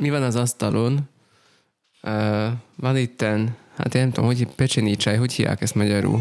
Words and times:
mi 0.00 0.10
van 0.10 0.22
az 0.22 0.34
asztalon? 0.34 1.08
Uh, 2.02 2.48
van 2.76 2.96
itten, 2.96 3.56
hát 3.76 3.94
én 3.94 4.00
nem 4.00 4.10
tudom, 4.10 4.28
hogy 4.28 4.46
pecsenicsáj, 4.46 5.16
hogy 5.16 5.32
hívják 5.32 5.60
ezt 5.60 5.74
magyarul? 5.74 6.20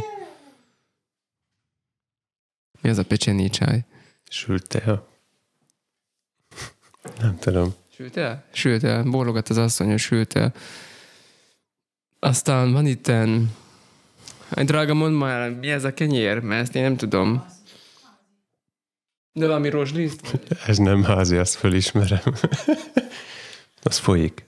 Mi 2.81 2.89
az 2.89 2.97
a 2.97 3.05
pecsenicsáj? 3.05 3.85
Sült 4.29 4.67
tea. 4.67 5.07
Nem 7.19 7.37
tudom. 7.37 7.73
Sült 7.95 8.17
el? 8.17 8.45
Sült 8.51 8.83
el. 8.83 9.03
Bólogat 9.03 9.49
az 9.49 9.57
asszony, 9.57 9.89
hogy 9.89 9.99
sült 9.99 10.33
el. 10.33 10.53
Aztán 12.19 12.71
van 12.71 12.85
itten... 12.85 13.55
Egy 14.49 14.65
drága, 14.65 14.93
mondd 14.93 15.13
már, 15.13 15.49
mi 15.51 15.69
ez 15.69 15.83
a 15.83 15.93
kenyér? 15.93 16.39
Mert 16.39 16.61
ezt 16.61 16.75
én 16.75 16.81
nem 16.81 16.97
tudom. 16.97 17.45
De 19.31 19.45
valami 19.45 19.69
rozsliszt? 19.69 20.39
Ez 20.65 20.77
nem 20.77 21.03
házi, 21.03 21.37
azt 21.37 21.55
fölismerem. 21.55 22.21
az 23.83 23.97
folyik. 23.97 24.47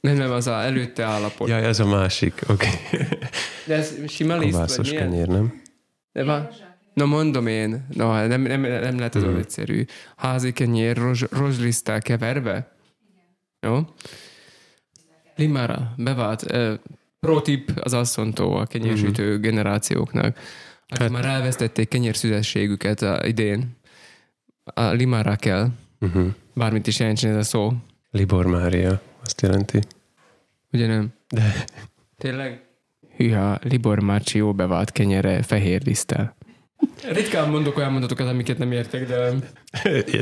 Nem, 0.00 0.16
nem, 0.16 0.30
az 0.30 0.46
a 0.46 0.62
előtte 0.62 1.04
állapot. 1.04 1.48
Jaj, 1.48 1.64
ez 1.64 1.80
a 1.80 1.86
másik, 1.86 2.40
oké. 2.48 2.68
Okay. 2.68 3.08
De 3.66 3.74
ez 3.74 3.94
sima 4.08 4.36
liszt, 4.36 4.76
vagy 4.76 4.88
milyen? 4.88 5.02
kenyér, 5.10 5.26
nem? 5.26 5.62
De 6.12 6.24
van. 6.24 6.48
Na 6.94 7.04
mondom 7.04 7.46
én, 7.46 7.86
no, 7.92 8.26
nem, 8.26 8.40
nem, 8.40 8.60
nem 8.60 8.96
lehet 8.96 9.14
ez 9.14 9.20
Hmm. 9.22 9.30
olyan 9.30 9.42
egyszerű. 9.42 9.84
Házi 10.16 10.52
kenyér 10.52 10.96
rozs, 10.96 11.22
rozsliszttel 11.30 12.00
keverve? 12.02 12.76
Jó? 13.60 13.80
Limára, 15.36 15.94
bevált. 15.96 16.52
Uh, 16.52 16.74
pro 17.20 17.40
tip 17.40 17.70
az 17.80 17.92
asszonytól 17.94 18.58
a 18.60 18.66
kenyérsütő 18.66 19.38
generációknak, 19.38 20.38
akik 20.86 20.98
Hát- 20.98 21.10
már 21.10 21.24
elvesztették 21.24 21.88
kenyérszüzességüket 21.88 23.02
a 23.02 23.26
idén. 23.26 23.76
A 24.64 24.82
limára 24.82 25.36
kell, 25.36 25.68
Uh-huh. 26.00 26.34
Bármit 26.56 26.86
is 26.86 26.98
jelentsen 26.98 27.30
ez 27.30 27.36
a 27.36 27.42
szó. 27.42 27.72
Libor 28.10 28.46
Mária, 28.46 29.00
azt 29.22 29.40
jelenti. 29.40 29.80
Ugye 30.72 30.86
nem? 30.86 31.12
De 31.28 31.64
Tényleg? 32.18 32.64
Hűha, 33.16 33.58
Libor 33.62 34.00
Márcsi 34.00 34.38
jó 34.38 34.52
bevált 34.52 34.92
kenyere 34.92 35.42
fehér 35.42 35.82
liszttel. 35.84 36.36
Ritkán 37.08 37.50
mondok 37.50 37.76
olyan 37.76 37.92
mondatokat, 37.92 38.28
amiket 38.28 38.58
nem 38.58 38.72
értek, 38.72 39.06
de, 39.06 39.32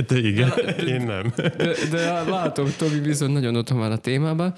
de 0.06 0.18
igen, 0.18 0.52
én 0.86 1.02
nem. 1.02 1.32
de, 1.36 1.74
de 1.90 2.22
látom, 2.22 2.68
Tomi 2.76 2.98
viszont 2.98 3.32
nagyon 3.32 3.56
otthon 3.56 3.78
van 3.78 3.92
a 3.92 3.96
témában. 3.96 4.54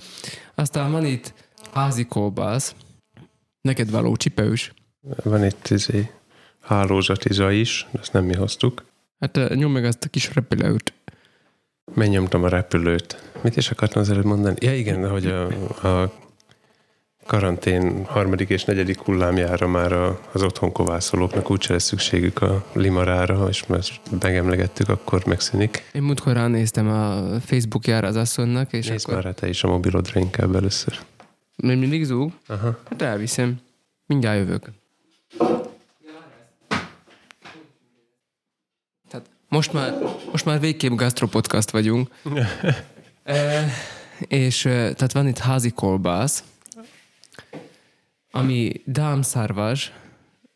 Aztán 0.54 0.90
van 0.90 1.04
itt 1.04 1.32
házi 1.72 2.04
kolbász, 2.04 2.74
neked 3.60 3.90
való 3.90 4.16
csipős. 4.16 4.72
Van 5.22 5.44
itt 5.44 5.68
izé, 5.68 6.10
hálózatiza 6.60 7.50
is, 7.50 7.86
ezt 8.00 8.12
nem 8.12 8.24
mi 8.24 8.34
hoztuk. 8.34 8.84
Hát 9.20 9.36
ö, 9.36 9.54
nyom 9.54 9.72
meg 9.72 9.84
azt 9.84 10.04
a 10.04 10.08
kis 10.08 10.34
repülőt. 10.34 10.92
Megnyomtam 11.94 12.44
a 12.44 12.48
repülőt. 12.48 13.30
Mit 13.42 13.56
is 13.56 13.70
akartam 13.70 14.02
az 14.02 14.10
előbb 14.10 14.24
mondani? 14.24 14.56
Ja 14.58 14.74
igen, 14.76 15.08
hogy 15.10 15.26
a, 15.26 15.46
a 15.88 16.12
karantén 17.26 18.04
harmadik 18.04 18.48
és 18.48 18.64
negyedik 18.64 18.98
hullámjára 19.00 19.66
már 19.68 19.92
a, 19.92 20.20
az 20.32 20.42
otthon 20.42 20.72
kovászolóknak 20.72 21.50
úgyse 21.50 21.72
lesz 21.72 21.84
szükségük 21.84 22.42
a 22.42 22.64
limarára, 22.72 23.48
és 23.48 23.66
most 23.66 24.00
megemlegettük, 24.20 24.88
akkor 24.88 25.26
megszűnik. 25.26 25.90
Én 25.92 26.02
múltkor 26.02 26.32
ránéztem 26.32 26.88
a 26.88 27.40
Facebookjára 27.40 28.06
az 28.06 28.16
asszonynak, 28.16 28.72
és 28.72 28.88
Nézd 28.88 29.04
akkor 29.04 29.14
már 29.14 29.24
rá 29.24 29.32
te 29.32 29.48
is 29.48 29.64
a 29.64 29.68
mobilodra 29.68 30.20
inkább 30.20 30.54
először. 30.54 30.98
még 31.56 31.78
mindig 31.78 32.04
zúg. 32.04 32.32
Aha. 32.46 32.78
Hát 32.90 33.02
elviszem. 33.02 33.60
Mindjárt 34.06 34.38
jövök. 34.38 34.70
Tehát 39.08 39.26
most 39.48 39.72
már, 39.72 39.94
most 40.30 40.44
már 40.44 40.60
végképp 40.60 40.92
gastropodcast 40.92 41.70
vagyunk. 41.70 42.10
e, 43.24 43.68
és 44.18 44.64
e, 44.64 44.70
tehát 44.70 45.12
van 45.12 45.28
itt 45.28 45.38
házi 45.38 45.70
kolbász, 45.70 46.44
ami 48.30 48.82
dámszárvas 48.84 49.92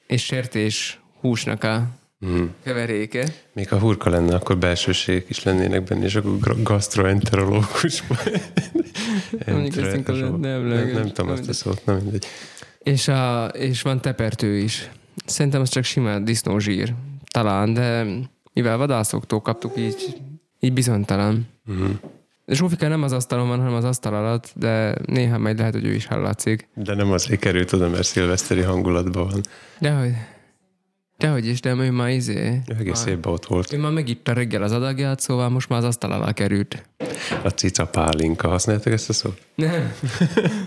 és 0.06 0.24
sertés 0.24 1.00
húsnak 1.20 1.64
a 1.64 1.98
Mm. 2.26 2.44
keveréke. 2.62 3.28
Még 3.52 3.68
ha 3.68 3.78
hurka 3.78 4.10
lenne, 4.10 4.34
akkor 4.34 4.58
belsőségek 4.58 5.28
is 5.28 5.42
lennének 5.42 5.84
benne, 5.84 6.04
és 6.04 6.14
akkor 6.14 6.62
gastroenterológus. 6.62 8.02
Mondjuk 9.46 9.86
ezt 9.86 10.06
nem 10.06 10.40
nem, 10.40 10.66
nem 10.66 11.12
tudom 11.12 11.30
azt 11.30 11.48
a 11.48 11.52
szót, 11.52 11.84
nem 11.84 11.96
mindegy. 11.96 12.26
És, 12.82 13.08
a, 13.08 13.46
és 13.46 13.82
van 13.82 14.00
tepertő 14.00 14.56
is. 14.56 14.90
Szerintem 15.26 15.60
az 15.60 15.68
csak 15.68 15.84
sima 15.84 16.18
disznózsír. 16.18 16.94
Talán, 17.30 17.72
de 17.72 18.06
mivel 18.52 18.76
vadászoktól 18.76 19.40
kaptuk, 19.40 19.72
így, 19.78 20.16
így 20.60 20.72
bizonytalan. 20.72 21.48
Mhm. 21.64 21.90
Zsófika 22.46 22.88
nem 22.88 23.02
az 23.02 23.12
asztalon 23.12 23.48
van, 23.48 23.58
hanem 23.58 23.74
az 23.74 23.84
asztal 23.84 24.14
alatt, 24.14 24.52
de 24.54 24.94
néha 25.06 25.38
majd 25.38 25.58
lehet, 25.58 25.72
hogy 25.74 25.84
ő 25.84 25.92
is 25.94 26.06
hallatszik. 26.06 26.68
De 26.74 26.94
nem 26.94 27.12
azért 27.12 27.40
került 27.40 27.72
oda, 27.72 27.88
mert 27.88 28.02
szilveszteri 28.06 28.60
hangulatban 28.60 29.28
van. 29.28 29.40
Dehogy, 29.78 30.12
dehogy 31.18 31.46
is, 31.46 31.60
de 31.60 31.74
ő 31.74 31.90
már 31.90 32.08
izé. 32.10 32.60
Egész 32.78 33.04
évben 33.04 33.32
ott 33.32 33.46
volt. 33.46 33.72
Ő 33.72 33.78
már 33.78 33.92
megitta 33.92 34.32
reggel 34.32 34.62
az 34.62 34.72
adagját, 34.72 35.20
szóval 35.20 35.48
most 35.48 35.68
már 35.68 35.78
az 35.78 35.84
asztal 35.84 36.12
alá 36.12 36.32
került. 36.32 36.88
A 37.44 37.48
cica 37.48 37.86
pálinka. 37.86 38.48
Használjátok 38.48 38.92
ezt 38.92 39.08
a 39.08 39.12
szót? 39.12 39.40
Nem. 39.54 39.92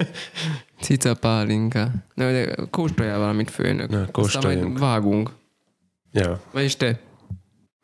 Cica 0.81 1.13
pálinka. 1.15 1.91
De, 2.15 2.31
de 2.31 2.55
kóstoljál 2.69 3.19
valamit 3.19 3.49
főnök. 3.49 3.89
Na, 3.89 3.95
Aztán 3.97 4.11
kóstoljunk. 4.11 4.63
majd 4.63 4.79
vágunk. 4.79 5.31
Ja. 6.11 6.41
Vagyis 6.51 6.75
te. 6.75 6.99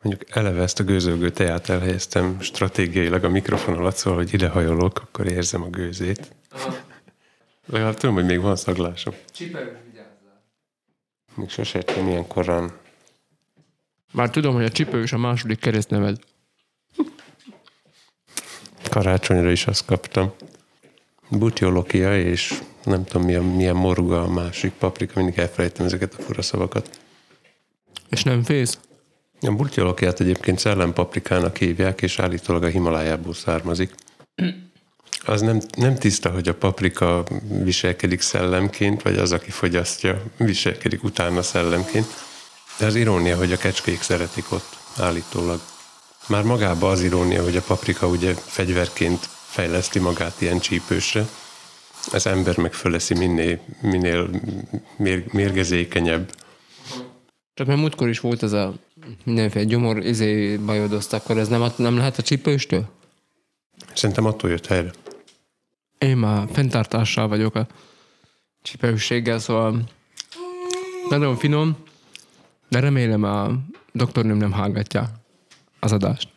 Mondjuk 0.02 0.30
eleve 0.36 0.62
ezt 0.62 0.80
a 0.80 0.84
gőzölgő 0.84 1.30
teját 1.30 1.68
elhelyeztem 1.68 2.40
stratégiailag 2.40 3.24
a 3.24 3.28
mikrofon 3.28 3.76
alatt, 3.76 3.96
szóval, 3.96 4.18
hogy 4.18 4.32
ide 4.34 4.48
hajolok, 4.48 4.98
akkor 4.98 5.26
érzem 5.26 5.62
a 5.62 5.68
gőzét. 5.68 6.34
Legalább 7.66 7.94
tudom, 7.94 8.14
hogy 8.14 8.24
még 8.24 8.40
van 8.40 8.56
szaglásom. 8.56 9.14
Csipelős 9.32 9.78
vigyázzál. 9.90 10.42
Még 11.34 11.50
sose 11.50 11.78
értem 11.78 12.08
ilyen 12.08 12.26
korán. 12.26 12.72
Már 14.12 14.30
tudom, 14.30 14.54
hogy 14.54 14.64
a 14.64 14.70
csipős 14.70 15.12
a 15.12 15.18
második 15.18 15.58
keresztneved. 15.58 16.18
Karácsonyra 18.90 19.50
is 19.50 19.66
azt 19.66 19.84
kaptam. 19.84 20.32
Butyolokia 21.28 22.20
és 22.20 22.62
nem 22.84 23.04
tudom 23.04 23.26
milyen, 23.26 23.42
milyen 23.42 23.76
morga 23.76 24.22
a 24.22 24.28
másik 24.28 24.72
paprika, 24.72 25.12
mindig 25.20 25.38
elfelejtem 25.38 25.86
ezeket 25.86 26.14
a 26.14 26.22
fura 26.22 26.42
szavakat. 26.42 27.00
És 28.08 28.22
nem 28.22 28.42
félsz? 28.42 28.78
A 29.40 29.50
butyolokiát 29.50 30.20
egyébként 30.20 30.58
szellempaprikának 30.58 31.56
hívják, 31.56 32.02
és 32.02 32.18
állítólag 32.18 32.62
a 32.62 32.66
Himalájából 32.66 33.34
származik. 33.34 33.94
Az 35.24 35.40
nem, 35.40 35.60
nem 35.76 35.94
tiszta, 35.94 36.30
hogy 36.30 36.48
a 36.48 36.54
paprika 36.54 37.24
viselkedik 37.62 38.20
szellemként, 38.20 39.02
vagy 39.02 39.18
az, 39.18 39.32
aki 39.32 39.50
fogyasztja, 39.50 40.22
viselkedik 40.36 41.04
utána 41.04 41.42
szellemként. 41.42 42.06
De 42.78 42.86
az 42.86 42.94
irónia, 42.94 43.36
hogy 43.36 43.52
a 43.52 43.56
kecskék 43.56 44.02
szeretik 44.02 44.52
ott, 44.52 44.76
állítólag. 44.96 45.60
Már 46.28 46.42
magában 46.42 46.90
az 46.90 47.02
irónia, 47.02 47.42
hogy 47.42 47.56
a 47.56 47.62
paprika 47.62 48.06
ugye 48.06 48.34
fegyverként 48.34 49.28
fejleszti 49.46 49.98
magát 49.98 50.40
ilyen 50.40 50.58
csípősre. 50.58 51.26
Az 52.12 52.26
ember 52.26 52.56
meg 52.56 52.72
föleszi 52.72 53.14
minél, 53.14 53.60
minél 53.80 54.30
mér, 54.96 55.24
mérgezékenyebb. 55.32 56.30
Csak 57.54 57.66
mert 57.66 57.78
múltkor 57.78 58.08
is 58.08 58.20
volt 58.20 58.42
ez 58.42 58.52
a 58.52 58.74
mindenféle 59.24 59.64
gyomor 59.64 60.04
izé 60.04 60.56
bajodozt, 60.56 61.12
akkor 61.12 61.38
ez 61.38 61.48
nem, 61.48 61.62
nem 61.76 61.96
lehet 61.96 62.18
a 62.18 62.22
csipőstől? 62.22 62.88
Szerintem 63.94 64.24
attól 64.24 64.50
jött 64.50 64.66
helyre. 64.66 64.90
Én 65.98 66.16
már 66.16 66.48
fenntartással 66.52 67.28
vagyok 67.28 67.54
a 67.54 67.66
csipősséggel, 68.62 69.38
szóval 69.38 69.82
nagyon 71.08 71.36
finom, 71.36 71.76
de 72.68 72.80
remélem 72.80 73.22
a 73.22 73.58
doktornőm 73.92 74.36
nem 74.36 74.52
hallgatja 74.52 75.10
az 75.78 75.92
adást. 75.92 76.28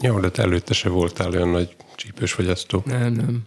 Jó, 0.00 0.20
de 0.20 0.30
te 0.30 0.42
előtte 0.42 0.74
se 0.74 0.88
voltál 0.88 1.30
olyan 1.30 1.48
nagy 1.48 1.76
csípős 1.96 2.32
fogyasztó. 2.32 2.82
Nem, 2.86 3.12
nem. 3.12 3.42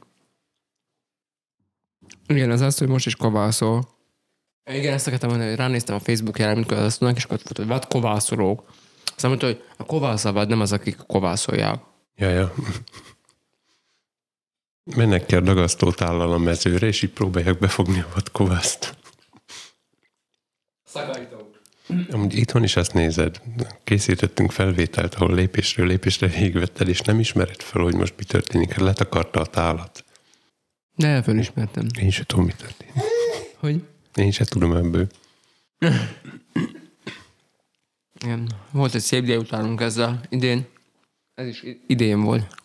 Igen, 2.28 2.52
az 2.52 2.62
az, 2.62 2.78
hogy 2.78 2.88
most 2.88 3.06
is 3.06 3.16
kovászol. 3.16 3.95
Igen, 4.72 4.94
ezt 4.94 5.08
akartam 5.08 5.30
mondani, 5.30 5.50
hogy 5.50 5.60
ránéztem 5.60 5.96
a 5.96 6.00
Facebookjára, 6.00 6.52
amikor 6.52 6.78
azt 6.78 7.00
mondják, 7.00 7.24
és 7.24 7.30
akkor 7.30 7.38
ott 7.38 7.58
volt, 7.58 7.58
hogy 7.58 7.68
vad 7.68 7.88
kovászolók. 7.88 8.74
Aztán 9.16 9.30
mondta, 9.30 9.46
hogy 9.46 9.64
a 9.78 9.86
kovászavad 9.86 10.50
nem 10.50 10.62
az, 10.62 10.72
akik 10.72 10.98
kovászolják. 11.08 11.80
Ja, 12.16 12.30
ja. 12.30 12.54
Mennek 14.96 15.26
ki 15.26 15.36
a 15.36 15.40
dagasztótállal 15.40 16.32
a 16.32 16.38
mezőre, 16.38 16.88
és 16.88 17.02
így 17.02 17.10
próbálják 17.10 17.60
befogni 17.60 18.00
a 18.00 18.08
vadkovászt. 18.14 18.98
Szagajtó. 20.84 21.50
Amúgy 22.12 22.36
itthon 22.36 22.64
is 22.64 22.76
azt 22.76 22.94
nézed. 22.94 23.42
Készítettünk 23.84 24.52
felvételt, 24.52 25.16
ahol 25.16 25.34
lépésről 25.34 25.88
lépésre 25.88 26.28
végigvetted, 26.28 26.88
és 26.88 27.00
nem 27.00 27.20
ismered 27.20 27.62
fel, 27.62 27.82
hogy 27.82 27.96
most 27.96 28.14
mi 28.18 28.24
történik. 28.24 28.76
Letakarta 28.76 29.40
a 29.40 29.46
tálat. 29.46 30.06
De 30.96 31.22
fölismertem. 31.22 31.88
Én 32.00 32.10
se 32.10 32.24
tudom, 32.24 32.46
mi 32.46 32.54
történik. 32.54 32.94
Hogy? 33.58 33.84
Én 34.16 34.32
se 34.32 34.46
tudom 34.46 34.76
ebből. 34.76 35.08
Igen. 38.24 38.52
Volt 38.72 38.96
egy 38.96 39.02
szép 39.02 39.24
délutánunk 39.24 39.82
ezzel 39.82 40.22
idén. 40.30 40.66
Ez 41.34 41.48
is 41.48 41.64
idén 41.88 42.22
volt. 42.22 42.56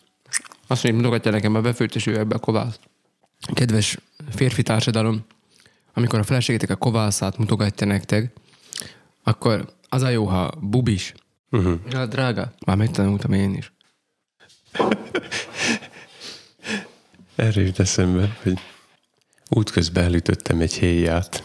Azt 0.67 0.83
mondja, 0.83 1.01
mutogatja 1.01 1.31
nekem 1.31 1.55
a 1.55 1.61
befőttes 1.61 2.05
üvegbe 2.05 2.35
a 2.35 2.39
kovász. 2.39 2.79
Kedves 3.53 3.97
férfi 4.29 4.63
társadalom, 4.63 5.25
amikor 5.93 6.19
a 6.19 6.23
feleségétek 6.23 6.69
a 6.69 6.75
kovászát 6.75 7.37
mutogatja 7.37 7.87
nektek, 7.87 8.33
akkor 9.23 9.73
az 9.89 10.01
a 10.01 10.09
jó, 10.09 10.25
ha 10.25 10.51
bubis. 10.61 11.13
Uh-huh. 11.49 11.79
Ja, 11.89 12.05
drága. 12.05 12.53
Már 12.65 12.77
megtanultam 12.77 13.33
én 13.33 13.53
is. 13.53 13.71
Erre 17.35 17.61
jut 17.61 17.79
eszembe, 17.79 18.37
hogy 18.43 18.59
útközben 19.55 20.03
elütöttem 20.03 20.59
egy 20.59 20.73
héját. 20.73 21.43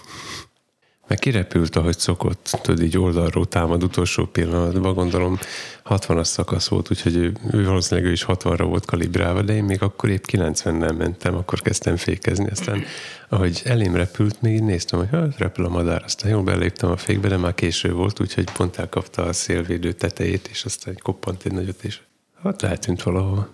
Meg 1.09 1.19
kirepült, 1.19 1.77
ahogy 1.77 1.99
szokott, 1.99 2.59
tudod, 2.63 2.83
így 2.83 2.99
oldalról 2.99 3.47
támad 3.47 3.83
utolsó 3.83 4.25
pillanatban, 4.25 4.95
gondolom 4.95 5.39
60-as 5.85 6.25
szakasz 6.25 6.69
volt, 6.69 6.91
úgyhogy 6.91 7.17
ő, 7.17 7.33
ő 7.53 7.65
valószínűleg 7.65 8.11
ő 8.11 8.13
is 8.13 8.25
60-ra 8.29 8.65
volt 8.69 8.85
kalibrálva, 8.85 9.43
de 9.43 9.55
én 9.55 9.65
még 9.65 9.83
akkor 9.83 10.09
épp 10.09 10.25
90-nel 10.33 10.97
mentem, 10.97 11.35
akkor 11.35 11.63
kezdtem 11.63 11.97
fékezni, 11.97 12.51
aztán 12.51 12.85
ahogy 13.29 13.63
elém 13.65 13.95
repült, 13.95 14.43
még 14.43 14.61
néztem, 14.61 14.99
hogy 14.99 15.09
hát 15.11 15.39
repül 15.39 15.65
a 15.65 15.69
madár, 15.69 16.03
aztán 16.05 16.31
jól 16.31 16.43
beléptem 16.43 16.91
a 16.91 16.97
fékbe, 16.97 17.29
de 17.29 17.37
már 17.37 17.55
késő 17.55 17.93
volt, 17.93 18.21
úgyhogy 18.21 18.51
pont 18.51 18.77
elkapta 18.79 19.23
a 19.23 19.33
szélvédő 19.33 19.93
tetejét, 19.93 20.49
és 20.49 20.65
aztán 20.65 20.95
egy 20.95 21.01
koppant 21.01 21.45
egy 21.45 21.53
nagyot, 21.53 21.85
és 21.85 22.01
hát 22.43 22.63
eltűnt 22.63 23.03
valahol. 23.03 23.49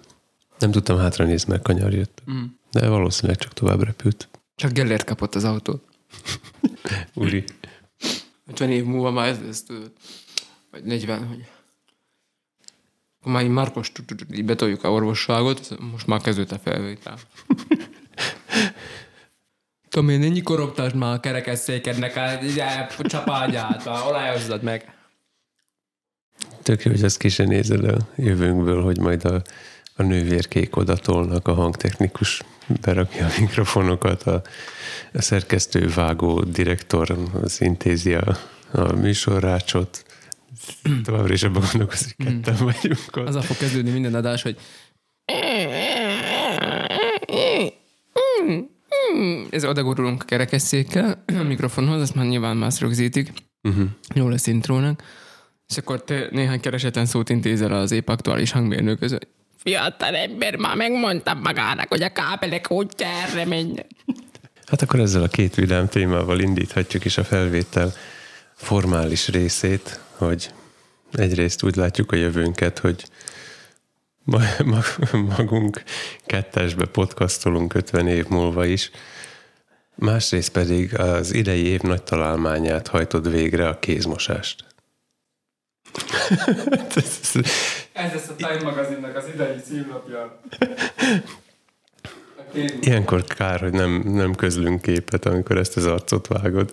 Nem 0.58 0.70
tudtam 0.70 0.98
hátra 0.98 1.24
nézni, 1.24 1.50
mert 1.50 1.62
kanyar 1.62 1.92
jött. 1.92 2.22
Mm. 2.30 2.42
De 2.70 2.88
valószínűleg 2.88 3.38
csak 3.38 3.52
tovább 3.52 3.82
repült. 3.82 4.28
Csak 4.54 4.72
Gellért 4.72 5.04
kapott 5.04 5.34
az 5.34 5.44
autót. 5.44 5.84
Uri. 7.14 7.44
50 8.46 8.70
év 8.70 8.84
múlva 8.84 9.10
már 9.10 9.28
ez 9.28 9.40
lesz, 9.44 9.62
tudod. 9.62 9.92
Vagy 10.70 10.84
40, 10.84 11.26
hogy 11.26 11.46
akkor 13.20 13.32
már 13.32 13.42
így 13.42 13.50
Márkos 13.50 13.92
tudod, 13.92 14.34
így 14.34 14.44
betoljuk 14.44 14.84
a 14.84 14.92
orvosságot, 14.92 15.78
most 15.90 16.06
már 16.06 16.20
kezdődött 16.20 16.52
a 16.52 16.58
felvétel. 16.58 17.18
Tudom 19.88 20.08
én, 20.08 20.22
ennyi 20.22 20.42
koroptást 20.42 20.94
már 20.94 21.14
a 21.14 21.20
kerekesszékednek 21.20 22.16
a 22.16 23.02
csapágyát, 23.02 23.84
már 23.84 24.06
olajozzad 24.06 24.62
meg. 24.62 24.94
Tök 26.62 26.82
jó, 26.82 26.90
hogy 26.90 27.02
ezt 27.04 27.18
ki 27.18 27.28
se 27.28 27.44
nézed 27.44 27.84
a 27.84 28.08
jövőnkből, 28.16 28.82
hogy 28.82 28.98
majd 28.98 29.24
a, 29.24 29.42
a 30.02 30.06
nővérkék 30.06 30.76
oda 30.76 30.96
tolnak, 30.96 31.48
a 31.48 31.54
hangtechnikus 31.54 32.42
berakja 32.80 33.26
a 33.26 33.30
mikrofonokat, 33.40 34.22
a, 34.22 34.42
a 35.12 35.22
szerkesztő, 35.22 35.88
vágó, 35.94 36.40
direktor 36.40 37.18
az 37.42 37.60
intézi 37.60 38.14
a, 38.14 38.36
a 38.72 38.92
műsorrácsot, 38.92 40.04
továbbra 41.04 41.32
is 41.32 41.42
abban 41.42 41.62
gondolkozik, 41.70 42.16
ketten 42.16 42.56
vagyunk 42.56 43.16
ott. 43.16 43.28
Az 43.28 43.34
a 43.34 43.42
fog 43.42 43.56
kezdődni 43.56 43.90
minden 43.90 44.14
adás, 44.14 44.42
hogy 44.42 44.56
ez 49.50 49.64
odagurulunk 49.64 50.22
a 50.22 50.24
kerekesszékkel 50.24 51.24
a 51.26 51.42
mikrofonhoz, 51.42 52.00
ezt 52.00 52.14
már 52.14 52.26
nyilván 52.26 52.56
más 52.56 52.80
rögzítik. 52.80 53.32
Uh-huh. 53.62 53.88
Jó 54.14 54.28
lesz 54.28 54.46
intrónak. 54.46 55.02
És 55.68 55.76
akkor 55.76 56.04
te 56.04 56.28
néhány 56.30 56.60
keresetlen 56.60 57.06
szót 57.06 57.28
intézel 57.28 57.72
az 57.72 57.90
épp 57.90 58.08
aktuális 58.08 58.50
hangmérnök 58.50 58.98
között. 58.98 59.28
Fiatal 59.62 60.14
ember, 60.14 60.56
már 60.56 60.76
megmondtam 60.76 61.38
magának, 61.38 61.88
hogy 61.88 62.02
a 62.02 62.12
kábelek 62.12 62.70
útja 62.70 63.06
erre 63.06 63.44
menjen. 63.44 63.86
Hát 64.66 64.82
akkor 64.82 65.00
ezzel 65.00 65.22
a 65.22 65.28
két 65.28 65.54
vidám 65.54 65.88
témával 65.88 66.40
indíthatjuk 66.40 67.04
is 67.04 67.18
a 67.18 67.24
felvétel 67.24 67.92
formális 68.54 69.28
részét, 69.28 70.00
hogy 70.16 70.50
egyrészt 71.12 71.62
úgy 71.62 71.76
látjuk 71.76 72.12
a 72.12 72.16
jövőnket, 72.16 72.78
hogy 72.78 73.04
magunk 75.36 75.82
kettesbe 76.26 76.84
podcastolunk 76.84 77.74
50 77.74 78.06
év 78.06 78.26
múlva 78.28 78.64
is, 78.64 78.90
másrészt 79.94 80.52
pedig 80.52 80.98
az 80.98 81.34
idei 81.34 81.64
év 81.64 81.80
nagy 81.80 82.02
találmányát 82.02 82.88
hajtod 82.88 83.30
végre 83.30 83.68
a 83.68 83.78
kézmosást. 83.78 84.64
Ez 87.92 88.12
lesz 88.12 88.28
a 88.28 88.34
Time 88.36 88.62
magazinnak 88.62 89.16
az 89.16 89.24
idei 89.34 89.56
címlapja. 89.64 90.40
Ilyenkor 92.80 93.24
kár, 93.24 93.60
hogy 93.60 93.72
nem, 93.72 94.02
nem 94.04 94.34
közlünk 94.34 94.82
képet, 94.82 95.26
amikor 95.26 95.58
ezt 95.58 95.76
az 95.76 95.86
arcot 95.86 96.26
vágod. 96.26 96.72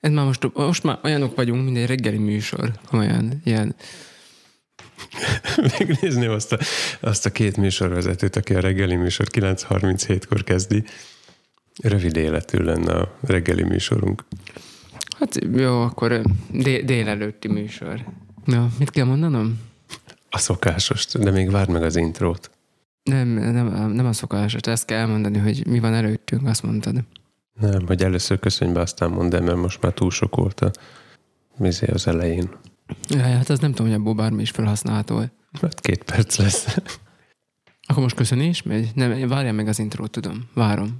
Ez 0.00 0.10
már 0.10 0.24
most, 0.24 0.54
most 0.54 0.82
már 0.82 0.98
olyanok 1.04 1.36
vagyunk, 1.36 1.64
mint 1.64 1.76
egy 1.76 1.86
reggeli 1.86 2.18
műsor. 2.18 2.72
Olyan, 2.92 3.40
ilyen. 3.44 3.74
Megnézni 5.78 6.26
azt 6.26 6.52
a, 6.52 6.58
azt 7.00 7.26
a 7.26 7.30
két 7.30 7.56
műsorvezetőt, 7.56 8.36
aki 8.36 8.54
a 8.54 8.60
reggeli 8.60 8.96
műsor 8.96 9.26
9.37-kor 9.32 10.44
kezdi. 10.44 10.84
Rövid 11.82 12.16
életű 12.16 12.58
lenne 12.58 12.92
a 12.92 13.16
reggeli 13.20 13.62
műsorunk. 13.62 14.24
Hát 15.18 15.38
jó, 15.56 15.80
akkor 15.80 16.22
dé- 16.50 16.84
délelőtti 16.84 17.48
műsor. 17.48 18.04
Na, 18.44 18.68
mit 18.78 18.90
kell 18.90 19.04
mondanom? 19.04 19.69
A 20.30 20.38
szokásos, 20.38 21.06
de 21.06 21.30
még 21.30 21.50
várd 21.50 21.70
meg 21.70 21.82
az 21.82 21.96
intrót. 21.96 22.50
Nem, 23.02 23.28
nem, 23.28 23.92
nem 23.92 24.06
a 24.06 24.12
szokásos, 24.12 24.60
ezt 24.60 24.84
kell 24.84 24.98
elmondani, 24.98 25.38
hogy 25.38 25.66
mi 25.66 25.80
van 25.80 25.94
előttünk, 25.94 26.46
azt 26.46 26.62
mondtad. 26.62 27.04
Nem, 27.60 27.86
hogy 27.86 28.02
először 28.02 28.38
köszönj 28.38 28.72
be, 28.72 28.80
aztán 28.80 29.10
mondd 29.10 29.34
el, 29.34 29.40
mert 29.40 29.56
most 29.56 29.82
már 29.82 29.92
túl 29.92 30.10
sok 30.10 30.36
volt 30.36 30.60
a 30.60 30.70
mizé 31.56 31.86
az 31.86 32.06
elején. 32.06 32.50
Ja, 33.08 33.20
hát 33.22 33.48
az 33.48 33.58
nem 33.58 33.70
tudom, 33.70 33.86
hogy 33.86 34.00
abból 34.00 34.14
bármi 34.14 34.42
is 34.42 34.50
felhasználható. 34.50 35.22
Hát 35.60 35.80
két 35.80 36.02
perc 36.02 36.36
lesz. 36.36 36.76
Akkor 37.86 38.02
most 38.02 38.16
köszönés 38.16 38.62
megy? 38.62 38.90
Nem, 38.94 39.28
várjál 39.28 39.52
meg 39.52 39.68
az 39.68 39.78
intrót, 39.78 40.10
tudom. 40.10 40.48
Várom. 40.54 40.98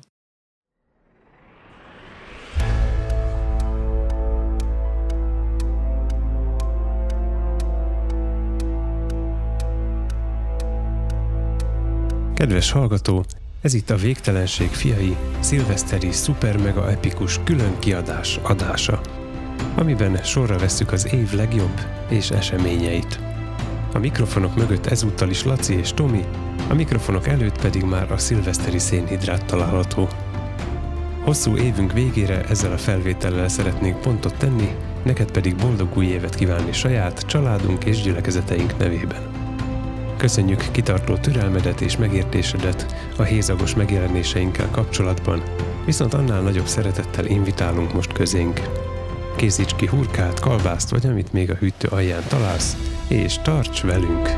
Kedves 12.41 12.71
hallgató, 12.71 13.25
ez 13.61 13.75
itt 13.75 13.91
a 13.91 13.97
Végtelenség 13.97 14.69
fiai 14.69 15.17
szilveszteri 15.41 16.13
szuper 16.13 16.57
mega 16.57 16.91
epikus 16.91 17.41
külön 17.45 17.79
kiadás 17.79 18.39
adása, 18.43 19.01
amiben 19.77 20.17
sorra 20.17 20.59
vesszük 20.59 20.93
az 20.93 21.13
év 21.13 21.33
legjobb 21.33 21.81
és 22.09 22.31
eseményeit. 22.31 23.21
A 23.93 23.99
mikrofonok 23.99 24.57
mögött 24.57 24.87
ezúttal 24.87 25.31
is 25.31 25.45
Laci 25.45 25.75
és 25.75 25.93
Tomi, 25.93 26.25
a 26.69 26.75
mikrofonok 26.75 27.27
előtt 27.27 27.61
pedig 27.61 27.83
már 27.83 28.13
a 28.13 28.19
szilveszteri 28.19 28.79
szénhidrát 28.79 29.45
található. 29.45 30.09
Hosszú 31.25 31.57
évünk 31.57 31.93
végére 31.93 32.45
ezzel 32.45 32.73
a 32.73 32.79
felvétellel 32.79 33.49
szeretnénk 33.49 34.01
pontot 34.01 34.37
tenni, 34.37 34.75
neked 35.03 35.31
pedig 35.31 35.57
boldog 35.57 35.97
új 35.97 36.07
évet 36.07 36.35
kívánni 36.35 36.73
saját, 36.73 37.21
családunk 37.21 37.85
és 37.85 38.03
gyülekezeteink 38.03 38.79
nevében. 38.79 39.40
Köszönjük 40.21 40.71
kitartó 40.71 41.17
türelmedet 41.17 41.81
és 41.81 41.97
megértésedet 41.97 42.95
a 43.17 43.23
hézagos 43.23 43.75
megjelenéseinkkel 43.75 44.71
kapcsolatban, 44.71 45.43
viszont 45.85 46.15
annál 46.15 46.41
nagyobb 46.41 46.67
szeretettel 46.67 47.27
invitálunk 47.27 47.93
most 47.93 48.13
közénk. 48.13 48.61
Készíts 49.37 49.75
ki 49.75 49.87
hurkát, 49.87 50.41
kalbászt 50.41 50.91
vagy 50.91 51.07
amit 51.07 51.33
még 51.33 51.51
a 51.51 51.55
hűtő 51.55 51.89
alján 51.89 52.23
találsz, 52.29 52.77
és 53.09 53.39
tarts 53.39 53.83
velünk! 53.83 54.29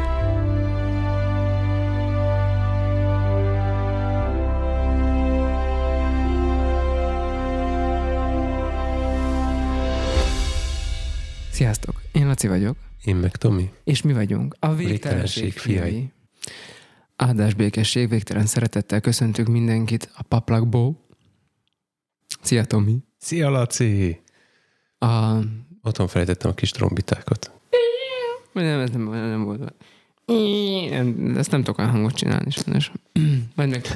Sziasztok, 11.50 12.01
Laci 12.32 12.48
vagyok. 12.48 12.76
Én 13.04 13.16
meg 13.16 13.36
Tomi. 13.36 13.70
És 13.84 14.02
mi 14.02 14.12
vagyunk 14.12 14.56
a 14.58 14.74
végtelenség 14.74 15.52
fiai. 15.52 16.12
Áldás 17.16 17.54
békesség, 17.54 18.08
végtelen 18.08 18.46
szeretettel 18.46 19.00
köszöntünk 19.00 19.48
mindenkit 19.48 20.10
a 20.16 20.22
paplakból. 20.22 21.00
Szia 22.42 22.64
Tomi. 22.64 22.98
Szia 23.18 23.50
Laci! 23.50 24.20
A... 24.98 25.36
Otthon 25.82 26.08
felejtettem 26.08 26.50
a 26.50 26.54
kis 26.54 26.70
trombitákat. 26.70 27.50
Nem, 28.52 28.80
ez 28.80 28.90
nem, 28.90 29.10
nem 29.10 29.44
volt. 29.44 29.74
Nem, 30.90 31.34
ezt 31.36 31.50
nem 31.50 31.62
tudok 31.62 31.78
olyan 31.78 31.90
hangot 31.90 32.14
csinálni, 32.14 32.50
sajnos. 32.50 32.92
Majd 33.54 33.70
meg 33.70 33.86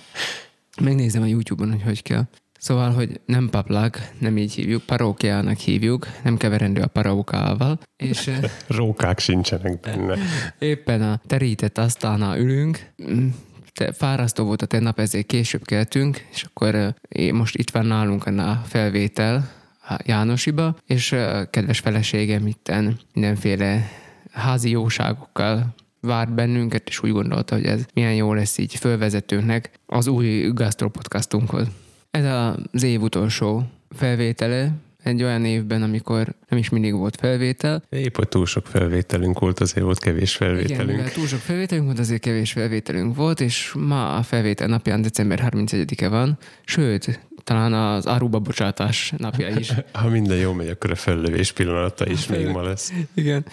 Megnézem 0.82 1.22
a 1.22 1.26
YouTube-on, 1.26 1.70
hogy 1.70 1.82
hogy 1.82 2.02
kell. 2.02 2.28
Szóval, 2.60 2.90
hogy 2.90 3.20
nem 3.24 3.48
paplak, 3.50 4.10
nem 4.18 4.38
így 4.38 4.52
hívjuk, 4.52 4.82
parókiának 4.82 5.58
hívjuk, 5.58 6.06
nem 6.22 6.36
keverendő 6.36 6.80
a 6.80 6.86
parókával, 6.86 7.78
és 7.96 8.30
Rókák 8.66 9.18
sincsenek 9.18 9.80
benne. 9.80 10.16
éppen 10.58 11.02
a 11.02 11.20
terített 11.26 11.78
asztalnál 11.78 12.38
ülünk, 12.38 12.90
Mm, 13.10 13.28
te, 13.72 13.92
fárasztó 13.92 14.44
volt 14.44 14.62
a 14.62 14.66
tegnap, 14.66 14.98
ezért 14.98 15.26
később 15.26 15.64
keltünk, 15.64 16.26
és 16.32 16.42
akkor 16.42 16.94
most 17.32 17.56
itt 17.56 17.70
van 17.70 17.86
nálunk 17.86 18.26
a 18.26 18.62
felvétel 18.66 19.50
a 19.88 19.98
Jánosiba, 20.04 20.76
és 20.86 21.12
eh, 21.12 21.46
kedves 21.50 21.78
feleségem 21.78 22.46
itten 22.46 22.98
mindenféle 23.14 23.88
házi 24.32 24.70
jóságokkal 24.70 25.74
várt 26.00 26.34
bennünket, 26.34 26.88
és 26.88 27.02
úgy 27.02 27.10
gondolta, 27.10 27.54
hogy 27.54 27.64
ez 27.64 27.86
milyen 27.94 28.14
jó 28.14 28.34
lesz 28.34 28.58
így 28.58 28.74
fölvezetőnek 28.74 29.70
az 29.86 30.06
új 30.06 30.50
gastropodcastunkhoz. 30.54 31.66
Ez 32.10 32.24
az 32.72 32.82
év 32.82 33.02
utolsó 33.02 33.62
felvétele, 33.90 34.72
egy 35.02 35.22
olyan 35.22 35.44
évben, 35.44 35.82
amikor 35.82 36.34
nem 36.48 36.58
is 36.58 36.68
mindig 36.68 36.94
volt 36.94 37.16
felvétel. 37.16 37.82
Épp, 37.88 38.16
hogy 38.16 38.28
túl 38.28 38.46
sok 38.46 38.66
felvételünk 38.66 39.38
volt, 39.38 39.60
azért 39.60 39.84
volt 39.84 39.98
kevés 39.98 40.36
felvételünk. 40.36 40.98
Igen, 40.98 41.12
túl 41.12 41.26
sok 41.26 41.38
felvételünk 41.38 41.86
volt, 41.86 41.98
azért 41.98 42.20
kevés 42.20 42.52
felvételünk 42.52 43.16
volt, 43.16 43.40
és 43.40 43.72
ma 43.78 44.16
a 44.16 44.22
felvétel 44.22 44.66
napján 44.66 45.02
december 45.02 45.50
31-e 45.52 46.08
van, 46.08 46.38
sőt, 46.64 47.20
talán 47.44 47.72
az 47.72 48.06
áruba 48.06 48.38
bocsátás 48.38 49.12
napja 49.16 49.48
is. 49.48 49.72
ha 49.92 50.08
minden 50.08 50.36
jó 50.36 50.52
megy, 50.52 50.68
akkor 50.68 50.90
a 50.90 50.94
fellövés 50.94 51.52
pillanata 51.52 52.06
is 52.06 52.26
még 52.26 52.46
ma 52.46 52.62
lesz. 52.62 52.92
Igen. 53.14 53.44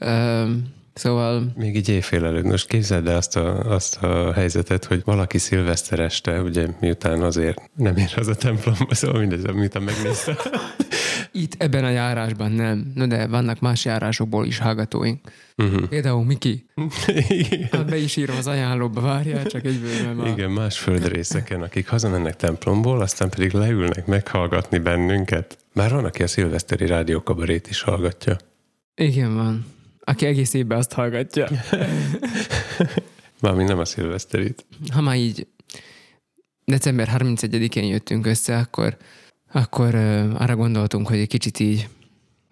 Um, 0.00 0.74
Szóval... 0.96 1.52
Még 1.56 1.76
így 1.76 1.88
éjfél 1.88 2.24
előtt. 2.24 2.44
Most 2.44 2.66
képzeld 2.66 3.08
el 3.08 3.16
azt 3.16 3.36
a, 3.36 3.72
azt 3.72 3.96
a 3.96 4.32
helyzetet, 4.32 4.84
hogy 4.84 5.02
valaki 5.04 5.38
szilveszter 5.38 6.00
este, 6.00 6.42
ugye 6.42 6.66
miután 6.80 7.22
azért 7.22 7.70
nem 7.74 7.96
ér 7.96 8.12
az 8.16 8.28
a 8.28 8.34
templomba, 8.34 8.94
szóval 8.94 9.20
mindez, 9.20 9.42
miután 9.54 9.82
megnézte. 9.82 10.36
Itt 11.32 11.54
ebben 11.58 11.84
a 11.84 11.88
járásban 11.88 12.52
nem. 12.52 12.92
No 12.94 13.06
de 13.06 13.26
vannak 13.26 13.60
más 13.60 13.84
járásokból 13.84 14.46
is 14.46 14.58
hallgatóink. 14.58 15.20
Uh-huh. 15.56 15.88
Például 15.88 16.24
Miki. 16.24 16.66
Hát 17.70 17.86
be 17.86 17.96
is 17.96 18.16
írom 18.16 18.36
az 18.36 18.46
ajánlóba, 18.46 19.00
várjál, 19.00 19.46
csak 19.46 19.64
egy 19.64 19.80
már. 20.16 20.26
Igen, 20.26 20.50
más 20.50 20.78
földrészeken, 20.78 21.62
akik 21.62 21.88
hazamennek 21.88 22.36
templomból, 22.36 23.00
aztán 23.00 23.30
pedig 23.30 23.52
leülnek 23.52 24.06
meghallgatni 24.06 24.78
bennünket. 24.78 25.58
Már 25.72 25.90
van, 25.90 26.04
aki 26.04 26.22
a 26.22 26.26
szilveszteri 26.26 26.86
rádiókabarét 26.86 27.68
is 27.68 27.80
hallgatja. 27.80 28.36
Igen, 28.94 29.34
van 29.34 29.74
aki 30.08 30.26
egész 30.26 30.54
évben 30.54 30.78
azt 30.78 30.92
hallgatja. 30.92 31.48
Mármint 33.40 33.68
nem 33.68 33.78
a 33.78 33.84
szilveszterit. 33.84 34.66
Ha 34.92 35.00
már 35.00 35.16
így 35.16 35.46
december 36.64 37.08
31-én 37.18 37.84
jöttünk 37.84 38.26
össze, 38.26 38.58
akkor, 38.58 38.96
akkor 39.52 39.94
arra 40.34 40.56
gondoltunk, 40.56 41.08
hogy 41.08 41.18
egy 41.18 41.28
kicsit 41.28 41.60
így, 41.60 41.88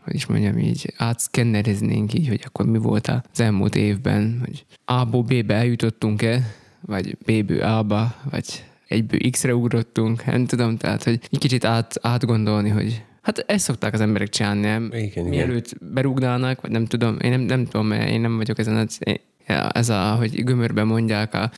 hogy 0.02 0.14
is 0.14 0.26
mondjam, 0.26 0.58
így 0.58 0.92
átszkennereznénk 0.96 2.14
így, 2.14 2.28
hogy 2.28 2.42
akkor 2.44 2.66
mi 2.66 2.78
volt 2.78 3.08
az 3.08 3.40
elmúlt 3.40 3.76
évben, 3.76 4.40
hogy 4.44 4.64
A-ból 4.84 5.22
B-be 5.22 5.54
eljutottunk-e, 5.54 6.54
vagy 6.80 7.18
B-ből 7.18 7.62
A-ba, 7.62 8.14
vagy 8.30 8.64
egyből 8.88 9.30
X-re 9.30 9.54
ugrottunk, 9.54 10.24
nem 10.24 10.46
tudom, 10.46 10.76
tehát, 10.76 11.04
hogy 11.04 11.20
egy 11.30 11.38
kicsit 11.38 11.64
át, 11.64 11.98
átgondolni, 12.00 12.68
hogy 12.68 13.04
Hát 13.24 13.38
ezt 13.38 13.64
szokták 13.64 13.94
az 13.94 14.00
emberek 14.00 14.28
csinálni, 14.28 14.60
nem? 14.60 14.90
Igen, 14.92 15.24
Mielőtt 15.24 15.66
igen. 15.66 15.92
berúgnának, 15.92 16.60
vagy 16.60 16.70
nem 16.70 16.84
tudom, 16.86 17.16
én 17.20 17.30
nem, 17.30 17.40
nem 17.40 17.64
tudom, 17.64 17.92
én 17.92 18.20
nem 18.20 18.36
vagyok 18.36 18.58
ezen, 18.58 18.76
az, 18.76 18.98
ez 19.72 19.88
a, 19.88 20.14
hogy 20.14 20.44
gömörben 20.44 20.86
mondják, 20.86 21.34
a, 21.34 21.50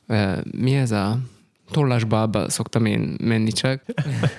mi 0.57 0.75
ez 0.75 0.91
a 0.91 1.19
tollasbalba 1.71 2.49
szoktam 2.49 2.85
én 2.85 3.15
menni 3.23 3.51
csak. 3.51 3.83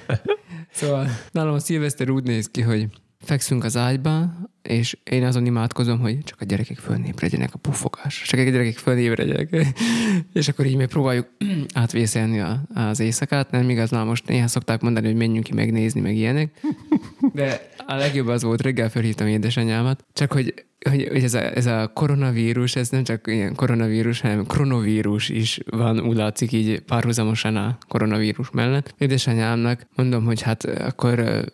szóval 0.71 1.07
nálam 1.31 1.55
a 1.55 1.59
szilveszter 1.59 2.11
úgy 2.11 2.25
néz 2.25 2.51
ki, 2.51 2.61
hogy 2.61 2.87
fekszünk 3.29 3.65
az 3.65 3.77
ágyba, 3.77 4.33
és 4.63 4.97
én 5.05 5.25
azon 5.25 5.47
imádkozom, 5.47 5.99
hogy 5.99 6.19
csak 6.25 6.41
a 6.41 6.45
gyerekek 6.45 6.77
fölnébredjenek 6.77 7.55
a 7.55 7.59
puffogás. 7.59 8.23
Csak 8.27 8.41
a 8.41 8.43
gyerekek 8.43 8.77
fölnébredjenek. 8.77 9.67
és 10.33 10.49
akkor 10.49 10.67
így 10.67 10.77
még 10.77 10.87
próbáljuk 10.87 11.29
átvészelni 11.75 12.41
a, 12.41 12.61
az 12.75 13.01
éjszakát. 13.01 13.51
Nem 13.51 13.71
igaz, 13.71 13.91
na 13.91 14.05
most 14.05 14.27
néha 14.27 14.47
szokták 14.47 14.81
mondani, 14.81 15.07
hogy 15.07 15.17
menjünk 15.17 15.45
ki 15.45 15.55
megnézni, 15.55 16.01
meg 16.01 16.17
ilyenek. 16.17 16.61
De 17.33 17.71
a 17.87 17.95
legjobb 17.95 18.27
az 18.27 18.43
volt, 18.43 18.63
reggel 18.63 18.91
felhívtam 18.91 19.27
édesanyámat, 19.27 20.05
csak 20.13 20.33
hogy 20.33 20.67
hogy, 20.91 21.09
hogy 21.09 21.23
ez, 21.23 21.35
a, 21.35 21.57
ez 21.57 21.67
a 21.67 21.91
koronavírus, 21.95 22.77
ez 22.77 22.89
nem 22.89 23.05
csak 23.05 23.27
ilyen 23.27 23.55
koronavírus, 23.55 24.21
hanem 24.21 24.47
kronovírus 24.47 25.29
is 25.29 25.61
van, 25.71 26.01
úgy 26.01 26.17
látszik 26.17 26.53
így 26.53 26.81
párhuzamosan 26.81 27.57
a 27.57 27.79
koronavírus 27.89 28.51
mellett. 28.51 28.95
Édesanyámnak 28.99 29.87
mondom, 29.95 30.25
hogy 30.25 30.43
hát 30.43 30.65
akkor 30.65 31.45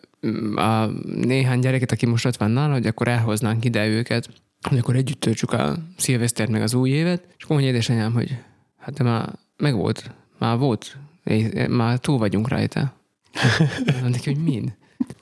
a 0.55 0.85
néhány 1.05 1.59
gyereket, 1.59 1.91
aki 1.91 2.05
most 2.05 2.25
ott 2.25 2.37
van 2.37 2.51
nála, 2.51 2.73
hogy 2.73 2.87
akkor 2.87 3.07
elhoznánk 3.07 3.65
ide 3.65 3.87
őket, 3.87 4.29
hogy 4.69 4.77
akkor 4.77 4.95
együtt 4.95 5.19
töltsük 5.19 5.51
a 5.51 5.77
szilvesztert 5.97 6.49
meg 6.49 6.61
az 6.61 6.73
új 6.73 6.89
évet, 6.89 7.23
és 7.37 7.43
akkor 7.43 7.55
mondja 7.55 7.73
édesanyám, 7.73 8.13
hogy 8.13 8.37
hát 8.77 8.93
de 8.93 9.03
már 9.03 9.29
meg 9.57 9.75
volt, 9.75 10.11
már 10.39 10.57
volt, 10.57 10.97
már 11.69 11.97
túl 11.97 12.17
vagyunk 12.17 12.47
rajta. 12.47 12.93
Mondom 13.85 14.09
neki, 14.09 14.33
hogy 14.33 14.43
mind? 14.43 14.75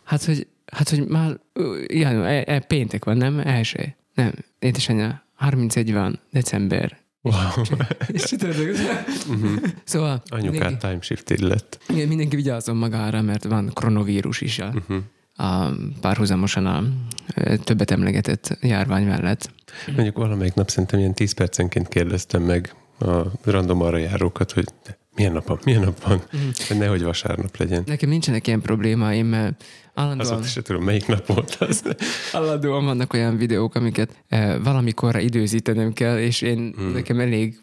Hát, 0.04 0.24
hogy, 0.24 0.48
hát, 0.66 0.90
hogy 0.90 1.08
már 1.08 1.40
igen, 1.86 2.24
e, 2.24 2.44
e, 2.46 2.60
péntek 2.60 3.06
van, 3.06 3.18
nem? 3.18 3.40
Első. 3.40 3.96
Nem, 4.14 4.32
édesanyja, 4.60 5.24
31 5.34 5.94
van, 5.94 6.20
december. 6.32 6.98
Wow. 7.24 7.64
És 8.08 8.24
csütörtök. 8.24 8.76
uh-huh. 9.30 9.64
Szóval... 9.84 10.22
Anyukát 10.30 10.80
time 10.80 10.98
shift 11.02 11.40
lett. 11.40 11.80
Igen, 11.90 12.08
mindenki 12.08 12.36
vigyázzon 12.36 12.76
magára, 12.76 13.22
mert 13.22 13.44
van 13.44 13.72
koronavírus 13.74 14.42
is 14.42 14.60
a, 14.60 14.74
uh-huh. 14.76 14.98
a 15.36 15.72
párhuzamosan 16.02 16.66
a 16.66 16.84
többet 17.64 17.92
emlegetett 17.92 18.58
járvány 18.62 19.06
mellett. 19.06 19.52
Mondjuk 19.96 20.18
valamelyik 20.18 20.54
nap 20.54 20.70
szerintem 20.70 21.00
ilyen 21.00 21.14
10 21.14 21.32
percenként 21.34 21.88
kérdeztem 21.88 22.42
meg 22.42 22.76
a 23.00 23.22
random 23.44 23.82
arra 23.82 23.98
járókat, 23.98 24.52
hogy 24.52 24.66
milyen 25.16 25.32
nap 25.32 25.48
van, 25.48 25.60
milyen 25.64 25.82
nap 25.82 26.04
van, 26.04 26.22
mm. 26.38 26.50
hogy 26.68 26.78
nehogy 26.78 27.04
vasárnap 27.04 27.58
legyen. 27.58 27.84
Nekem 27.86 28.10
nincsenek 28.10 28.48
ilyen 28.48 28.62
problémáim, 28.62 29.28
mert 29.28 29.64
állandóan... 29.94 30.32
Azóta 30.32 30.48
se 30.48 30.62
tudom, 30.62 30.84
melyik 30.84 31.08
nap 31.08 31.26
volt 31.26 31.56
az. 31.60 31.84
állandóan 32.32 32.86
vannak 32.86 33.14
olyan 33.14 33.38
videók, 33.38 33.76
amiket 33.76 34.24
eh, 34.28 34.56
valamikorra 34.64 35.20
időzítenem 35.20 35.94
kell, 35.94 36.20
és 36.20 36.42
én 36.42 36.76
mm. 36.82 36.94
nekem 36.94 37.20
elég 37.20 37.60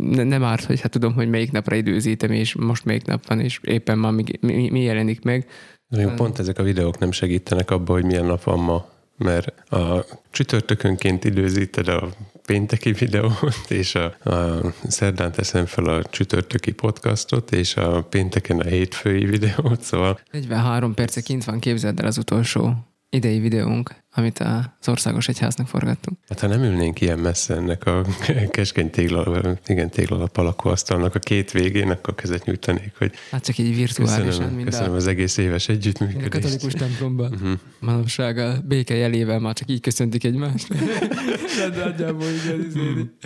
ne, 0.00 0.22
nem 0.22 0.44
árt, 0.44 0.64
hogy 0.64 0.80
hát 0.80 0.90
tudom, 0.90 1.14
hogy 1.14 1.28
melyik 1.28 1.52
napra 1.52 1.76
időzítem, 1.76 2.30
és 2.30 2.54
most 2.54 2.84
melyik 2.84 3.04
nap 3.04 3.26
van, 3.26 3.40
és 3.40 3.60
éppen 3.62 3.98
ma 3.98 4.10
mi, 4.10 4.24
mi, 4.40 4.70
mi 4.70 4.82
jelenik 4.82 5.22
meg. 5.22 5.46
Na 5.88 6.00
jó, 6.00 6.08
pont 6.08 6.38
ezek 6.38 6.58
a 6.58 6.62
videók 6.62 6.98
nem 6.98 7.12
segítenek 7.12 7.70
abba, 7.70 7.92
hogy 7.92 8.04
milyen 8.04 8.24
nap 8.24 8.42
van 8.42 8.58
ma, 8.58 8.88
mert 9.16 9.70
a 9.70 10.04
csütörtökönként 10.30 11.24
időzíted 11.24 11.88
a 11.88 12.08
pénteki 12.48 12.92
videót, 12.92 13.64
és 13.68 13.94
a, 13.94 14.30
a 14.30 14.60
szerdán 14.88 15.32
teszem 15.32 15.66
fel 15.66 15.84
a 15.84 16.04
csütörtöki 16.04 16.72
podcastot, 16.72 17.52
és 17.52 17.76
a 17.76 18.02
pénteken 18.02 18.60
a 18.60 18.64
hétfői 18.68 19.24
videót, 19.24 19.80
szóval... 19.80 20.20
43 20.30 20.94
perce 20.94 21.20
kint 21.20 21.44
van, 21.44 21.58
képzeld 21.58 22.00
el 22.00 22.06
az 22.06 22.18
utolsó 22.18 22.74
idei 23.10 23.38
videónk, 23.38 23.94
amit 24.18 24.38
az 24.38 24.88
Országos 24.88 25.28
Egyháznak 25.28 25.68
forgattunk. 25.68 26.18
Hát 26.28 26.40
ha 26.40 26.46
nem 26.46 26.62
ülnénk 26.62 27.00
ilyen 27.00 27.18
messze 27.18 27.54
ennek 27.54 27.86
a 27.86 28.04
keskeny 28.50 28.90
igen, 29.66 29.90
téglalap 29.90 30.36
alakú 30.36 30.68
asztalnak 30.68 31.14
a 31.14 31.18
két 31.18 31.50
végén, 31.50 31.90
akkor 31.90 32.14
kezet 32.14 32.44
nyújtanék, 32.44 32.92
hogy... 32.98 33.12
Hát 33.30 33.44
csak 33.44 33.58
így 33.58 33.74
virtuálisan. 33.74 34.26
Köszönöm, 34.26 34.64
köszönöm 34.64 34.92
a... 34.92 34.94
az 34.94 35.06
egész 35.06 35.36
éves 35.36 35.68
együttműködést. 35.68 36.26
A 36.26 36.28
katolikus 36.28 36.72
templomban. 36.72 37.32
Uh-huh. 37.32 37.52
Manapság 37.80 38.38
a 38.38 38.60
béke 38.64 38.94
jelével 38.94 39.38
már 39.38 39.54
csak 39.54 39.70
így 39.70 39.80
köszöntik 39.80 40.24
egymást. 40.24 40.68
De 41.58 41.84
nagyjából 41.84 42.26
igen, 42.28 43.18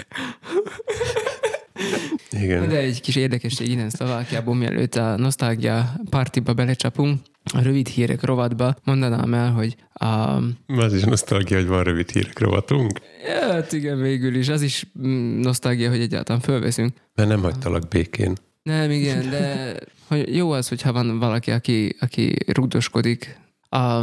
igen. 2.30 2.68
De 2.68 2.76
egy 2.76 3.00
kis 3.00 3.16
érdekesség 3.16 3.68
innen 3.68 3.90
Szlovákiából, 3.90 4.54
mielőtt 4.54 4.94
a 4.94 5.16
nosztalgia 5.16 5.94
partiba 6.10 6.52
belecsapunk, 6.54 7.20
a 7.54 7.62
rövid 7.62 7.88
hírek 7.88 8.22
rovatba 8.22 8.74
mondanám 8.84 9.34
el, 9.34 9.52
hogy 9.52 9.76
a... 9.92 10.06
Az 10.66 10.94
is 10.94 11.02
nosztalgia, 11.02 11.56
hogy 11.56 11.66
van 11.66 11.82
rövid 11.82 12.10
hírek 12.10 12.38
rovatunk? 12.38 13.00
Hát 13.40 13.72
igen, 13.72 14.00
végül 14.00 14.34
is. 14.34 14.48
Az 14.48 14.62
is 14.62 14.86
mm, 15.06 15.40
nosztalgia, 15.40 15.88
hogy 15.90 16.00
egyáltalán 16.00 16.40
fölveszünk. 16.40 16.92
Mert 17.14 17.28
nem 17.28 17.42
hagytalak 17.42 17.88
békén. 17.88 18.32
Nem, 18.62 18.90
igen, 18.90 19.30
de 19.30 19.74
hogy 20.06 20.36
jó 20.36 20.50
az, 20.50 20.68
hogyha 20.68 20.92
van 20.92 21.18
valaki, 21.18 21.50
aki, 21.50 21.96
aki 22.00 22.36
rugdoskodik. 22.46 23.40
A 23.68 24.02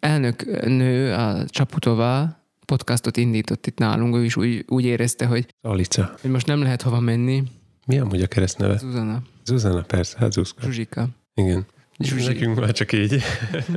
elnök 0.00 0.64
nő, 0.64 1.12
a 1.12 1.44
Csaputová, 1.46 2.40
podcastot 2.66 3.16
indított 3.16 3.66
itt 3.66 3.78
nálunk, 3.78 4.14
ő 4.16 4.24
is 4.24 4.36
úgy, 4.36 4.64
úgy 4.68 4.84
érezte, 4.84 5.26
hogy, 5.26 5.46
Alica. 5.60 6.14
hogy 6.20 6.30
most 6.30 6.46
nem 6.46 6.62
lehet 6.62 6.82
hova 6.82 7.00
menni. 7.00 7.42
Mi 7.86 7.98
amúgy 7.98 8.22
a 8.22 8.26
keresztneve? 8.26 8.76
Zuzana. 8.78 9.22
Zuzana, 9.44 9.82
persze, 9.82 10.18
hát 10.18 10.32
Zuzka. 10.32 10.62
Zsuzsika. 10.62 11.08
Igen. 11.34 11.66
Zsuzsi. 12.00 12.26
Nekünk 12.26 12.60
már 12.60 12.72
csak 12.72 12.92
így. 12.92 13.22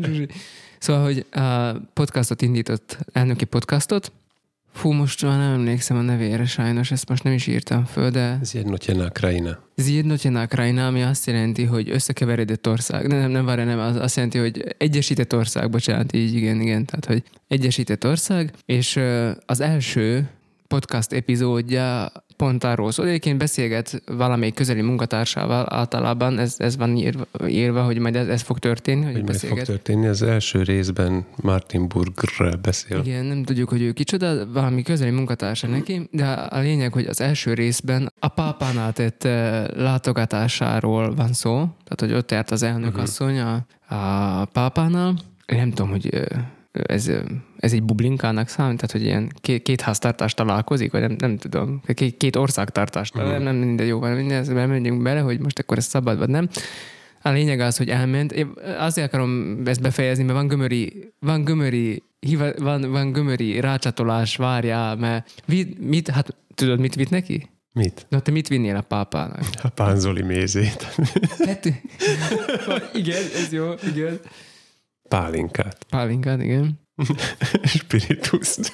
Zsuzsi. 0.04 0.28
Szóval, 0.80 1.04
hogy 1.04 1.26
a 1.32 1.72
podcastot 1.94 2.42
indított, 2.42 2.98
elnöki 3.12 3.46
podcastot, 3.46 4.12
Fú, 4.74 4.92
most 4.92 5.24
már 5.24 5.38
nem 5.38 5.54
emlékszem 5.54 5.98
a 5.98 6.02
nevére 6.02 6.46
sajnos, 6.46 6.92
ezt 6.92 7.10
most 7.10 7.24
nem 7.24 7.34
is 7.34 7.48
írtam 7.48 7.86
föl, 7.86 8.10
de... 8.10 8.40
Zjednotjena 8.42 9.10
Krajina. 9.10 9.60
Zjednotjena 9.76 10.46
Krajina, 10.46 10.88
ami 10.88 11.02
azt 11.02 11.26
jelenti, 11.26 11.64
hogy 11.64 11.90
összekeveredett 11.90 12.68
ország. 12.68 13.08
Nem, 13.08 13.20
nem, 13.20 13.32
nem 13.32 13.46
várja, 13.46 13.66
nem, 13.66 13.80
az 13.80 13.96
azt 13.96 14.16
jelenti, 14.16 14.38
hogy 14.38 14.76
egyesített 14.78 15.36
ország, 15.36 15.70
bocsánat, 15.70 16.14
így 16.14 16.36
igen, 16.36 16.62
igen, 16.62 16.86
tehát, 16.86 17.06
hogy 17.06 17.24
egyesített 17.48 18.06
ország, 18.06 18.54
és 18.66 19.00
az 19.46 19.60
első 19.60 20.30
podcast 20.68 21.12
epizódja 21.12 22.12
pont 22.36 22.64
arról 22.64 22.92
szól. 22.92 23.08
Egyébként 23.08 23.38
beszélget 23.38 24.02
valamelyik 24.06 24.54
közeli 24.54 24.82
munkatársával 24.82 25.66
általában, 25.70 26.40
ez, 26.40 26.56
ez 26.58 26.78
van 26.78 26.98
írva, 26.98 27.26
írva, 27.48 27.84
hogy 27.84 27.98
majd 27.98 28.16
ez, 28.16 28.28
ez 28.28 28.42
fog 28.42 28.60
történni, 28.60 29.04
hogy, 29.04 29.14
Hogy 29.14 29.24
beszélget. 29.24 29.58
fog 29.58 29.68
történni. 29.68 30.08
Az 30.08 30.22
első 30.22 30.64
részben 30.64 31.26
Martin 31.42 31.88
Burgrel 31.88 32.56
beszél. 32.62 33.02
Igen, 33.06 33.26
nem 33.26 33.44
tudjuk, 33.44 33.70
hogy 33.70 33.82
ő 33.82 33.92
kicsoda, 33.92 34.52
valami 34.52 34.82
közeli 34.82 35.12
munkatársa 35.12 35.68
neki, 35.68 36.08
de 36.12 36.26
a 36.32 36.60
lényeg, 36.60 36.94
hogy 36.94 37.06
az 37.06 37.22
első 37.22 37.54
részben 37.54 38.12
a 38.20 38.28
pápánál 38.28 38.94
tett 38.94 39.24
eh, 39.24 39.66
látogatásáról 39.76 41.16
van 41.16 41.34
szó, 41.34 41.52
tehát 41.54 42.00
hogy 42.00 42.14
ott 42.14 42.32
járt 42.32 42.52
az 42.52 42.64
elnök 42.64 42.90
uh-huh. 42.90 43.04
asszony 43.04 43.40
a, 43.40 43.66
a 43.96 44.46
pápánál. 44.46 45.14
Én 45.46 45.58
nem 45.58 45.70
tudom, 45.70 45.90
hogy 45.90 46.10
eh, 46.10 46.24
ez, 46.74 47.12
ez 47.58 47.74
egy 47.74 47.84
bublinkának 47.84 48.48
számít, 48.48 48.76
tehát 48.76 48.92
hogy 48.92 49.04
ilyen 49.04 49.32
két, 49.42 49.62
két 49.62 49.82
háztartás 49.82 50.34
találkozik, 50.34 50.92
vagy 50.92 51.02
nem, 51.02 51.16
nem 51.18 51.38
tudom, 51.38 51.82
két, 51.94 52.18
két 52.18 52.36
országtartás, 52.36 53.12
uh-huh. 53.16 53.32
nem, 53.32 53.42
nem 53.42 53.56
minden 53.56 53.86
jó 53.86 54.00
van, 54.00 54.12
minden, 54.12 54.40
ezzel 54.40 54.68
menjünk 54.68 55.02
bele, 55.02 55.20
hogy 55.20 55.40
most 55.40 55.60
akkor 55.60 55.78
ez 55.78 55.86
szabad, 55.86 56.18
vagy 56.18 56.30
nem. 56.30 56.50
A 57.22 57.30
lényeg 57.30 57.60
az, 57.60 57.78
hogy 57.78 57.90
elment. 57.90 58.32
Én 58.32 58.54
azért 58.78 59.08
akarom 59.08 59.62
ezt 59.66 59.82
befejezni, 59.82 60.24
mert 60.24 60.38
van 60.38 60.48
gömöri, 60.48 61.14
van 61.20 61.44
gömöri, 61.44 62.04
hiva- 62.20 62.60
van, 62.60 62.92
van 62.92 63.12
gömöri 63.12 63.60
rácsatolás, 63.60 64.36
várjál, 64.36 64.96
mert 64.96 65.44
mit, 65.46 65.80
mit, 65.80 66.10
hát 66.10 66.36
tudod, 66.56 66.80
mit 66.80 66.96
vitt 66.96 67.10
neki? 67.10 67.50
Mit? 67.72 68.06
Na, 68.10 68.20
te 68.20 68.32
mit 68.32 68.48
vinnél 68.48 68.76
a 68.76 68.82
pápának? 68.82 69.44
A 69.62 69.70
pánzoli 69.70 70.22
mézét. 70.22 70.96
Kettő. 71.38 71.76
igen, 73.02 73.24
ez 73.36 73.52
jó, 73.52 73.72
igen. 73.94 74.20
Pálinkát. 75.10 75.84
Pálinkát, 75.90 76.42
igen. 76.42 76.80
Spirituszt. 77.64 78.74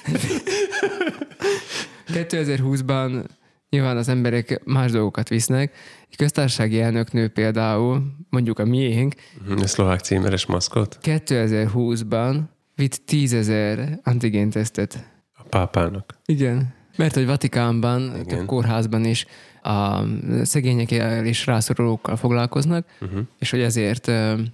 2020-ban 2.12 3.24
nyilván 3.70 3.96
az 3.96 4.08
emberek 4.08 4.60
más 4.64 4.90
dolgokat 4.90 5.28
visznek. 5.28 5.76
Egy 6.10 6.16
köztársasági 6.16 6.80
elnöknő 6.80 7.28
például, 7.28 8.02
mondjuk 8.28 8.58
a 8.58 8.64
miénk, 8.64 9.14
A 9.56 9.66
szlovák 9.66 10.00
címeres 10.00 10.46
maszkot. 10.46 10.98
2020-ban 11.02 12.40
vitt 12.74 13.02
10 13.06 13.32
ezer 13.32 14.00
antigéntesztet 14.02 15.10
A 15.34 15.42
pápának. 15.42 16.18
Igen. 16.24 16.74
Mert 16.96 17.14
hogy 17.14 17.26
Vatikánban, 17.26 18.02
Igen. 18.02 18.24
több 18.26 18.46
kórházban 18.46 19.04
is 19.04 19.26
a 19.62 20.04
szegényekkel 20.42 21.26
és 21.26 21.46
rászorulókkal 21.46 22.16
foglalkoznak, 22.16 22.86
uh-huh. 23.00 23.20
és 23.38 23.50
hogy 23.50 23.60
ezért 23.60 24.10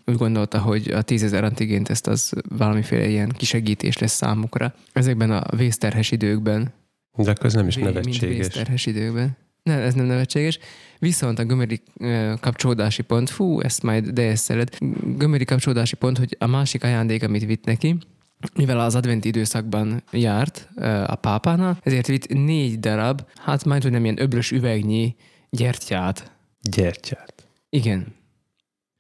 úgy 0.07 0.17
gondolta, 0.17 0.59
hogy 0.59 0.91
a 0.91 1.03
tízezer 1.03 1.45
antigénteszt 1.45 2.07
az 2.07 2.33
valamiféle 2.49 3.09
ilyen 3.09 3.29
kisegítés 3.29 3.99
lesz 3.99 4.13
számukra. 4.15 4.75
Ezekben 4.93 5.31
a 5.31 5.57
vészterhes 5.57 6.11
időkben. 6.11 6.73
De 7.17 7.31
akkor 7.31 7.47
ez 7.47 7.55
nem 7.55 7.67
is 7.67 7.75
Vé- 7.75 7.85
Mint 7.85 7.97
nevetséges. 7.97 8.37
vészterhes 8.37 8.87
időkben. 8.87 9.37
Ne, 9.63 9.75
ez 9.75 9.95
nem 9.95 10.07
nevetséges. 10.07 10.59
Viszont 10.99 11.39
a 11.39 11.45
gömöri 11.45 11.83
kapcsolódási 12.41 13.03
pont, 13.03 13.31
fú, 13.31 13.61
ezt 13.61 13.83
majd 13.83 14.09
deesszeled. 14.09 14.69
Gömöri 15.17 15.45
kapcsolódási 15.45 15.97
pont, 15.97 16.19
hogy 16.19 16.37
a 16.39 16.47
másik 16.47 16.85
ajándék, 16.85 17.23
amit 17.23 17.45
vitt 17.45 17.65
neki, 17.65 17.97
mivel 18.55 18.81
az 18.81 18.95
adventi 18.95 19.29
időszakban 19.29 20.03
járt 20.11 20.69
a 21.07 21.15
pápánál, 21.15 21.79
ezért 21.83 22.07
vitt 22.07 22.29
négy 22.29 22.81
darab, 22.81 23.23
hát 23.35 23.65
majd, 23.65 23.83
hogy 23.83 23.91
nem 23.91 24.03
ilyen 24.05 24.21
öbrös 24.23 24.51
üvegnyi 24.51 25.17
gyertyát. 25.51 26.33
Gyertyát. 26.71 27.49
Igen. 27.69 28.15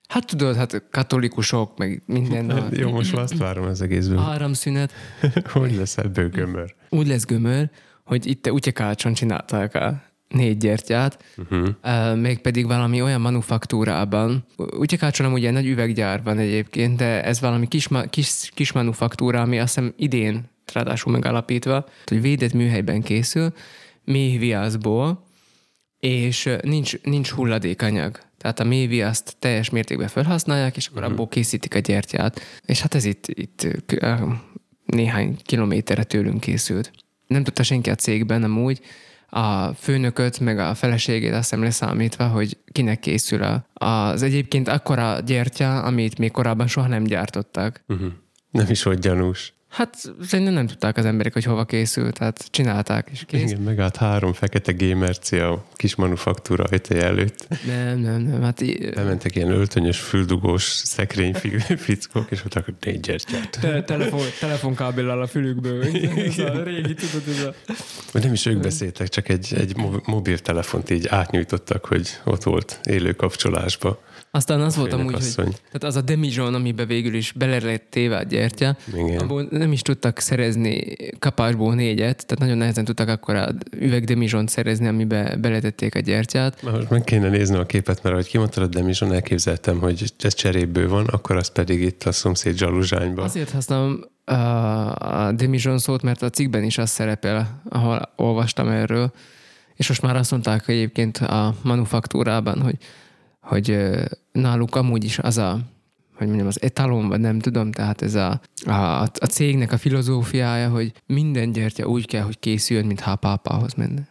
Hát 0.09 0.27
tudod, 0.27 0.57
hát 0.57 0.83
katolikusok, 0.91 1.79
meg 1.79 2.03
minden 2.07 2.51
a 2.51 2.67
Jó, 2.81 2.91
most 2.91 3.13
már 3.13 3.23
azt 3.23 3.37
várom 3.37 3.65
az 3.65 3.83
egészből. 3.83 4.19
áramszünet. 4.19 4.93
Hogy 5.53 5.75
lesz 5.75 5.99
ebből 5.99 6.29
gömör? 6.29 6.75
Úgy 6.89 7.07
lesz 7.07 7.25
gömör, 7.25 7.71
hogy 8.05 8.27
itt 8.27 8.51
Utyekácson 8.51 9.13
csinálták 9.13 9.75
a 9.75 10.03
négy 10.29 10.57
gyertyát, 10.57 11.25
Uh-huh. 11.37 11.69
uh, 11.85 12.17
mégpedig 12.17 12.67
valami 12.67 13.03
olyan 13.03 13.21
manufaktúrában. 13.21 14.47
Utyekácson 14.57 15.27
amúgy 15.27 15.45
egy 15.45 15.53
nagy 15.53 15.67
üveggyár 15.67 16.23
van 16.23 16.39
egyébként, 16.39 16.97
de 16.97 17.25
ez 17.25 17.41
valami 17.41 17.69
kis, 17.69 17.89
kis, 18.11 18.51
kis 18.55 18.73
manufaktúra, 18.73 19.41
ami 19.41 19.59
azt 19.59 19.75
hiszem 19.75 19.95
idén 19.97 20.51
ráadásul 20.73 21.13
megalapítva, 21.13 21.89
hogy 22.07 22.21
védett 22.21 22.53
műhelyben 22.53 23.03
készül, 23.03 23.53
mély 24.05 24.37
viaszból, 24.37 25.25
és 25.99 26.51
nincs, 26.63 27.03
nincs 27.03 27.31
hulladékanyag. 27.31 28.21
Tehát 28.39 28.61
a 28.61 28.65
mély 28.65 28.87
viaszt 28.87 29.37
teljes 29.39 29.71
mértékben 29.71 30.09
felhasználják, 30.09 30.77
és 30.77 30.87
akkor 30.87 31.03
abból 31.03 31.29
készítik 31.29 31.75
a 31.75 31.79
gyertyát. 31.79 32.41
És 32.65 32.81
hát 32.81 32.95
ez 32.95 33.05
itt, 33.05 33.27
itt 33.27 33.67
néhány 34.85 35.37
kilométerre 35.45 36.05
tőlünk 36.05 36.41
készült. 36.41 36.91
Nem 37.27 37.45
tudta 37.45 37.63
senki 37.63 37.91
a 37.91 37.95
cégben 37.95 38.43
amúgy, 38.43 38.81
a 39.37 39.75
főnököt, 39.75 40.41
meg 40.41 40.59
a 40.59 40.75
feleségét 40.75 41.33
azt 41.33 41.41
hiszem 41.51 41.63
leszámítva, 41.63 42.27
hogy 42.27 42.59
kinek 42.73 42.99
készül 42.99 43.43
a, 43.43 43.67
az 43.75 44.23
egyébként 44.23 44.69
akkora 44.69 45.21
gyertya, 45.21 45.83
amit 45.83 46.19
még 46.19 46.31
korábban 46.31 46.67
soha 46.67 46.87
nem 46.87 47.05
gyártottak. 47.05 47.85
Uh-huh. 47.89 48.13
Nem 48.51 48.67
is 48.69 48.83
volt 48.83 49.01
gyanús. 49.01 49.55
Hát 49.77 49.97
szerintem 50.23 50.55
nem 50.55 50.67
tudták 50.67 50.97
az 50.97 51.05
emberek, 51.05 51.33
hogy 51.33 51.45
hova 51.45 51.65
készül, 51.65 52.13
tehát 52.13 52.47
csinálták, 52.51 53.09
és 53.13 53.23
kész. 53.27 53.51
Igen, 53.51 53.61
megállt 53.63 53.97
három 53.97 54.33
fekete 54.33 54.73
gémerci 54.73 55.39
a 55.39 55.65
kis 55.75 55.95
manufaktúra 55.95 56.65
ajtaja 56.71 57.03
előtt. 57.03 57.47
Nem, 57.67 57.99
nem, 57.99 58.21
nem, 58.21 58.43
hát 58.43 58.61
í- 58.61 58.97
Elmentek 58.97 59.37
ilyen 59.37 59.51
öltönyös, 59.51 59.99
füldugós 60.01 60.63
szekrény 60.63 61.35
fi- 61.35 61.63
fickók, 61.87 62.31
és 62.31 62.39
mondták, 62.39 62.65
hogy 62.65 62.75
négy 62.81 63.01
gyertyát. 63.01 63.59
te- 63.61 63.83
telefon, 63.83 64.21
telefonkábellal 64.41 65.23
a 65.23 65.27
fülükből. 65.27 65.83
Ez 66.17 66.39
a 66.39 66.63
régi, 66.63 66.95
tudod, 66.95 67.23
ez 67.29 67.43
a... 67.45 67.55
Nem 68.19 68.33
is 68.33 68.47
ők 68.47 68.61
beszéltek, 68.61 69.09
csak 69.09 69.29
egy, 69.29 69.55
egy 69.57 69.77
mo- 69.77 70.07
mobiltelefont 70.07 70.91
így 70.91 71.07
átnyújtottak, 71.07 71.85
hogy 71.85 72.09
ott 72.25 72.43
volt 72.43 72.81
élő 72.85 73.13
kapcsolásba. 73.13 74.03
Aztán 74.37 74.61
az 74.61 74.77
volt 74.77 74.93
amúgy, 74.93 75.13
hogy 75.13 75.23
Főnökasszony. 75.23 75.61
tehát 75.67 75.85
az 75.85 75.97
a 75.97 76.01
demidzsón, 76.01 76.55
amiben 76.55 76.87
végül 76.87 77.15
is 77.15 77.33
bele 77.33 77.59
lett 77.61 77.87
téve 77.91 78.17
a 78.17 78.23
gyertya, 78.23 78.77
Igen. 78.95 79.19
abból 79.19 79.47
nem 79.51 79.73
is 79.73 79.83
tudtak 79.83 80.19
szerezni 80.19 80.97
kapásból 81.19 81.75
négyet, 81.75 82.27
tehát 82.27 82.39
nagyon 82.39 82.57
nehezen 82.57 82.85
tudtak 82.85 83.09
akkor 83.09 83.35
a 83.35 83.49
üveg 83.71 84.05
demizsont 84.05 84.49
szerezni, 84.49 84.87
amiben 84.87 85.41
beletették 85.41 85.95
a 85.95 85.99
gyertyát. 85.99 86.63
Most 86.63 86.91
meg 86.91 87.05
kéne 87.05 87.29
nézni 87.29 87.57
a 87.57 87.67
képet, 87.67 88.03
mert 88.03 88.15
ahogy 88.15 88.29
kimondtad 88.29 88.63
a 88.63 88.67
Demizson, 88.67 89.13
elképzeltem, 89.13 89.79
hogy 89.79 90.13
ez 90.19 90.35
cseréből 90.35 90.89
van, 90.89 91.07
akkor 91.07 91.37
az 91.37 91.49
pedig 91.49 91.83
itt 91.83 92.03
a 92.03 92.13
szomszéd 92.13 92.57
zsaluzsányban. 92.57 93.25
Azért 93.25 93.51
használom 93.51 94.01
a, 94.25 94.35
a 95.27 95.33
demizson 95.33 95.79
szót, 95.79 96.03
mert 96.03 96.23
a 96.23 96.31
cikkben 96.31 96.65
is 96.65 96.79
az 96.79 96.91
szerepel, 96.91 97.63
ahol 97.69 98.13
olvastam 98.17 98.69
erről, 98.69 99.13
és 99.75 99.89
most 99.89 100.03
már 100.03 100.17
azt 100.17 100.31
mondták 100.31 100.69
egyébként 100.69 101.17
a 101.17 101.55
manufaktúrában, 101.63 102.63
hogy, 102.63 102.77
hogy 103.47 103.79
náluk 104.33 104.77
amúgy 104.77 105.05
is 105.05 105.19
az 105.19 105.39
a 105.39 105.61
hogy 106.17 106.27
mondjam, 106.27 106.47
az 106.49 106.63
etalon, 106.63 107.09
vagy 107.09 107.21
nem 107.21 107.39
tudom, 107.39 107.73
tehát 107.73 108.03
ez 108.03 108.15
a, 108.15 108.41
a, 108.65 109.01
a 109.03 109.27
cégnek 109.31 109.73
a 109.73 109.79
filozófiája, 109.79 110.69
hogy 110.69 110.93
minden 111.07 111.53
gyertya 111.53 111.87
úgy 111.87 112.07
kell, 112.07 112.23
hogy 112.23 112.39
készüljön, 112.39 112.87
mintha 112.87 113.11
a 113.11 113.17
pápához 113.17 113.75
menne. 113.75 114.09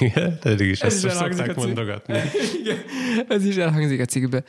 Igen, 0.00 0.38
eddig 0.42 0.68
is 0.68 0.80
Ez 0.80 1.04
ezt 1.04 1.16
szokták 1.16 1.54
mondogatni. 1.54 2.14
Igen, 2.60 2.78
ez 3.28 3.44
is 3.44 3.56
elhangzik 3.56 4.00
a 4.00 4.04
cikkbe. 4.04 4.44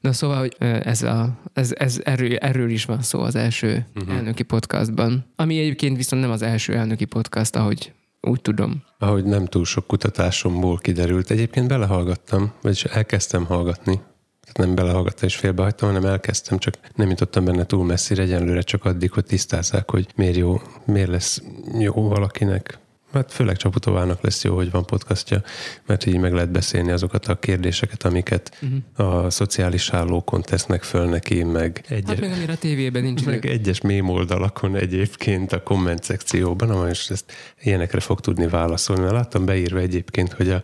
Na 0.00 0.12
szóval, 0.12 0.38
hogy 0.38 0.56
ez, 0.82 1.02
a, 1.02 1.38
ez, 1.52 1.72
ez 1.78 2.00
erről, 2.04 2.36
erről 2.36 2.70
is 2.70 2.84
van 2.84 3.02
szó 3.02 3.20
az 3.20 3.34
első 3.34 3.86
uh-huh. 3.94 4.14
elnöki 4.14 4.42
podcastban, 4.42 5.24
ami 5.36 5.58
egyébként 5.58 5.96
viszont 5.96 6.22
nem 6.22 6.30
az 6.30 6.42
első 6.42 6.74
elnöki 6.74 7.04
podcast, 7.04 7.56
ahogy 7.56 7.92
úgy 8.20 8.40
tudom. 8.40 8.82
Ahogy 8.98 9.24
nem 9.24 9.46
túl 9.46 9.64
sok 9.64 9.86
kutatásomból 9.86 10.76
kiderült. 10.76 11.30
Egyébként 11.30 11.68
belehallgattam, 11.68 12.52
vagyis 12.62 12.84
elkezdtem 12.84 13.44
hallgatni. 13.44 14.00
Tehát 14.40 14.56
nem 14.56 14.74
belehallgattam 14.74 15.28
és 15.28 15.36
félbehagytam, 15.36 15.88
hanem 15.88 16.04
elkezdtem, 16.04 16.58
csak 16.58 16.74
nem 16.94 17.08
jutottam 17.08 17.44
benne 17.44 17.64
túl 17.64 17.84
messzire, 17.84 18.22
egyenlőre 18.22 18.60
csak 18.60 18.84
addig, 18.84 19.12
hogy 19.12 19.24
tisztázzák, 19.24 19.90
hogy 19.90 20.06
miért 20.16 20.36
jó, 20.36 20.60
miért 20.84 21.08
lesz 21.08 21.42
jó 21.78 22.08
valakinek. 22.08 22.78
Hát 23.12 23.32
főleg 23.32 23.56
Csaputovának 23.56 24.22
lesz 24.22 24.44
jó, 24.44 24.54
hogy 24.54 24.70
van 24.70 24.84
podcastja, 24.84 25.42
mert 25.86 26.06
így 26.06 26.18
meg 26.18 26.32
lehet 26.32 26.50
beszélni 26.50 26.90
azokat 26.90 27.26
a 27.26 27.38
kérdéseket, 27.38 28.04
amiket 28.04 28.58
uh-huh. 28.62 29.24
a 29.24 29.30
szociális 29.30 29.90
hálókon 29.90 30.42
tesznek 30.42 30.82
föl 30.82 31.08
neki, 31.08 31.42
meg 31.42 31.84
egy, 31.88 32.04
Hát 32.06 32.20
meg 32.20 32.32
amire 32.32 32.52
a 32.52 32.56
tévében 32.56 33.02
nincs 33.02 33.24
meg 33.24 33.44
idő. 33.44 33.52
egyes 33.52 33.80
mém 33.80 34.08
oldalakon 34.08 34.76
egyébként 34.76 35.52
a 35.52 35.62
komment 35.62 36.02
szekcióban, 36.02 36.90
is 36.90 37.10
ezt 37.10 37.32
ilyenekre 37.62 38.00
fog 38.00 38.20
tudni 38.20 38.46
válaszolni. 38.46 39.02
Mert 39.02 39.14
láttam 39.14 39.44
beírva 39.44 39.78
egyébként, 39.78 40.32
hogy 40.32 40.50
a, 40.50 40.62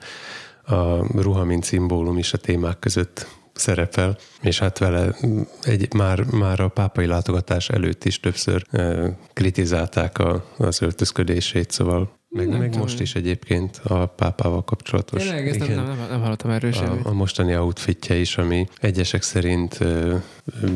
a 0.74 1.06
ruha, 1.20 1.44
mint 1.44 1.64
szimbólum 1.64 2.18
is 2.18 2.32
a 2.32 2.38
témák 2.38 2.78
között 2.78 3.26
szerepel, 3.52 4.18
és 4.42 4.58
hát 4.58 4.78
vele 4.78 5.16
egy, 5.62 5.94
már, 5.94 6.24
már 6.24 6.60
a 6.60 6.68
pápai 6.68 7.06
látogatás 7.06 7.68
előtt 7.68 8.04
is 8.04 8.20
többször 8.20 8.64
e, 8.70 9.16
kritizálták 9.32 10.18
a, 10.18 10.44
az 10.58 10.82
öltözködését, 10.82 11.70
szóval 11.70 12.22
meg, 12.34 12.48
Nem 12.48 12.58
meg 12.58 12.66
tudom. 12.68 12.80
most 12.80 13.00
is 13.00 13.14
egyébként 13.14 13.80
a 13.84 14.06
pápával 14.06 14.64
kapcsolatos. 14.64 15.22
Tényleg, 15.22 15.48
ezt 15.48 15.58
nem, 15.58 15.68
igen. 15.70 15.84
nem, 15.84 15.96
nem, 15.96 16.06
nem 16.08 16.20
hallottam 16.20 16.50
erről 16.50 16.70
A, 16.70 16.74
semmit. 16.74 17.06
a 17.06 17.12
mostani 17.12 17.56
outfitje 17.56 18.14
is, 18.16 18.38
ami 18.38 18.66
egyesek 18.80 19.22
szerint 19.22 19.76
ö, 19.80 20.14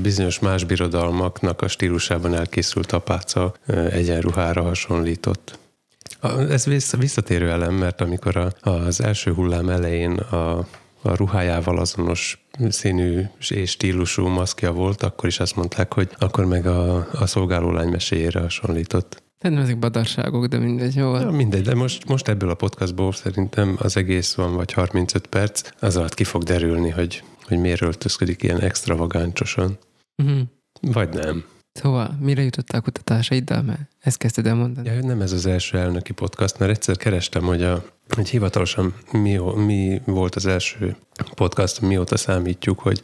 bizonyos 0.03 0.39
más 0.39 0.65
birodalmaknak 0.65 1.63
a 1.63 1.69
stílusában 1.69 2.35
elkészült 2.35 2.93
apáca 2.93 3.55
ö, 3.67 3.87
egyenruhára 3.91 4.63
hasonlított. 4.63 5.59
A- 6.21 6.39
Ez 6.41 6.65
vissza- 6.67 6.97
visszatérő 6.97 7.51
elem, 7.51 7.75
mert 7.75 8.01
amikor 8.01 8.37
a, 8.37 8.69
az 8.71 9.01
első 9.03 9.33
hullám 9.33 9.69
elején 9.69 10.13
a, 10.13 10.59
a 11.03 11.15
ruhájával 11.17 11.79
azonos 11.79 12.47
színű 12.69 13.23
és 13.49 13.71
stílusú 13.71 14.27
maszkja 14.27 14.73
volt, 14.73 15.03
akkor 15.03 15.29
is 15.29 15.41
azt 15.41 15.57
mondták, 15.57 15.93
hogy 15.95 16.11
akkor 16.19 16.45
meg 16.45 16.67
a, 16.67 17.09
a 17.13 17.27
szolgálólány 17.27 17.89
meséjére 17.89 18.41
hasonlított. 18.41 19.23
Szerintem 19.41 19.65
ezek 19.65 19.79
badarságok, 19.79 20.47
de 20.47 20.59
mindegy, 20.59 20.95
jó. 20.95 21.15
Ja, 21.15 21.31
mindegy, 21.31 21.63
de 21.63 21.75
most, 21.75 22.09
most 22.09 22.29
ebből 22.29 22.51
a 22.51 22.55
podcastból 22.55 23.13
szerintem 23.13 23.77
az 23.79 23.97
egész 23.97 24.35
van, 24.35 24.55
vagy 24.55 24.73
35 24.73 25.27
perc, 25.27 25.71
az 25.81 25.97
alatt 25.97 26.15
ki 26.15 26.25
fog 26.25 26.43
derülni, 26.43 26.91
hogy, 26.91 27.23
hogy 27.45 27.59
miért 27.59 27.83
öltözködik 27.83 28.43
ilyen 28.43 28.61
extravagáncsosan. 28.61 29.79
Uh-huh. 30.23 30.41
Vagy 30.81 31.09
nem. 31.09 31.45
Szóval, 31.73 32.17
mire 32.21 32.43
jutottál 32.43 32.81
kutatásaiddal? 32.81 33.63
Mert 33.63 33.81
ezt 33.99 34.19
kezdted 34.19 34.47
el 34.47 34.55
mondani. 34.55 34.89
Ja, 34.89 35.05
nem 35.05 35.21
ez 35.21 35.33
az 35.33 35.47
első 35.47 35.79
elnöki 35.79 36.13
podcast, 36.13 36.59
mert 36.59 36.71
egyszer 36.71 36.97
kerestem, 36.97 37.43
hogy, 37.43 37.63
a, 37.63 37.85
hogy 38.09 38.29
hivatalosan 38.29 38.95
mi, 39.13 39.39
mi 39.55 40.01
volt 40.05 40.35
az 40.35 40.47
első 40.47 40.97
podcast, 41.35 41.81
mióta 41.81 42.17
számítjuk, 42.17 42.79
hogy 42.79 43.01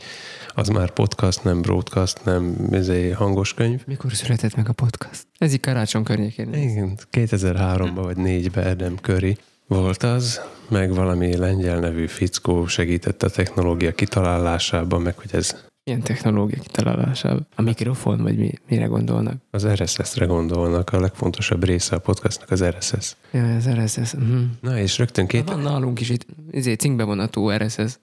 az 0.55 0.69
már 0.69 0.91
podcast, 0.91 1.45
nem 1.45 1.63
broadcast, 1.63 2.25
nem 2.25 2.69
ezé 2.71 3.11
hangos 3.11 3.55
könyv. 3.55 3.83
Mikor 3.87 4.13
született 4.13 4.57
meg 4.57 4.69
a 4.69 4.73
podcast? 4.73 5.27
Ez 5.39 5.53
így 5.53 5.61
karácsony 5.61 6.03
környékén. 6.03 6.53
Igen, 6.53 6.99
2003-ban 7.13 7.91
vagy 7.95 8.17
4-ben 8.19 8.67
Adam 8.67 8.97
Curry 8.97 9.39
volt 9.67 10.03
az, 10.03 10.41
meg 10.69 10.95
valami 10.95 11.37
lengyel 11.37 11.79
nevű 11.79 12.07
fickó 12.07 12.67
segített 12.67 13.23
a 13.23 13.31
technológia 13.31 13.93
kitalálásában, 13.93 15.03
meg 15.03 15.19
hogy 15.19 15.31
ez 15.33 15.65
Ilyen 15.87 16.03
technológia 16.03 16.59
kitalálásában. 16.61 17.47
A 17.55 17.63
mikrofon, 17.63 18.23
vagy 18.23 18.37
mi, 18.37 18.53
mire 18.69 18.85
gondolnak? 18.87 19.35
az 19.51 19.67
RSS-re 19.67 20.27
gondolnak, 20.27 20.91
a 20.91 21.01
legfontosabb 21.01 21.65
része 21.65 21.97
a 21.97 21.99
podcastnak 21.99 22.51
az 22.51 22.65
RSS. 22.65 23.17
Ja, 23.31 23.43
ez 23.43 23.69
RSS. 23.69 24.13
Uh-huh. 24.13 24.41
Na 24.61 24.79
és 24.79 24.99
rögtön 24.99 25.27
két, 25.27 25.49
Van 25.49 25.61
nálunk 25.61 26.01
is 26.01 26.09
itt, 26.09 26.27
izé, 26.51 26.73
cinkbevonatú 26.73 27.51
RSS. 27.51 27.99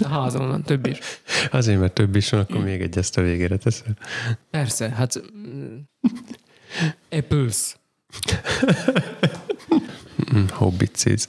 A 0.00 0.08
házon 0.08 0.48
van 0.48 0.62
több 0.62 0.86
is. 0.86 0.98
azért 1.50 1.80
mert 1.80 1.92
több 1.92 2.16
is 2.16 2.30
van, 2.30 2.40
akkor 2.40 2.62
még 2.64 2.80
egy 2.80 2.98
ezt 2.98 3.18
a 3.18 3.22
végére 3.22 3.56
teszel. 3.56 3.96
Persze, 4.50 4.88
hát... 4.88 5.22
mm, 5.36 5.76
Apples. 7.10 7.76
Mm, 10.34 10.44
Hobbit 10.50 10.96
seeds. 10.96 11.28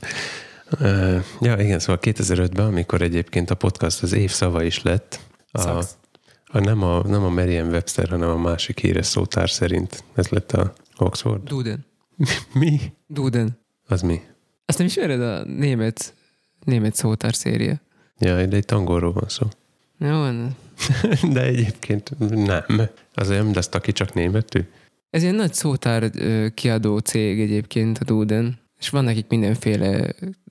Uh, 0.79 1.23
ja, 1.41 1.55
igen, 1.57 1.79
szóval 1.79 1.99
2005-ben, 2.01 2.65
amikor 2.65 3.01
egyébként 3.01 3.49
a 3.49 3.55
podcast 3.55 4.03
az 4.03 4.13
év 4.13 4.31
szava 4.31 4.63
is 4.63 4.81
lett, 4.81 5.19
a, 5.51 5.83
a, 6.45 6.59
nem, 6.59 6.83
a, 6.83 7.07
nem 7.07 7.23
a 7.23 7.29
Merriam-Webster, 7.29 8.09
hanem 8.09 8.29
a 8.29 8.37
másik 8.37 8.79
híres 8.79 9.05
szótár 9.05 9.49
szerint 9.49 10.03
ez 10.13 10.27
lett 10.27 10.51
a 10.51 10.73
Oxford. 10.97 11.43
Duden. 11.43 11.85
Mi? 12.53 12.79
Duden. 13.07 13.59
Az 13.87 14.01
mi? 14.01 14.21
Azt 14.65 14.77
nem 14.77 14.87
ismered 14.87 15.21
a 15.21 15.43
német, 15.43 16.13
német 16.63 16.95
szótár 16.95 17.35
széria? 17.35 17.81
Ja, 18.19 18.45
de 18.45 18.55
egy 18.55 18.73
angolról 18.73 19.11
van 19.11 19.29
szó. 19.29 19.47
Jó, 19.97 20.09
van. 20.09 20.55
De 21.33 21.41
egyébként 21.41 22.19
nem. 22.29 22.89
Az 23.13 23.27
nem 23.27 23.53
lesz, 23.53 23.69
aki 23.71 23.91
csak 23.91 24.13
németű. 24.13 24.59
Ez 25.09 25.23
ilyen 25.23 25.35
nagy 25.35 25.53
szótár 25.53 26.11
kiadó 26.53 26.97
cég 26.97 27.41
egyébként 27.41 27.97
a 27.97 28.03
Duden, 28.03 28.59
és 28.81 28.89
van 28.89 29.03
nekik 29.03 29.25
mindenféle, 29.29 29.87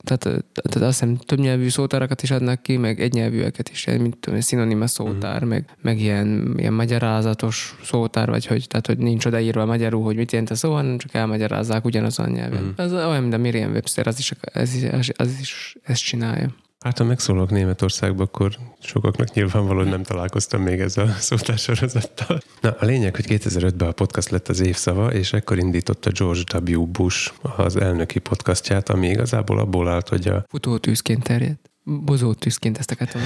tehát, 0.05 0.23
tehát 0.23 0.89
azt 0.89 1.01
hiszem 1.01 1.17
több 1.17 1.39
nyelvű 1.39 1.69
szótárakat 1.69 2.23
is 2.23 2.31
adnak 2.31 2.63
ki, 2.63 2.77
meg 2.77 3.01
egynyelvűeket 3.01 3.69
is, 3.69 3.85
mint 3.85 4.17
tudom, 4.17 4.41
szinonima 4.41 4.87
szótár, 4.87 5.45
meg, 5.45 5.77
meg 5.81 6.01
ilyen, 6.01 6.55
ilyen 6.57 6.73
magyarázatos 6.73 7.79
szótár, 7.83 8.29
vagy 8.29 8.47
hogy, 8.47 8.67
tehát 8.69 8.87
hogy 8.87 8.99
nincs 8.99 9.25
odaírva 9.25 9.65
magyarul, 9.65 10.03
hogy 10.03 10.17
mit 10.17 10.33
jelent 10.33 10.51
a 10.51 10.55
szó, 10.55 10.73
hanem 10.73 10.99
csak 10.99 11.15
elmagyarázzák 11.15 11.85
ugyanazon 11.85 12.31
nyelven. 12.31 12.63
Mm. 12.63 12.71
Az 12.77 12.93
olyan, 12.93 13.21
mint 13.21 13.35
a 13.35 13.39
Miriam 13.39 13.73
Webster, 13.73 14.07
az 14.07 14.19
is, 14.19 14.33
ez 14.41 14.75
is, 14.75 15.11
az 15.17 15.37
is 15.41 15.77
ezt 15.83 16.03
csinálja. 16.03 16.55
Hát 16.85 16.99
ha 16.99 17.05
megszólok 17.05 17.51
Németországba, 17.51 18.23
akkor 18.23 18.57
sokaknak 18.79 19.33
nyilvánvaló, 19.33 19.79
hogy 19.79 19.89
nem 19.89 20.03
találkoztam 20.03 20.63
még 20.63 20.81
ezzel 20.81 21.07
a 21.07 21.13
szótársorozattal. 21.13 22.41
Na, 22.61 22.77
a 22.79 22.85
lényeg, 22.85 23.15
hogy 23.15 23.25
2005-ben 23.29 23.89
a 23.89 23.93
podcast 23.93 24.31
lett 24.31 24.49
az 24.49 24.61
évszava, 24.61 25.13
és 25.13 25.33
ekkor 25.33 25.59
indította 25.59 26.11
George 26.11 26.75
W. 26.75 26.87
Bush 26.87 27.33
az 27.57 27.77
elnöki 27.77 28.19
podcastját, 28.19 28.89
ami 28.89 29.09
igazából 29.09 29.59
abból 29.59 29.89
állt, 29.89 30.09
hogy 30.09 30.29
a 30.29 30.45
Futótűzként 30.49 31.23
terjedt. 31.23 31.71
Bozó 31.85 32.35
tűzként 32.35 32.79
ezt 32.79 32.91
akartam. 32.91 33.21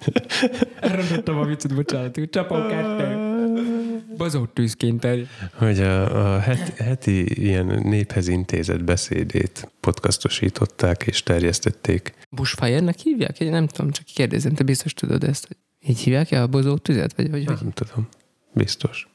Elrontottam 0.80 1.38
a 1.38 1.44
viccet, 1.44 1.74
bocsánat. 1.74 2.20
Csapom 2.30 2.68
kettő. 2.68 3.31
Bozó 4.16 4.46
tűzként 4.46 5.00
terjedt. 5.00 5.28
hogy 5.54 5.80
a, 5.80 6.34
a 6.34 6.38
heti, 6.38 6.82
heti 6.82 7.42
ilyen 7.42 7.66
néphez 7.82 8.28
intézett 8.28 8.84
beszédét 8.84 9.72
podcastosították 9.80 11.02
és 11.02 11.22
terjesztették. 11.22 12.14
Bushfire-nek 12.30 12.98
hívják? 12.98 13.40
Én 13.40 13.50
nem 13.50 13.66
tudom, 13.66 13.90
csak 13.90 14.04
kérdezem, 14.04 14.54
te 14.54 14.64
biztos 14.64 14.94
tudod 14.94 15.24
ezt. 15.24 15.46
hogy 15.46 15.56
Így 15.90 15.98
hívják-e 15.98 16.42
a 16.42 16.46
bozó 16.46 16.76
tüzet? 16.76 17.14
Vagy, 17.16 17.30
vagy? 17.30 17.44
Nem 17.44 17.70
tudom. 17.72 18.08
Biztos. 18.54 19.08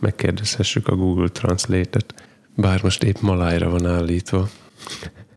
Megkérdezhessük 0.00 0.88
a 0.88 0.96
Google 0.96 1.28
Translate-et. 1.28 2.14
Bár 2.56 2.82
most 2.82 3.02
épp 3.02 3.18
malájra 3.20 3.68
van 3.70 3.86
állítva. 3.86 4.48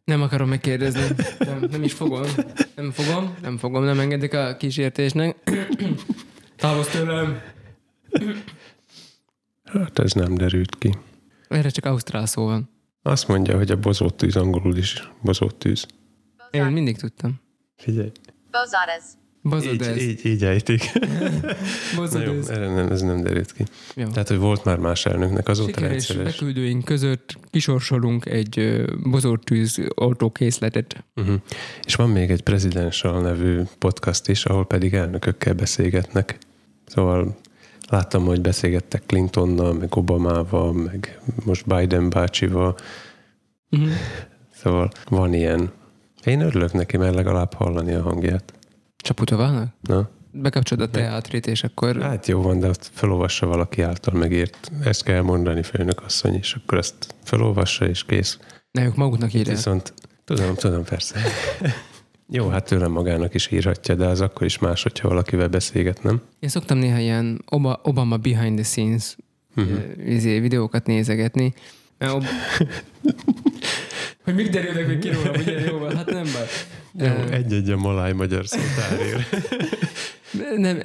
Nem 0.04 0.22
akarom 0.22 0.50
megkérdezni. 0.50 1.16
Nem, 1.40 1.68
nem 1.72 1.84
is 1.84 1.94
fogom. 1.94 2.24
Nem 2.76 2.92
fogom, 2.92 3.36
nem 3.42 3.58
fogom, 3.58 3.84
nem 3.84 4.00
engedik 4.00 4.34
a 4.34 4.58
kísértésnek. 4.58 5.36
Távozz 6.58 6.88
tőlem. 6.88 7.42
Hát 9.74 10.00
ez 10.00 10.12
nem 10.12 10.36
derült 10.36 10.76
ki. 10.78 10.94
Erre 11.48 11.70
csak 11.70 11.86
ausztrál 11.86 12.26
szó 12.26 12.46
van. 12.46 12.70
Azt 13.02 13.28
mondja, 13.28 13.58
hogy 13.58 13.72
a 13.72 13.78
bozót 13.78 14.16
tűz 14.16 14.36
angolul 14.36 14.78
is 14.78 15.10
bozót 15.22 15.56
tűz. 15.56 15.86
Én 16.52 16.64
mindig 16.66 16.98
tudtam. 16.98 17.42
Figyelj. 17.78 18.12
Bozares. 18.52 19.04
Bozod 19.42 19.74
Így, 19.74 19.82
ez. 19.82 20.02
így, 20.02 20.26
így 20.26 20.44
ejtik. 20.44 20.92
Na 21.00 21.54
Bozod 21.96 22.22
jó, 22.26 22.34
erre 22.48 22.74
nem, 22.74 22.92
ez 22.92 23.02
nem 23.02 23.22
derült 23.22 23.52
ki. 23.52 23.64
Jó. 23.96 24.08
Tehát, 24.08 24.28
hogy 24.28 24.38
volt 24.38 24.64
már 24.64 24.78
más 24.78 25.06
elnöknek, 25.06 25.48
azóta 25.48 25.68
Sikeres 25.68 25.90
rendszeres. 25.90 26.24
beküldőink 26.24 26.86
között 26.86 27.38
kisorsolunk 27.50 28.26
egy 28.26 28.86
bozortűz 29.04 29.82
autókészletet. 29.96 31.04
Uh-huh. 31.16 31.36
És 31.84 31.96
van 31.96 32.10
még 32.10 32.30
egy 32.32 32.42
Presidential 32.42 33.22
nevű 33.22 33.62
podcast 33.80 34.28
is, 34.28 34.46
ahol 34.46 34.66
pedig 34.66 34.94
elnökökkel 34.94 35.54
beszélgetnek. 35.54 36.38
Szóval 36.86 37.38
láttam, 37.94 38.26
hogy 38.26 38.42
beszélgettek 38.42 39.04
Clintonnal, 39.06 39.74
meg 39.74 39.96
Obamával, 39.96 40.74
meg 40.74 41.20
most 41.46 41.66
Biden 41.68 42.10
bácsival. 42.10 42.76
Uh-huh. 43.70 43.90
Szóval 44.54 44.92
van 45.10 45.34
ilyen. 45.34 45.72
Én 46.24 46.42
örülök 46.42 46.74
neki, 46.74 46.98
mert 46.98 47.16
legalább 47.16 47.54
hallani 47.54 47.94
a 47.94 48.02
hangját. 48.02 48.54
Csaputovalnak? 48.96 49.68
Na? 49.82 50.10
Bekapcsolod 50.32 50.88
a 50.88 50.92
teátrit, 50.92 51.48
és 51.48 51.64
akkor... 51.64 52.02
Hát 52.02 52.28
jó 52.28 52.42
van, 52.42 52.60
de 52.60 52.68
ott 52.68 52.90
felolvassa 52.94 53.46
valaki 53.46 53.82
által 53.82 54.14
megírt. 54.14 54.72
Ezt 54.84 55.04
kell 55.04 55.22
mondani, 55.22 55.64
főnök 55.64 56.02
asszony, 56.02 56.34
és 56.34 56.54
akkor 56.54 56.78
ezt 56.78 57.16
felolvassa, 57.24 57.88
és 57.88 58.06
kész. 58.06 58.40
Ne, 58.72 58.86
ők 58.86 58.96
maguknak 58.96 59.34
írják. 59.34 59.56
Viszont 59.56 59.94
tudom, 60.26 60.56
tudom, 60.56 60.84
persze. 60.84 61.20
Jó, 62.30 62.48
hát 62.48 62.66
tőlem 62.66 62.92
magának 62.92 63.34
is 63.34 63.52
írhatja, 63.52 63.96
de 63.96 64.06
az 64.06 64.22
akkor 64.22 64.46
is 64.46 64.60
más, 64.60 64.84
hogyha 64.84 65.08
valakivel 65.08 65.48
beszélget, 65.48 66.04
nem? 66.04 66.22
Én 66.40 66.50
szoktam 66.50 66.78
néha 66.78 66.98
ilyen 66.98 67.44
Oba- 67.50 67.80
Obama 67.84 68.18
behind 68.18 68.56
the 68.56 68.64
scenes 68.64 69.16
uh-huh. 69.56 70.40
videókat 70.40 70.86
nézegetni. 70.86 71.54
Hogy 74.24 74.36
még 74.36 74.50
derülnek 74.50 74.88
még 74.88 75.00
ki 75.00 75.10
róla, 75.10 75.32
ugye 75.32 75.60
jó 75.60 75.86
hát 75.86 76.06
nem 76.06 76.24
baj. 76.24 76.48
Jó, 77.08 77.14
Ö, 77.14 77.32
egy-egy 77.32 77.70
a 77.70 77.78
maláj 77.78 78.14
magyar 78.14 78.48
szótárért. 78.48 79.30
Nem, 80.58 80.80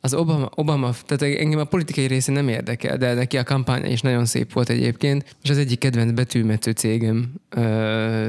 az 0.00 0.14
Obama, 0.14 0.48
Obama, 0.54 0.94
tehát 1.06 1.36
engem 1.38 1.58
a 1.58 1.64
politikai 1.64 2.06
része 2.06 2.32
nem 2.32 2.48
érdekel, 2.48 2.96
de 2.96 3.14
neki 3.14 3.36
a 3.36 3.44
kampánya 3.44 3.88
is 3.88 4.00
nagyon 4.00 4.24
szép 4.24 4.52
volt 4.52 4.68
egyébként, 4.68 5.36
és 5.42 5.50
az 5.50 5.58
egyik 5.58 5.78
kedvenc 5.78 6.12
betűmető 6.12 6.70
cégem 6.70 7.32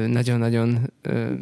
nagyon-nagyon 0.06 0.92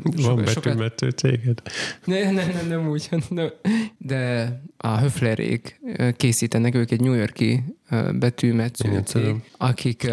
Van 0.02 0.44
betűmető 0.44 1.10
céged? 1.10 1.62
Ne, 2.04 2.30
nem, 2.30 2.50
nem, 2.54 2.68
nem 2.68 2.88
úgy, 2.88 3.08
nem. 3.28 3.50
de 3.98 4.52
a 4.76 4.98
Höflerék 4.98 5.80
készítenek, 6.16 6.74
ők 6.74 6.90
egy 6.90 7.00
New 7.00 7.14
Yorki 7.14 7.62
Igen, 8.90 9.04
cég, 9.04 9.34
akik 9.56 10.10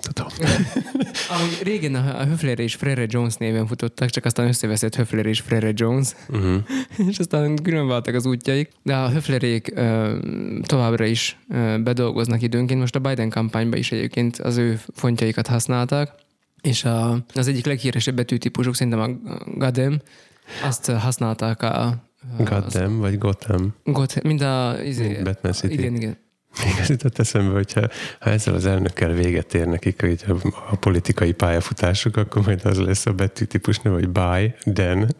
Tudom. 0.00 0.28
ahogy 1.30 1.58
régen 1.62 1.94
a 1.94 2.24
Höfler 2.24 2.58
és 2.58 2.74
Frere 2.74 3.06
Jones 3.08 3.34
néven 3.34 3.66
futottak, 3.66 4.10
csak 4.10 4.24
aztán 4.24 4.46
összeveszett 4.46 4.94
Höfler 4.96 5.26
és 5.26 5.40
Frere 5.40 5.72
Jones, 5.74 6.08
Uh-huh. 6.28 6.62
és 7.10 7.18
aztán 7.18 7.56
különváltak 7.56 8.14
az 8.14 8.26
útjaik, 8.26 8.70
de 8.82 8.96
a 8.96 9.10
Höflerék 9.10 9.72
ö, 9.74 10.16
továbbra 10.62 11.04
is 11.04 11.38
ö, 11.48 11.76
bedolgoznak 11.78 12.42
időnként, 12.42 12.80
most 12.80 12.94
a 12.94 12.98
Biden 12.98 13.30
kampányban 13.30 13.78
is 13.78 13.92
egyébként 13.92 14.38
az 14.38 14.56
ő 14.56 14.80
fontjaikat 14.94 15.46
használták, 15.46 16.10
és 16.62 16.84
a, 16.84 17.24
az 17.34 17.48
egyik 17.48 17.66
leghíresebb 17.66 18.14
betűtípusuk 18.14 18.74
szerintem 18.74 19.00
a 19.00 19.30
Gadem, 19.56 20.00
azt 20.62 20.90
használták 20.90 21.62
a, 21.62 21.86
a 22.38 22.42
Goddamn, 22.42 22.98
vagy 22.98 23.18
Gotham. 23.18 23.74
Got, 23.84 24.22
mind 24.22 24.40
a... 24.40 24.82
Izé, 24.84 25.06
Mint 25.06 25.22
Batman 25.22 25.52
City. 25.52 25.72
Igen, 25.72 25.94
igen. 25.94 26.16
Még 26.64 26.74
az 26.80 26.88
jutott 26.88 27.18
eszembe, 27.18 27.52
hogyha 27.52 27.88
ha 28.20 28.30
ezzel 28.30 28.54
az 28.54 28.66
elnökkel 28.66 29.12
véget 29.12 29.54
ér 29.54 29.66
nekik 29.66 30.00
hogy 30.00 30.24
a, 30.28 30.32
a 30.70 30.76
politikai 30.76 31.32
pályafutásuk, 31.32 32.16
akkor 32.16 32.44
majd 32.44 32.64
az 32.64 32.78
lesz 32.78 33.06
a 33.06 33.12
betűtípus 33.12 33.78
neve, 33.78 33.96
hogy 33.96 34.08
buy, 34.08 34.54
then, 34.72 35.14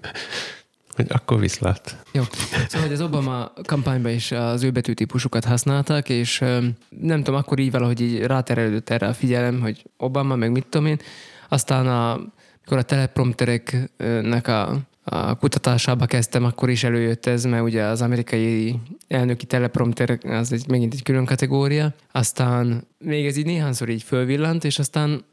hogy 0.97 1.07
akkor 1.09 1.41
viszlát. 1.41 1.97
Jó. 2.13 2.23
Szóval, 2.69 2.87
hogy 2.87 2.93
az 2.93 3.01
Obama 3.01 3.53
kampányban 3.67 4.13
is 4.13 4.33
az 4.33 4.63
ő 4.63 4.71
betűtípusokat 4.71 5.45
használtak, 5.45 6.09
és 6.09 6.39
nem 6.89 7.23
tudom, 7.23 7.35
akkor 7.35 7.59
így 7.59 7.71
valahogy 7.71 8.01
így 8.01 8.23
ráterelődött 8.23 8.91
erre 8.91 9.07
a 9.07 9.15
figyelem, 9.15 9.61
hogy 9.61 9.85
Obama, 9.97 10.37
meg 10.37 10.51
mit 10.51 10.67
tudom 10.67 10.87
én. 10.87 10.99
Aztán 11.49 11.87
a, 11.87 12.21
mikor 12.61 12.79
a 12.79 12.83
telepromptereknek 12.83 14.49
a 14.49 14.79
a 15.05 15.35
kutatásába 15.35 16.07
kezdtem, 16.07 16.45
akkor 16.45 16.71
is 16.71 16.85
előjött 16.85 17.27
ez, 17.27 17.45
mert 17.45 17.63
ugye 17.63 17.83
az 17.83 18.03
amerikai 18.03 18.75
elnöki 19.09 19.47
teleprompter 19.47 20.19
az 20.23 20.53
egy, 20.53 20.69
megint 20.69 20.95
egy 20.95 21.03
külön 21.03 21.25
kategória. 21.25 21.95
Aztán 22.13 22.85
még 22.99 23.27
ez 23.27 23.37
így 23.37 23.47
néhányszor 23.47 23.89
így 23.89 24.03
fölvillant, 24.03 24.65
és 24.65 24.79
aztán 24.79 25.25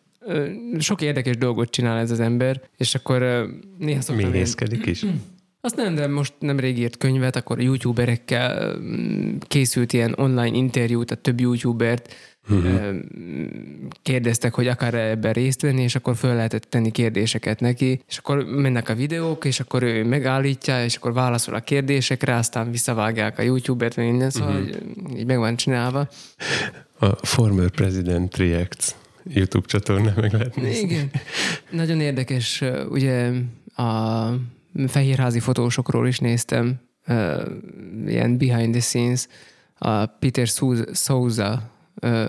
sok 0.79 1.01
érdekes 1.01 1.37
dolgot 1.37 1.69
csinál 1.69 1.97
ez 1.97 2.11
az 2.11 2.19
ember, 2.19 2.61
és 2.77 2.95
akkor 2.95 3.47
néha 3.77 4.01
szoktam... 4.01 4.29
Méhészkedik 4.29 4.85
is. 4.85 5.05
Azt 5.61 5.75
nem, 5.75 5.95
de 5.95 6.07
most 6.07 6.33
nem 6.39 6.59
rég 6.59 6.77
írt 6.77 6.97
könyvet, 6.97 7.35
akkor 7.35 7.61
youtuberekkel 7.61 8.77
készült 9.39 9.93
ilyen 9.93 10.13
online 10.17 10.55
interjú, 10.57 11.03
tehát 11.03 11.23
több 11.23 11.39
youtubert 11.39 12.13
uh-huh. 12.49 12.95
kérdeztek, 14.01 14.53
hogy 14.53 14.67
akar 14.67 14.93
ebben 14.93 15.33
részt 15.33 15.61
venni, 15.61 15.81
és 15.81 15.95
akkor 15.95 16.15
föl 16.15 16.35
lehetett 16.35 16.63
tenni 16.63 16.91
kérdéseket 16.91 17.59
neki, 17.59 18.01
és 18.07 18.17
akkor 18.17 18.45
mennek 18.45 18.89
a 18.89 18.95
videók, 18.95 19.45
és 19.45 19.59
akkor 19.59 19.83
ő 19.83 20.05
megállítja, 20.05 20.83
és 20.83 20.95
akkor 20.95 21.13
válaszol 21.13 21.55
a 21.55 21.59
kérdésekre, 21.59 22.35
aztán 22.35 22.71
visszavágják 22.71 23.39
a 23.39 23.41
YouTube-et, 23.41 23.93
vagy 23.93 24.05
minden, 24.05 24.29
szóval 24.29 24.61
uh-huh. 24.61 25.19
így 25.19 25.25
meg 25.25 25.37
van 25.37 25.55
csinálva. 25.55 26.09
A 26.99 27.25
Former 27.25 27.69
President 27.69 28.37
Reacts 28.37 28.95
YouTube 29.33 29.67
csatorna 29.67 30.13
meg 30.15 30.33
lehet 30.33 30.55
nézni. 30.55 30.93
Igen. 30.93 31.11
Nagyon 31.69 32.01
érdekes, 32.01 32.63
ugye 32.89 33.31
a 33.75 34.27
fehérházi 34.87 35.39
fotósokról 35.39 36.07
is 36.07 36.19
néztem, 36.19 36.75
ilyen 38.07 38.37
behind 38.37 38.71
the 38.71 38.81
scenes, 38.81 39.27
a 39.77 40.05
Peter 40.05 40.47
Souza 40.93 41.71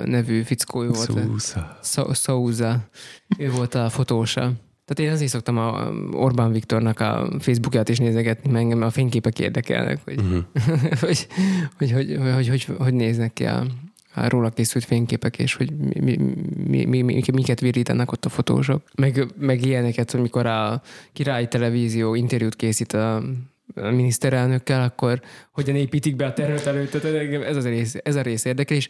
nevű 0.05 0.43
fickó 0.43 0.85
volt. 0.85 1.11
Souza. 2.15 2.89
Ő 3.39 3.51
volt 3.51 3.75
a 3.75 3.89
fotósa. 3.89 4.53
Tehát 4.85 5.11
én 5.11 5.11
azért 5.11 5.31
szoktam 5.31 5.59
a 5.59 5.89
Orbán 6.13 6.53
Viktornak 6.53 7.01
a 7.01 7.31
Facebookját 7.39 7.89
is 7.89 7.99
nézegetni, 7.99 8.51
mert 8.51 8.63
engem 8.63 8.83
a 8.83 8.91
fényképek 8.91 9.39
érdekelnek, 9.39 10.01
hogy, 10.05 10.21
uh-huh. 10.21 10.45
hogy, 11.01 11.27
hogy, 11.79 11.93
hogy, 11.93 12.19
hogy, 12.35 12.49
hogy, 12.49 12.67
hogy 12.79 12.95
néznek 12.95 13.33
ki 13.33 13.45
a, 13.45 13.67
a 14.15 14.29
róla 14.29 14.51
készült 14.51 14.85
fényképek, 14.85 15.39
és 15.39 15.55
hogy 15.55 15.73
mi, 15.77 16.17
mi, 16.17 16.85
mi, 16.85 17.03
mi, 17.03 17.23
miket 17.33 17.61
virítenek 17.61 18.13
ott 18.13 18.25
a 18.25 18.29
fotósok. 18.29 18.83
Meg, 18.95 19.27
meg 19.39 19.65
ilyeneket, 19.65 20.11
hogy 20.11 20.21
mikor 20.21 20.47
a 20.47 20.83
királyi 21.13 21.49
televízió 21.49 22.15
interjút 22.15 22.57
készít 22.57 22.93
a 22.93 23.23
a 23.75 23.91
miniszterelnökkel, 23.91 24.83
akkor 24.83 25.21
hogyan 25.51 25.77
építik 25.77 26.17
be 26.17 26.27
a 26.27 26.33
tervet 26.33 26.95
ez, 27.45 27.57
az 27.57 27.65
a 27.65 27.69
rész, 27.69 27.97
ez 28.03 28.17
a 28.17 28.23
rész 28.23 28.45
érdekel, 28.45 28.77
és 28.77 28.89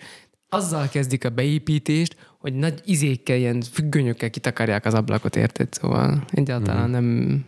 azzal 0.49 0.89
kezdik 0.89 1.25
a 1.25 1.31
beépítést, 1.31 2.17
hogy 2.39 2.55
nagy 2.55 2.81
izékkel, 2.85 3.37
ilyen 3.37 3.61
függönyökkel 3.61 4.31
kitakarják 4.31 4.85
az 4.85 4.95
ablakot, 4.95 5.37
érted? 5.37 5.73
Szóval 5.73 6.25
egyáltalán 6.31 6.89
mm. 6.89 6.93
nem, 6.93 7.45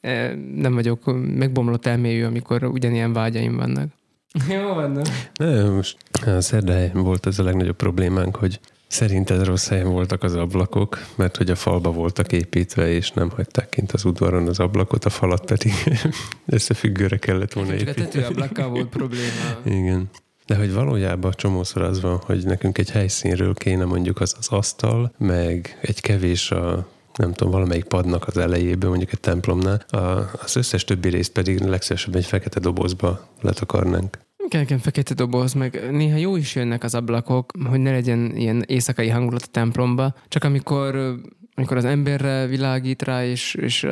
e, 0.00 0.34
nem 0.54 0.74
vagyok 0.74 1.04
megbomlott 1.36 1.86
elmélyű, 1.86 2.24
amikor 2.24 2.64
ugyanilyen 2.64 3.12
vágyaim 3.12 3.56
vannak. 3.56 3.88
Jó 4.48 4.74
van, 4.74 5.02
ne, 5.34 5.70
most 5.70 5.96
a 6.26 6.40
szerdahelyen 6.40 7.02
volt 7.02 7.26
ez 7.26 7.38
a 7.38 7.42
legnagyobb 7.42 7.76
problémánk, 7.76 8.36
hogy 8.36 8.60
Szerinted 8.92 9.44
rossz 9.44 9.68
helyen 9.68 9.88
voltak 9.88 10.22
az 10.22 10.34
ablakok, 10.34 10.98
mert 11.14 11.36
hogy 11.36 11.50
a 11.50 11.54
falba 11.54 11.92
voltak 11.92 12.32
építve, 12.32 12.90
és 12.90 13.10
nem 13.10 13.30
hagyták 13.30 13.68
kint 13.68 13.92
az 13.92 14.04
udvaron 14.04 14.48
az 14.48 14.58
ablakot, 14.58 15.04
a 15.04 15.10
falat 15.10 15.44
pedig 15.44 15.72
összefüggőre 16.46 17.16
kellett 17.16 17.52
volna 17.52 17.72
építeni. 17.72 17.94
Csak 17.96 18.06
a 18.06 18.08
tetőablakkal 18.08 18.68
volt 18.68 18.88
probléma. 18.88 19.60
Igen. 19.64 20.10
De 20.46 20.56
hogy 20.56 20.72
valójában 20.72 21.32
csomószor 21.36 21.82
az 21.82 22.00
van, 22.00 22.16
hogy 22.16 22.44
nekünk 22.44 22.78
egy 22.78 22.90
helyszínről 22.90 23.54
kéne 23.54 23.84
mondjuk 23.84 24.20
az 24.20 24.34
az 24.38 24.48
asztal, 24.48 25.12
meg 25.18 25.78
egy 25.80 26.00
kevés 26.00 26.50
a 26.50 26.88
nem 27.16 27.32
tudom, 27.32 27.52
valamelyik 27.52 27.84
padnak 27.84 28.26
az 28.26 28.36
elejében, 28.36 28.88
mondjuk 28.88 29.12
egy 29.12 29.20
templomnál, 29.20 29.84
a, 29.88 29.98
az 30.42 30.56
összes 30.56 30.84
többi 30.84 31.08
részt 31.08 31.32
pedig 31.32 31.60
legszívesebben 31.60 32.20
egy 32.20 32.26
fekete 32.26 32.60
dobozba 32.60 33.28
letakarnánk. 33.40 34.18
Kell, 34.48 34.78
fekete 34.78 35.14
doboz, 35.14 35.52
meg 35.52 35.88
néha 35.90 36.16
jó 36.16 36.36
is 36.36 36.54
jönnek 36.54 36.84
az 36.84 36.94
ablakok, 36.94 37.52
hogy 37.68 37.80
ne 37.80 37.90
legyen 37.90 38.36
ilyen 38.36 38.64
éjszakai 38.66 39.08
hangulat 39.08 39.42
a 39.42 39.50
templomba, 39.50 40.14
csak 40.28 40.44
amikor 40.44 41.14
amikor 41.54 41.76
az 41.76 41.84
emberre 41.84 42.46
világít 42.46 43.02
rá, 43.02 43.24
és, 43.24 43.54
és 43.54 43.86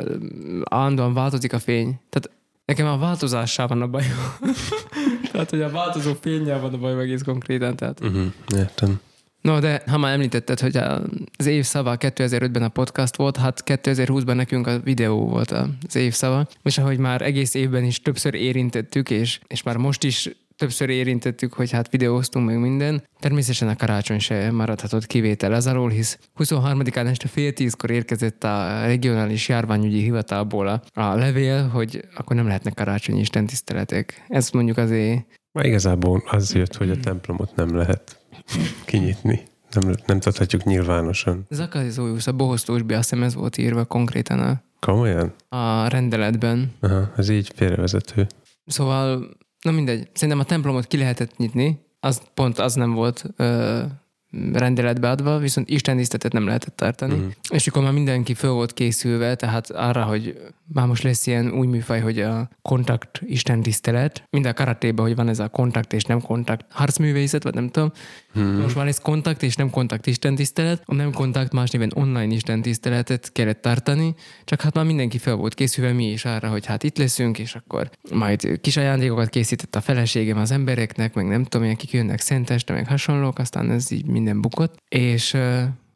állandóan 0.65 1.15
változik 1.15 1.53
a 1.53 1.59
fény. 1.59 2.01
Tehát 2.11 2.39
nekem 2.65 2.87
a 2.87 2.99
változással 2.99 3.67
van 3.67 3.83
a 3.83 3.87
baj. 3.87 4.05
tehát, 5.31 5.51
hogy 5.51 5.63
a 5.63 5.71
változó 5.71 6.13
fényjel 6.21 6.61
van 6.61 6.75
a 6.75 6.79
baj 6.79 7.01
egész 7.01 7.23
konkrétan. 7.23 7.77
Tehát. 7.77 8.01
Uh-huh, 8.01 8.27
értem. 8.57 9.01
No, 9.41 9.61
de 9.61 9.83
ha 9.87 9.99
már 9.99 10.13
említetted, 10.13 10.61
hogy 10.61 10.77
az 11.37 11.47
évszava 11.47 11.97
2005-ben 11.99 12.63
a 12.63 12.69
podcast 12.69 13.17
volt, 13.17 13.37
hát 13.37 13.63
2020-ban 13.67 14.35
nekünk 14.35 14.67
a 14.67 14.79
videó 14.79 15.29
volt 15.29 15.51
az 15.51 15.97
évszava, 15.97 16.47
és 16.63 16.79
ahogy 16.79 16.99
már 16.99 17.23
egész 17.23 17.55
évben 17.55 17.85
is 17.85 18.03
többször 18.03 18.35
érintettük, 18.35 19.11
és, 19.11 19.41
és 19.47 19.63
már 19.63 19.77
most 19.77 20.05
is 20.05 20.31
többször 20.61 20.89
érintettük, 20.89 21.53
hogy 21.53 21.71
hát 21.71 21.91
videóztunk 21.91 22.47
meg 22.47 22.59
minden. 22.59 23.03
Természetesen 23.21 23.69
a 23.69 23.77
karácsony 23.77 24.19
se 24.19 24.51
maradhatott 24.51 25.07
kivétel 25.07 25.55
ez 25.55 25.67
alól, 25.67 25.89
hisz 25.89 26.19
23-án 26.39 27.07
este 27.07 27.29
fél 27.29 27.53
tízkor 27.53 27.91
érkezett 27.91 28.45
a 28.45 28.85
regionális 28.85 29.49
járványügyi 29.49 30.03
hivatalból 30.03 30.67
a, 30.67 31.01
a 31.01 31.15
levél, 31.15 31.69
hogy 31.69 32.05
akkor 32.15 32.37
nem 32.37 32.47
lehetnek 32.47 32.75
karácsonyi 32.75 33.21
istentiszteletek. 33.21 34.25
Ez 34.29 34.51
mondjuk 34.51 34.77
azért... 34.77 35.25
Már 35.53 35.65
igazából 35.65 36.23
az 36.27 36.55
jött, 36.55 36.77
hogy 36.77 36.91
a 36.91 36.97
templomot 36.97 37.57
nem 37.57 37.77
lehet 37.77 38.19
kinyitni. 38.85 39.43
Nem, 39.71 39.95
nem 40.07 40.21
tudhatjuk 40.21 40.65
nyilvánosan. 40.65 41.47
Zakarizojusz, 41.51 42.27
a 42.27 42.33
bohoztósbi, 42.33 42.95
azt 42.95 43.11
hiszem 43.11 43.25
ez 43.25 43.35
volt 43.35 43.59
írva 43.59 43.85
konkrétan 43.85 44.39
a, 44.39 44.63
Komolyan? 44.81 45.35
a 45.49 45.89
rendeletben. 45.89 46.73
Aha, 46.81 47.13
ez 47.17 47.29
így 47.29 47.53
félrevezető. 47.55 48.27
Szóval, 48.67 49.29
na 49.63 49.71
mindegy, 49.71 50.09
szerintem 50.13 50.39
a 50.39 50.45
templomot 50.45 50.87
ki 50.87 50.97
lehetett 50.97 51.37
nyitni, 51.37 51.87
az 52.01 52.23
pont 52.35 52.59
az 52.59 52.75
nem 52.75 52.93
volt 52.93 53.25
ö, 53.37 53.83
rendeletbe 54.53 55.11
adva, 55.11 55.39
viszont 55.39 55.71
Isten 55.71 55.97
tiszteletet 55.97 56.33
nem 56.33 56.47
lehetett 56.47 56.77
tartani. 56.77 57.15
Mm. 57.15 57.27
És 57.49 57.67
akkor 57.67 57.83
már 57.83 57.93
mindenki 57.93 58.35
föl 58.35 58.51
volt 58.51 58.73
készülve, 58.73 59.35
tehát 59.35 59.71
arra, 59.71 60.03
hogy 60.03 60.41
már 60.73 60.87
most 60.87 61.03
lesz 61.03 61.27
ilyen 61.27 61.53
új 61.53 61.67
műfaj, 61.67 62.01
hogy 62.01 62.21
a 62.21 62.49
kontakt 62.63 63.21
Isten 63.27 63.63
tisztelet, 63.63 64.25
minden 64.31 64.51
a 64.51 64.55
karatéban, 64.55 65.07
hogy 65.07 65.17
van 65.17 65.29
ez 65.29 65.39
a 65.39 65.49
kontakt 65.49 65.93
és 65.93 66.05
nem 66.05 66.21
kontakt 66.21 66.67
harcművészet, 66.69 67.43
vagy 67.43 67.55
nem 67.55 67.69
tudom. 67.69 67.93
Mm. 68.39 68.61
Most 68.61 68.77
már 68.77 68.87
ez 68.87 68.99
kontakt 68.99 69.43
és 69.43 69.57
nem 69.57 69.71
kontakt 69.71 70.07
Isten 70.07 70.35
tisztelet, 70.35 70.83
a 70.85 70.95
nem 70.95 71.13
kontakt 71.13 71.53
más 71.53 71.71
néven 71.71 71.93
online 71.95 72.35
Isten 72.35 72.63
tiszteletet 72.63 73.33
kellett 73.33 73.61
tartani, 73.63 74.15
csak 74.45 74.61
hát 74.61 74.75
már 74.75 74.85
mindenki 74.85 75.19
fel 75.19 75.35
volt 75.35 75.55
készülve 75.55 75.93
mi 75.93 76.11
is 76.11 76.25
arra, 76.25 76.49
hogy 76.49 76.67
hát 76.67 76.83
itt 76.83 76.99
leszünk, 76.99 77.39
és 77.39 77.55
akkor 77.55 77.91
majd 78.15 78.61
kis 78.61 78.77
ajándékokat 78.77 79.29
készített 79.29 79.77
a 79.77 79.81
feleségem 79.81 80.39
az 80.39 80.51
embereknek, 80.51 81.15
meg 81.15 81.27
nem 81.27 81.45
tudom, 81.45 81.77
kik 81.77 81.93
jönnek 81.93 82.21
szenteste, 82.21 82.73
meg 82.73 82.87
hasonlók, 82.87 83.39
aztán 83.39 83.71
ez 83.71 83.91
így 83.91 84.07
minden 84.21 84.41
bukott, 84.41 84.77
és 84.89 85.33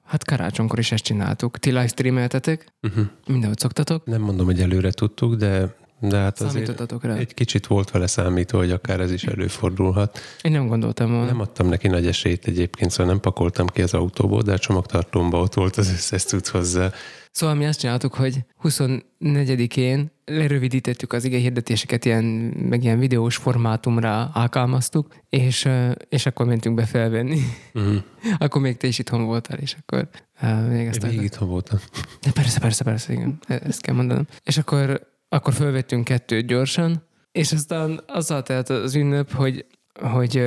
hát 0.04 0.24
karácsonykor 0.24 0.78
is 0.78 0.92
ezt 0.92 1.04
csináltuk. 1.04 1.58
Ti 1.58 1.70
livestreameltetek, 1.70 2.66
uh-huh. 2.82 3.04
mindenhogy 3.26 3.58
szoktatok. 3.58 4.06
Nem 4.06 4.20
mondom, 4.20 4.46
hogy 4.46 4.60
előre 4.60 4.90
tudtuk, 4.90 5.34
de 5.34 5.74
de 6.08 6.16
hát 6.16 6.40
azért 6.40 7.02
rá? 7.02 7.14
egy 7.14 7.34
kicsit 7.34 7.66
volt 7.66 7.90
vele 7.90 8.06
számító, 8.06 8.58
hogy 8.58 8.70
akár 8.70 9.00
ez 9.00 9.12
is 9.12 9.24
előfordulhat. 9.24 10.18
Én 10.42 10.52
nem 10.52 10.66
gondoltam 10.66 11.10
volna. 11.10 11.26
Nem 11.26 11.40
adtam 11.40 11.68
neki 11.68 11.88
nagy 11.88 12.06
esélyt 12.06 12.46
egyébként, 12.46 12.90
szóval 12.90 13.06
nem 13.06 13.20
pakoltam 13.20 13.66
ki 13.66 13.82
az 13.82 13.94
autóból, 13.94 14.42
de 14.42 14.52
a 14.52 14.58
csomagtartómban 14.58 15.40
ott 15.40 15.54
volt 15.54 15.76
az 15.76 15.90
összes 15.90 16.22
cucc 16.22 16.48
hozzá. 16.48 16.92
Szóval 17.30 17.54
mi 17.54 17.66
azt 17.66 17.78
csináltuk, 17.78 18.14
hogy 18.14 18.38
24-én 18.62 20.10
lerövidítettük 20.24 21.12
az 21.12 21.24
ige 21.24 21.38
hirdetéseket, 21.38 22.04
ilyen, 22.04 22.24
meg 22.68 22.82
ilyen 22.82 22.98
videós 22.98 23.36
formátumra 23.36 24.24
alkalmaztuk, 24.24 25.14
és, 25.28 25.68
és 26.08 26.26
akkor 26.26 26.46
mentünk 26.46 26.74
be 26.74 26.84
felvenni. 26.84 27.40
Uh-huh. 27.74 27.96
akkor 28.38 28.60
még 28.60 28.76
te 28.76 28.86
is 28.86 28.98
itthon 28.98 29.24
voltál, 29.24 29.58
és 29.58 29.76
akkor 29.80 30.08
uh, 30.42 30.68
még 30.68 30.88
azt 30.88 31.04
Én 31.04 31.10
még 31.10 31.22
itthon 31.22 31.48
voltam. 31.48 31.78
De 32.20 32.30
persze, 32.32 32.60
persze, 32.60 32.84
persze, 32.84 33.12
igen, 33.12 33.38
e, 33.46 33.60
ezt 33.64 33.80
kell 33.80 33.94
mondanom. 33.94 34.26
És 34.44 34.58
akkor, 34.58 35.00
akkor 35.28 35.52
felvettünk 35.52 36.04
kettőt 36.04 36.46
gyorsan, 36.46 37.02
és 37.32 37.52
aztán 37.52 38.00
azzal 38.06 38.42
telt 38.42 38.68
az 38.68 38.94
ünnep, 38.94 39.32
hogy, 39.32 39.66
hogy 40.00 40.42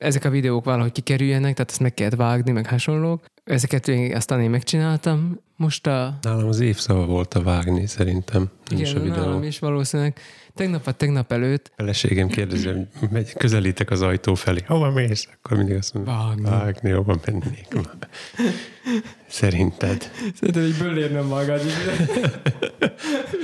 ezek 0.00 0.24
a 0.24 0.30
videók 0.30 0.64
valahogy 0.64 0.92
kikerüljenek, 0.92 1.54
tehát 1.54 1.70
ezt 1.70 1.80
meg 1.80 1.94
kellett 1.94 2.14
vágni, 2.14 2.50
meg 2.50 2.66
hasonlók. 2.66 3.24
Ezeket 3.44 3.88
én 3.88 4.16
aztán 4.16 4.40
én 4.40 4.50
megcsináltam. 4.50 5.40
Most 5.56 5.86
a... 5.86 6.18
Nálam 6.22 6.48
az 6.48 6.60
évszava 6.60 7.06
volt 7.06 7.34
a 7.34 7.42
vágni, 7.42 7.86
szerintem. 7.86 8.50
Nem 8.70 8.80
is 8.80 8.88
a 8.88 8.90
Igen, 8.90 9.02
videó. 9.02 9.24
nálam 9.24 9.42
is 9.42 9.58
valószínűleg. 9.58 10.18
Tegnap 10.54 10.84
vagy 10.84 10.96
tegnap 10.96 11.32
előtt 11.32 11.72
Feleségem 11.76 12.28
kérdezi, 12.28 12.68
hogy 12.98 13.08
megy, 13.10 13.32
közelítek 13.32 13.90
az 13.90 14.02
ajtó 14.02 14.34
felé. 14.34 14.60
Hova 14.66 14.90
mész? 14.90 15.28
Akkor 15.42 15.56
mindig 15.56 15.76
azt 15.76 15.94
mondom, 15.94 16.14
Vágni. 16.14 16.42
vágni 16.42 16.90
hova 16.90 17.18
mennék. 17.26 17.66
Szerinted? 19.28 20.10
Szerintem 20.34 20.62
egy 20.62 20.74
böllér 20.78 21.12
nem 21.12 21.28
vágás. 21.28 21.60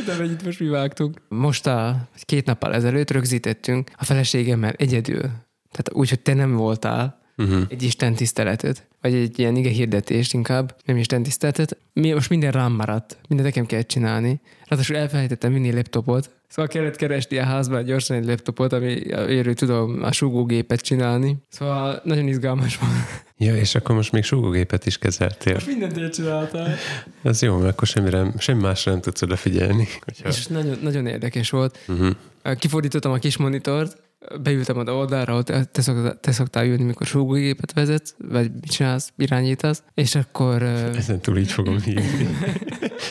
De 0.06 0.16
mennyit 0.18 0.44
most 0.44 0.60
mi 0.60 0.68
vágtunk. 0.68 1.20
Most 1.28 1.66
a 1.66 2.08
két 2.20 2.46
nappal 2.46 2.74
ezelőtt 2.74 3.10
rögzítettünk 3.10 3.90
a 3.96 4.04
feleségemmel 4.04 4.72
egyedül. 4.76 5.30
Tehát 5.76 5.92
úgy, 5.92 6.08
hogy 6.08 6.20
te 6.20 6.34
nem 6.34 6.54
voltál, 6.56 7.24
Uh-huh. 7.38 7.62
egy 7.68 7.82
Isten 7.82 8.14
tiszteletet, 8.14 8.86
vagy 9.00 9.14
egy 9.14 9.38
ilyen 9.38 9.56
ige 9.56 9.68
hirdetést 9.68 10.34
inkább, 10.34 10.76
nem 10.84 10.96
Isten 10.96 11.22
tiszteletet. 11.22 11.76
Mi 11.92 12.12
most 12.12 12.30
minden 12.30 12.50
rám 12.50 12.72
maradt, 12.72 13.18
mindent 13.28 13.48
nekem 13.48 13.66
kell 13.66 13.82
csinálni. 13.82 14.40
Ráadásul 14.66 14.96
elfelejtettem 14.96 15.52
vinni 15.52 15.72
laptopot, 15.72 16.30
szóval 16.48 16.70
kellett 16.70 16.96
keresni 16.96 17.38
a 17.38 17.44
házban 17.44 17.84
gyorsan 17.84 18.16
egy 18.16 18.24
laptopot, 18.24 18.72
ami 18.72 18.86
érő 19.28 19.52
tudom 19.52 20.02
a 20.02 20.12
súgógépet 20.12 20.80
csinálni. 20.80 21.36
Szóval 21.48 22.00
nagyon 22.04 22.26
izgalmas 22.26 22.78
volt. 22.78 22.92
Ja, 23.36 23.56
és 23.56 23.74
akkor 23.74 23.94
most 23.94 24.12
még 24.12 24.24
súgógépet 24.24 24.86
is 24.86 24.98
kezeltél. 24.98 25.52
Most 25.52 25.66
mindent 25.66 25.96
én 25.96 26.10
csináltál. 26.10 26.74
Ez 27.22 27.42
jó, 27.42 27.56
mert 27.56 27.72
akkor 27.72 27.88
semmire, 27.88 28.32
semmi 28.38 28.62
másra 28.62 28.90
nem 28.90 29.00
tudsz 29.00 29.22
odafigyelni. 29.22 29.88
Hogyha... 30.04 30.28
És 30.28 30.46
nagyon, 30.46 30.78
nagyon 30.82 31.06
érdekes 31.06 31.50
volt. 31.50 31.78
Uh-huh. 31.88 32.10
Kifordítottam 32.58 33.12
a 33.12 33.16
kis 33.16 33.36
monitort, 33.36 33.96
beültem 34.42 34.76
oda 34.76 34.94
oldalra, 34.94 35.32
ahol 35.32 35.42
te, 35.42 35.82
szoktál, 35.82 36.20
te 36.20 36.32
szoktál 36.32 36.66
ülni, 36.66 36.82
mikor 36.82 37.06
súgógépet 37.06 37.72
vezetsz, 37.72 38.14
vagy 38.18 38.52
mit 38.52 38.70
csinálsz, 38.70 39.12
irányítasz, 39.16 39.82
és 39.94 40.14
akkor, 40.14 40.62
Ezen 40.96 41.20
túl 41.20 41.38
így 41.38 41.52
fogom 41.52 41.80
hívni. 41.80 42.28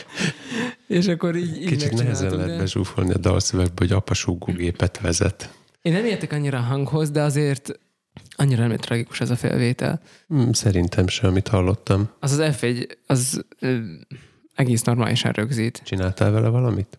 és 0.86 1.06
akkor 1.06 1.36
így, 1.36 1.62
így 1.62 1.68
Kicsit 1.68 1.92
nehezen 1.92 2.36
lehet 2.36 2.58
bezsúfolni 2.58 3.12
a 3.12 3.18
dalszövegbe, 3.18 3.74
hogy 3.76 3.92
apa 3.92 4.14
súgógépet 4.14 5.00
vezet. 5.00 5.50
Én 5.82 5.92
nem 5.92 6.04
értek 6.04 6.32
annyira 6.32 6.58
a 6.58 6.62
hanghoz, 6.62 7.10
de 7.10 7.22
azért 7.22 7.78
annyira 8.36 8.66
nem 8.66 8.76
tragikus 8.76 9.20
ez 9.20 9.30
a 9.30 9.36
felvétel. 9.36 10.00
Hmm, 10.28 10.52
Szerintem 10.52 11.08
sem, 11.08 11.30
amit 11.30 11.48
hallottam. 11.48 12.08
Az 12.20 12.32
az 12.32 12.56
F1, 12.60 12.88
az 13.06 13.44
egész 14.54 14.82
normálisan 14.82 15.32
rögzít. 15.32 15.80
Csináltál 15.84 16.30
vele 16.30 16.48
valamit? 16.48 16.98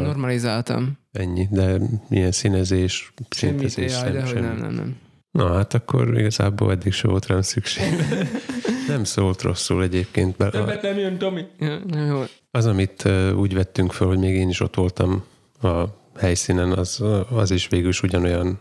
Normalizáltam. 0.00 0.98
Ennyi, 1.12 1.48
de 1.50 1.78
milyen 2.08 2.32
színezés, 2.32 3.12
szintezés, 3.28 3.92
jaj, 3.92 4.12
de 4.12 4.24
sem, 4.26 4.32
hogy 4.32 4.42
nem, 4.42 4.56
semmi. 4.56 4.60
nem, 4.60 4.74
nem. 4.74 4.96
Na 5.30 5.54
hát 5.54 5.74
akkor 5.74 6.18
igazából 6.18 6.70
eddig 6.70 6.92
se 6.92 7.08
volt 7.08 7.26
rám 7.26 7.42
szükség. 7.42 7.84
nem 8.88 9.04
szólt 9.04 9.42
rosszul 9.42 9.82
egyébként. 9.82 10.36
Bár 10.36 10.54
a- 10.54 10.78
nem 10.82 10.98
jön, 10.98 11.18
Tomi. 11.18 11.44
Ja, 11.58 11.78
nagyon 11.86 12.06
jó. 12.06 12.22
az, 12.50 12.66
amit 12.66 13.08
úgy 13.36 13.54
vettünk 13.54 13.92
föl, 13.92 14.08
hogy 14.08 14.18
még 14.18 14.34
én 14.34 14.48
is 14.48 14.60
ott 14.60 14.74
voltam 14.74 15.24
a 15.62 15.82
helyszínen, 16.16 16.72
az, 16.72 17.02
az 17.30 17.50
is 17.50 17.68
végül 17.68 17.88
is 17.88 18.02
ugyanolyan 18.02 18.58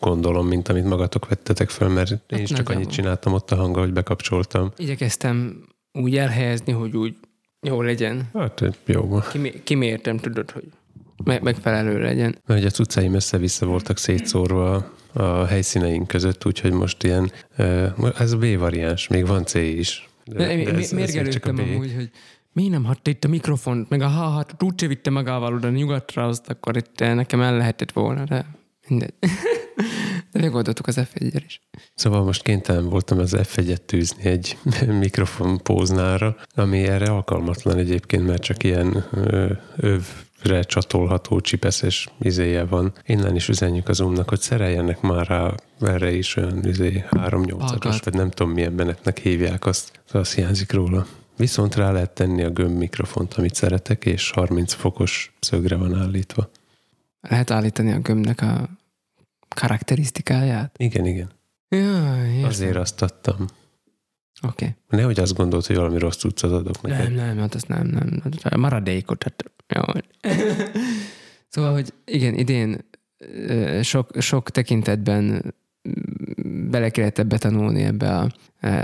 gondolom, 0.00 0.46
mint 0.46 0.68
amit 0.68 0.84
magatok 0.84 1.28
vettetek 1.28 1.70
föl, 1.70 1.88
mert 1.88 2.10
én 2.28 2.38
is 2.42 2.50
csak 2.50 2.68
annyit 2.68 2.90
csináltam 2.90 3.32
ott 3.32 3.50
a 3.50 3.56
hanggal, 3.56 3.82
hogy 3.82 3.92
bekapcsoltam. 3.92 4.72
Igyekeztem 4.76 5.64
úgy 5.92 6.16
elhelyezni, 6.16 6.72
hogy 6.72 6.96
úgy 6.96 7.16
jó 7.62 7.82
legyen. 7.82 8.28
Hát 8.34 8.62
jó, 8.86 9.18
Kimé- 9.30 9.62
kimértem, 9.62 10.16
tudod, 10.18 10.50
hogy 10.50 10.64
me- 11.24 11.40
megfelelő 11.42 11.98
legyen. 12.00 12.38
mert 12.46 12.60
ugye 12.60 12.68
a 12.68 12.72
cuccaim 12.72 13.14
össze-vissza 13.14 13.66
voltak 13.66 13.98
szétszórva 13.98 14.92
a 15.12 15.44
helyszíneink 15.44 16.06
között, 16.08 16.46
úgyhogy 16.46 16.72
most 16.72 17.02
ilyen, 17.02 17.32
ez 18.18 18.32
a 18.32 18.36
B 18.38 18.58
variáns, 18.58 19.08
még 19.08 19.26
van 19.26 19.44
C 19.44 19.54
is. 19.54 20.08
De, 20.24 20.46
de 20.46 20.54
mi- 20.54 20.66
ez- 20.66 20.76
ez 20.78 20.90
mérgelődtem 20.92 21.56
B. 21.56 21.58
amúgy, 21.58 21.94
hogy 21.94 22.10
mi 22.52 22.68
nem 22.68 22.84
hagyta 22.84 23.10
itt 23.10 23.24
a 23.24 23.28
mikrofont, 23.28 23.88
meg 23.88 24.00
a 24.00 24.08
ha-hat 24.08 24.62
úgyse 24.62 24.86
vitte 24.86 25.10
magával 25.10 25.54
oda 25.54 25.70
nyugatra, 25.70 26.26
azt 26.26 26.48
akkor 26.50 26.76
itt 26.76 26.98
nekem 26.98 27.40
el 27.40 27.56
lehetett 27.56 27.92
volna, 27.92 28.24
de 28.24 28.46
mindegy. 28.88 29.14
De 30.32 30.40
megoldottuk 30.40 30.86
az 30.86 31.00
f 31.10 31.14
is. 31.14 31.60
Szóval 31.94 32.24
most 32.24 32.42
kénytelen 32.42 32.88
voltam 32.88 33.18
az 33.18 33.34
F1-et 33.36 33.76
tűzni 33.76 34.24
egy 34.24 34.58
mikrofon 35.00 35.62
póznára, 35.62 36.36
ami 36.54 36.82
erre 36.82 37.10
alkalmatlan 37.10 37.78
egyébként, 37.78 38.26
mert 38.26 38.42
csak 38.42 38.62
ilyen 38.64 39.04
ö, 39.10 39.52
övre 39.76 40.62
csatolható 40.62 41.40
csipeszes 41.40 42.08
izéje 42.20 42.64
van. 42.64 42.92
Innen 43.06 43.34
is 43.34 43.48
üzenjük 43.48 43.88
az 43.88 44.00
umnak, 44.00 44.28
hogy 44.28 44.40
szereljenek 44.40 45.00
már 45.00 45.26
rá 45.26 45.54
erre 45.80 46.12
is 46.12 46.36
olyan 46.36 46.64
izé 46.66 47.04
3-8-as, 47.10 47.70
Alkat. 47.70 48.04
vagy 48.04 48.14
nem 48.14 48.30
tudom 48.30 48.52
milyen 48.52 48.72
menetnek 48.72 49.18
hívják 49.18 49.66
azt, 49.66 50.00
az 50.12 50.34
hiányzik 50.34 50.72
róla. 50.72 51.06
Viszont 51.36 51.74
rá 51.74 51.90
lehet 51.90 52.10
tenni 52.10 52.42
a 52.42 52.50
gömb 52.50 52.78
mikrofont, 52.78 53.34
amit 53.34 53.54
szeretek, 53.54 54.04
és 54.04 54.30
30 54.30 54.72
fokos 54.72 55.34
szögre 55.40 55.76
van 55.76 55.94
állítva. 55.94 56.50
Lehet 57.20 57.50
állítani 57.50 57.92
a 57.92 57.98
gömbnek 57.98 58.40
a 58.40 58.68
karakterisztikáját? 59.54 60.74
Igen, 60.78 61.06
igen. 61.06 61.30
Értem. 61.68 62.44
Azért 62.44 62.76
azt 62.76 63.02
adtam. 63.02 63.46
Oké. 64.42 64.64
Okay. 64.64 64.98
Nehogy 64.98 65.20
azt 65.20 65.34
gondolt, 65.34 65.66
hogy 65.66 65.76
valami 65.76 65.98
rossz 65.98 66.16
cuccot 66.16 66.52
adok 66.52 66.82
neked. 66.82 67.14
Nem, 67.14 67.26
nem, 67.26 67.38
hát 67.38 67.54
azt 67.54 67.68
nem, 67.68 67.86
nem. 67.86 68.22
Hát 68.42 68.56
Maradékot, 68.56 69.22
hát 69.22 69.44
jó. 69.68 69.82
szóval, 71.52 71.72
hogy 71.72 71.92
igen, 72.04 72.34
idén 72.34 72.84
sok, 73.82 74.10
sok 74.18 74.50
tekintetben 74.50 75.54
mm, 75.88 76.70
bele 76.70 76.90
kellett 76.90 77.18
ebbe 77.18 77.38
tanulni 77.38 77.82
ebbe 77.82 78.16
a, 78.16 78.28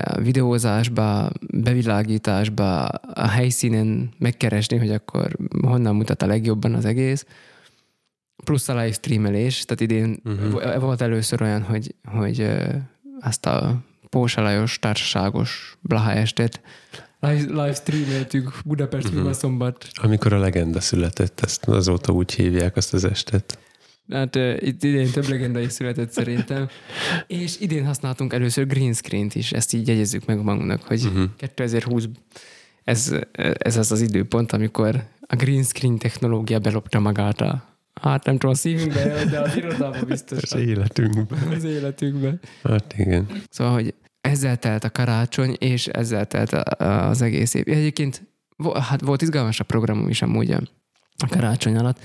a 0.03 0.21
videózásba, 0.21 1.31
bevilágításba, 1.55 2.85
a 2.87 3.27
helyszínen 3.27 4.11
megkeresni, 4.19 4.77
hogy 4.77 4.91
akkor 4.91 5.37
honnan 5.63 5.97
mutat 5.97 6.23
a 6.23 6.27
legjobban 6.27 6.75
az 6.75 6.85
egész. 6.85 7.27
Plusz 8.45 8.69
a 8.69 8.73
live 8.75 8.93
streamelés, 8.93 9.65
tehát 9.65 9.81
idén 9.93 10.21
Mhm. 10.25 10.55
uh-huh. 10.55 10.81
volt 10.81 11.01
először 11.01 11.43
olyan, 11.43 11.63
hogy, 11.63 11.95
hogy 12.05 12.51
azt 13.21 13.47
a 13.47 13.77
Pósa 14.09 14.41
Lajos 14.43 14.79
társaságos 14.79 15.77
Blaha 15.81 16.11
estet 16.13 16.61
live, 17.21 17.41
live 17.41 17.75
streameltük 17.75 18.53
Budapest 18.65 19.09
Mhm. 19.09 19.17
uh-huh. 19.19 19.33
szombat. 19.33 19.87
Amikor 20.03 20.33
a 20.33 20.39
legenda 20.39 20.81
született, 20.81 21.41
ezt 21.41 21.65
azóta 21.69 22.13
úgy 22.13 22.33
hívják 22.35 22.77
azt 22.77 22.95
az 22.95 23.05
estet. 23.05 23.59
Hát 24.11 24.37
uh, 24.37 24.57
itt 24.61 24.83
idén 24.83 25.11
több 25.11 25.29
legenda 25.29 25.61
is 25.61 25.73
született 25.73 26.11
szerintem. 26.11 26.69
És 27.27 27.61
idén 27.61 27.87
használtunk 27.87 28.33
először 28.33 28.67
green 28.67 28.93
screen-t 28.93 29.35
is, 29.35 29.53
ezt 29.53 29.73
így 29.75 29.89
jegyezzük 29.89 30.25
meg 30.27 30.43
magunknak, 30.43 30.83
hogy 30.83 30.99
Mhm. 31.05 31.09
uh-huh. 31.09 31.31
2020 31.37 32.09
ez, 32.85 33.15
ez 33.59 33.77
az 33.77 33.93
az 33.93 34.01
időpont, 34.01 34.53
amikor 34.53 35.05
a 35.27 35.37
green 35.37 35.63
screen 35.63 35.99
technológia 35.99 36.59
belopta 36.59 36.99
magát 36.99 37.41
a 37.41 37.78
Hát 38.03 38.25
nem 38.25 38.35
tudom, 38.35 38.51
a 38.51 38.55
szívünkbe, 38.55 39.25
de 39.25 39.41
az 39.41 39.57
irodában 39.57 40.05
biztos. 40.07 40.43
Az 40.43 40.55
életünkben. 40.55 41.27
Az 41.57 41.65
életünkben. 41.65 42.41
Hát 42.63 42.95
igen. 42.97 43.27
Szóval, 43.51 43.73
hogy 43.73 43.95
ezzel 44.21 44.57
telt 44.57 44.85
a 44.85 44.91
karácsony, 44.91 45.57
és 45.59 45.87
ezzel 45.87 46.27
telt 46.27 46.53
az 46.79 47.23
egész 47.23 47.55
év. 47.55 47.65
Egyébként 47.67 48.27
hát 48.89 49.01
volt 49.01 49.23
izgalmas 49.23 49.61
a 49.61 49.65
programom 49.65 50.09
is 50.09 50.23
amúgy 50.23 50.51
a 50.51 51.27
karácsony 51.29 51.77
alatt, 51.77 51.99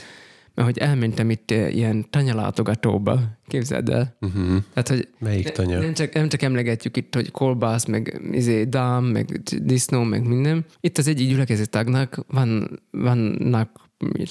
mert 0.54 0.68
hogy 0.68 0.78
elmentem 0.78 1.30
itt 1.30 1.52
eh, 1.52 1.76
ilyen 1.76 2.10
tanyalátogatóba, 2.10 3.20
képzeld 3.48 3.90
el. 3.90 4.18
Uh-huh. 4.22 4.58
Tehát, 4.74 4.88
hogy 4.88 5.08
Melyik 5.20 5.50
tanya? 5.50 5.80
Nem 5.80 5.94
csak, 5.94 6.14
nem 6.14 6.30
csak 6.30 6.42
emlegetjük 6.42 6.98
itt, 6.98 7.16
hogy 7.16 7.32
kolbász, 7.32 7.86
meg 7.86 8.22
izé, 8.32 8.64
dám, 8.64 9.04
meg 9.04 9.26
disznó, 9.62 10.04
meg 10.04 10.28
minden. 10.28 10.66
Itt 10.80 10.98
az 10.98 11.08
egyik 11.08 11.28
gyülekezeti 11.28 11.70
tagnak 11.70 12.26
van, 12.28 12.80
vannak 12.92 13.70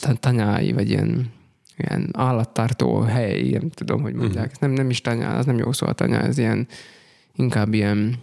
ta- 0.01 0.21
tanyái, 0.21 0.73
vagy 0.73 0.91
ilyen, 0.91 1.31
ilyen 1.89 2.09
állattartó 2.13 3.01
hely, 3.01 3.49
nem 3.51 3.71
tudom, 3.71 4.03
hogy 4.03 4.15
mondják. 4.15 4.51
Ez 4.51 4.59
nem, 4.59 4.71
nem 4.71 4.91
is 4.91 5.01
tanya, 5.01 5.37
az 5.37 5.47
nem 5.47 5.59
jó 5.59 5.73
szó 5.73 5.87
a 5.87 5.93
tanya, 5.93 6.21
ez 6.21 6.39
ilyen, 6.39 6.67
inkább 7.37 7.73
ilyen, 7.75 8.15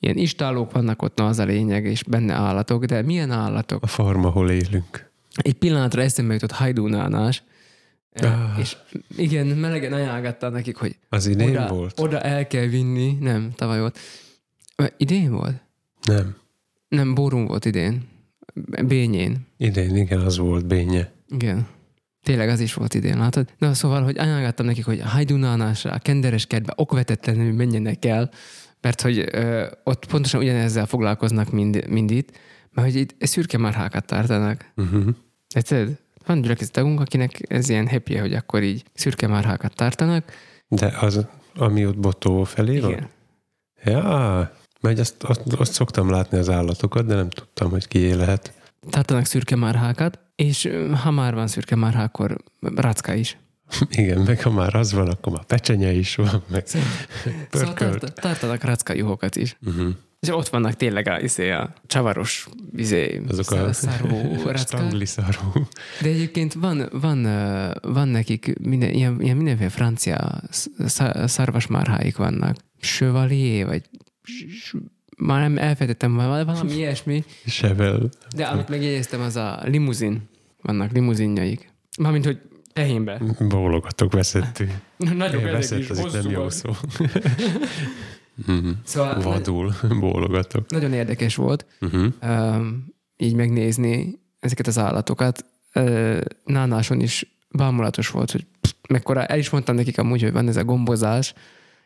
ilyen 0.00 0.16
istálók 0.16 0.72
vannak 0.72 1.02
ott, 1.02 1.16
na 1.16 1.26
az 1.26 1.38
a 1.38 1.44
lényeg, 1.44 1.84
és 1.84 2.02
benne 2.02 2.34
állatok, 2.34 2.84
de 2.84 3.02
milyen 3.02 3.30
állatok? 3.30 3.82
A 3.82 3.86
farm, 3.86 4.24
ahol 4.24 4.50
élünk. 4.50 5.10
Egy 5.36 5.54
pillanatra 5.54 6.02
eszembe 6.02 6.32
jutott 6.32 6.50
hajdúnánás, 6.52 7.42
Ah. 8.22 8.58
és 8.58 8.76
igen, 9.16 9.46
melegen 9.46 9.92
ajánlgattam 9.92 10.52
nekik, 10.52 10.76
hogy 10.76 10.96
Az 11.08 11.26
idén 11.26 11.48
oda, 11.48 11.66
volt? 11.68 12.00
oda 12.00 12.20
el 12.20 12.46
kell 12.46 12.66
vinni, 12.66 13.12
nem, 13.20 13.52
tavaly 13.54 13.80
volt. 13.80 13.98
Ö, 14.76 14.84
Idén 14.96 15.30
volt? 15.32 15.54
Nem. 16.02 16.36
Nem, 16.88 17.14
Bórun 17.14 17.46
volt 17.46 17.64
idén. 17.64 18.02
Bényén. 18.86 19.36
Idén, 19.56 19.96
igen, 19.96 20.20
az 20.20 20.38
volt 20.38 20.66
bénye. 20.66 21.12
Igen. 21.28 21.66
Tényleg 22.24 22.48
az 22.48 22.60
is 22.60 22.74
volt 22.74 22.94
idén, 22.94 23.18
látod? 23.18 23.48
Na 23.58 23.74
szóval, 23.74 24.02
hogy 24.02 24.18
ajánlgattam 24.18 24.66
nekik, 24.66 24.84
hogy 24.84 25.00
a 25.00 25.08
hajdunánásra, 25.08 25.92
a 25.92 25.98
kenderes 25.98 26.46
kertbe 26.46 26.72
okvetetlenül 26.76 27.52
menjenek 27.52 28.04
el, 28.04 28.30
mert 28.80 29.00
hogy 29.00 29.28
ö, 29.32 29.66
ott 29.84 30.06
pontosan 30.06 30.40
ugyanezzel 30.40 30.86
foglalkoznak 30.86 31.50
mind, 31.50 31.88
mind 31.88 32.10
itt, 32.10 32.30
mert 32.70 32.88
hogy 32.88 33.00
itt 33.00 33.14
szürke 33.18 33.58
marhákat 33.58 34.04
tartanak. 34.04 34.72
Uh-huh. 34.76 35.06
Érted? 35.54 35.98
Van 36.26 36.56
tagunk, 36.72 37.00
akinek 37.00 37.40
ez 37.48 37.68
ilyen 37.68 37.88
happy 37.88 38.16
hogy 38.16 38.34
akkor 38.34 38.62
így 38.62 38.84
szürke 38.94 39.28
marhákat 39.28 39.74
tartanak, 39.74 40.32
De 40.68 40.96
az, 41.00 41.26
Ami 41.54 41.86
ott 41.86 41.98
Botó 41.98 42.44
felé 42.44 42.78
van? 42.78 42.90
Igen. 42.90 43.08
Ja, 43.84 44.52
mert 44.80 44.98
azt, 44.98 45.22
azt, 45.22 45.52
azt 45.52 45.72
szoktam 45.72 46.10
látni 46.10 46.38
az 46.38 46.48
állatokat, 46.48 47.06
de 47.06 47.14
nem 47.14 47.28
tudtam, 47.28 47.70
hogy 47.70 47.88
kié 47.88 48.12
lehet. 48.12 48.52
Tartanak 48.90 49.24
szürke 49.24 49.56
marhákat, 49.56 50.18
és 50.36 50.70
ha 51.02 51.10
már 51.10 51.34
van 51.34 51.46
szürke 51.46 51.76
marha, 51.76 52.02
akkor 52.02 52.36
racka 52.60 53.14
is. 53.14 53.38
Igen, 53.90 54.20
meg 54.20 54.42
ha 54.42 54.50
már 54.50 54.74
az 54.74 54.92
van, 54.92 55.08
akkor 55.08 55.32
már 55.32 55.44
pecsenye 55.44 55.92
is 55.92 56.14
van, 56.14 56.42
meg 56.50 56.66
Szóval 57.50 57.74
tart, 57.74 58.14
tartanak 58.20 58.64
racka 58.64 58.92
juhokat 58.92 59.36
is. 59.36 59.56
Uh-huh. 59.66 59.88
És 60.20 60.30
ott 60.30 60.48
vannak 60.48 60.74
tényleg 60.74 61.08
a, 61.08 61.20
izé, 61.20 61.50
a 61.50 61.72
csavaros 61.86 62.48
izé, 62.76 63.22
Azok 63.28 63.50
a 63.50 63.72
szarvó 63.72 64.36
stangli. 64.56 65.06
De 66.00 66.08
egyébként 66.08 66.52
van, 66.52 66.88
van, 66.92 67.22
van 67.82 68.08
nekik 68.08 68.58
minden, 68.60 68.90
ilyen, 68.90 69.20
ilyen 69.20 69.36
mindenféle 69.36 69.70
francia 69.70 70.42
sz- 70.50 71.28
szarvasmárháik 71.28 72.16
vannak. 72.16 72.56
Chevalier, 72.80 73.66
vagy 73.66 73.82
már 75.16 75.40
nem 75.40 75.58
elfejtettem, 75.58 76.14
val- 76.14 76.44
valami 76.44 76.72
ilyesmi, 76.76 77.24
Sevel. 77.46 78.08
de 78.36 78.44
amit 78.44 78.68
megjegyeztem, 78.68 79.20
az 79.20 79.36
a 79.36 79.60
limuzin. 79.64 80.28
Vannak 80.62 80.92
limuzinjaik. 80.92 81.72
Mármint, 81.98 82.24
hogy 82.24 82.40
tehénbe. 82.72 83.20
Bólogatok 83.48 84.12
veszettű. 84.12 84.64
Nagyon 84.96 85.42
Veszett, 85.42 85.78
itt 85.78 86.12
nem 86.12 86.30
jó 86.30 86.48
szó. 86.50 86.70
Mhm. 88.46 88.68
Szóval 88.84 89.20
Vadul 89.22 89.72
bólogatok. 90.00 90.70
nagyon 90.70 90.92
érdekes 90.92 91.36
volt 91.36 91.66
Uh-huh. 91.80 92.64
így 93.16 93.34
megnézni 93.34 94.18
ezeket 94.40 94.66
az 94.66 94.78
állatokat. 94.78 95.44
Uh, 95.74 96.18
Nánáson 96.44 97.00
is 97.00 97.36
bámulatos 97.50 98.08
volt, 98.08 98.30
hogy 98.30 98.46
pff, 98.60 98.72
mekkora, 98.88 99.24
el 99.26 99.38
is 99.38 99.50
mondtam 99.50 99.74
nekik 99.74 99.98
amúgy, 99.98 100.22
hogy 100.22 100.32
van 100.32 100.48
ez 100.48 100.56
a 100.56 100.64
gombozás, 100.64 101.34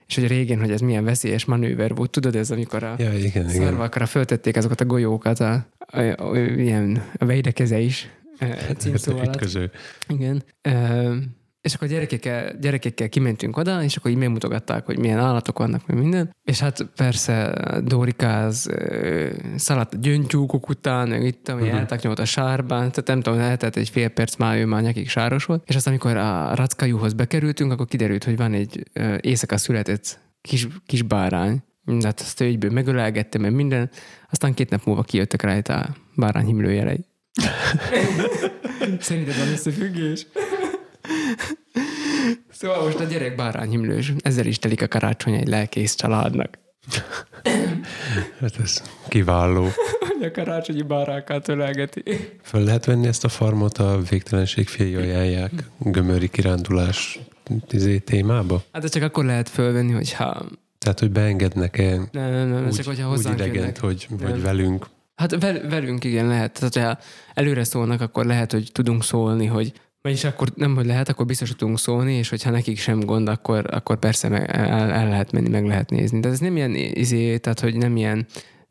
és 0.09 0.15
hogy 0.15 0.27
régen, 0.27 0.59
hogy 0.59 0.71
ez 0.71 0.81
milyen 0.81 1.05
veszélyes 1.05 1.45
manőver 1.45 1.95
volt. 1.95 2.11
Tudod, 2.11 2.37
ez 2.37 2.51
amikor 2.51 2.83
a 2.83 2.95
Ja, 2.99 3.13
igen, 3.13 3.49
szarvakra 3.49 4.07
föltették 4.07 4.57
azokat 4.57 4.81
a 4.81 4.85
golyókat, 4.85 5.41
a, 5.41 5.67
a, 5.79 6.01
a, 6.01 6.31
a 6.31 6.39
ilyen 6.39 7.03
a 7.19 7.25
veidekeze 7.25 7.79
is 7.79 8.09
eh, 8.39 8.59
címszó 8.77 9.13
alatt. 9.13 9.35
Ütköző. 9.35 9.71
Igen. 10.09 10.43
És 11.61 11.75
akkor 11.75 11.89
gyerekekkel, 11.89 12.53
gyerekekkel 12.61 13.09
kimentünk 13.09 13.57
oda, 13.57 13.83
és 13.83 13.97
akkor 13.97 14.11
így 14.11 14.17
megmutogatták, 14.17 14.87
hogy 14.87 14.99
milyen 14.99 15.19
állatok 15.19 15.59
vannak, 15.59 15.87
meg 15.87 15.99
minden. 15.99 16.35
És 16.45 16.59
hát 16.59 16.83
persze 16.97 17.53
Dórikáz 17.85 18.69
szaladt 19.57 20.01
gyöngytyúkok 20.01 20.69
után, 20.69 21.09
meg 21.09 21.25
itt, 21.25 21.49
ami 21.49 21.63
uh-huh. 21.63 21.79
eltaknyolt 21.79 22.19
a 22.19 22.25
sárban, 22.25 22.79
tehát 22.79 23.07
nem 23.07 23.21
tudom, 23.21 23.39
lehetett 23.39 23.77
egy 23.77 23.89
fél 23.89 24.09
perc 24.09 24.37
már 24.37 24.59
ő 24.59 24.65
már 24.67 24.83
nyakig 24.83 25.09
sáros 25.09 25.45
volt. 25.45 25.63
És 25.67 25.75
aztán, 25.75 25.93
amikor 25.93 26.17
a 26.17 26.55
rackajuhoz 26.55 27.13
bekerültünk, 27.13 27.73
akkor 27.73 27.87
kiderült, 27.87 28.25
hogy 28.25 28.37
van 28.37 28.53
egy 28.53 28.91
éjszaka 29.21 29.57
született 29.57 30.19
kis, 30.41 30.69
kis 30.87 31.03
bárány, 31.03 31.63
Hát 32.03 32.21
azt 32.21 32.41
egyből 32.41 32.71
megölelgettem, 32.71 33.41
meg 33.41 33.53
minden. 33.53 33.91
Aztán 34.31 34.55
két 34.55 34.71
nap 34.71 34.85
múlva 34.85 35.03
kijöttek 35.03 35.43
rajta 35.43 35.81
a 35.81 35.97
bárány 36.15 36.47
himlőjelei. 36.47 37.05
Szerinted 39.01 39.39
van 39.39 39.49
összefüggés? 39.49 40.27
Szóval 42.51 42.85
most 42.85 43.01
a 43.01 43.05
gyerek 43.05 43.37
bárányhimlős. 43.37 44.13
Ezzel 44.19 44.47
is 44.47 44.59
telik 44.59 44.83
a 44.83 44.89
karácsony 44.89 45.35
egy 45.35 45.49
lelkész 45.49 45.95
családnak. 45.95 46.59
Hát 48.41 48.61
ez 48.63 48.83
kiváló. 49.09 49.69
Hogy 49.99 50.27
a 50.27 50.31
karácsonyi 50.31 50.83
bárákat 50.83 51.49
ölelgeti. 51.49 52.03
Föl 52.43 52.63
lehet 52.65 52.85
venni 52.85 53.07
ezt 53.07 53.25
a 53.25 53.29
farmot 53.29 53.79
a 53.79 54.01
végtelenség 54.11 54.69
fiai 54.69 54.95
ajánlják 54.95 55.53
gömöri 55.79 56.29
kirándulás 56.29 57.19
izé, 57.71 57.99
témába? 57.99 58.63
Hát 58.73 58.83
de 58.83 58.89
csak 58.89 59.03
akkor 59.03 59.25
lehet 59.25 59.49
fölvenni, 59.49 59.93
hogyha... 59.93 60.47
Tehát, 60.79 60.99
hogy 60.99 61.11
beengednek-e 61.11 61.97
Nem, 62.13 62.31
nem, 62.31 62.49
nem, 62.49 62.67
úgy, 62.67 62.75
csak 62.75 62.87
hogyha 62.87 63.11
úgy 63.11 63.19
idegent, 63.21 63.55
jönnek. 63.55 63.81
hogy, 63.81 64.07
Nem. 64.19 64.31
hogy 64.31 64.43
velünk. 64.43 64.87
Hát 65.15 65.41
vel, 65.41 65.69
velünk 65.69 66.05
igen 66.05 66.27
lehet. 66.27 66.53
Tehát, 66.53 66.75
hogyha 66.75 66.99
előre 67.35 67.65
szólnak, 67.65 68.01
akkor 68.01 68.27
lehet, 68.27 68.53
hogy 68.53 68.69
tudunk 68.73 69.05
szólni, 69.05 69.47
hogy 69.47 69.73
vagyis 70.03 70.25
akkor 70.25 70.49
nem, 70.55 70.75
hogy 70.75 70.87
lehet, 70.87 71.09
akkor 71.09 71.27
biztos, 71.27 71.49
hogy 71.49 71.57
tudunk 71.57 71.79
szólni, 71.79 72.13
és 72.13 72.29
hogyha 72.29 72.51
nekik 72.51 72.79
sem 72.79 73.01
gond, 73.01 73.29
akkor, 73.29 73.67
akkor 73.71 73.99
persze 73.99 74.29
meg, 74.29 74.51
el, 74.51 74.91
el, 74.91 75.09
lehet 75.09 75.33
menni, 75.33 75.49
meg 75.49 75.67
lehet 75.67 75.91
nézni. 75.91 76.21
De 76.21 76.29
ez 76.29 76.39
nem 76.39 76.57
ilyen 76.57 76.75
izé, 76.75 77.39
tehát 77.39 77.61
hogy 77.61 77.77
nem 77.77 77.97
ilyen, 77.97 78.27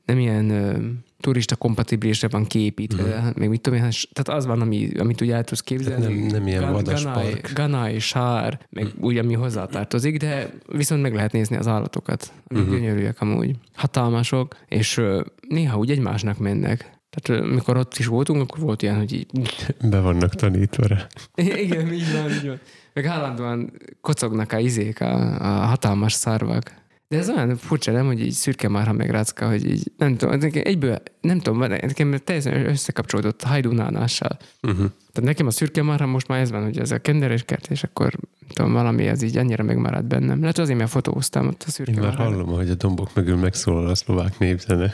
nem 0.06 0.20
ilyen 0.20 0.50
ö, 0.50 0.78
turista 1.20 1.56
kompatibilisre 1.56 2.28
van 2.28 2.46
kiépítve, 2.46 3.04
uh-huh. 3.04 3.36
még 3.36 3.50
mit 3.50 3.62
tudom 3.62 3.80
én, 3.80 3.86
hát, 3.86 3.94
tehát 4.14 4.40
az 4.40 4.46
van, 4.46 4.62
ami, 4.62 4.90
amit 5.00 5.22
úgy 5.22 5.32
el 5.32 5.44
tudsz 5.44 5.62
képzelni. 5.62 6.02
Tehát 6.02 6.18
nem- 6.18 6.28
nem 6.28 6.48
ilyen 6.48 6.62
Gan- 6.62 6.74
vadas 6.74 7.04
ganai, 7.04 7.32
park. 7.32 7.52
ganai, 7.54 8.00
sár, 8.00 8.60
meg 8.70 8.88
úgy, 9.00 9.18
ami 9.18 9.34
hozzátartozik, 9.34 10.18
de 10.18 10.50
viszont 10.72 11.02
meg 11.02 11.14
lehet 11.14 11.32
nézni 11.32 11.56
az 11.56 11.68
állatokat, 11.68 12.34
amik 12.48 12.64
uh-huh. 12.64 12.80
gyönyörűek 12.80 13.22
amúgy. 13.22 13.56
Hatalmasok, 13.76 14.56
és 14.68 14.98
ö, 14.98 15.22
néha 15.48 15.78
úgy 15.78 15.92
egymásnak 15.92 16.38
mennek. 16.38 16.96
Tehát 17.22 17.46
mikor 17.46 17.78
ott 17.78 17.98
is 17.98 18.06
voltunk, 18.06 18.42
akkor 18.42 18.60
volt 18.60 18.82
ilyen, 18.82 18.98
hogy 18.98 19.14
így 19.14 19.28
Be 19.90 20.00
vannak 20.00 20.36
tanítva 20.36 20.88
rá. 20.88 21.08
igen, 21.36 21.94
így 21.94 22.14
van, 22.14 22.32
így 22.32 22.48
van. 22.48 22.60
Meg 22.94 23.06
állandóan 23.06 23.72
kocognak 24.02 24.52
a 24.52 24.60
izék, 24.60 25.02
a, 25.02 25.36
a 25.36 25.66
hatalmas 25.66 26.14
szarvak. 26.14 26.74
De 27.08 27.18
ez 27.18 27.30
olyan 27.30 27.58
furcsa, 27.58 27.92
nem, 27.92 28.06
hogy 28.06 28.22
így 28.22 28.32
szürke 28.32 28.70
marha 28.70 28.94
meg 28.94 29.10
rácka, 29.10 29.48
hogy 29.48 29.70
így 29.70 29.92
nem 29.98 30.18
tudom, 30.18 30.40
egyből, 30.54 31.02
nem 31.22 31.40
tudom, 31.40 31.60
nekem 31.60 32.18
teljesen 32.24 32.66
összekapcsolódott 32.66 33.44
hajdunánással. 33.44 34.38
Uh-huh. 34.62 34.92
Tehát 35.18 35.32
nekem 35.32 35.48
a 35.48 35.52
szürke 35.52 35.82
marha 35.82 36.06
most 36.06 36.28
már 36.28 36.40
ez 36.40 36.52
van, 36.52 36.64
hogy 36.64 36.80
ez 36.80 36.92
a 36.92 36.98
kenderes 37.00 37.44
kert, 37.44 37.72
és 37.72 37.84
akkor 37.84 38.14
tudom, 38.54 38.74
valami 38.74 39.08
ez 39.08 39.22
így 39.22 39.38
annyira 39.38 39.64
megmaradt 39.64 40.06
bennem. 40.06 40.40
Lehet 40.40 40.58
azért, 40.58 40.78
mert 40.78 40.90
fotóztam 40.90 41.48
ott 41.48 41.64
a 41.68 41.70
szürke 41.70 41.92
Én 41.92 42.00
már 42.00 42.08
marhára. 42.08 42.30
hallom, 42.32 42.48
hogy 42.50 42.70
a 42.70 42.76
dombok 42.76 43.14
mögül 43.16 43.36
megszólal 43.36 43.88
a 43.88 43.96
szlovák 43.96 44.40
népzene. 44.40 44.94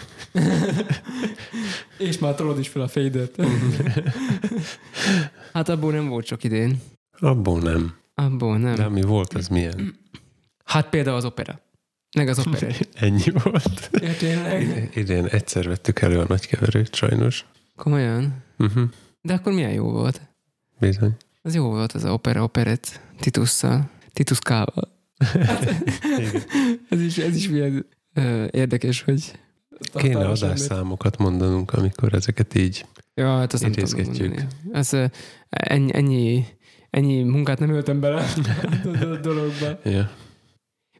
És 1.97 2.19
már 2.19 2.35
tolod 2.35 2.59
is 2.59 2.67
fel 2.67 2.81
a 2.81 2.87
fédet. 2.87 3.41
hát 5.53 5.69
abból 5.69 5.91
nem 5.91 6.07
volt 6.07 6.25
sok 6.25 6.43
idén. 6.43 6.81
Abból 7.19 7.59
nem. 7.59 7.95
Abból 8.13 8.57
nem. 8.57 8.75
De 8.75 8.83
ami 8.83 9.01
volt, 9.01 9.33
az 9.33 9.47
milyen? 9.47 9.95
Hát 10.65 10.89
például 10.89 11.15
az 11.15 11.25
opera. 11.25 11.59
Meg 12.15 12.27
az 12.27 12.47
opera. 12.47 12.67
Ennyi 12.93 13.31
volt. 13.43 13.89
ja, 13.91 14.15
tényleg? 14.17 14.89
Idén 14.95 15.25
egyszer 15.25 15.67
vettük 15.67 16.01
elő 16.01 16.19
a 16.19 16.25
nagykeverőt, 16.27 16.95
sajnos. 16.95 17.45
Komolyan? 17.75 18.43
Uh-huh. 18.57 18.83
De 19.23 19.33
akkor 19.33 19.53
milyen 19.53 19.71
jó 19.71 19.91
volt? 19.91 20.21
Bizony. 20.79 21.15
Az 21.41 21.55
jó 21.55 21.69
volt 21.69 21.91
az 21.91 22.03
a 22.03 22.11
opera 22.11 22.43
operett 22.43 22.99
Titusszal. 23.19 23.89
Titus 24.13 24.39
Kával. 24.39 24.91
Igen. 26.17 26.43
ez 26.89 27.01
is, 27.01 27.17
ez 27.17 27.35
is 27.35 27.49
milyen 27.49 27.85
ö, 28.13 28.45
érdekes, 28.51 29.01
hogy 29.01 29.39
Kéne 29.93 30.27
adásszámokat 30.27 31.17
mondanunk, 31.17 31.73
amikor 31.73 32.13
ezeket 32.13 32.55
így 32.55 32.85
Ja, 33.15 33.37
hát 33.37 33.53
azt 33.53 33.61
nem 33.61 33.71
tudom 33.71 33.99
Idézgetjük. 33.99 34.41
Ez, 34.71 34.93
ennyi, 35.49 35.93
ennyi, 35.93 36.45
ennyi 36.89 37.23
munkát 37.23 37.59
nem 37.59 37.69
öltem 37.69 37.99
bele 37.99 38.25
a 39.13 39.17
dologba. 39.21 39.79
Ja. 39.83 40.11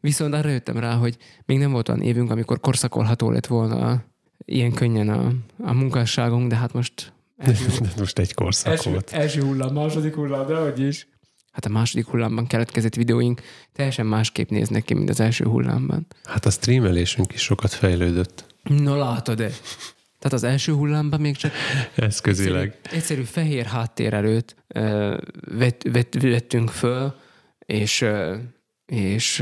Viszont 0.00 0.34
arra 0.34 0.48
jöttem 0.48 0.78
rá, 0.78 0.94
hogy 0.94 1.16
még 1.46 1.58
nem 1.58 1.72
volt 1.72 1.88
olyan 1.88 2.02
évünk, 2.02 2.30
amikor 2.30 2.60
korszakolható 2.60 3.30
lett 3.30 3.46
volna 3.46 4.04
ilyen 4.44 4.72
könnyen 4.72 5.08
a, 5.08 5.32
a 5.58 5.72
munkásságunk, 5.72 6.48
de 6.48 6.56
hát 6.56 6.72
most 6.72 7.12
első, 7.48 7.66
De 7.80 7.90
most 7.98 8.18
egy 8.18 8.34
korszak 8.34 8.72
első, 8.72 8.90
volt. 8.90 9.12
első 9.12 9.42
hullám, 9.42 9.72
második 9.72 10.14
hullám, 10.14 10.46
de 10.46 10.56
hogy 10.56 10.80
is. 10.80 11.08
Hát 11.52 11.64
a 11.64 11.68
második 11.68 12.06
hullámban 12.06 12.46
keletkezett 12.46 12.94
videóink 12.94 13.40
teljesen 13.72 14.06
másképp 14.06 14.48
néznek 14.48 14.84
ki, 14.84 14.94
mint 14.94 15.10
az 15.10 15.20
első 15.20 15.44
hullámban. 15.44 16.06
Hát 16.24 16.46
a 16.46 16.50
streamelésünk 16.50 17.32
is 17.32 17.42
sokat 17.42 17.72
fejlődött. 17.72 18.44
No 18.62 18.96
látod-e? 18.96 19.50
Tehát 20.18 20.38
az 20.38 20.44
első 20.44 20.72
hullámban 20.72 21.20
még 21.20 21.36
csak 21.36 21.52
Eszközileg. 21.94 22.78
egyszerű, 22.82 22.96
egyszerű 22.96 23.22
fehér 23.22 23.64
háttér 23.66 24.14
előtt 24.14 24.56
uh, 24.74 25.18
vett, 25.58 25.82
vett, 25.92 26.14
vettünk 26.20 26.70
föl, 26.70 27.14
és, 27.58 28.04
és 28.86 29.38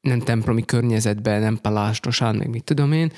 nem 0.00 0.20
templomi 0.20 0.64
környezetben, 0.64 1.40
nem 1.40 1.56
palástosan, 1.56 2.36
meg 2.36 2.48
mit 2.48 2.64
tudom 2.64 2.92
én. 2.92 3.12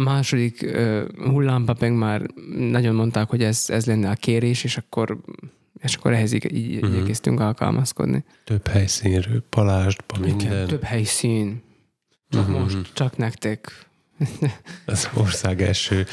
A 0.00 0.02
második 0.02 0.62
uh, 0.62 1.02
hullámban 1.16 1.76
meg 1.80 1.92
már 1.92 2.22
nagyon 2.56 2.94
mondták, 2.94 3.28
hogy 3.28 3.42
ez, 3.42 3.64
ez 3.68 3.86
lenne 3.86 4.10
a 4.10 4.14
kérés, 4.14 4.64
és 4.64 4.76
akkor, 4.76 5.18
és 5.82 5.94
akkor 5.94 6.12
ehhez 6.12 6.32
így, 6.32 6.54
így 6.54 6.74
uh-huh. 6.74 6.96
igyekeztünk 6.96 7.40
alkalmazkodni. 7.40 8.24
Több 8.44 8.66
helyszínről, 8.66 9.42
palástba, 9.48 10.18
minden. 10.18 10.66
több 10.66 10.82
helyszín. 10.82 11.62
Csak 12.28 12.48
Mhm. 12.48 12.58
most, 12.60 12.90
csak 12.92 13.16
nektek. 13.16 13.86
Az 14.84 15.08
ország 15.14 15.62
első 15.62 16.06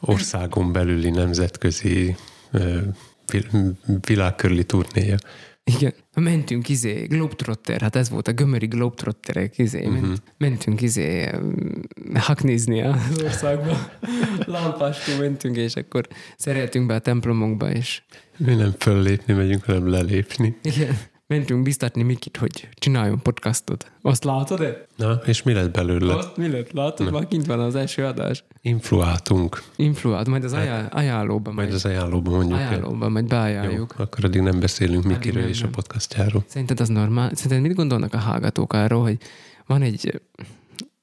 országon 0.00 0.72
belüli 0.72 1.10
nemzetközi 1.10 2.16
világkörüli 4.00 4.64
turnéja. 4.64 5.16
Igen. 5.64 5.94
Mentünk 6.14 6.68
izé, 6.68 7.04
Globetrotter, 7.04 7.80
hát 7.80 7.96
ez 7.96 8.10
volt 8.10 8.28
a 8.28 8.32
gömöri 8.32 8.66
Globetrotterek, 8.66 9.58
izé, 9.58 9.86
uh-huh. 9.86 10.00
ment, 10.00 10.22
mentünk 10.38 10.80
izé 10.80 11.30
um, 11.34 11.80
haknizni 12.14 12.82
az 12.82 13.22
országba. 13.22 13.76
Lámpástól 14.46 15.16
mentünk, 15.16 15.56
és 15.56 15.76
akkor 15.76 16.08
szereltünk 16.36 16.86
be 16.86 16.94
a 16.94 16.98
templomokba, 16.98 17.70
és 17.70 18.02
Mi 18.36 18.54
nem 18.54 18.74
föllépni 18.78 19.34
megyünk, 19.34 19.64
hanem 19.64 19.88
lelépni. 19.88 20.56
igen, 20.62 20.96
mentünk 21.26 21.62
biztatni 21.62 22.02
Mikit, 22.02 22.36
hogy 22.36 22.68
csináljon 22.74 23.22
podcastot. 23.22 23.92
Azt 24.02 24.24
látod-e? 24.24 24.86
Na, 24.96 25.12
és 25.12 25.42
mi 25.42 25.52
lett 25.52 25.70
belőle? 25.72 26.14
Azt 26.14 26.36
mi 26.36 26.48
lett? 26.50 26.72
Látod? 26.72 27.12
Már 27.12 27.28
kint 27.28 27.46
van 27.46 27.60
az 27.60 27.74
első 27.74 28.04
adás. 28.04 28.44
Influáltunk. 28.60 29.62
Influált, 29.76 30.28
majd 30.28 30.44
az 30.44 30.52
ajánl- 30.52 30.92
ajánlóban. 30.94 31.54
Majd 31.54 31.56
Majd 31.68 31.72
az 31.78 31.84
ajánlóban 31.84 32.34
mondjuk 32.34 32.58
ajánlóban, 32.58 33.12
majd 33.12 33.24
Jó, 33.24 33.36
beajánljuk. 33.38 33.94
akkor 33.98 34.24
addig 34.24 34.40
nem 34.40 34.60
beszélünk 34.60 35.04
Mikiről 35.04 35.40
nem, 35.40 35.50
és 35.50 35.58
a 35.60 35.62
nem. 35.62 35.70
podcastjáról. 35.72 36.44
Szerinted 36.46 36.80
az 36.80 36.88
normál? 36.88 37.34
Szerinted 37.34 37.66
mit 37.66 37.76
gondolnak 37.76 38.14
a 38.14 38.18
hallgatók 38.18 38.72
arról, 38.72 39.02
hogy 39.02 39.18
van 39.66 39.82
egy, 39.82 40.20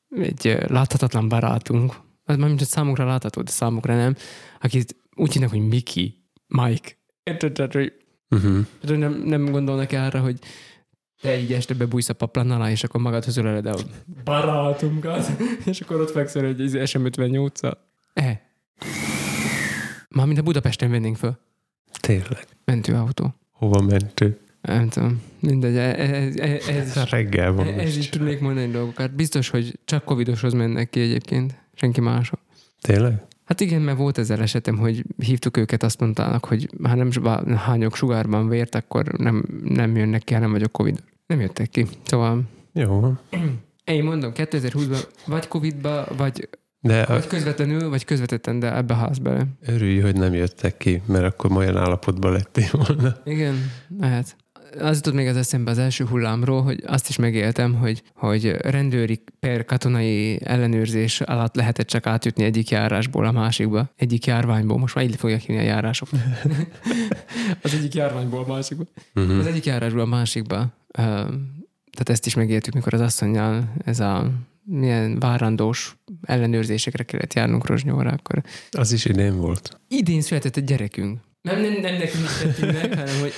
egy 0.10 0.58
láthatatlan 0.68 1.30
barátunk, 1.30 1.94
az 2.24 2.38
már 2.38 2.48
mint 2.48 2.60
hogy 2.60 2.68
számunkra 2.68 3.06
látható, 3.06 3.42
de 3.42 3.52
számukra 3.52 3.96
nem, 3.96 4.16
akit 4.60 4.96
úgy 5.16 5.34
hívnak, 5.34 5.50
hogy 5.50 5.68
Miki, 5.68 6.24
Mike. 6.48 6.90
Érted? 7.24 7.52
Tehát, 7.52 7.74
hogy 7.74 7.94
Uh-huh. 8.32 8.66
Tehát 8.82 9.00
nem, 9.00 9.14
nem 9.26 9.46
gondolnak 9.52 9.92
arra, 9.92 10.20
hogy 10.20 10.40
te 11.22 11.38
így 11.40 11.54
este 11.54 11.74
bebújsz 11.74 12.10
a 12.10 12.14
paplan 12.14 12.52
alá, 12.52 12.72
és 12.72 12.84
akkor 12.84 13.02
magadhoz 13.02 13.38
öleled 13.38 13.66
a 13.66 13.76
barátunkat, 14.24 15.32
és 15.66 15.82
akkor 15.82 16.02
ott 16.02 16.12
fekszel 16.12 16.46
egy 16.46 16.60
izé 16.60 16.80
SM58-szal. 16.84 17.74
E. 18.14 18.42
Már 20.10 20.26
mint 20.26 20.40
a 20.40 20.42
Budapesten 20.42 20.90
vennénk 20.92 21.18
föl. 21.18 21.38
Tényleg. 22.00 22.48
Mentőautó. 22.66 23.34
Hova 23.52 23.82
mentő? 23.82 24.40
Nem 24.62 24.90
tudom. 24.90 25.22
Mindegy, 25.40 25.76
e- 25.76 25.80
e- 25.80 26.32
e- 26.36 26.52
ez, 26.68 26.98
Ez 26.98 27.10
reggel 27.10 27.52
van. 27.52 27.68
ez, 27.68 27.86
ez 27.88 27.98
is 27.98 28.10
tudnék 28.10 28.40
mondani 28.40 28.72
dolgokat. 28.72 29.16
Biztos, 29.16 29.50
hogy 29.50 29.80
csak 29.86 30.04
covidoshoz 30.04 30.54
mennek 30.54 30.90
ki 30.90 31.00
egyébként. 31.00 31.56
Senki 31.74 32.02
máshoz. 32.02 32.40
Tényleg? 32.82 33.22
Hát 33.52 33.62
igen, 33.62 33.82
mert 33.82 33.98
volt 33.98 34.18
ezzel 34.18 34.42
esetem, 34.42 34.78
hogy 34.78 35.04
hívtuk 35.18 35.58
őket, 35.58 35.84
azt 35.84 36.00
mondtának, 36.00 36.46
hogy 36.46 36.70
ha 36.84 36.96
nem 36.96 37.12
suba- 37.12 37.54
hányok 37.56 37.96
sugárban 37.96 38.50
vért, 38.50 38.76
akkor 38.76 39.12
nem, 39.18 39.44
nem 39.64 39.96
jönnek 39.96 40.24
ki, 40.24 40.34
hanem 40.34 40.52
vagyok 40.52 40.72
covid. 40.72 41.04
Nem 41.28 41.40
jöttek 41.40 41.70
ki. 41.70 41.88
Szóval 42.04 42.42
Jó 42.74 43.14
én 43.86 44.04
mondom, 44.04 44.32
2020-ban 44.36 45.04
vagy 45.26 45.48
Covid-ba, 45.48 46.06
vagy, 46.18 46.50
De 46.80 47.02
a, 47.02 47.14
vagy 47.14 47.28
közvetlenül, 47.28 47.90
vagy 47.90 48.06
közvetetten, 48.06 48.60
de 48.60 48.76
ebbe 48.76 48.94
a 48.94 48.98
ház 48.98 49.18
bele. 49.18 49.46
örülj, 49.66 50.00
hogy 50.00 50.16
nem 50.16 50.34
jöttek 50.34 50.78
ki, 50.78 51.02
mert 51.06 51.26
akkor 51.26 51.58
olyan 51.58 51.78
állapotban 51.78 52.32
lettél 52.32 52.70
volna. 52.72 53.18
Igen, 53.26 53.56
lehet. 54.00 54.36
Az 54.80 54.96
jutott 54.96 55.14
még 55.14 55.28
az 55.28 55.36
eszembe 55.36 55.72
az 55.72 55.78
első 55.78 56.06
hullámról, 56.06 56.62
hogy 56.64 56.84
azt 56.86 57.10
is 57.10 57.18
megéltem, 57.18 57.74
hogy, 57.76 58.04
hogy 58.16 58.52
rendőri 58.52 59.24
per 59.40 59.66
katonai 59.66 60.40
ellenőrzés 60.44 61.22
alatt 61.22 61.56
lehetett 61.56 61.88
csak 61.88 62.06
átjutni 62.06 62.44
egyik 62.44 62.70
járásból 62.70 63.26
a 63.26 63.32
másikba. 63.32 63.90
Egyik 63.96 64.26
járványból. 64.26 64.78
Most 64.78 64.96
már 64.96 65.04
így 65.04 65.16
fogják 65.16 65.42
hívni 65.42 65.62
a 65.62 65.66
járások. 65.66 66.10
az 67.64 67.74
egyik 67.74 67.94
járványból 67.94 68.44
a 68.44 68.48
másikba. 68.48 68.84
Uh-huh. 69.16 69.40
Az 69.40 69.46
egyik 69.46 69.66
járásból 69.66 70.02
a 70.02 70.06
másikba. 70.06 70.74
Tehát 71.92 72.10
ezt 72.10 72.26
is 72.26 72.36
megéltük, 72.36 72.74
mikor 72.74 72.94
az 72.94 73.02
asszonynal 73.02 73.74
ez 73.86 74.00
a 74.00 74.32
milyen 74.64 75.20
várandós 75.20 75.96
ellenőrzésekre 76.22 77.04
kellett 77.04 77.34
járnunk 77.34 77.66
Rozsnyóra, 77.66 78.10
akkor 78.10 78.44
Az 78.72 78.92
is 78.92 79.06
idén 79.06 79.38
volt. 79.38 79.80
idén 79.88 80.22
született 80.22 80.58
egy 80.58 80.64
gyerekünk. 80.64 81.20
Nem, 81.42 81.62
nem, 81.62 81.72
nem 81.72 81.94
nekünk 81.94 82.24
is 82.24 82.38
tettünk 82.42 82.72
meg, 82.72 82.98
hanem 82.98 83.20
hogy... 83.20 83.34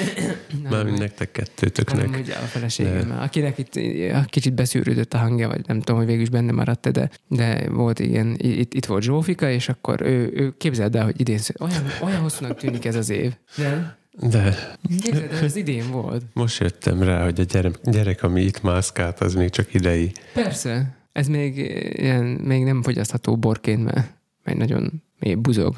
nem, 0.61 0.71
Mármint 0.71 0.97
nektek 0.97 1.31
kettőtöknek. 1.31 2.15
hogy 2.15 2.29
a 2.29 2.33
feleségemmel, 2.33 3.21
akinek 3.21 3.57
itt 3.57 3.79
kicsit 4.25 4.53
beszűrődött 4.53 5.13
a 5.13 5.17
hangja, 5.17 5.47
vagy 5.47 5.61
nem 5.67 5.79
tudom, 5.79 5.97
hogy 5.97 6.05
végül 6.05 6.21
is 6.21 6.29
benne 6.29 6.51
maradt 6.51 6.91
de, 6.91 7.09
de 7.27 7.69
volt 7.69 7.99
igen, 7.99 8.35
itt, 8.37 8.73
itt 8.73 8.85
volt 8.85 9.03
Zsófika, 9.03 9.49
és 9.49 9.69
akkor 9.69 10.01
ő, 10.01 10.31
ő 10.33 10.53
képzeld 10.57 10.95
el, 10.95 11.03
hogy 11.03 11.19
idén 11.19 11.39
olyan, 11.59 11.83
olyan 12.01 12.21
hosszúnak 12.21 12.57
tűnik 12.57 12.85
ez 12.85 12.95
az 12.95 13.09
év. 13.09 13.33
Nem? 13.55 13.93
De 14.19 14.55
Képzeld 15.01 15.31
el, 15.31 15.39
ez 15.43 15.55
idén 15.55 15.91
volt. 15.91 16.23
most 16.33 16.59
jöttem 16.59 17.01
rá, 17.03 17.23
hogy 17.23 17.39
a 17.39 17.43
gyerek, 17.43 17.75
gyerek 17.83 18.23
ami 18.23 18.41
itt 18.41 18.61
mászkált, 18.61 19.19
az 19.19 19.33
még 19.33 19.49
csak 19.49 19.73
idei. 19.73 20.11
Persze, 20.33 20.97
ez 21.11 21.27
még, 21.27 21.57
ilyen, 21.99 22.23
még 22.23 22.63
nem 22.63 22.81
fogyasztható 22.83 23.37
borként, 23.37 23.83
mert, 23.83 24.13
mert 24.43 24.57
nagyon 24.57 25.03
mély 25.19 25.33
buzog. 25.35 25.75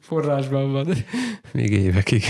Forrásban 0.00 0.72
van. 0.72 0.88
Még 1.52 1.72
évekig. 1.72 2.22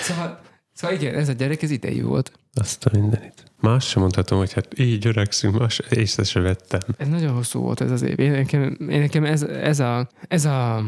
Szóval, 0.00 0.40
szóval 0.72 0.96
igen, 0.96 1.14
ez 1.14 1.28
a 1.28 1.32
gyerek, 1.32 1.62
ez 1.62 1.70
idejű 1.70 2.02
volt. 2.02 2.32
Azt 2.54 2.84
a 2.84 2.90
mindenit. 2.98 3.44
Más 3.60 3.88
sem 3.88 4.02
mondhatom, 4.02 4.38
hogy 4.38 4.52
hát 4.52 4.78
így 4.78 5.06
öregszünk, 5.06 5.58
más 5.58 5.80
észre 5.90 6.24
se 6.24 6.40
vettem. 6.40 6.80
Ez 6.96 7.08
nagyon 7.08 7.34
hosszú 7.34 7.60
volt 7.60 7.80
ez 7.80 7.90
az 7.90 8.02
év. 8.02 8.18
Én 8.18 8.30
nekem, 8.30 8.76
én 8.90 9.00
nekem 9.00 9.24
ez, 9.24 9.42
ez, 9.42 9.80
a, 9.80 10.08
ez 10.28 10.44
a 10.44 10.84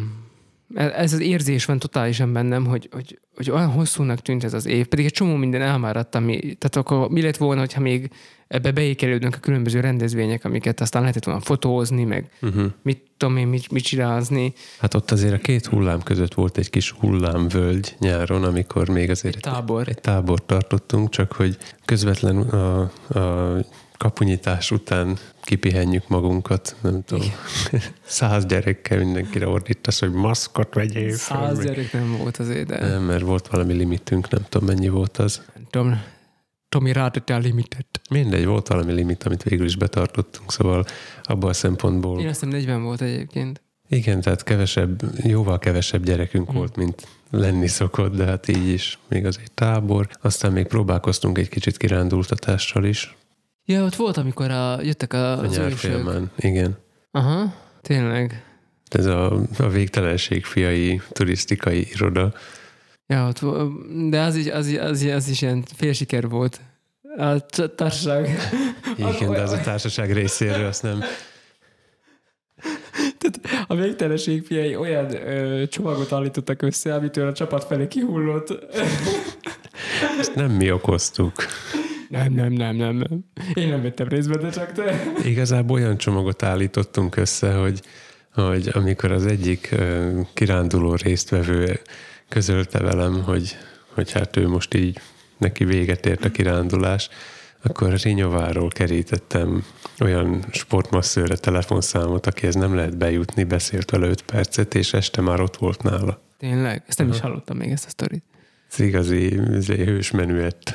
ez 0.74 1.12
az 1.12 1.20
érzés 1.20 1.64
van 1.64 1.78
totálisan 1.78 2.32
bennem, 2.32 2.66
hogy, 2.66 2.88
hogy, 2.92 3.18
hogy 3.36 3.50
olyan 3.50 3.70
hosszúnak 3.70 4.20
tűnt 4.20 4.44
ez 4.44 4.54
az 4.54 4.66
év, 4.66 4.86
pedig 4.86 5.04
egy 5.04 5.12
csomó 5.12 5.34
minden 5.36 5.62
elmáradt, 5.62 6.14
ami, 6.14 6.38
tehát 6.38 6.76
akkor 6.76 7.08
mi 7.10 7.22
lett 7.22 7.36
volna, 7.36 7.60
hogyha 7.60 7.80
még 7.80 8.10
ebbe 8.48 8.72
beékelődnek 8.72 9.34
a 9.34 9.38
különböző 9.38 9.80
rendezvények, 9.80 10.44
amiket 10.44 10.80
aztán 10.80 11.00
lehetett 11.02 11.24
volna 11.24 11.40
fotózni, 11.40 12.04
meg 12.04 12.30
Uh-huh. 12.42 12.64
mit 12.82 13.02
tudom 13.16 13.36
én, 13.36 13.46
mit, 13.46 13.70
mit 13.70 13.82
csinázni. 13.84 14.52
Hát 14.78 14.94
ott 14.94 15.10
azért 15.10 15.32
a 15.32 15.38
két 15.38 15.66
hullám 15.66 16.02
között 16.02 16.34
volt 16.34 16.58
egy 16.58 16.70
kis 16.70 16.90
hullámvölgy 16.90 17.96
nyáron, 17.98 18.44
amikor 18.44 18.88
még 18.88 19.10
azért 19.10 19.34
Egy 19.36 19.42
tábor. 19.42 19.88
egy 19.88 20.00
tábort 20.00 20.42
tartottunk, 20.44 21.08
csak 21.10 21.32
hogy 21.32 21.56
közvetlen 21.84 22.36
a, 22.38 22.80
a 23.18 23.56
kapunyítás 23.98 24.70
után 24.70 25.16
kipihenjük 25.42 26.08
magunkat, 26.08 26.76
nem 26.80 27.02
tudom, 27.04 27.26
száz 28.06 28.46
gyerekkel 28.46 28.98
mindenkire 28.98 29.48
ordítasz, 29.48 30.00
hogy 30.00 30.12
maszkot 30.12 30.74
vegyél 30.74 31.12
fel, 31.16 31.36
Száz 31.38 31.56
meg- 31.56 31.66
gyerek 31.66 31.92
nem 31.92 32.16
volt 32.18 32.36
azért, 32.36 32.66
de 32.66 32.86
Nem, 32.86 33.02
mert 33.02 33.22
volt 33.22 33.48
valami 33.48 33.72
limitünk, 33.72 34.30
nem 34.30 34.42
tudom 34.48 34.68
mennyi 34.68 34.88
volt 34.88 35.16
az. 35.18 35.42
nem 35.54 35.64
tudom, 35.70 36.02
Tommy 36.68 36.92
Radet 36.92 37.30
a 37.30 37.38
limited. 37.38 37.84
Mindegy, 38.10 38.44
volt 38.46 38.68
valami 38.68 38.92
limit, 38.92 39.22
amit 39.24 39.42
végül 39.42 39.66
is 39.66 39.76
betartottunk, 39.76 40.52
szóval 40.52 40.84
abban 41.22 41.50
a 41.50 41.52
szempontból... 41.52 42.20
Én 42.20 42.26
azt 42.28 42.34
hiszem 42.40 42.48
40 42.58 42.82
volt 42.82 43.00
egyébként. 43.00 43.62
Igen, 43.88 44.20
tehát 44.20 44.42
kevesebb, 44.42 45.00
jóval 45.26 45.58
kevesebb 45.58 46.04
gyerekünk 46.04 46.46
Mhm. 46.48 46.56
volt, 46.56 46.76
mint 46.76 47.06
lenni 47.30 47.66
szokott, 47.66 48.14
de 48.16 48.24
hát 48.24 48.48
így 48.48 48.68
is, 48.68 48.98
még 49.08 49.26
az 49.26 49.38
egy 49.42 49.52
tábor. 49.52 50.08
Aztán 50.20 50.52
még 50.52 50.66
próbálkoztunk 50.66 51.38
egy 51.38 51.48
kicsit 51.48 51.76
kirándultatással 51.76 52.84
is, 52.84 53.16
Ja, 53.70 53.84
ott 53.84 53.94
volt, 53.94 54.16
amikor 54.16 54.50
a, 54.50 54.82
jöttek 54.82 55.12
a, 55.12 55.32
a 55.32 55.38
az 55.42 55.56
nyár 55.56 55.66
ősök. 55.66 55.78
folyamán. 55.78 56.30
Igen. 56.38 56.76
Aha, 57.10 57.54
tényleg. 57.82 58.44
Ez 58.90 59.06
a, 59.06 59.32
a 59.58 59.68
végtelenség 59.68 60.44
fiai 60.44 61.00
turisztikai 61.12 61.88
iroda. 61.92 62.32
Ja, 63.06 63.26
ott, 63.28 63.40
de 64.10 64.20
az 64.20 64.34
is, 64.36 64.46
az, 64.50 64.66
is- 64.66 64.78
az, 64.78 65.02
is- 65.02 65.12
az 65.12 65.28
is 65.28 65.42
ilyen 65.42 65.62
félsiker 65.76 66.28
volt. 66.28 66.60
A 67.16 67.40
társaság. 67.74 68.38
Igen, 68.96 69.30
de 69.30 69.40
az 69.42 69.52
a 69.52 69.60
társaság 69.60 70.12
részéről 70.12 70.66
azt 70.66 70.82
nem... 70.82 71.02
Tehát 73.18 73.66
a 73.66 73.74
végtelenség 73.74 74.46
fiai 74.46 74.76
olyan 74.76 75.14
ö, 75.14 75.66
csomagot 75.66 76.12
állítottak 76.12 76.62
össze, 76.62 76.94
amitől 76.94 77.28
a 77.28 77.32
csapat 77.32 77.64
felé 77.64 77.88
kihullott. 77.88 78.64
Ezt 80.18 80.34
nem 80.34 80.50
mi 80.50 80.70
okoztuk. 80.70 81.32
Nem, 82.08 82.32
nem, 82.32 82.52
nem, 82.52 82.76
nem, 82.76 82.96
nem. 82.96 83.24
Én 83.54 83.68
nem 83.68 83.82
vettem 83.82 84.08
részt 84.08 84.28
benne, 84.28 84.50
csak 84.50 84.72
te. 84.72 85.02
Igazából 85.24 85.76
olyan 85.78 85.96
csomagot 85.96 86.42
állítottunk 86.42 87.16
össze, 87.16 87.54
hogy, 87.54 87.80
hogy 88.32 88.70
amikor 88.72 89.12
az 89.12 89.26
egyik 89.26 89.74
kiránduló 90.34 90.94
résztvevő 90.94 91.80
közölte 92.28 92.78
velem, 92.78 93.22
hogy, 93.22 93.56
hogy 93.94 94.12
hát 94.12 94.36
ő 94.36 94.48
most 94.48 94.74
így 94.74 95.00
neki 95.38 95.64
véget 95.64 96.06
ért 96.06 96.24
a 96.24 96.30
kirándulás, 96.30 97.08
akkor 97.62 97.92
Rinyováról 97.92 98.68
kerítettem 98.68 99.64
olyan 100.00 100.44
sportmasszőre 100.50 101.36
telefonszámot, 101.36 102.26
akihez 102.26 102.54
nem 102.54 102.74
lehet 102.74 102.96
bejutni, 102.96 103.44
beszélt 103.44 103.90
vele 103.90 104.06
5 104.06 104.22
percet, 104.22 104.74
és 104.74 104.92
este 104.92 105.20
már 105.20 105.40
ott 105.40 105.56
volt 105.56 105.82
nála. 105.82 106.22
Tényleg? 106.38 106.82
Ezt 106.86 106.98
nem 106.98 107.08
is 107.08 107.20
hallottam 107.20 107.56
még 107.56 107.70
ezt 107.70 107.86
a 107.86 107.88
sztorit. 107.88 108.24
Ez 108.70 108.78
igazi 108.78 109.38
ez 109.52 109.70
egy 109.70 109.84
hős 109.84 110.10
menüett. 110.10 110.74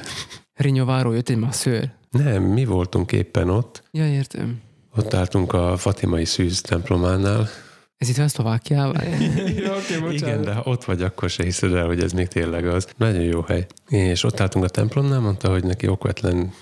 Rinyováról 0.53 1.15
jött 1.15 1.29
egy 1.29 1.37
masszőr. 1.37 1.89
Nem, 2.09 2.43
mi 2.43 2.65
voltunk 2.65 3.11
éppen 3.11 3.49
ott. 3.49 3.83
Ja, 3.91 4.07
értem. 4.07 4.61
Ott 4.95 5.13
álltunk 5.13 5.53
a 5.53 5.77
Fatimai 5.77 6.25
Szűz 6.25 6.61
templománál, 6.61 7.49
Ez 7.97 8.09
itt 8.09 8.15
van 8.15 8.27
Szlovákiában? 8.27 9.03
ja, 9.63 9.75
oké, 9.75 10.15
Igen, 10.15 10.41
de 10.41 10.53
ha 10.53 10.61
ott 10.65 10.83
vagy, 10.83 11.01
akkor 11.01 11.29
se 11.29 11.43
hiszed 11.43 11.73
el, 11.73 11.85
hogy 11.85 11.99
ez 11.99 12.11
még 12.11 12.27
tényleg 12.27 12.67
az. 12.67 12.87
Nagyon 12.97 13.21
jó 13.21 13.41
hely. 13.41 13.65
És 13.87 14.23
ott 14.23 14.39
álltunk 14.39 14.65
a 14.65 14.69
templomnál, 14.69 15.19
mondta, 15.19 15.49
hogy 15.49 15.63
neki 15.63 15.87
okvetlen 15.87 16.53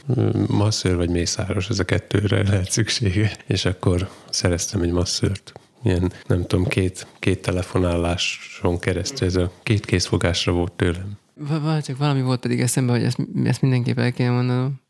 masszőr 0.47 0.95
vagy 0.95 1.09
mészáros, 1.09 1.69
ez 1.69 1.79
a 1.79 1.83
kettőre 1.83 2.43
lehet 2.43 2.71
szüksége. 2.71 3.37
És 3.47 3.65
akkor 3.65 4.09
szereztem 4.29 4.81
egy 4.81 4.91
masszőrt. 4.91 5.53
Ilyen, 5.83 6.11
nem 6.27 6.45
tudom, 6.45 6.67
két, 6.67 7.07
két 7.19 7.41
telefonáláson 7.41 8.79
keresztül, 8.79 9.27
ez 9.27 9.35
a 9.35 9.51
két 9.63 9.85
készfogásra 9.85 10.51
volt 10.51 10.71
tőlem. 10.71 11.19
Va- 11.47 11.61
va- 11.61 11.85
csak 11.85 11.97
valami 11.97 12.21
volt 12.21 12.39
pedig 12.39 12.59
eszembe, 12.59 12.91
hogy 12.91 13.03
ezt, 13.03 13.17
ezt 13.43 13.61
mindenképp 13.61 13.97
el 13.97 14.11
kéne 14.11 14.29
mondanom. 14.29 14.81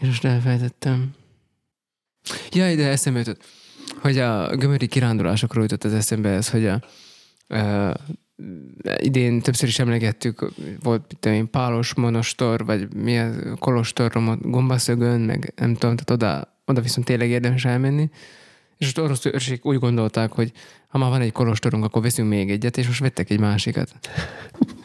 És 0.00 0.06
most 0.06 0.24
elfelejtettem. 0.24 1.10
Jaj, 2.50 2.74
de 2.74 2.88
eszembe 2.88 3.18
jutott, 3.18 3.44
hogy 4.00 4.18
a 4.18 4.56
gömöri 4.56 4.86
kirándulásokról 4.86 5.62
jutott 5.62 5.84
az 5.84 5.92
eszembe 5.92 6.28
ez, 6.28 6.50
hogy 6.50 6.66
a, 6.66 6.82
a 7.56 7.96
idén 8.96 9.40
többször 9.40 9.68
is 9.68 9.78
emlegettük, 9.78 10.52
volt 10.82 11.26
én, 11.26 11.50
Pálos 11.50 11.94
monostor, 11.94 12.64
vagy 12.64 12.94
mi 12.94 13.18
az, 13.18 13.36
Kolostor, 13.58 14.38
Gombaszögön, 14.40 15.20
meg 15.20 15.52
nem 15.56 15.74
tudom, 15.74 15.96
tehát 15.96 16.10
oda, 16.10 16.60
oda 16.66 16.80
viszont 16.80 17.06
tényleg 17.06 17.28
érdemes 17.28 17.64
elmenni. 17.64 18.10
És 18.76 18.84
most 18.84 18.98
orosz 18.98 19.24
őrség 19.24 19.60
úgy 19.62 19.78
gondolták, 19.78 20.32
hogy 20.32 20.52
ha 20.92 20.98
már 20.98 21.10
van 21.10 21.20
egy 21.20 21.32
kolostorunk, 21.32 21.84
akkor 21.84 22.02
veszünk 22.02 22.28
még 22.28 22.50
egyet, 22.50 22.76
és 22.76 22.86
most 22.86 23.00
vettek 23.00 23.30
egy 23.30 23.40
másikat. 23.40 23.92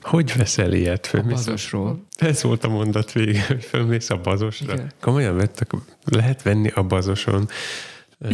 Hogy 0.01 0.33
veszel 0.37 0.73
ilyet? 0.73 1.09
A 1.13 1.21
bazosról. 1.21 2.05
Ez 2.15 2.43
volt 2.43 2.63
a 2.63 2.69
mondat 2.69 3.11
vége, 3.11 3.45
hogy 3.47 3.63
fölmész 3.63 4.09
a 4.09 4.17
bazosra. 4.17 4.73
Igen. 4.73 4.91
Komolyan 5.01 5.35
vettek, 5.35 5.71
lehet 6.05 6.41
venni 6.41 6.69
a 6.69 6.83
bazoson 6.83 7.47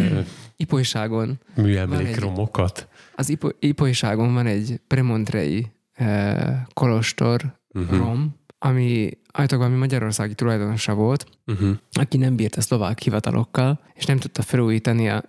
Ipolyságon. 0.56 1.40
műemlékromokat. 1.56 2.88
Az 3.16 3.30
Ipo, 3.30 3.50
Ipolyságon 3.60 4.34
van 4.34 4.46
egy 4.48 4.80
Premontrei 4.88 5.72
eh, 5.94 6.62
kolostor 6.74 7.62
Mhm. 7.74 7.96
rom, 7.96 8.36
ami 8.66 9.10
állítólag 9.32 9.64
valami 9.64 9.80
magyarországi 9.80 10.34
tulajdonosa 10.34 10.94
volt, 10.94 11.26
Uh-huh. 11.46 11.78
aki 11.92 12.18
nem 12.18 12.36
bírt 12.36 12.56
a 12.56 12.62
szlovák 12.62 13.00
hivatalokkal, 13.00 13.80
és 13.94 14.06
nem 14.06 14.18
tudta 14.18 14.42
felújítani 14.42 15.10
a 15.10 15.24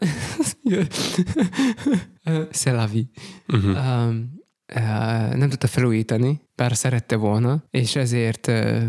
Szelavi. 2.51 3.09
Uh-huh. 3.49 3.77
Um, 3.77 4.31
uh, 4.75 5.35
nem 5.35 5.49
tudta 5.49 5.67
felújítani, 5.67 6.41
bár 6.55 6.77
szerette 6.77 7.17
volna, 7.17 7.65
és 7.71 7.97
ezért 7.97 8.47
uh, 8.47 8.83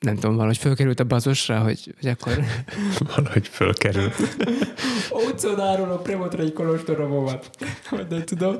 nem 0.00 0.14
tudom, 0.14 0.34
valahogy 0.34 0.58
fölkerült 0.58 1.00
a 1.00 1.04
bazosra, 1.04 1.58
hogy, 1.62 1.94
hogy 2.00 2.08
akkor 2.10 2.44
Valahogy 3.14 3.48
fölkerül. 3.48 4.12
Óconáról 5.26 5.90
a 5.90 5.96
Premotrei 5.98 6.52
kolostoromomat. 6.52 7.50
Vagy 7.90 8.06
nem 8.10 8.24
tudom. 8.24 8.56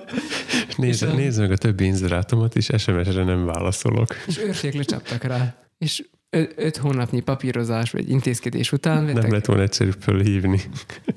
Nézd, 0.76 1.02
És 1.02 1.08
a- 1.08 1.14
nézd 1.14 1.40
meg 1.40 1.50
a 1.50 1.56
többi 1.56 1.84
inzerátomat 1.84 2.54
is, 2.54 2.64
SMS-re 2.64 3.24
nem 3.24 3.44
válaszolok. 3.44 4.16
És 4.26 4.38
őrségek 4.38 4.76
lecsaptak 4.76 5.22
rá. 5.22 5.54
És 5.78 6.04
ö- 6.30 6.52
öt 6.56 6.76
hónapnyi 6.76 7.20
papírozás 7.20 7.90
vagy 7.90 8.10
intézkedés 8.10 8.72
után 8.72 9.06
vettek, 9.06 9.22
Nem 9.22 9.32
lett 9.32 9.44
volna 9.46 9.62
egyszerűbb 9.62 9.96
fölhívni. 10.00 10.60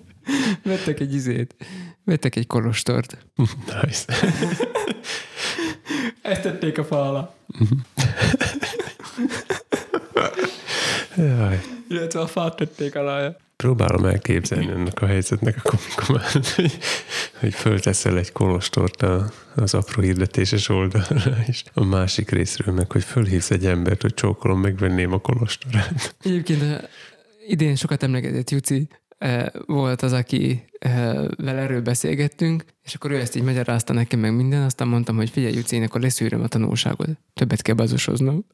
vettek 0.63 0.99
egy 0.99 1.13
izét, 1.13 1.55
vettek 2.03 2.36
egy 2.36 2.47
kolostort. 2.47 3.17
Nice. 3.84 4.13
Ezt 6.21 6.41
tették 6.41 6.78
a 6.78 6.84
falra. 6.84 7.36
Jaj. 11.18 11.61
Illetve 11.89 12.20
a 12.20 12.28
fát 12.28 12.55
tették 12.55 12.95
alá. 12.95 13.36
Próbálom 13.55 14.05
elképzelni 14.05 14.72
ennek 14.72 15.01
a 15.01 15.05
helyzetnek 15.05 15.61
a 15.64 15.70
komikumát, 15.70 16.47
hogy, 16.47 16.78
hogy 17.39 17.53
fölteszel 17.53 18.18
egy 18.18 18.32
kolostort 18.32 19.01
a, 19.01 19.32
az 19.55 19.74
apró 19.74 20.01
hirdetéses 20.01 20.70
oldalra, 20.70 21.38
és 21.47 21.64
a 21.74 21.84
másik 21.84 22.30
részről 22.30 22.76
meg, 22.76 22.91
hogy 22.91 23.03
fölhívsz 23.03 23.51
egy 23.51 23.66
embert, 23.66 24.01
hogy 24.01 24.14
csókolom, 24.14 24.59
megvenném 24.59 25.14
a 25.14 25.20
kolostorát. 25.20 26.16
Egyébként 26.24 26.61
a 26.61 26.88
idén 27.47 27.76
sokat 27.76 28.03
emlegetett 28.03 28.49
Juci 28.49 28.88
eh, 29.18 29.45
volt 29.66 30.01
az, 30.01 30.11
aki 30.11 30.66
eh, 30.80 31.26
vele 31.38 31.61
erről 31.61 31.82
beszélgettünk, 31.82 32.66
és 32.84 32.95
akkor 32.95 33.11
ő 33.11 33.20
ezt 33.20 33.36
így 33.36 33.43
magyarázta 33.43 33.93
nekem 33.93 34.20
meg 34.20 34.36
minden, 34.36 34.61
aztán 34.61 34.88
mondtam, 34.88 35.16
hogy 35.16 35.30
figyelj 35.30 35.53
Juci, 35.53 35.76
én 35.76 35.84
akkor 35.84 36.01
leszűröm 36.01 36.41
a 36.41 36.47
tanulságot. 36.47 37.09
Többet 37.34 37.61
kell 37.61 37.76
bazosoznom. 37.76 38.45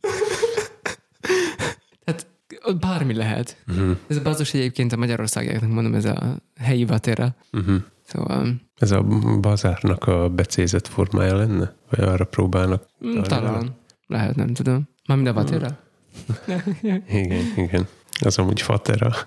Bármi 2.78 3.14
lehet. 3.14 3.64
Uh-huh. 3.68 3.98
Ez 4.08 4.18
a 4.18 4.22
bazos 4.22 4.54
egyébként 4.54 4.94
a 4.94 4.98
Magyarországiaknak 4.98 5.72
mondom, 5.72 5.94
ez 5.94 6.06
a 6.06 6.36
helyi 6.60 6.86
vatera. 6.86 7.36
Uh-huh. 7.52 7.76
Szóval 8.06 8.62
Ez 8.76 8.92
a 8.92 9.02
bazárnak 9.42 10.04
a 10.04 10.30
becézett 10.30 10.88
formája 10.88 11.36
lenne? 11.36 11.74
Vagy 11.90 12.00
arra 12.00 12.26
próbálnak? 12.26 12.86
mm, 13.06 13.22
talán. 13.22 13.76
Lehet, 14.08 14.36
nem 14.36 14.54
tudom. 14.54 14.90
Mármint 15.08 15.30
a 15.30 15.34
vatera? 15.34 15.80
Igen, 17.10 17.44
igen. 17.56 17.88
Az 18.20 18.38
amúgy 18.38 18.62
fatera. 18.62 19.12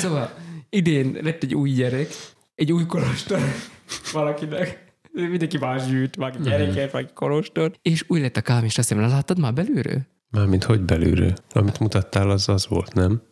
Szóval 0.00 0.30
idén 0.70 1.18
lett 1.22 1.42
egy 1.42 1.54
új 1.54 1.70
gyerek, 1.70 2.08
egy 2.54 2.72
új 2.72 2.86
kolostor 2.86 3.40
valakinek. 4.12 4.84
Mindenki 5.12 5.58
más 5.58 5.86
gyűjt, 5.86 6.16
valaki 6.16 6.38
gyereket, 6.42 6.90
valaki 6.92 7.12
kolostor. 7.14 7.72
És 7.82 8.04
új 8.06 8.20
lett 8.20 8.36
a 8.36 8.40
kámis, 8.40 8.78
azt 8.78 8.88
hiszem, 8.88 9.04
láttad 9.04 9.38
már 9.38 9.54
belülről? 9.54 10.00
Mármint 10.32 10.64
hogy 10.64 10.80
belülről. 10.80 11.32
Amit 11.52 11.78
mutattál, 11.78 12.30
az 12.30 12.48
az 12.48 12.66
volt, 12.68 12.94
nem? 12.94 13.22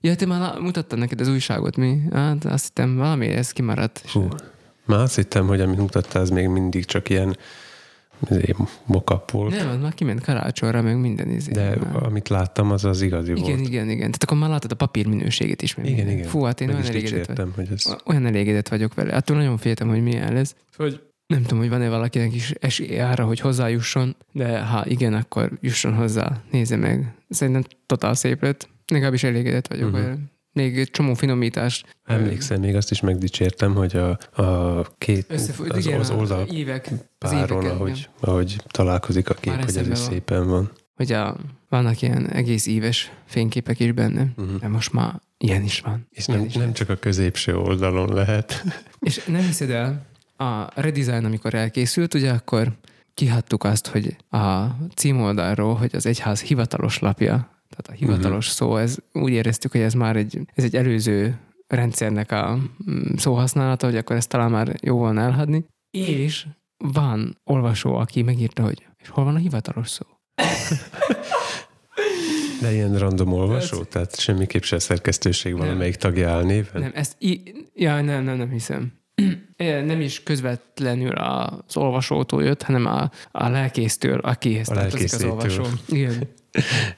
Ja, 0.00 0.14
te 0.16 0.26
már 0.26 0.40
lá- 0.40 0.58
mutattad 0.60 0.98
neked 0.98 1.20
az 1.20 1.28
újságot, 1.28 1.76
mi? 1.76 1.98
Hát 2.12 2.44
azt 2.44 2.64
hittem, 2.66 2.96
valami 2.96 3.26
ez 3.26 3.50
kimaradt. 3.52 4.02
Hú. 4.10 4.28
Már 4.86 5.00
azt 5.00 5.14
hittem, 5.16 5.46
hogy 5.46 5.60
amit 5.60 5.78
mutattál, 5.78 6.22
az 6.22 6.30
még 6.30 6.48
mindig 6.48 6.84
csak 6.84 7.08
ilyen 7.08 7.36
izé, 8.30 8.54
mokap 8.86 9.30
volt. 9.30 9.56
Nem, 9.56 9.68
az 9.68 9.76
már 9.80 9.94
kiment 9.94 10.20
karácsonyra, 10.20 10.82
meg 10.82 11.00
minden 11.00 11.28
izé. 11.28 11.52
De 11.52 11.76
Már. 11.76 12.02
amit 12.02 12.28
láttam, 12.28 12.70
az 12.70 12.84
az 12.84 13.00
igazi 13.02 13.30
igen, 13.30 13.42
volt. 13.44 13.58
igen, 13.68 13.84
igen. 13.84 13.98
Tehát 13.98 14.22
akkor 14.22 14.36
már 14.38 14.48
láttad 14.50 14.72
a 14.72 14.74
papír 14.74 15.06
minőségét 15.06 15.62
is. 15.62 15.74
meg 15.74 15.84
Igen, 15.86 15.96
minden. 15.98 16.16
igen. 16.16 16.28
Fú, 16.28 16.42
hát 16.42 16.60
én 16.60 16.66
Meg 16.66 16.76
olyan 16.76 16.88
elégedett, 16.88 17.26
vagy- 17.36 17.48
hogy 17.56 17.68
ez... 17.72 17.94
olyan 18.06 18.26
elégedett 18.26 18.68
vagyok 18.68 18.94
vele. 18.94 19.14
Attól 19.14 19.36
nagyon 19.36 19.56
féltem, 19.58 19.88
hogy 19.88 20.02
milyen 20.02 20.32
lesz. 20.32 20.54
Hogy 20.76 21.00
nem 21.32 21.42
tudom, 21.42 21.58
hogy 21.58 21.68
van-e 21.68 21.88
valakinek 21.88 22.34
is 22.34 22.50
esélye 22.50 23.08
arra, 23.08 23.24
hogy 23.24 23.40
hozzájusson, 23.40 24.16
de 24.32 24.60
ha 24.60 24.86
igen, 24.86 25.14
akkor 25.14 25.50
jusson 25.60 25.94
hozzá, 25.94 26.40
nézze 26.50 26.76
meg. 26.76 27.14
Szerintem 27.28 27.62
totál 27.86 28.14
szép 28.14 28.42
lett. 28.42 28.68
Legalábbis 28.86 29.22
elégedett 29.24 29.66
vagyok 29.66 29.84
Mhm. 29.90 29.94
uh-huh. 29.94 30.10
vele. 30.10 30.20
Még 30.52 30.90
csomó 30.90 31.14
finomítást. 31.14 31.96
Emlékszem, 32.04 32.60
még 32.60 32.76
azt 32.76 32.90
is 32.90 33.00
megdicsértem, 33.00 33.74
hogy 33.74 33.96
a, 33.96 34.18
a 34.42 34.86
két, 34.98 35.26
Összefut, 35.28 35.70
az, 35.72 35.86
igen, 35.86 36.00
az 36.00 36.10
oldal 36.10 36.46
évek, 36.46 36.88
az 37.18 37.30
páron, 37.30 37.60
éveken, 37.60 37.76
ahogy, 37.76 37.90
igen. 37.98 38.10
ahogy 38.20 38.56
találkozik 38.66 39.30
a 39.30 39.34
kép, 39.34 39.52
Már 39.54 39.64
hogy 39.64 39.76
ez 39.76 39.88
is 39.88 39.98
szépen 39.98 40.48
van. 40.48 40.70
Hogy 40.94 41.12
a, 41.12 41.36
vannak 41.68 42.02
ilyen 42.02 42.28
egész 42.30 42.66
éves 42.66 43.12
fényképek 43.26 43.80
is 43.80 43.92
benne, 43.92 44.26
Mhm. 44.36 44.56
de 44.60 44.68
most 44.68 44.92
már 44.92 45.20
ilyen 45.38 45.62
is 45.62 45.80
van. 45.80 46.06
És 46.10 46.28
Ilyen 46.28 46.40
nem, 46.40 46.48
is 46.48 46.54
nem 46.54 46.72
csak 46.72 46.88
a 46.88 46.96
középső 46.96 47.56
oldalon 47.56 48.12
lehet. 48.14 48.64
És 49.00 49.24
nem 49.24 49.40
hiszed 49.42 49.70
el, 49.70 50.06
a 50.42 50.70
redesign, 50.74 51.24
amikor 51.24 51.54
elkészült, 51.54 52.14
ugye 52.14 52.32
akkor 52.32 52.72
kihattuk 53.14 53.64
azt, 53.64 53.86
hogy 53.86 54.16
a 54.30 54.66
címoldalról, 54.94 55.74
hogy 55.74 55.94
az 55.94 56.06
egyház 56.06 56.42
hivatalos 56.42 56.98
lapja, 56.98 57.64
tehát 57.68 57.88
a 57.88 57.92
hivatalos 57.92 58.52
uh-huh. 58.52 58.68
szó, 58.68 58.76
ez 58.76 58.96
úgy 59.12 59.32
éreztük, 59.32 59.72
hogy 59.72 59.80
ez 59.80 59.94
már 59.94 60.16
egy, 60.16 60.40
ez 60.54 60.64
egy 60.64 60.76
előző 60.76 61.38
rendszernek 61.66 62.32
a 62.32 62.58
mm, 62.90 63.14
szóhasználata, 63.16 63.86
hogy 63.86 63.96
akkor 63.96 64.16
ezt 64.16 64.28
talán 64.28 64.50
már 64.50 64.76
jó 64.82 64.96
volna 64.96 65.20
elhagyni. 65.20 65.64
És 65.90 66.46
van 66.76 67.40
olvasó, 67.44 67.94
aki 67.94 68.22
megírta, 68.22 68.62
hogy 68.62 68.86
és 68.96 69.08
hol 69.08 69.24
van 69.24 69.34
a 69.34 69.38
hivatalos 69.38 69.88
szó? 69.88 70.06
De 72.60 72.72
ilyen 72.72 72.98
random 72.98 73.32
olvasó, 73.32 73.84
tehát 73.84 74.18
semmiképp 74.18 74.62
se 74.62 74.78
szerkesztőség 74.78 75.56
valamelyik 75.56 75.96
tagja 75.96 76.30
áll 76.30 76.42
néven. 76.42 76.82
Nem, 76.82 76.90
ezt 76.94 77.16
í- 77.18 77.70
ja, 77.74 78.00
nem, 78.00 78.24
nem, 78.24 78.36
nem 78.36 78.50
hiszem. 78.50 78.92
Nem 79.56 80.00
is 80.00 80.22
közvetlenül 80.22 81.14
az 81.14 81.76
olvasótól 81.76 82.44
jött, 82.44 82.62
hanem 82.62 82.86
a, 82.86 83.10
a 83.30 83.48
lelkésztől, 83.48 84.18
akihez 84.18 84.68
A 84.68 84.74
tartozik 84.74 85.12
az 85.12 85.24
olvasó. 85.24 85.64
Igen. 85.88 86.28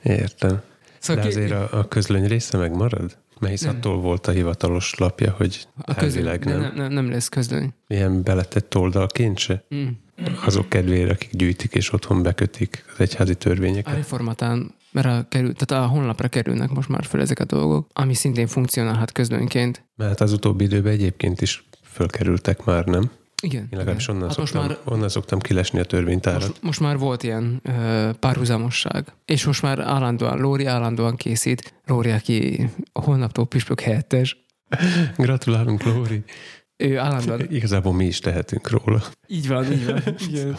Értem. 0.02 0.60
Szóval 0.98 1.22
De 1.22 1.28
azért 1.28 1.50
a, 1.50 1.68
a 1.78 1.88
közlöny 1.88 2.26
része 2.26 2.58
megmarad? 2.58 3.16
Mert 3.38 3.52
hisz 3.52 3.62
Nem. 3.62 3.76
attól 3.76 4.00
volt 4.00 4.26
a 4.26 4.30
hivatalos 4.30 4.94
lapja, 4.94 5.34
hogy 5.36 5.66
a 5.76 5.92
elvileg 5.96 6.44
nem. 6.44 6.72
nem. 6.74 6.92
Nem, 6.92 7.10
lesz 7.10 7.28
közlöny. 7.28 7.72
Ilyen 7.86 8.22
beletett 8.22 8.76
oldalként 8.76 9.38
se? 9.38 9.64
Mm. 9.74 9.86
Azok 10.44 10.68
kedvére, 10.68 11.10
akik 11.10 11.30
gyűjtik 11.32 11.74
és 11.74 11.92
otthon 11.92 12.22
bekötik 12.22 12.84
az 12.92 13.00
egyházi 13.00 13.32
A 13.32 13.34
törvényeket. 13.34 13.94
reformatán, 13.94 14.74
mert 14.92 15.06
a, 15.06 15.26
kerül, 15.28 15.52
tehát 15.54 15.84
a 15.84 15.88
honlapra 15.88 16.28
kerülnek 16.28 16.70
most 16.70 16.88
már 16.88 17.04
föl 17.04 17.20
ezek 17.20 17.38
a 17.38 17.44
dolgok, 17.44 17.88
ami 17.92 18.14
szintén 18.14 18.46
funkcionálhat 18.46 19.12
közlönyként. 19.12 19.84
Mert 19.96 20.20
az 20.20 20.32
utóbbi 20.32 20.64
időben 20.64 20.92
egyébként 20.92 21.40
is 21.40 21.64
fölkerültek 21.94 22.64
már, 22.64 22.84
nem? 22.84 23.10
Igen. 23.42 23.62
Én 23.62 23.78
legalábbis 23.78 24.04
igen. 24.04 24.16
onnan, 24.16 24.28
Hát 24.28 24.36
szoktam, 24.36 24.66
már 24.66 24.78
onnan 24.84 25.08
szoktam 25.08 25.38
kilesni 25.38 25.80
a 25.80 25.84
törvénytárat. 25.84 26.40
Most, 26.48 26.62
most 26.62 26.80
már 26.80 26.98
volt 26.98 27.22
ilyen 27.22 27.60
ö, 27.62 28.10
párhuzamosság. 28.20 29.12
És 29.24 29.44
most 29.44 29.62
már 29.62 29.78
állandóan, 29.80 30.38
Lóri 30.38 30.64
állandóan 30.66 31.16
készít. 31.16 31.74
Lóri, 31.86 32.10
aki 32.10 32.68
holnaptól 32.92 33.46
püspök 33.46 33.80
helyettes, 33.80 34.36
Gratulálunk, 35.16 35.82
Lóri. 35.82 36.24
ő 36.76 36.98
állandóan... 36.98 37.46
Igazából 37.50 37.92
mi 37.92 38.04
is 38.04 38.18
tehetünk 38.18 38.70
róla. 38.70 39.02
Így 39.26 39.48
van, 39.48 39.72
így 39.72 39.86
van. 39.86 40.02
Igen. 40.28 40.56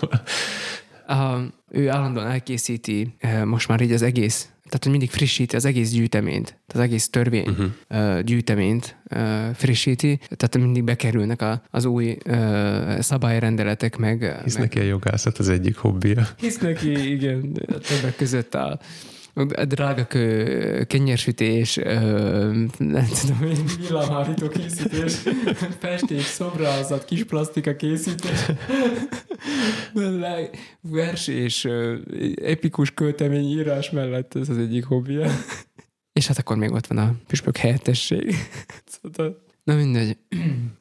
A, 1.07 1.37
ő 1.71 1.89
állandóan 1.89 2.27
elkészíti 2.27 3.15
ö, 3.21 3.45
most 3.45 3.67
már 3.67 3.81
így 3.81 3.91
az 3.91 4.01
egész, 4.01 4.49
tehát 4.65 4.83
hogy 4.83 4.91
mindig 4.91 5.09
frissíti 5.09 5.55
az 5.55 5.65
egész 5.65 5.91
gyűjteményt, 5.91 6.59
az 6.67 6.79
egész 6.79 7.09
törvény 7.09 7.47
Uh-huh. 7.47 7.71
ö, 7.87 8.19
gyűjteményt 8.23 8.97
ö, 9.09 9.47
frissíti, 9.53 10.17
tehát 10.17 10.57
mindig 10.57 10.83
bekerülnek 10.83 11.41
a, 11.41 11.63
az 11.69 11.85
új 11.85 12.17
ö, 12.23 12.95
szabályrendeletek, 12.99 13.97
meg... 13.97 14.39
Hisz 14.43 14.53
meg 14.53 14.63
neki 14.63 14.79
a 14.79 14.83
jogászat 14.83 15.37
az 15.37 15.49
egyik 15.49 15.77
hobbija. 15.77 16.27
Hisz 16.39 16.57
neki, 16.57 17.11
igen, 17.11 17.53
többek 17.87 18.15
között 18.15 18.55
A 18.55 18.79
drága 19.67 20.05
kő, 20.05 20.83
kenyérsütés, 20.83 21.75
nem 21.75 22.69
tudom 23.21 23.43
én, 23.43 23.65
villámhárító 23.79 24.47
készítés, 24.47 25.13
festék, 25.79 26.21
szobrázat, 26.21 27.05
kis 27.05 27.23
plastika 27.23 27.75
készítés, 27.75 28.45
vers 30.81 31.27
és 31.27 31.67
epikus 32.41 32.91
költemény 32.93 33.45
írás 33.49 33.89
mellett 33.89 34.35
ez 34.35 34.49
az 34.49 34.57
egyik 34.57 34.85
hobbija. 34.85 35.31
És 36.13 36.27
hát 36.27 36.37
akkor 36.37 36.57
még 36.57 36.71
ott 36.71 36.87
van 36.87 36.97
a 36.97 37.15
püspök 37.27 37.57
helyettesség. 37.57 38.35
Szóval- 39.01 39.43
Na 39.63 39.75
mindegy. 39.75 40.17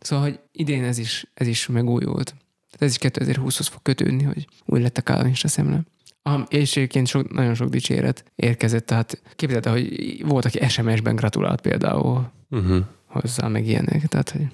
Szóval, 0.01 0.25
hogy 0.25 0.41
idén 0.53 0.85
ez 0.85 0.99
is, 0.99 1.27
ez 1.35 1.47
is 1.47 1.67
megújult. 1.67 2.25
Tehát 2.71 2.83
ez 2.83 2.91
is 2.91 2.99
2020-hoz 2.99 3.67
fog 3.67 3.83
kötődni, 3.83 4.23
hogy 4.23 4.47
új 4.65 4.81
lett 4.81 4.99
a 4.99 5.03
Calvinista 5.03 5.49
szemle. 5.49 5.81
Ah, 6.27 6.43
és 6.49 6.77
egyébként 6.77 7.07
sok, 7.07 7.33
nagyon 7.33 7.55
sok 7.55 7.69
dicséret 7.69 8.25
érkezett, 8.37 8.87
tehát 8.87 9.23
képzeld 9.37 9.67
el, 9.67 9.73
hogy 9.73 10.23
volt, 10.27 10.45
aki 10.45 10.69
SMS-ben 10.69 11.17
gratulált 11.17 11.61
például 11.61 12.33
Uh-huh. 12.51 12.85
hozzá, 13.07 13.49
meg 13.49 13.67
ilyenek, 13.67 14.07
tehát 14.07 14.31
hogy, 14.31 14.47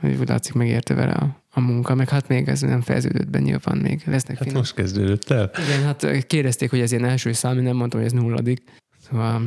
hogy 0.00 0.16
úgy 0.20 0.28
látszik 0.28 0.52
megérte 0.54 0.94
vele 0.94 1.12
a, 1.12 1.36
a 1.50 1.60
munka, 1.60 1.94
meg 1.94 2.08
hát 2.08 2.28
még 2.28 2.48
ez 2.48 2.60
nem 2.60 2.80
fejeződött 2.80 3.28
be 3.28 3.38
nyilván 3.38 3.76
még, 3.78 4.02
lesznek 4.06 4.36
Hát 4.36 4.46
finom. 4.46 4.58
most 4.60 4.74
kezdődött 4.74 5.30
el. 5.30 5.50
Igen, 5.66 5.82
hát 5.82 6.26
kérdezték, 6.26 6.70
hogy 6.70 6.80
ez 6.80 6.92
ilyen 6.92 7.04
első 7.04 7.32
szám, 7.32 7.56
én 7.56 7.62
nem 7.62 7.76
mondtam, 7.76 8.00
hogy 8.00 8.08
ez 8.08 8.20
nulladik, 8.20 8.62
szóval 9.08 9.42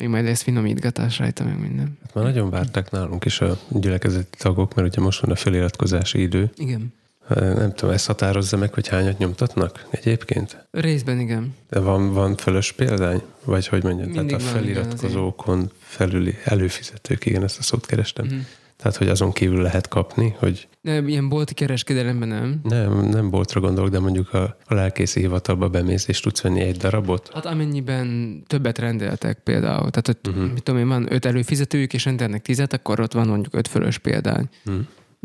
még 0.00 0.08
majd 0.08 0.24
lesz 0.24 0.42
finomítgatás 0.42 1.18
rajta, 1.18 1.44
meg 1.44 1.60
minden. 1.60 1.98
Hát 2.02 2.14
már 2.14 2.24
nagyon 2.24 2.50
várták 2.50 2.90
nálunk 2.90 3.24
is 3.24 3.40
a 3.40 3.58
gyülekezeti 3.70 4.36
tagok, 4.38 4.74
mert 4.74 4.88
ugye 4.88 5.00
most 5.00 5.20
van 5.20 5.30
a 5.30 5.36
feliratkozási 5.36 6.20
idő. 6.20 6.50
Igen. 6.56 6.92
Nem 7.34 7.72
tudom, 7.74 7.94
ezt 7.94 8.06
határozza 8.06 8.56
meg, 8.56 8.74
hogy 8.74 8.88
hányat 8.88 9.18
nyomtatnak 9.18 9.86
egyébként? 9.90 10.66
Részben 10.70 11.20
igen. 11.20 11.54
De 11.70 11.80
van, 11.80 12.12
van 12.14 12.36
fölös 12.36 12.72
példány? 12.72 13.22
Vagy 13.44 13.66
hogy 13.66 13.82
mondjam, 13.82 14.12
tehát 14.12 14.28
Mindig 14.28 14.46
a 14.46 14.52
van, 14.52 14.62
igen, 14.62 14.74
feliratkozókon 14.74 15.70
felüli 15.78 16.34
előfizetők, 16.44 17.26
igen, 17.26 17.42
ezt 17.42 17.58
a 17.58 17.62
szót 17.62 17.86
kerestem. 17.86 18.26
Mhm. 18.26 18.36
Tehát, 18.76 18.96
hogy 18.96 19.08
azon 19.08 19.32
kívül 19.32 19.62
lehet 19.62 19.88
kapni, 19.88 20.34
hogy 20.38 20.68
De 20.80 20.98
ilyen 20.98 21.28
bolti 21.28 21.54
kereskedelemben 21.54 22.28
nem. 22.28 22.60
nem, 22.62 23.08
nem 23.08 23.30
boltra 23.30 23.60
gondolok, 23.60 23.90
de 23.90 23.98
mondjuk 23.98 24.32
a, 24.34 24.56
a 24.66 24.74
lelkészi 24.74 25.20
hivatalba 25.20 25.68
bemész, 25.68 26.08
és 26.08 26.20
tudsz 26.20 26.40
venni 26.40 26.60
egy 26.60 26.76
darabot. 26.76 27.30
Hát 27.34 27.46
amennyiben 27.46 28.42
többet 28.46 28.78
rendeltek 28.78 29.38
például, 29.38 29.90
tehát 29.90 30.08
ott, 30.08 30.26
Mhm. 30.26 30.36
uh-huh. 30.36 30.52
mit 30.52 30.62
tudom 30.62 30.80
én, 30.80 30.88
van 30.88 31.12
öt 31.12 31.24
előfizetőjük, 31.24 31.92
és 31.92 32.04
rendelnek 32.04 32.42
tizet, 32.42 32.72
akkor 32.72 33.00
ott 33.00 33.12
van 33.12 33.26
mondjuk 33.28 33.54
öt 33.54 33.68
fölös 33.68 33.98
példány. 33.98 34.48
Hm. 34.64 34.72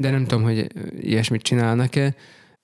De 0.02 0.10
nem 0.10 0.26
tudom, 0.26 0.44
hogy 0.44 0.68
ilyesmit 1.02 1.42
csinálnak-e. 1.42 2.16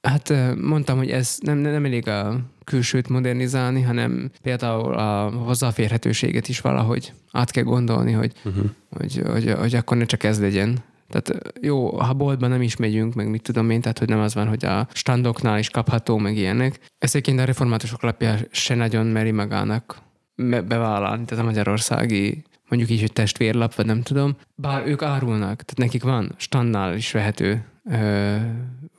Hát 0.01 0.33
mondtam, 0.61 0.97
hogy 0.97 1.09
ez 1.09 1.37
nem, 1.41 1.57
nem 1.57 1.85
elég 1.85 2.07
a 2.07 2.39
külsőt 2.63 3.09
modernizálni, 3.09 3.81
hanem 3.81 4.31
például 4.41 4.93
a 4.93 5.29
hozzáférhetőséget 5.29 6.47
is 6.47 6.61
valahogy 6.61 7.13
át 7.31 7.51
kell 7.51 7.63
gondolni, 7.63 8.11
hogy, 8.11 8.31
Uh-huh. 8.45 8.65
hogy, 8.89 9.21
hogy, 9.25 9.53
hogy 9.59 9.75
akkor 9.75 9.97
ne 9.97 10.05
csak 10.05 10.23
ez 10.23 10.39
legyen. 10.39 10.77
Tehát 11.09 11.53
jó, 11.61 11.97
ha 11.97 12.13
boltban 12.13 12.49
nem 12.49 12.61
is 12.61 12.75
megyünk, 12.75 13.13
meg 13.13 13.29
mit 13.29 13.41
tudom 13.41 13.69
én, 13.69 13.81
tehát 13.81 13.99
hogy 13.99 14.09
nem 14.09 14.19
az 14.19 14.33
van, 14.33 14.47
hogy 14.47 14.65
a 14.65 14.87
standoknál 14.93 15.59
is 15.59 15.69
kapható, 15.69 16.17
meg 16.17 16.37
ilyenek. 16.37 16.79
Ezt 16.97 17.15
egyébként 17.15 17.39
a 17.39 17.45
reformátusok 17.45 18.01
lapja 18.01 18.35
se 18.51 18.75
nagyon 18.75 19.05
meri 19.05 19.31
magának 19.31 19.97
be- 20.35 20.61
bevállalni, 20.61 21.25
tehát 21.25 21.43
a 21.43 21.47
magyarországi 21.47 22.43
mondjuk 22.69 22.91
így, 22.91 22.99
hogy 22.99 23.13
testvérlap, 23.13 23.75
vagy 23.75 23.85
nem 23.85 24.01
tudom. 24.01 24.35
Bár 24.55 24.87
ők 24.87 25.01
árulnak, 25.01 25.55
tehát 25.55 25.77
nekik 25.77 26.03
van 26.03 26.33
standnál 26.37 26.95
is 26.95 27.11
vehető 27.11 27.65
ö, 27.91 28.35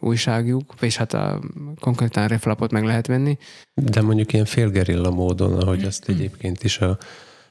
újságjuk, 0.01 0.75
és 0.81 0.97
hát 0.97 1.14
a 1.14 1.41
konkrétan 1.81 2.29
reflapot 2.29 2.71
meg 2.71 2.85
lehet 2.85 3.07
venni. 3.07 3.39
De 3.75 4.03
mondjuk 4.03 4.33
ilyen 4.33 4.45
félgerilla 4.45 5.11
módon, 5.11 5.61
ahogy 5.61 5.85
azt 5.85 6.09
egyébként 6.09 6.64
is 6.64 6.79
a 6.79 6.99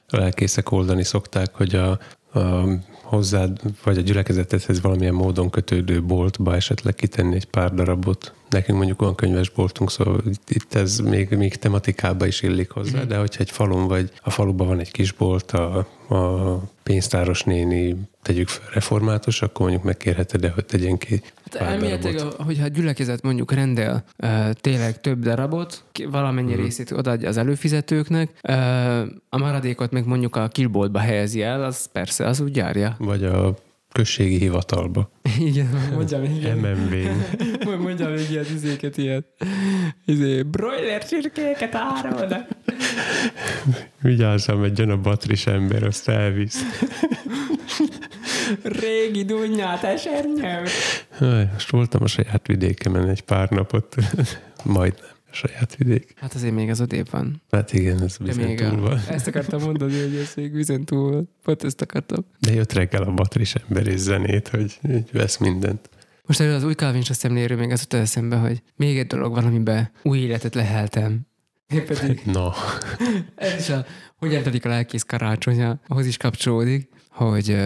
lelkészek 0.08 0.70
oldani 0.70 1.04
szokták, 1.04 1.54
hogy 1.54 1.74
a, 1.74 1.90
a 2.38 2.68
hozzád, 3.02 3.60
vagy 3.84 3.98
a 3.98 4.00
gyülekezetedhez 4.00 4.80
valamilyen 4.80 5.14
módon 5.14 5.50
kötődő 5.50 6.02
boltba 6.02 6.54
esetleg 6.54 6.94
kitenni 6.94 7.34
egy 7.34 7.46
pár 7.46 7.74
darabot. 7.74 8.32
Nekünk 8.50 8.78
mondjuk 8.78 9.00
van 9.00 9.14
könyvesboltunk, 9.14 9.90
szóval 9.90 10.20
itt- 10.48 10.74
ez 10.74 10.98
még, 10.98 11.30
még 11.30 11.56
tematikába 11.56 12.26
is 12.26 12.42
illik 12.42 12.70
hozzá, 12.70 13.02
de 13.02 13.16
hogyha 13.16 13.40
egy 13.40 13.50
falun 13.50 13.86
vagy 13.86 14.10
a 14.22 14.30
faluban 14.30 14.66
van 14.66 14.78
egy 14.78 14.90
kis 14.90 15.12
bolt, 15.12 15.50
a, 15.52 15.86
a 16.08 16.54
pénztáros 16.82 17.42
néni 17.42 17.96
tegyük 18.22 18.48
fel 18.48 18.68
református, 18.72 19.42
akkor 19.42 19.60
mondjuk 19.60 19.82
megkérheted 19.84 20.44
el, 20.44 20.50
hogy 20.54 20.64
tegyen 20.64 20.98
ki 20.98 21.22
Hát 21.52 21.54
elméletileg, 21.68 22.20
hogyha 22.36 22.64
a 22.64 22.68
gyülekezet 22.68 23.22
mondjuk 23.22 23.52
rendel 23.52 24.04
uh, 24.18 24.50
tényleg 24.52 25.00
több 25.00 25.22
darabot, 25.22 25.84
valamennyi 26.10 26.40
Mhm. 26.42 26.48
uh-huh. 26.50 26.64
részét 26.64 26.90
odaadja 26.90 27.28
az 27.28 27.36
előfizetőknek, 27.36 28.30
uh, 28.48 28.54
a 29.28 29.38
maradékot 29.38 29.90
meg 29.90 30.06
mondjuk 30.06 30.36
a 30.36 30.48
kilboltba 30.48 30.98
helyezi 30.98 31.42
el, 31.42 31.64
az 31.64 31.86
persze, 31.92 32.26
az 32.26 32.40
úgy 32.40 32.56
járja. 32.56 32.96
Vagy 32.98 33.24
a 33.24 33.54
községi 33.92 34.38
hivatalba. 34.38 35.10
Igen, 35.38 35.90
mondjam 35.92 36.20
még 36.20 36.36
ilyen, 36.36 36.58
MMV-n. 36.58 37.78
mondjam 37.78 38.12
még 38.12 38.30
ilyen 38.30 38.44
izéket, 38.54 38.96
ilyet. 38.96 39.24
Izé, 40.04 40.42
broiler 40.42 41.04
csirkéket 41.04 41.74
árulnak. 41.74 42.48
Vigyázzam, 44.00 44.62
egy 44.62 44.78
jön 44.78 44.90
a 44.90 44.96
batris 44.96 45.46
ember, 45.46 45.82
azt 45.82 46.08
elvisz. 46.08 46.62
Régi 48.62 49.24
dunnyát, 49.24 49.82
esernyő. 49.82 50.62
Most 51.52 51.70
voltam 51.70 52.02
a 52.02 52.06
saját 52.06 52.46
vidékemen 52.46 53.08
egy 53.08 53.22
pár 53.22 53.48
napot, 53.50 53.94
majdnem 54.64 55.17
saját 55.30 55.76
vidék. 55.76 56.14
Hát 56.16 56.34
azért 56.34 56.54
még 56.54 56.70
az 56.70 56.80
odébb 56.80 57.10
van. 57.10 57.42
Hát 57.50 57.72
igen, 57.72 58.02
ez 58.02 58.16
bizony 58.16 58.56
túl 58.56 58.80
van. 58.80 58.98
ezt 59.08 59.26
akartam 59.26 59.62
mondani, 59.62 60.00
hogy 60.00 60.16
ez 60.16 60.32
még 60.36 60.52
vizen 60.52 60.84
túl 60.84 61.10
van. 61.10 61.28
Pont 61.42 61.64
ezt 61.64 61.80
akartam. 61.80 62.24
De 62.38 62.52
jött 62.52 62.72
reggel 62.72 63.02
a 63.02 63.12
batris 63.12 63.54
ember 63.54 63.86
és 63.86 63.98
zenét, 63.98 64.48
hogy 64.48 64.78
így 64.90 65.12
vesz 65.12 65.36
mindent. 65.36 65.90
Most 66.26 66.40
erről 66.40 66.54
az 66.54 66.64
új 66.64 66.74
Calvinista 66.74 67.14
szemléről 67.14 67.58
még 67.58 67.70
az 67.70 67.80
jutott 67.80 68.00
eszembe, 68.00 68.36
hogy 68.36 68.62
még 68.76 68.98
egy 68.98 69.06
dolog 69.06 69.34
van, 69.34 69.44
amiben 69.44 69.90
új 70.02 70.18
életet 70.18 70.54
leheltem. 70.54 71.20
Én 71.68 71.84
pedig 71.86 72.20
Na, 72.32 72.52
ez 73.34 73.60
is 73.60 73.68
a 73.68 73.84
hogyan 74.16 74.42
telik 74.42 74.64
a 74.64 74.68
lelkész 74.68 75.02
karácsonya, 75.02 75.80
ahhoz 75.86 76.06
is 76.06 76.16
kapcsolódik, 76.16 76.88
hogy 77.10 77.56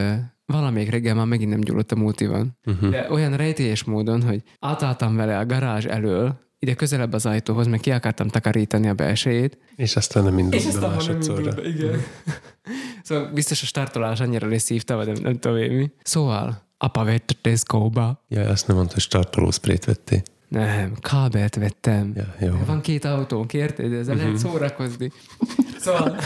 valamelyik 0.47 0.91
reggel 0.91 1.15
már 1.15 1.27
megint 1.27 1.51
nem 1.51 1.61
gyulladt 1.61 1.93
a 1.93 1.97
multivan. 1.97 2.59
uh-huh. 2.67 2.91
De 2.91 3.11
olyan 3.11 3.37
rejtélyes 3.37 3.85
módon, 3.85 4.23
hogy 4.23 4.43
átálltam 4.61 5.17
vele 5.17 5.39
a 5.39 5.47
garázs 5.47 5.85
elől, 5.85 6.41
ide 6.63 6.75
közelebb 6.75 7.13
az 7.13 7.27
ajtóhoz, 7.27 7.67
meg 7.67 7.81
ki 7.81 7.91
akartam 7.91 8.29
takarítani 8.29 8.89
a 8.89 8.95
belsejét, 8.95 9.59
és 9.77 9.97
aztán 9.97 10.25
nem 10.25 10.39
indult 10.39 10.55
és 10.55 10.63
be 10.63 10.69
aztán 10.69 10.83
nem 10.83 10.93
másodszorra. 10.93 11.39
indult 11.39 11.63
be, 11.63 11.69
igen. 11.69 12.03
szóval 13.07 13.31
biztos 13.33 13.63
a 13.63 13.67
startolás 13.67 14.21
annyira 14.21 14.49
leszívta, 14.49 14.97
vagy 14.97 15.07
nem, 15.07 15.17
nem 15.23 15.39
tudom 15.39 15.57
én 15.57 15.73
mi. 15.73 15.91
Szóval, 16.03 16.63
apa 16.79 17.05
vett 17.05 17.31
a 17.31 17.35
Tesco-ba. 17.41 18.25
Ja, 18.29 18.49
azt 18.49 18.67
nem 18.67 18.77
mondta, 18.77 18.95
hogy 18.95 19.03
startolószprét 19.03 19.85
vettél. 19.85 20.23
Nem, 20.49 20.95
kábelt 21.01 21.55
vettem. 21.55 22.13
Ja, 22.15 22.35
jó. 22.41 22.59
Van 22.67 22.81
két 22.81 23.05
autónk, 23.05 23.53
érted? 23.53 23.93
Ezzel 23.93 24.17
lehet 24.17 24.37
szórakozni. 24.37 25.13
Szóval, 25.83 26.16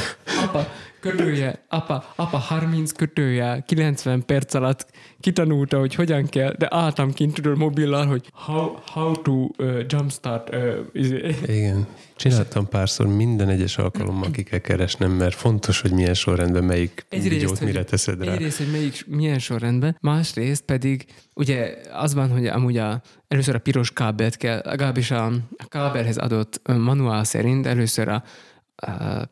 apa, 0.44 0.66
kötője, 1.00 1.64
apa, 1.68 2.12
apa 2.16 2.36
30 2.38 2.92
kötője, 2.92 3.62
90 3.66 4.24
perc 4.26 4.54
alatt 4.54 4.86
kitanulta, 5.20 5.78
hogy 5.78 5.94
hogyan 5.94 6.26
kell, 6.26 6.54
de 6.58 6.66
álltam 6.70 7.12
kint 7.12 7.34
tudod 7.34 7.58
mobillal, 7.58 8.06
hogy 8.06 8.30
how, 8.32 8.76
how 8.86 9.22
to 9.22 9.32
uh, 9.32 9.84
jumpstart 9.88 10.54
uh. 10.54 11.34
Igen. 11.46 11.86
Csináltam 12.16 12.68
párszor 12.68 13.06
minden 13.06 13.48
egyes 13.48 13.78
alkalommal 13.78 14.30
ki 14.30 14.42
kell 14.42 14.58
keresnem, 14.58 15.10
mert 15.10 15.34
fontos, 15.34 15.80
hogy 15.80 15.92
milyen 15.92 16.14
sorrendben 16.14 16.64
melyik 16.64 17.06
videót 17.10 17.60
mire 17.60 17.84
teszed 17.84 18.24
rá. 18.24 18.32
egyrészt, 18.32 18.58
hogy 18.58 18.70
melyik, 18.70 19.06
milyen 19.06 19.38
sorrendben, 19.38 19.96
másrészt 20.00 20.64
pedig 20.64 21.04
ugye 21.34 21.76
az 21.92 22.14
van, 22.14 22.30
hogy 22.30 22.46
amúgy 22.46 22.76
a, 22.76 23.02
először 23.28 23.54
a 23.54 23.58
piros 23.58 23.92
kábelt 23.92 24.36
kell, 24.36 24.60
legalábbis 24.64 25.10
a, 25.10 25.26
a 25.56 25.66
kábelhez 25.68 26.16
adott 26.16 26.60
manuál 26.64 27.24
szerint 27.24 27.66
először 27.66 28.08
a 28.08 28.22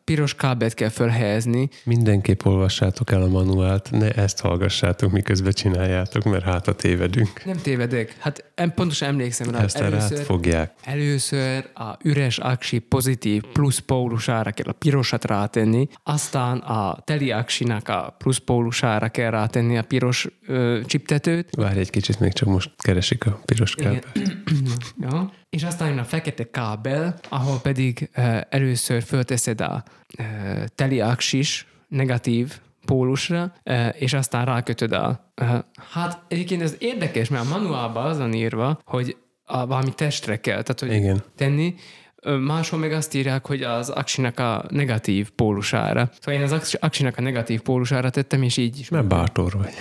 piros 0.04 0.34
kábelt 0.34 0.74
kell 0.74 0.88
felhelyezni, 0.88 1.68
Mindenképp 1.84 2.44
olvassátok 2.44 3.12
el 3.12 3.22
a 3.22 3.28
manuált, 3.28 3.90
ne 3.90 4.10
ezt 4.10 4.40
hallgassátok, 4.40 5.10
miközben 5.12 5.52
csináljátok, 5.52 6.24
mert 6.24 6.44
hát 6.44 6.68
a 6.68 6.74
tévedünk. 6.74 7.44
Nem 7.44 7.56
tévedek. 7.56 8.16
Hát 8.18 8.44
em, 8.54 8.74
pontosan 8.74 9.08
emlékszem 9.08 9.50
rá. 9.50 9.62
Ezt 9.62 9.78
rád 9.78 10.18
fogják. 10.18 10.72
először 10.82 11.70
a 11.74 11.96
üres 12.02 12.38
aksi 12.38 12.78
pozitív 12.78 13.42
plusz 13.52 13.78
pólusára 13.78 14.50
kell 14.50 14.66
a 14.68 14.72
pirosat 14.72 15.24
rátenni, 15.24 15.88
aztán 16.02 16.58
a 16.58 16.98
teli 17.04 17.30
aksinak 17.30 17.88
a 17.88 18.14
plusz 18.18 18.38
pólusára 18.38 19.08
kell 19.08 19.30
rátenni 19.30 19.78
a 19.78 19.82
piros 19.82 20.28
ö, 20.46 20.80
csiptetőt, 20.86 21.48
Várj 21.56 21.78
egy 21.78 21.90
kicsit, 21.90 22.20
még 22.20 22.32
csak 22.32 22.48
most 22.48 22.70
keresik 22.76 23.26
a 23.26 23.40
piros 23.44 23.74
kábelt. 23.74 24.06
ja. 25.00 25.32
És 25.54 25.62
aztán 25.62 25.88
jön 25.88 25.98
a 25.98 26.04
fekete 26.04 26.50
kábel, 26.50 27.18
ahol 27.28 27.58
pedig 27.62 28.10
először 28.48 29.02
fölteszed 29.02 29.60
a 29.60 29.82
ö, 30.18 30.22
teli 30.74 31.00
aksis 31.00 31.66
negatív 31.88 32.58
pólusra, 32.84 33.52
és 33.92 34.12
aztán 34.12 34.44
rákötöd 34.44 34.92
a... 34.92 35.32
Hát 35.92 36.22
egyébként 36.28 36.62
ez 36.62 36.76
érdekes, 36.78 37.28
mert 37.28 37.44
a 37.44 37.58
manuálban 37.58 38.06
az 38.06 38.18
van 38.18 38.32
írva, 38.32 38.80
hogy 38.84 39.16
a, 39.44 39.66
valami 39.66 39.94
testre 39.94 40.40
kell, 40.40 40.62
tehát 40.62 40.80
hogy 40.80 40.92
Igen. 40.92 41.22
tenni. 41.36 41.74
Máshol 42.24 42.78
meg 42.80 42.92
azt 42.92 43.14
írják, 43.14 43.46
hogy 43.46 43.62
az 43.62 43.88
aksinak 43.88 44.38
a 44.38 44.64
negatív 44.68 45.30
pólusára. 45.30 46.10
Szóval 46.20 46.40
én 46.40 46.46
az 46.46 46.52
aks- 46.52 46.74
aksinak 46.80 47.18
a 47.18 47.20
negatív 47.22 47.60
pólusára 47.60 48.10
tettem, 48.10 48.42
és 48.42 48.56
így 48.56 48.78
is. 48.78 48.88
Mert 48.88 49.06
bátor 49.06 49.52
vagy. 49.52 49.72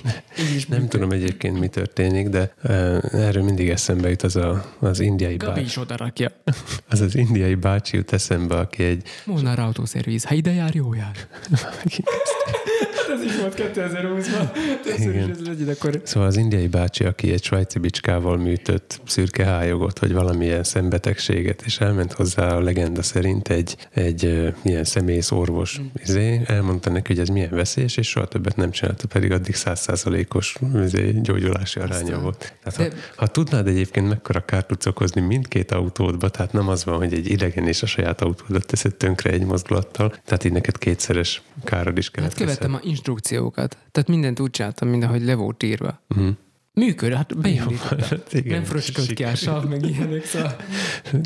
Így 0.40 0.54
is 0.54 0.66
Nem 0.66 0.88
tudom 0.88 1.10
egyébként, 1.10 1.58
mi 1.58 1.68
történik, 1.68 2.28
de 2.28 2.54
uh, 2.64 2.70
erről 3.12 3.42
mindig 3.42 3.68
eszembe 3.68 4.08
jut 4.08 4.22
az 4.22 4.36
a, 4.36 4.64
az 4.78 5.00
indiai 5.00 5.36
Gabi 5.36 5.52
bácsi. 5.52 5.64
is 5.64 5.76
oda 5.76 5.96
rakja. 5.96 6.30
Az 6.90 7.00
az 7.00 7.14
indiai 7.14 7.54
bácsi 7.54 7.96
jut 7.96 8.12
eszembe, 8.12 8.54
aki 8.54 8.84
egy... 8.84 9.02
Molnár 9.24 9.58
autószerviz. 9.58 10.24
Ha 10.24 10.34
ide 10.34 10.52
jár, 10.52 10.74
jó 10.74 10.94
jár. 10.94 11.16
ez 13.12 13.22
is 13.22 13.36
volt 13.36 13.54
2020-ban. 13.74 14.50
Többször 14.82 15.14
is 15.14 15.22
ez 15.22 15.46
legyen, 15.46 15.68
akkor... 15.68 16.00
Szóval 16.04 16.28
az 16.28 16.36
indiai 16.36 16.66
bácsi, 16.66 17.04
aki 17.04 17.32
egy 17.32 17.44
svájci 17.44 17.78
bicskával 17.78 18.36
műtött 18.36 19.00
szürke 19.06 19.44
hályogot, 19.44 19.98
vagy 19.98 20.12
valamilyen 20.12 20.64
szembetegséget, 20.64 21.62
és 21.64 21.78
elment 21.80 22.12
hozzá 22.12 22.56
a 22.56 22.60
legenda 22.60 23.02
szerint 23.02 23.48
egy, 23.48 23.76
egy 23.90 24.52
ilyen 24.62 24.84
személysz 24.84 25.30
orvos, 25.30 25.80
izé, 26.04 26.40
elmondta 26.46 26.90
neki, 26.90 27.12
hogy 27.12 27.22
ez 27.22 27.28
milyen 27.28 27.50
veszélyes, 27.50 27.96
és 27.96 28.08
soha 28.08 28.26
többet 28.26 28.56
nem 28.56 28.70
csinálta, 28.70 29.06
pedig 29.06 29.32
addig 29.32 29.54
százszázalékos 29.54 30.56
izé, 30.84 31.10
gyógyulási 31.22 31.80
aránya 31.80 32.02
Aztán. 32.04 32.22
volt. 32.22 32.54
Tehát 32.62 32.92
ha, 32.92 32.98
ha 33.16 33.26
tudnád 33.26 33.66
egyébként 33.66 34.08
mekkora 34.08 34.44
kárt 34.44 34.66
tudsz 34.66 34.86
okozni 34.86 35.20
mindkét 35.20 35.72
autódba, 35.72 36.28
tehát 36.28 36.52
nem 36.52 36.68
az 36.68 36.84
van, 36.84 36.96
hogy 36.96 37.12
egy 37.12 37.30
idegen 37.30 37.66
és 37.66 37.82
a 37.82 37.86
saját 37.86 38.20
autódat 38.22 38.66
teszed 38.66 38.94
tönkre 38.94 39.30
egy 39.30 39.44
mozdulattal, 39.44 40.14
tehát 40.24 40.44
így 40.44 40.52
neked 40.52 40.78
kétszeres 40.78 41.42
károd 41.64 41.98
is 41.98 42.04
Hát 42.04 42.14
keletkezhet. 42.14 42.58
követtem 42.58 42.74
a 42.74 42.92
instrukciókat. 43.02 43.76
Tehát 43.90 44.08
mindent 44.08 44.40
úgy 44.40 44.50
csináltam, 44.50 44.88
mindenhogy 44.88 45.24
le 45.24 45.34
volt 45.34 45.62
írva. 45.62 46.00
Mhm. 46.08 46.28
Működött, 46.74 47.16
hát 47.16 47.38
beindítottam. 47.40 47.98
Hát 47.98 48.44
Nem 48.44 48.64
fröcskölt 48.64 49.12
ki 49.12 49.24
a 49.24 49.34
sav, 49.34 49.64
meg 49.64 49.86
ilyenek, 49.86 50.24
szóval 50.24 50.56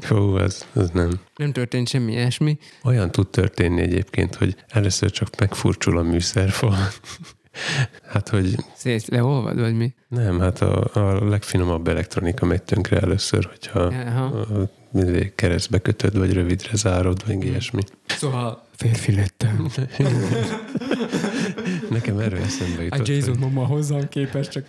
Hú, 0.08 0.16
az, 0.16 0.66
az 0.72 0.90
nem. 0.90 1.20
nem 1.36 1.52
történt 1.52 1.88
semmi 1.88 2.12
ilyesmi. 2.12 2.58
Olyan 2.84 3.10
tud 3.10 3.28
történni 3.28 3.80
egyébként, 3.80 4.34
hogy 4.34 4.56
először 4.68 5.10
csak 5.10 5.28
megfurcsul 5.38 5.98
a 5.98 6.02
műszerfal. 6.02 6.76
Hát, 8.06 8.28
hogy 8.28 8.54
Szét 8.74 9.06
leolvad, 9.06 9.60
vagy 9.60 9.76
mi? 9.76 9.94
nem, 10.08 10.40
hát 10.40 10.60
a, 10.60 10.90
a 10.92 11.28
legfinomabb 11.28 11.88
elektronika 11.88 12.46
megy 12.46 12.62
tönkre 12.62 13.00
először, 13.00 13.44
hogyha 13.44 13.80
Aha. 13.80 14.24
a, 14.24 14.68
mindig 14.92 15.34
keresztbe 15.34 15.78
kötöd, 15.78 16.18
vagy 16.18 16.32
rövidre 16.32 16.70
zárod, 16.76 17.26
vagy 17.26 17.44
ilyesmi. 17.44 17.82
Szóval 18.06 18.66
férfi 18.76 19.14
lettem. 19.14 19.66
Nekem 21.90 22.18
erről 22.18 22.40
eszembe 22.40 22.80
A 22.80 22.82
jutott, 22.82 23.06
Jason 23.06 23.28
hogy 23.28 23.38
mama 23.38 23.66
hozzám 23.66 24.08
képest 24.08 24.50
csak 24.50 24.66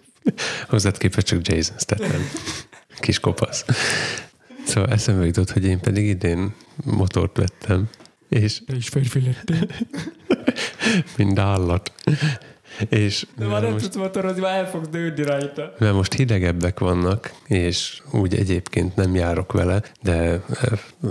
hozzád 0.68 0.98
képest 0.98 1.26
csak 1.28 1.48
Jason 1.48 1.78
Statham. 1.78 2.22
Kis 3.00 3.20
kopasz. 3.20 3.66
Szóval 4.66 4.90
eszembe 4.90 5.26
jutott, 5.26 5.52
hogy 5.52 5.66
én 5.66 5.80
pedig 5.80 6.08
idén 6.08 6.54
motort 6.84 7.38
vettem, 7.38 7.90
és 8.30 8.62
te 8.66 8.76
is 8.76 8.88
férfi 8.88 9.22
lettél. 9.22 9.68
mind 11.18 11.40
állat. 11.40 11.92
És 12.90 13.26
De 13.38 13.46
már 13.46 13.62
nem 13.62 13.78
tudsz 13.78 13.96
motorozni, 13.96 14.42
már 14.42 14.58
el 14.58 14.70
fogsz 14.70 14.88
dőlni 14.88 15.24
rajta. 15.24 15.74
Mert 15.80 15.94
most 15.94 16.14
hidegebbek 16.14 16.80
vannak, 16.80 17.34
és 17.48 18.02
úgy 18.12 18.36
egyébként 18.36 18.96
nem 18.96 19.16
járok 19.16 19.52
vele, 19.52 19.82
de 20.02 20.42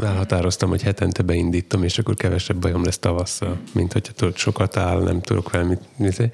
elhatároztam, 0.02 0.68
hogy 0.68 0.82
hetente 0.82 1.22
beindítom, 1.22 1.82
és 1.82 1.98
akkor 1.98 2.14
kevesebb 2.14 2.56
bajom 2.56 2.84
lesz 2.84 2.98
tavasszal, 2.98 3.58
mint 3.72 3.92
hogyha 3.92 4.12
tudod, 4.12 4.36
sokat 4.36 4.76
áll, 4.76 5.02
nem 5.02 5.20
tudok 5.20 5.50
vele 5.50 5.64
mit 5.64 5.80
nézni. 5.96 6.30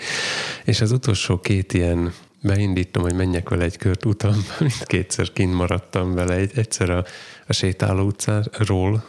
És 0.64 0.80
az 0.80 0.92
utolsó 0.92 1.40
két 1.40 1.72
ilyen 1.72 2.12
beindítom, 2.42 3.02
hogy 3.02 3.14
menjek 3.14 3.48
vele 3.48 3.64
egy 3.64 3.76
kört 3.76 4.04
utam, 4.04 4.46
mint 4.60 4.84
kétszer 4.84 5.32
kint 5.32 5.54
maradtam 5.54 6.14
vele, 6.14 6.34
egy, 6.34 6.50
egyszer 6.54 6.90
a, 6.90 7.04
a 7.46 7.52
sétáló 7.52 8.04
utcáról 8.04 9.04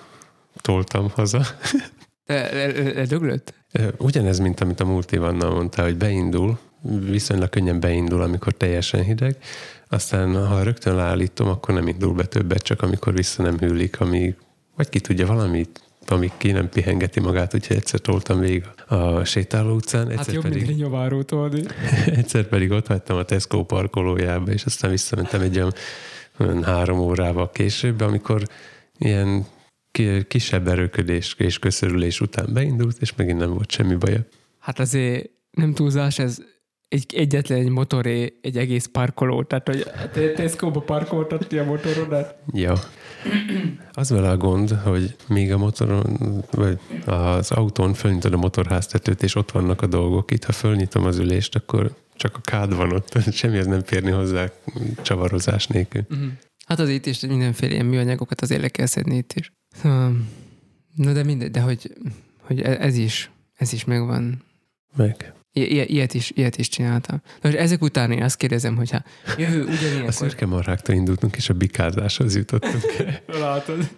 toltam 0.62 1.10
haza. 1.10 1.46
Te 2.26 2.50
le- 2.54 2.68
le- 2.68 2.94
ledöglött? 2.94 3.54
Ugyanez, 3.98 4.40
mint 4.40 4.62
amit 4.62 4.80
a 4.80 4.86
múlt 4.86 5.12
Ivannal 5.12 5.54
mondta, 5.54 5.84
hogy 5.84 5.98
beindul, 5.98 6.60
viszonylag 7.10 7.50
könnyen 7.50 7.80
beindul, 7.80 8.22
amikor 8.22 8.54
teljesen 8.54 9.04
hideg, 9.04 9.38
aztán 9.90 10.48
ha 10.48 10.64
rögtön 10.64 10.96
leállítom, 10.96 11.48
akkor 11.48 11.74
nem 11.74 11.88
indul 11.88 12.14
be 12.14 12.26
többet, 12.26 12.62
csak 12.62 12.82
amikor 12.82 13.14
vissza 13.14 13.44
nem 13.44 13.58
hűlik, 13.58 14.00
ami, 14.00 14.36
vagy 14.76 14.90
ki 14.90 15.00
tudja 15.00 15.26
valamit, 15.26 15.82
amíg 16.08 16.32
ki 16.38 16.52
nem 16.52 16.70
pihengeti 16.70 17.20
magát, 17.20 17.54
úgyhogy 17.54 17.76
egyszer 17.76 18.00
toltam 18.00 18.40
végig 18.40 18.64
a 18.88 19.24
sétáló 19.24 19.76
utcán, 19.76 20.08
Hát 20.08 20.18
egyszer, 20.18 20.34
jobb, 20.34 20.44
mint 20.44 20.56
pedig, 20.56 20.70
egy 20.70 20.78
nyomárót 20.78 21.26
tolni. 21.26 21.64
egyszer 22.06 22.44
pedig 22.44 22.72
ott 22.72 22.88
hagytam 22.88 23.18
a 23.18 23.24
Tesco 23.24 23.64
parkolójába, 23.64 24.52
és 24.52 24.66
aztán 24.66 24.92
visszamentem 24.92 25.42
egy 25.42 25.56
olyan, 25.56 25.74
olyan 26.40 26.64
három 26.64 27.00
órával 27.00 27.52
később, 27.52 28.02
amikor 28.02 28.44
ilyen 28.98 29.46
kisebb 30.28 30.68
erőködés 30.68 31.36
és 31.38 31.60
köszörülés 31.60 32.22
után 32.22 32.54
beindult, 32.54 32.98
és 33.02 33.16
megint 33.16 33.40
nem 33.40 33.54
volt 33.54 33.72
semmi 33.72 33.96
baja. 33.96 34.26
Hát 34.60 34.80
azért 34.80 35.30
nem 35.52 35.74
túlzás, 35.74 36.20
ez 36.20 36.42
egy, 36.94 37.14
egyetlen 37.16 37.60
egy 37.60 37.70
motoré, 37.70 38.40
egy 38.42 38.58
egész 38.58 38.86
parkoló. 38.86 39.44
Tehát, 39.44 39.68
hogy 39.68 39.86
te 40.14 40.32
Tesco-ba 40.32 40.80
parkoltad 40.80 41.48
ki 41.48 41.58
a 41.58 41.64
motorodat. 41.64 42.36
Ja. 42.52 42.74
Az 43.92 44.10
vele 44.10 44.30
a 44.30 44.38
gond, 44.38 44.70
hogy 44.70 45.16
még 45.28 45.52
a 45.52 45.58
motoron, 45.58 46.18
vagy 46.52 46.80
az 47.06 47.52
autón 47.52 47.94
fölnyitod 47.94 48.34
a 48.34 48.38
motorháztetőt, 48.38 49.24
és 49.24 49.36
ott 49.36 49.52
vannak 49.52 49.82
a 49.82 49.88
dolgok. 49.88 50.32
Itt, 50.32 50.44
ha 50.44 50.52
fölnyitom 50.52 51.06
az 51.06 51.18
ülést, 51.18 51.56
akkor 51.56 51.96
csak 52.16 52.36
a 52.36 52.42
kád 52.42 52.76
van 52.76 52.92
ott. 52.92 53.18
Semmihez 53.32 53.68
nem 53.68 53.84
férni 53.84 54.12
hozzá 54.12 54.52
csavarozás 55.02 55.68
nélkül. 55.68 56.02
Uh-huh. 56.10 56.28
Hát 56.66 56.80
az 56.80 56.90
itt 56.90 57.06
is 57.06 57.20
mindenféle 57.20 57.74
ilyen 57.74 57.86
műanyagokat 57.86 58.42
azért 58.42 58.62
le 58.62 58.70
kell 58.70 58.86
szedni 58.86 59.16
itt 59.16 59.34
is. 59.34 59.52
Szóval, 59.74 60.16
na 60.96 61.14
de 61.14 61.24
mindegy, 61.24 61.52
de 61.52 61.60
hogy, 61.60 61.94
hogy 62.42 62.62
e- 62.62 62.78
ez 62.80 62.98
is, 62.98 63.32
ez 63.54 63.74
is 63.74 63.84
megvan. 63.84 64.44
Meg. 64.96 65.34
I- 65.52 65.92
ilyet, 65.92 66.14
is, 66.14 66.32
ilyet 66.36 66.58
is 66.58 66.70
csináltam. 66.70 67.22
Na 67.26 67.50
most 67.50 67.56
ezek 67.56 67.82
után 67.82 68.12
én 68.12 68.24
azt 68.24 68.38
kérdezem, 68.38 68.76
hogyha 68.76 69.04
jövő 69.38 69.62
A 69.62 69.72
ugyanilyenkor... 69.72 70.14
szürke 70.14 70.46
marháktól 70.46 70.96
indultunk, 70.96 71.36
és 71.36 71.50
a 71.50 71.54
bikázáshoz 71.54 72.36
jutottunk. 72.36 72.84
Látod. 73.40 73.90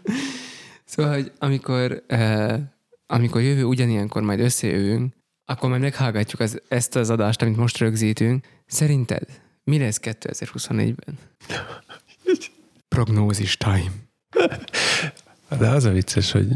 Szóval, 0.86 1.14
hogy 1.14 1.32
amikor, 1.40 2.04
uh, 2.10 2.60
amikor 3.06 3.42
jövő 3.42 3.64
ugyanilyenkor 3.64 4.22
majd 4.22 4.40
összejövünk, 4.40 5.14
akkor 5.46 5.70
majd 5.70 5.82
meghallgatjuk 5.82 6.42
az, 6.42 6.62
ezt 6.68 6.96
az 6.96 7.10
adást, 7.10 7.42
amit 7.42 7.58
most 7.58 7.78
rögzítünk. 7.78 8.46
Szerinted 8.66 9.28
mi 9.64 9.80
lesz 9.80 10.00
2024-ben? 10.02 11.18
Prognózis 12.96 13.58
time. 13.58 13.92
De 15.50 15.70
az 15.70 15.86
a 15.86 15.92
vicces, 15.92 16.32
hogy, 16.32 16.48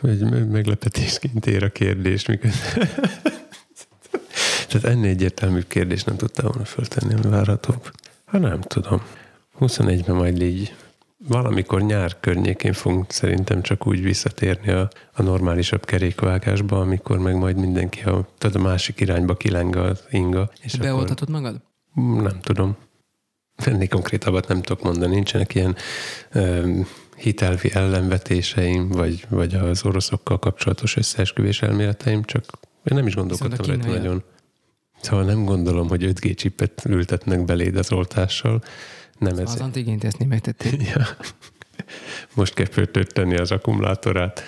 hogy 0.00 0.18
me- 0.18 0.50
meglepetésként 0.50 1.46
ér 1.46 1.62
a 1.62 1.70
kérdés, 1.70 2.26
miközben... 2.26 2.88
Tehát 4.68 4.84
ennél 4.84 5.10
egyértelmű 5.10 5.60
kérdést 5.60 6.06
nem 6.06 6.16
tudtam 6.16 6.46
volna 6.46 6.64
föltenni, 6.64 7.14
ami 7.14 7.28
várhatóbb. 7.28 7.90
Hát 8.26 8.40
nem 8.40 8.60
tudom. 8.60 9.02
21-ben 9.60 10.16
majd 10.16 10.42
így 10.42 10.74
valamikor 11.26 11.82
nyár 11.82 12.20
környékén 12.20 12.72
fogunk 12.72 13.10
szerintem 13.12 13.62
csak 13.62 13.86
úgy 13.86 14.02
visszatérni 14.02 14.70
a, 14.70 14.88
a 15.12 15.22
normálisabb 15.22 15.84
kerékvágásba, 15.84 16.80
amikor 16.80 17.18
meg 17.18 17.36
majd 17.36 17.56
mindenki 17.56 18.02
a, 18.02 18.28
tehát 18.38 18.56
a 18.56 18.60
másik 18.60 19.00
irányba 19.00 19.36
kileng 19.36 19.76
az 19.76 20.04
inga. 20.10 20.50
És 20.62 20.74
akkor, 20.74 20.86
Beoltatod 20.86 21.28
magad? 21.30 21.60
nem 21.94 22.40
tudom. 22.40 22.76
Ennél 23.56 23.88
konkrétabbat 23.88 24.48
nem 24.48 24.62
tudok 24.62 24.82
mondani. 24.82 25.14
Nincsenek 25.14 25.54
ilyen 25.54 25.76
ö, 26.32 26.80
hitelvi 27.18 27.70
ellenvetéseim, 27.72 28.88
vagy, 28.88 29.26
vagy 29.28 29.54
az 29.54 29.84
oroszokkal 29.84 30.38
kapcsolatos 30.38 30.96
összeesküvés 30.96 31.62
elméleteim, 31.62 32.22
csak 32.22 32.44
én 32.84 32.96
nem 32.96 33.06
is 33.06 33.14
gondolkodtam 33.14 33.66
rajta 33.66 33.86
nagyon. 33.86 34.22
Szóval 35.00 35.24
nem 35.24 35.44
gondolom, 35.44 35.88
hogy 35.88 36.04
5G 36.04 36.34
csipet 36.34 36.82
ültetnek 36.84 37.44
beléd 37.44 37.76
az 37.76 37.92
oltással. 37.92 38.62
Nem 39.18 39.38
ez. 39.38 39.52
Az 39.52 39.60
antigén 39.60 39.98
tesztnél 39.98 40.28
megtették. 40.28 40.82
Ja. 40.94 41.06
Most 42.34 42.54
kell 42.54 42.66
föltölteni 42.66 43.36
az 43.36 43.50
akkumulátorát. 43.50 44.42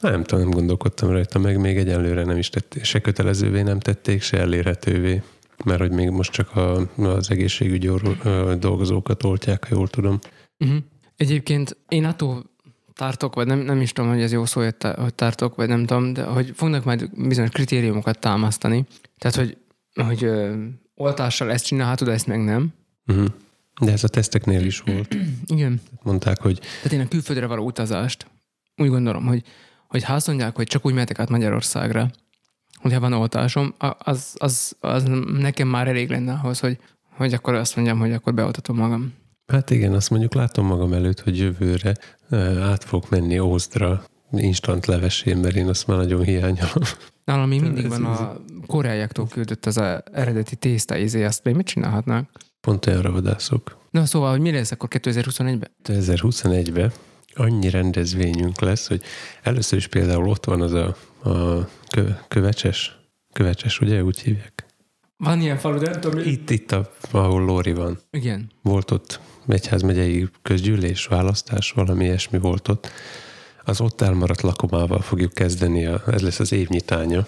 Nem 0.00 0.24
tudom, 0.24 0.44
nem 0.44 0.54
gondolkodtam 0.54 1.10
rajta, 1.10 1.38
meg 1.38 1.60
még 1.60 1.76
egyelőre 1.76 2.24
nem 2.24 2.36
is 2.36 2.48
tették, 2.48 2.84
se 2.84 3.00
kötelezővé 3.00 3.62
nem 3.62 3.80
tették, 3.80 4.22
se 4.22 4.38
elérhetővé, 4.38 5.22
mert 5.64 5.80
hogy 5.80 5.90
még 5.90 6.10
most 6.10 6.32
csak 6.32 6.56
a, 6.56 6.88
az 6.96 7.30
egészségügyi 7.30 7.90
ö, 8.22 8.54
dolgozókat 8.58 9.24
oltják, 9.24 9.68
ha 9.68 9.74
jól 9.74 9.88
tudom. 9.88 10.18
Uh-huh. 10.58 10.78
Egyébként 11.16 11.76
én 11.88 12.04
attól 12.04 12.50
tartok, 12.92 13.34
vagy 13.34 13.46
nem, 13.46 13.58
nem 13.58 13.80
is 13.80 13.92
tudom, 13.92 14.10
hogy 14.10 14.22
ez 14.22 14.32
jó 14.32 14.44
szó, 14.44 14.60
hogy 14.60 14.76
tartok, 15.14 15.54
vagy 15.54 15.68
nem 15.68 15.86
tudom, 15.86 16.12
de 16.12 16.22
hogy 16.24 16.52
fognak 16.54 16.84
majd 16.84 17.10
bizonyos 17.26 17.50
kritériumokat 17.50 18.18
támasztani. 18.18 18.86
Tehát, 19.18 19.36
hogy, 19.36 19.56
hogy 19.94 20.24
ö, 20.24 20.64
oltással 20.94 21.50
ezt 21.50 21.64
csinálhatod, 21.64 22.08
ezt 22.08 22.26
meg 22.26 22.44
nem. 22.44 22.72
Uh-huh. 23.06 23.26
De 23.80 23.92
ez 23.92 24.04
a 24.04 24.08
teszteknél 24.08 24.64
is 24.64 24.80
volt. 24.80 25.16
Igen. 25.46 25.80
Mondták, 26.02 26.40
hogy 26.40 26.58
Tehát 26.58 26.92
én 26.92 27.00
a 27.00 27.08
külföldre 27.08 27.46
való 27.46 27.64
utazást 27.64 28.26
úgy 28.76 28.88
gondolom, 28.88 29.26
hogy, 29.26 29.42
hogy 29.88 30.04
ha 30.04 30.14
azt 30.14 30.26
mondják, 30.26 30.56
hogy 30.56 30.66
csak 30.66 30.86
úgy 30.86 30.94
mehetek 30.94 31.18
át 31.18 31.28
Magyarországra, 31.28 32.10
hogyha 32.76 33.00
van 33.00 33.12
oltásom, 33.12 33.74
az, 33.98 34.34
az, 34.38 34.76
az 34.80 35.04
nekem 35.38 35.68
már 35.68 35.88
elég 35.88 36.10
lenne 36.10 36.32
ahhoz, 36.32 36.60
hogy, 36.60 36.78
hogy 37.16 37.34
akkor 37.34 37.54
azt 37.54 37.76
mondjam, 37.76 37.98
hogy 37.98 38.12
akkor 38.12 38.34
beoltatom 38.34 38.76
magam. 38.76 39.14
Hát 39.46 39.70
igen, 39.70 39.92
azt 39.92 40.10
mondjuk 40.10 40.34
látom 40.34 40.66
magam 40.66 40.92
előtt, 40.92 41.20
hogy 41.20 41.38
jövőre 41.38 41.94
át 42.60 42.84
fogok 42.84 43.10
menni 43.10 43.38
Ózdra 43.38 44.04
instant 44.32 44.86
levesén, 44.86 45.36
mert 45.36 45.56
én 45.56 45.68
azt 45.68 45.86
már 45.86 45.96
nagyon 45.96 46.22
hiányolom. 46.22 46.82
Nálam 47.24 47.48
még 47.48 47.60
mindig 47.60 47.88
van 47.88 48.04
a 48.04 48.36
koreaiaktól 48.66 49.26
küldött 49.26 49.66
az 49.66 49.76
a 49.76 50.02
eredeti 50.12 50.56
tészta 50.56 50.96
izé, 50.96 51.24
azt 51.24 51.44
még 51.44 51.54
mit 51.54 51.66
csinálhatnák? 51.66 52.28
Pont 52.60 52.86
olyanra 52.86 53.12
vadászok. 53.12 53.78
Na 53.90 54.04
szóval, 54.04 54.30
hogy 54.30 54.40
mi 54.40 54.50
lesz 54.50 54.70
akkor 54.70 54.88
2021-ben? 54.92 55.70
2021-ben 55.84 56.92
annyi 57.34 57.70
rendezvényünk 57.70 58.60
lesz, 58.60 58.88
hogy 58.88 59.02
először 59.42 59.78
is 59.78 59.86
például 59.86 60.28
ott 60.28 60.44
van 60.44 60.60
az 60.60 60.72
a, 60.72 60.96
a 61.30 61.68
kö, 61.88 62.08
kövecses, 62.28 62.98
kövecses, 63.32 63.80
ugye 63.80 64.02
úgy 64.02 64.20
hívják? 64.20 64.66
Van 65.16 65.40
ilyen 65.40 65.56
falu, 65.56 65.78
de 65.78 65.90
nem 65.90 66.00
tudom. 66.00 66.20
Itt, 66.24 66.50
itt, 66.50 66.72
a, 66.72 66.92
ahol 67.10 67.44
Lóri 67.44 67.72
van. 67.72 67.98
Igen. 68.10 68.50
Volt 68.62 68.90
ott 68.90 69.20
egyházmegyei 69.54 70.28
közgyűlés, 70.42 71.06
választás, 71.06 71.70
valami 71.70 72.04
ilyesmi 72.04 72.38
volt 72.38 72.68
ott. 72.68 72.90
Az 73.64 73.80
ott 73.80 74.00
elmaradt 74.00 74.40
lakomával 74.40 75.00
fogjuk 75.00 75.32
kezdeni, 75.32 75.84
a, 75.84 76.02
ez 76.06 76.22
lesz 76.22 76.40
az 76.40 76.52
évnyitánya, 76.52 77.26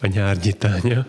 a 0.00 0.06
nyárnyitánya. 0.06 1.06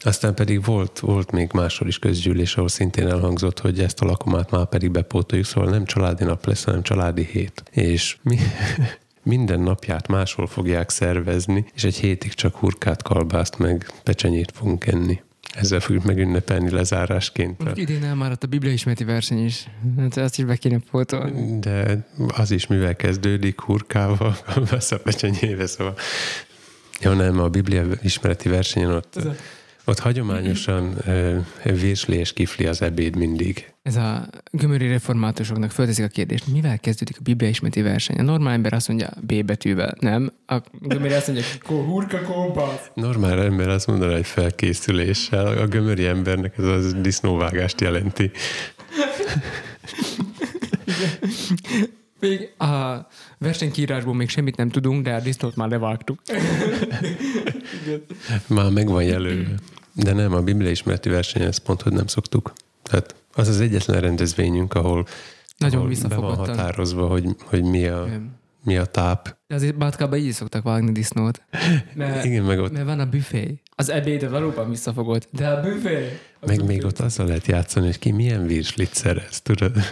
Aztán 0.00 0.34
pedig 0.34 0.64
volt, 0.64 0.98
volt 0.98 1.30
még 1.30 1.50
máshol 1.52 1.88
is 1.88 1.98
közgyűlés, 1.98 2.54
ahol 2.56 2.68
szintén 2.68 3.08
elhangzott, 3.08 3.58
hogy 3.58 3.80
ezt 3.80 4.00
a 4.00 4.06
lakomát 4.06 4.50
már 4.50 4.66
pedig 4.66 4.90
bepótoljuk, 4.90 5.46
szóval 5.46 5.70
nem 5.70 5.84
családi 5.84 6.24
nap 6.24 6.46
lesz, 6.46 6.64
hanem 6.64 6.82
családi 6.82 7.24
hét. 7.24 7.62
És 7.70 8.16
mi, 8.22 8.38
minden 9.22 9.60
napját 9.60 10.08
máshol 10.08 10.46
fogják 10.46 10.90
szervezni, 10.90 11.66
és 11.74 11.84
egy 11.84 11.96
hétig 11.96 12.34
csak 12.34 12.56
hurkát, 12.56 13.02
kalbászt 13.02 13.58
meg 13.58 13.90
pecsenyét 14.02 14.52
fogunk 14.54 14.86
enni. 14.86 15.20
Ezzel 15.56 15.80
fogjuk 15.80 16.04
megünnepelni 16.04 16.70
lezárásként. 16.70 17.64
Most 17.64 17.76
idén 17.76 18.04
elmáradt 18.04 18.42
a 18.42 18.46
Biblia 18.46 18.72
ismereti 18.72 19.04
verseny 19.04 19.44
is. 19.44 19.66
Hát 19.98 20.16
azt 20.16 20.38
is 20.38 20.44
be 20.44 20.56
kéne 20.56 20.78
pótolni. 20.90 21.58
De 21.58 22.06
az 22.26 22.50
is 22.50 22.66
mivel 22.66 22.96
kezdődik, 22.96 23.60
hurkával, 23.60 24.36
kalbász 24.44 24.92
a 24.96 24.98
pecsenyével, 24.98 25.66
szóval 25.66 25.94
jó, 27.00 27.12
nem, 27.12 27.40
a 27.40 27.48
Biblia 27.48 27.84
ismereti 28.02 28.48
versenyen 28.48 28.90
ott 28.90 29.18
ott 29.88 29.98
hagyományosan 29.98 30.94
virsli 31.64 32.16
és 32.16 32.32
kifli 32.32 32.66
az 32.66 32.82
ebéd 32.82 33.16
mindig. 33.16 33.74
Ez 33.86 33.96
a 33.96 34.28
gömöri 34.50 34.88
reformátusoknak 34.88 35.70
fölteszik 35.70 36.04
a 36.04 36.08
kérdést, 36.08 36.46
mivel 36.46 36.78
kezdődik 36.78 37.16
a 37.18 37.22
Biblia 37.22 37.48
ismeti 37.48 37.82
verseny? 37.82 38.18
A 38.18 38.22
normál 38.22 38.52
ember 38.52 38.72
azt 38.72 38.88
mondja 38.88 39.10
B 39.20 39.44
betűvel, 39.44 39.96
nem? 40.00 40.32
A 40.46 40.56
gömöri 40.80 41.12
azt 41.12 41.26
mondja, 41.26 41.44
hurka 41.66 42.20
kóbasz. 42.20 42.90
Normál 42.94 43.42
ember 43.42 43.68
azt 43.68 43.86
mondaná, 43.86 44.12
hogy 44.12 44.26
felkészüléssel. 44.26 45.46
A 45.46 45.66
gömöri 45.66 46.06
embernek 46.06 46.58
ez 46.58 46.64
az 46.64 46.94
disznóvágást 47.00 47.80
jelenti. 47.80 48.30
Még 52.20 52.50
a 52.58 53.06
versenykírásból 53.38 54.14
még 54.14 54.28
semmit 54.28 54.56
nem 54.56 54.68
tudunk, 54.68 55.04
de 55.04 55.14
a 55.14 55.20
disznót 55.20 55.56
már 55.56 55.68
levágtuk. 55.68 56.22
már 58.46 58.70
meg 58.70 58.88
van 58.88 59.02
jelölve. 59.02 59.54
De 59.92 60.12
nem, 60.12 60.32
a 60.32 60.40
Biblia 60.40 60.70
ismereti 60.70 61.08
versenyen 61.08 61.48
ezt 61.48 61.62
pont, 61.62 61.82
hogy 61.82 61.92
nem 61.92 62.06
szoktuk. 62.06 62.52
Tehát 62.82 63.14
az 63.36 63.48
az 63.48 63.60
egyetlen 63.60 64.00
rendezvényünk, 64.00 64.74
ahol, 64.74 65.06
Nagyon 65.58 65.80
ahol 65.80 66.08
be 66.08 66.16
van 66.16 66.36
határozva, 66.36 67.06
hogy, 67.06 67.26
hogy 67.44 67.62
mi, 67.62 67.86
a, 67.86 68.06
mi 68.64 68.76
a 68.76 68.84
táp. 68.84 69.36
De 69.46 69.54
azért 69.54 69.78
Bátkában 69.78 70.18
így 70.18 70.32
szoktak 70.32 70.62
vágni 70.62 70.92
disznót. 70.92 71.42
Mert, 71.94 72.24
Igen, 72.24 72.44
meg 72.44 72.58
ott... 72.58 72.72
Mert 72.72 72.84
van 72.84 73.00
a 73.00 73.06
büfé. 73.06 73.60
Az 73.74 73.90
ebéd 73.90 74.30
valóban 74.30 74.70
visszafogott, 74.70 75.28
de 75.32 75.48
a 75.48 75.60
büfé... 75.60 76.20
A 76.40 76.46
meg 76.46 76.56
büfé. 76.56 76.72
még 76.72 76.84
ott 76.84 76.98
azzal 76.98 77.26
lehet 77.26 77.46
játszani, 77.46 77.86
hogy 77.86 77.98
ki 77.98 78.10
milyen 78.10 78.46
virslit 78.46 78.94
szerez, 78.94 79.40
tudod? 79.40 79.76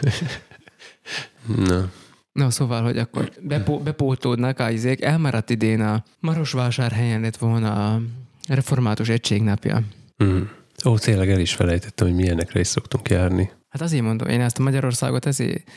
Na. 1.66 1.90
Na, 2.32 2.50
szóval, 2.50 2.82
hogy 2.82 2.98
akkor 2.98 3.30
bepó- 3.40 3.80
bepótódnak 3.80 4.58
a 4.58 4.70
izék. 4.70 5.02
Elmaradt 5.02 5.50
idén 5.50 5.80
a 5.80 6.04
Marosvásárhelyen 6.20 7.20
lett 7.20 7.36
volna 7.36 7.94
a 7.94 8.00
református 8.48 9.08
egységnapja. 9.08 9.82
Mm. 10.24 10.42
Ó, 10.84 10.98
tényleg 10.98 11.30
el 11.30 11.40
is 11.40 11.54
felejtettem, 11.54 12.06
hogy 12.06 12.16
milyenekre 12.16 12.60
is 12.60 12.66
szoktunk 12.66 13.08
járni. 13.08 13.50
Hát 13.68 13.82
azért 13.82 14.02
mondom, 14.02 14.28
én 14.28 14.40
ezt 14.40 14.58
a 14.58 14.62
Magyarországot 14.62 15.26
ezért, 15.26 15.68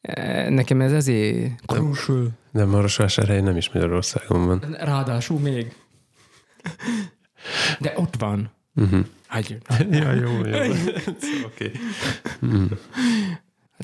e, 0.00 0.48
nekem 0.50 0.80
ez 0.80 0.92
ezért 0.92 1.66
krúsul. 1.66 2.30
De 2.52 2.64
Marosvásárhely 2.64 3.40
nem 3.40 3.56
is 3.56 3.70
Magyarországon 3.72 4.46
van. 4.46 4.76
Ráadásul 4.78 5.38
még. 5.38 5.74
De 7.80 7.92
ott 7.96 8.14
van. 8.18 8.50
Uh-huh. 8.74 9.06
Hát, 9.26 9.48
ja, 9.90 10.12
jó, 10.12 10.30
jó. 10.30 10.42
Oké. 10.44 10.84
Okay. 11.44 11.72
Mm. 12.46 12.64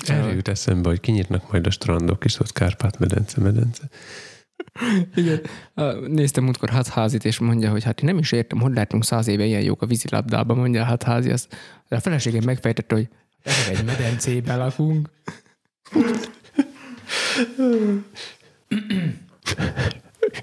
Erre 0.07 0.33
jut 0.33 0.49
eszembe, 0.49 0.89
hogy 0.89 1.01
kinyitnak 1.01 1.51
majd 1.51 1.67
a 1.67 1.71
strandok, 1.71 2.25
és 2.25 2.41
ott 2.41 2.53
Kárpát-medence, 2.53 3.41
medence. 3.41 3.83
Igen. 5.15 5.41
Néztem 6.07 6.45
múltkor 6.45 6.71
hatházit, 6.71 7.25
és 7.25 7.39
mondja, 7.39 7.71
hogy 7.71 7.85
hát 7.85 8.01
én 8.01 8.09
nem 8.09 8.19
is 8.19 8.33
értem, 8.33 8.61
hogy 8.61 8.73
lehetünk 8.73 9.05
száz 9.05 9.27
éve 9.27 9.45
ilyen 9.45 9.63
jók 9.63 9.83
a 9.83 9.87
vízilabdában, 9.87 10.57
mondja 10.57 10.83
a 10.83 10.85
hatházi. 10.85 11.31
Az, 11.31 11.49
a 11.89 12.01
feleségem 12.01 12.45
megfejtette, 12.45 12.95
hogy 12.95 13.09
ez 13.43 13.69
egy 13.71 13.85
medencében 13.85 14.59
lakunk. 14.59 15.11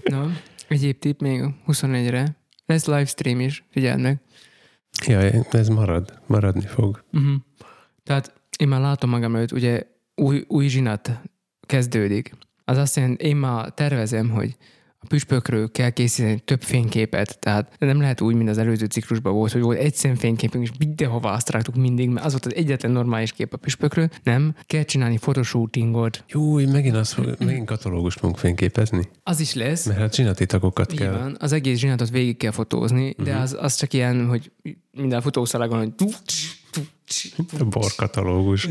Na, 0.04 0.32
egyéb 0.68 1.00
tipp 1.00 1.20
még 1.20 1.44
21-re. 1.68 2.36
Lesz 2.66 2.86
livestream 2.86 3.40
is, 3.40 3.64
figyeld 3.72 4.02
meg. 4.02 4.20
Ja, 5.06 5.20
ez 5.52 5.68
marad, 5.68 6.20
maradni 6.26 6.66
fog. 6.66 7.04
Uh-huh. 7.12 7.36
Tehát 8.04 8.34
én 8.58 8.68
már 8.68 8.82
látom 8.82 9.10
magam 9.10 9.36
előtt, 9.36 9.52
ugye 9.52 9.84
új, 10.16 10.44
új 10.48 10.68
zsinat 10.68 11.12
kezdődik. 11.66 12.34
Az 12.66 12.78
azt 12.78 12.96
jelenti, 12.96 13.26
én 13.26 13.36
már 13.36 13.70
tervezem, 13.70 14.30
hogy 14.30 14.56
a 15.06 15.08
püspökről 15.08 15.72
kell 15.72 15.90
készíteni 15.90 16.40
több 16.40 16.62
fényképet, 16.62 17.40
tehát 17.40 17.76
nem 17.80 18.00
lehet 18.00 18.22
úgy, 18.22 18.36
mint 18.36 18.50
az 18.50 18.58
előző 18.58 18.86
ciklusban 18.86 19.34
volt, 19.34 19.52
hogy 19.52 19.62
volt 19.62 19.78
egy 19.78 19.96
szemfényképünk, 19.96 20.64
és 20.64 20.72
mindenhova 20.80 21.32
azt 21.32 21.50
rágtuk 21.50 21.76
mindig, 21.76 22.10
mert 22.10 22.26
az 22.26 22.32
volt 22.32 22.46
az 22.46 22.56
egyetlen 22.56 22.92
normális 22.92 23.32
kép 23.32 23.54
a 23.54 23.58
püspökről. 23.58 24.10
Nem, 24.24 24.56
kell 24.66 24.84
csinálni 24.84 25.18
fotoshootingot. 25.18 26.24
Jó, 26.28 26.54
megint, 26.54 26.96
az, 26.96 27.16
megint 27.40 27.66
katalógust 27.66 28.20
fogunk 28.20 28.38
fényképezni. 28.38 29.10
Az 29.24 29.40
is 29.40 29.54
lesz. 29.54 29.86
Mert 29.86 30.00
hát 30.00 30.16
zsinati 30.16 30.46
tagokat 30.46 30.94
kell. 30.94 31.12
Van, 31.12 31.36
az 31.40 31.52
egész 31.52 31.78
zsinatot 31.78 32.10
végig 32.10 32.38
kell 32.38 32.52
fotózni, 32.52 33.10
uh-huh. 33.10 33.26
de 33.26 33.34
mhm. 33.34 33.42
az, 33.42 33.58
az 33.60 33.76
csak 33.76 33.94
ilyen, 33.94 34.28
hogy 34.28 34.52
minden 34.92 35.22
fotószalagon, 35.22 35.78
hogy 35.78 35.94
borkatalógus. 37.70 38.68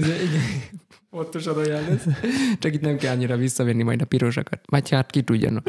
Pontosan 1.15 1.57
olyan 1.57 1.83
lesz. 1.89 2.07
Csak 2.61 2.75
itt 2.75 2.81
nem 2.81 2.97
kell 2.97 3.15
annyira 3.15 3.37
visszavenni 3.37 3.83
majd 3.83 4.01
a 4.01 4.05
pirosakat. 4.05 4.61
Vagy 4.67 4.91
hát 4.91 5.11
ki 5.11 5.23
tudja. 5.23 5.51
No. 5.51 5.61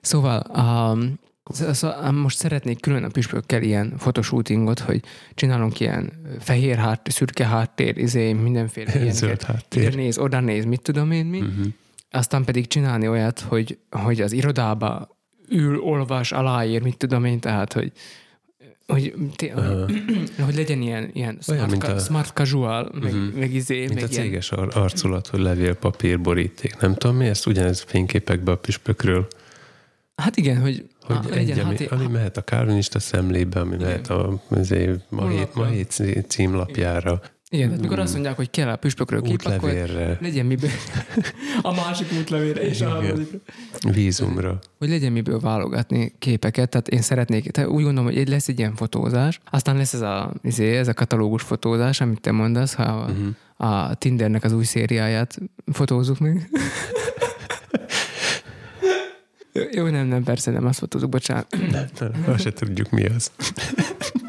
Szóval 0.00 0.42
um, 0.56 1.18
Szóval 1.50 2.10
most 2.10 2.36
szeretnék 2.36 2.80
külön 2.80 3.04
a 3.04 3.08
püspökkel 3.08 3.62
ilyen 3.62 3.94
fotoshootingot, 3.98 4.78
hogy 4.78 5.02
csinálunk 5.34 5.80
ilyen 5.80 6.12
fehér 6.40 6.76
háttér, 6.76 7.12
szürke 7.12 7.46
háttér, 7.46 7.98
izé, 7.98 8.32
mindenféle 8.32 9.10
Zöld 9.10 9.42
háttér. 9.42 9.82
Ide 9.82 9.96
néz, 9.96 10.18
oda 10.18 10.40
néz, 10.40 10.64
mit 10.64 10.82
tudom 10.82 11.10
én 11.10 11.26
mi. 11.26 11.38
Uh-huh. 11.38 11.66
Aztán 12.10 12.44
pedig 12.44 12.66
csinálni 12.66 13.08
olyat, 13.08 13.40
hogy, 13.40 13.78
hogy 13.90 14.20
az 14.20 14.32
irodába 14.32 15.16
ül, 15.48 15.80
olvas, 15.80 16.32
aláír, 16.32 16.82
mit 16.82 16.96
tudom 16.96 17.24
én, 17.24 17.40
tehát, 17.40 17.72
hogy 17.72 17.92
hogy, 18.86 19.14
té- 19.36 19.54
uh, 19.54 19.90
hogy 20.44 20.54
legyen 20.54 20.80
ilyen, 20.80 21.10
ilyen 21.12 21.38
smart, 21.40 21.70
mint 21.70 21.84
a, 21.84 21.98
smart 21.98 22.32
casual, 22.32 22.90
meg, 23.00 23.14
uh-huh. 23.14 23.34
meg 23.34 23.54
izé. 23.54 23.78
Mint 23.78 23.94
meg 23.94 24.02
a 24.02 24.06
céges 24.06 24.50
ilyen... 24.50 24.68
arculat, 24.68 25.26
hogy 25.26 25.40
levélpapír, 25.40 26.20
boríték. 26.20 26.76
Nem 26.80 26.94
tudom 26.94 27.16
mi, 27.16 27.26
ezt 27.26 27.46
ugyanez 27.46 27.80
fényképekbe 27.80 28.52
a 28.52 28.56
püspökről. 28.56 29.26
Hát 30.16 30.36
igen, 30.36 30.60
hogy, 30.60 30.88
hogy 31.02 31.16
a, 31.30 31.34
egy, 31.34 31.50
ami, 31.58 31.76
hát, 31.76 31.92
ami 31.92 32.06
mehet 32.06 32.36
a 32.36 32.42
kárvinista 32.42 32.98
szemlébe, 32.98 33.60
ami 33.60 33.74
igen. 33.74 33.86
mehet 33.86 34.10
a 34.10 34.42
azért, 34.48 35.10
ma, 35.10 35.28
hét, 35.28 35.54
ma 35.54 35.66
hét 35.66 36.24
címlapjára. 36.28 37.10
Igen, 37.10 37.35
tehát 37.64 37.80
mikor 37.80 37.98
azt 37.98 38.12
mondják, 38.12 38.36
hogy 38.36 38.50
kell 38.50 38.68
a 38.68 38.76
püspökről 38.76 39.22
kép, 39.22 39.44
akkor 39.44 39.72
legyen 40.20 40.46
miből. 40.46 40.70
a 41.62 41.74
másik 41.74 42.06
útlevélre 42.18 42.60
és 42.60 42.80
a 42.80 42.88
harmadikra. 42.88 43.38
Vízumra. 43.90 44.58
Hogy 44.78 44.88
legyen 44.88 45.12
miből 45.12 45.40
válogatni 45.40 46.14
képeket, 46.18 46.68
tehát 46.68 46.88
én 46.88 47.02
szeretnék, 47.02 47.50
tehát 47.50 47.70
úgy 47.70 47.82
gondolom, 47.82 48.12
hogy 48.12 48.28
lesz 48.28 48.48
egy 48.48 48.58
ilyen 48.58 48.74
fotózás, 48.74 49.40
aztán 49.50 49.76
lesz 49.76 49.92
ez 49.92 50.00
a, 50.00 50.32
izé, 50.42 50.76
ez 50.76 50.88
a 50.88 50.94
katalógus 50.94 51.42
fotózás, 51.42 52.00
amit 52.00 52.20
te 52.20 52.32
mondasz, 52.32 52.74
ha 52.74 52.82
a, 52.82 53.10
uh-huh. 53.10 53.70
a 53.70 53.94
Tindernek 53.94 54.44
az 54.44 54.52
új 54.52 54.64
szériáját 54.64 55.38
fotózzuk 55.72 56.18
meg. 56.18 56.48
Jó, 59.72 59.86
nem, 59.86 60.06
nem, 60.06 60.22
persze 60.22 60.50
nem, 60.50 60.66
azt 60.66 60.78
fotózunk, 60.78 61.12
bocsánat. 61.12 61.46
Nem, 61.70 61.86
nem, 61.98 62.12
azt 62.26 62.42
se 62.42 62.52
tudjuk, 62.52 62.90
mi 62.90 63.04
az. 63.04 63.30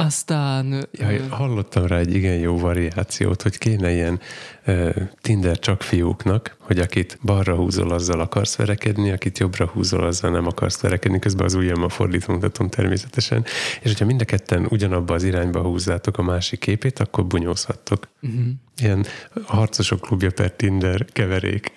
Aztán... 0.00 0.88
Ja, 0.92 1.26
hallottam 1.28 1.86
rá 1.86 1.98
egy 1.98 2.14
igen 2.14 2.38
jó 2.38 2.58
variációt, 2.58 3.42
hogy 3.42 3.58
kéne 3.58 3.92
ilyen 3.92 4.20
uh, 4.66 4.96
Tinder 5.20 5.58
csak 5.58 5.82
fiúknak, 5.82 6.56
hogy 6.58 6.78
akit 6.78 7.18
balra 7.22 7.54
húzol, 7.54 7.90
azzal 7.90 8.20
akarsz 8.20 8.56
verekedni, 8.56 9.10
akit 9.10 9.38
jobbra 9.38 9.66
húzol, 9.66 10.04
azzal 10.04 10.30
nem 10.30 10.46
akarsz 10.46 10.80
verekedni, 10.80 11.18
közben 11.18 11.44
az 11.44 11.54
ujjammal 11.54 11.88
fordítva 11.88 12.32
mutatom 12.32 12.68
természetesen. 12.68 13.44
És 13.80 13.86
hogyha 13.90 14.04
mind 14.04 14.20
a 14.20 14.24
ketten 14.24 14.66
ugyanabba 14.70 15.14
az 15.14 15.22
irányba 15.22 15.62
húzzátok 15.62 16.18
a 16.18 16.22
másik 16.22 16.58
képét, 16.58 16.98
akkor 16.98 17.26
bunyózhattok. 17.26 18.08
Uh-huh. 18.22 18.46
Ilyen 18.76 19.06
harcosok 19.44 20.00
klubja 20.00 20.30
per 20.30 20.52
Tinder 20.52 21.04
keverék. 21.04 21.72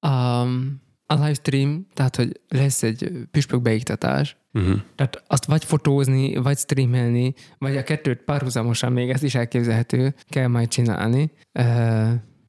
Um, 0.00 0.86
a 1.10 1.14
livestream, 1.14 1.86
tehát 1.94 2.16
hogy 2.16 2.40
lesz 2.48 2.82
egy 2.82 3.10
püspök 3.30 3.62
beiktatás, 3.62 4.36
uh-huh. 4.52 4.80
tehát 4.94 5.22
azt 5.26 5.44
vagy 5.44 5.64
fotózni, 5.64 6.36
vagy 6.36 6.58
streamelni, 6.58 7.34
vagy 7.58 7.76
a 7.76 7.82
kettőt 7.82 8.22
párhuzamosan 8.22 8.92
még 8.92 9.10
ez 9.10 9.22
is 9.22 9.34
elképzelhető, 9.34 10.14
kell 10.28 10.46
majd 10.46 10.68
csinálni. 10.68 11.30
Uh, 11.54 11.64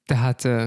tehát 0.06 0.44
uh, 0.44 0.64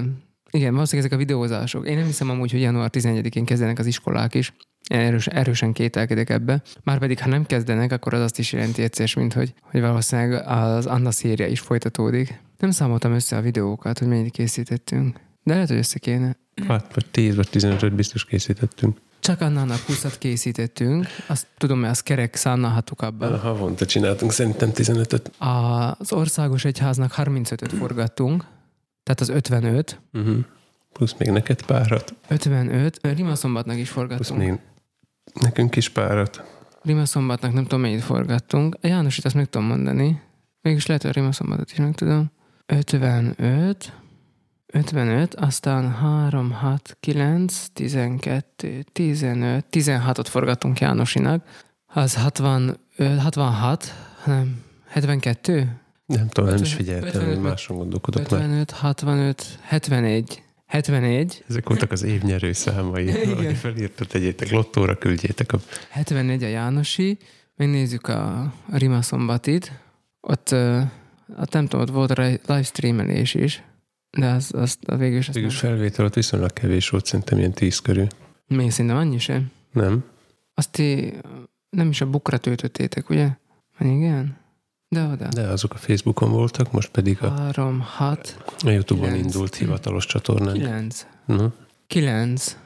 igen, 0.51 0.73
valószínűleg 0.73 1.11
ezek 1.11 1.13
a 1.13 1.25
videózások. 1.25 1.87
Én 1.89 1.97
nem 1.97 2.07
hiszem 2.07 2.31
amúgy, 2.31 2.51
hogy 2.51 2.61
január 2.61 2.91
11-én 2.93 3.45
kezdenek 3.45 3.79
az 3.79 3.87
iskolák 3.87 4.35
is. 4.35 4.53
Erős, 4.89 5.27
erősen 5.27 5.73
kételkedek 5.73 6.31
ebbe. 6.31 6.63
Márpedig, 6.83 7.21
ha 7.21 7.29
nem 7.29 7.47
kezdenek, 7.47 7.93
akkor 7.93 8.15
az 8.15 8.21
azt 8.21 8.39
is 8.39 8.53
jelenti 8.53 8.83
egyszer, 8.83 9.11
mint 9.17 9.33
hogy, 9.33 9.55
hogy 9.61 9.81
valószínűleg 9.81 10.47
az 10.47 10.87
Anna 10.87 11.11
széria 11.11 11.47
is 11.47 11.61
folytatódik. 11.61 12.41
Nem 12.59 12.71
számoltam 12.71 13.13
össze 13.13 13.37
a 13.37 13.41
videókat, 13.41 13.99
hogy 13.99 14.09
mennyit 14.09 14.31
készítettünk. 14.31 15.21
De 15.43 15.53
lehet, 15.53 15.69
hogy 15.69 15.77
össze 15.77 15.99
kéne. 15.99 16.37
Hát, 16.69 16.95
vagy 16.95 17.07
10 17.11 17.37
vagy 17.37 17.49
15 17.49 17.95
biztos 17.95 18.25
készítettünk. 18.25 18.99
Csak 19.21 19.41
Annának 19.41 19.79
20 19.79 20.19
készítettünk. 20.19 21.07
Azt 21.27 21.47
tudom, 21.59 21.81
hogy 21.81 21.89
az 21.89 22.01
kerek 22.01 22.35
szánalhatuk 22.35 23.01
abban. 23.01 23.39
Havonta 23.39 23.87
csináltunk 23.87 24.33
szerintem 24.33 24.71
15-öt. 24.75 25.31
Az 25.39 26.13
országos 26.13 26.65
egyháznak 26.65 27.15
35-öt 27.17 27.73
forgattunk, 27.73 28.45
tehát 29.03 29.21
az 29.21 29.29
55. 29.29 30.01
Uh-huh. 30.13 30.37
Plusz 30.93 31.15
még 31.19 31.31
neked 31.31 31.63
párat. 31.63 32.15
55. 32.29 32.99
Rimaszombatnak 33.03 33.79
is 33.79 33.91
forgattunk. 33.91 34.39
Plusz 34.39 34.49
még 34.49 34.59
nekünk 35.41 35.77
is 35.77 35.89
párat. 35.89 36.45
Rimaszombatnak 36.83 37.53
nem 37.53 37.63
tudom 37.63 37.81
mennyit 37.81 38.03
forgattunk. 38.03 38.77
A 38.81 38.87
János 38.87 39.19
itt 39.19 39.25
azt 39.25 39.35
meg 39.35 39.47
tudom 39.47 39.67
mondani. 39.67 40.21
Mégis 40.63 40.87
lehet, 40.87 41.03
hogy 41.03 41.11
a 41.11 41.15
Rimaszombatot 41.15 41.71
is 41.71 41.77
meg 41.77 41.95
tudom. 41.95 42.31
55. 42.67 43.93
55, 44.73 45.35
aztán 45.35 45.93
3, 45.93 46.51
6, 46.51 46.97
9, 47.01 47.67
12, 47.73 48.85
15, 48.93 49.65
16-ot 49.71 50.27
forgatunk 50.29 50.81
Jánosinak. 50.81 51.45
Az 51.87 52.15
65, 52.15 52.79
66, 53.19 53.95
nem, 54.27 54.63
72? 54.87 55.81
Nem 56.07 56.29
tudom, 56.29 56.51
nem 56.51 56.63
is 56.63 56.75
figyeltem, 56.75 57.27
hogy 57.27 57.41
máson 57.41 57.77
gondolkodok 57.77 58.23
55, 58.23 58.71
65, 58.71 59.59
71. 59.63 60.43
71. 60.67 61.45
Ezek 61.49 61.69
voltak 61.69 61.93
az 61.93 62.03
évnyerő 62.03 62.53
számai. 62.53 63.07
Igen. 63.09 63.55
Felírta, 63.55 64.05
tegyétek 64.05 64.51
lottóra, 64.51 64.99
küldjétek. 64.99 65.53
A... 65.53 65.59
71 65.89 66.43
a 66.43 66.47
Jánosi, 66.47 67.19
megnézzük 67.57 68.09
a, 68.09 68.41
a 68.43 68.77
Rima 68.77 69.03
szombatit. 69.03 69.73
Ott, 70.21 70.55
ott 71.39 71.53
nem 71.53 71.67
tudom, 71.67 71.81
ott 71.81 71.91
volt 71.91 72.11
a 72.11 72.23
livestreamelés 72.23 73.35
is. 73.35 73.63
De 74.19 74.27
az, 74.27 74.51
az, 74.55 74.79
az 74.87 74.99
végül 74.99 75.19
is... 75.19 75.29
Végül 75.29 75.51
felvétel 75.51 76.05
ott 76.05 76.15
viszonylag 76.15 76.53
kevés 76.53 76.89
volt, 76.89 77.07
szerintem 77.07 77.39
ilyen 77.39 77.53
tíz 77.53 77.79
körül. 77.79 78.07
Még 78.47 78.71
szerintem 78.71 78.97
annyi 78.97 79.19
sem? 79.19 79.51
Nem. 79.73 80.05
Azt 80.55 80.71
ti 80.71 81.13
nem 81.71 81.89
is 81.89 82.01
a 82.01 82.07
bukra 82.07 82.39
töltöttétek, 82.39 83.11
ugye? 83.11 83.29
Igen? 83.79 84.37
De 84.89 85.07
oda. 85.07 85.29
De 85.29 85.47
azok 85.47 85.75
a 85.75 85.77
Facebookon 85.77 86.31
voltak, 86.31 86.73
most 86.73 86.91
pedig 86.91 87.23
a... 87.23 87.31
3, 87.31 87.81
6... 87.81 88.45
A 88.65 88.71
Youtube-on 88.71 89.09
9, 89.09 89.25
indult 89.25 89.55
hivatalos 89.55 90.07
csatornán. 90.07 90.55
9. 90.55 91.07
No. 91.25 91.47
9. 91.87 92.57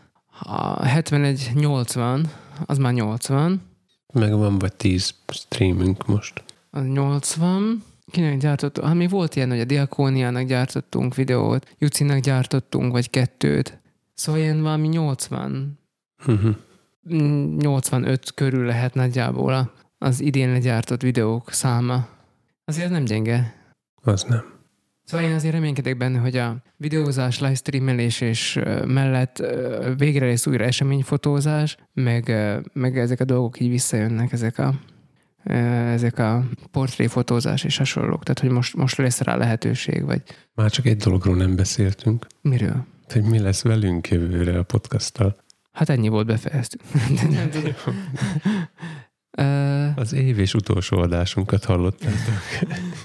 A 0.41 0.85
71, 0.85 1.51
80, 1.55 2.31
az 2.67 2.79
már 2.79 2.93
80. 2.93 3.63
Meg 4.13 4.33
van 4.33 4.59
vagy 4.59 4.73
10 4.73 5.15
streamünk 5.29 6.07
most. 6.07 6.43
Az 6.71 6.87
80. 6.87 7.83
Kinek 8.11 8.39
gyártottunk? 8.39 8.87
Hát 8.87 8.97
még 8.97 9.11
volt 9.11 9.37
ilyen, 9.37 9.49
hogy 9.49 9.61
a 9.61 9.65
Diakóniának 9.65 10.43
gyártottunk 10.43 11.15
videót, 11.15 11.75
Jucinak 11.79 12.19
gyártottunk, 12.19 12.93
vagy 12.93 13.11
kettőt. 13.11 13.81
Szóval 14.15 14.41
ilyen 14.41 14.63
valami 14.63 14.89
80. 14.89 15.79
Uh-huh. 16.27 16.57
85 17.59 18.35
körül 18.35 18.67
lehet 18.67 18.95
nagyjából 18.95 19.73
az 19.99 20.21
idén 20.21 20.51
legyártott 20.51 21.03
videók 21.03 21.53
száma. 21.53 22.09
Azért 22.65 22.91
nem 22.91 23.05
gyenge. 23.05 23.55
Az 24.03 24.23
nem. 24.23 24.55
Szóval 25.05 25.27
én 25.27 25.35
azért 25.35 25.55
reménykedek 25.55 25.97
benne, 25.97 26.19
hogy 26.19 26.37
a 26.37 26.57
videózás, 26.77 27.41
livestreamelés 27.41 28.21
és 28.21 28.61
mellett 28.87 29.43
végre 29.97 30.27
lesz 30.27 30.47
újra 30.47 30.65
eseményfotózás, 30.65 31.77
meg, 31.93 32.33
meg 32.73 32.99
ezek 32.99 33.21
a 33.21 33.25
dolgok 33.25 33.61
így 33.61 33.69
visszajönnek, 33.69 34.33
ezek 34.33 34.59
a 34.59 34.75
ezek 35.47 36.19
a 36.19 36.45
portréfotózás 36.71 37.65
és 37.65 37.77
hasonlók. 37.77 38.23
Tehát, 38.23 38.41
hogy 38.41 38.51
most, 38.51 38.77
most 38.77 38.97
lesz 38.97 39.21
rá 39.21 39.37
lehetőség, 39.37 40.05
vagy... 40.05 40.23
Már 40.55 40.71
csak 40.71 40.87
egy 40.87 40.97
dologról 40.97 41.37
nem 41.37 41.57
beszéltünk. 41.57 42.27
Miről? 42.41 42.85
Hogy 43.13 43.23
mi 43.23 43.39
lesz 43.39 43.63
velünk 43.63 44.09
jövőre 44.09 44.59
a 44.59 44.63
podcasttal. 44.63 45.37
Hát 45.73 45.89
ennyi 45.89 46.09
volt, 46.09 46.27
befejeztük. 46.27 46.81
nem 47.31 47.51
tudom. 47.51 47.75
Az 49.95 50.13
év 50.13 50.39
és 50.39 50.55
utolsó 50.55 50.99
adásunkat 50.99 51.65
hallottátok. 51.65 52.35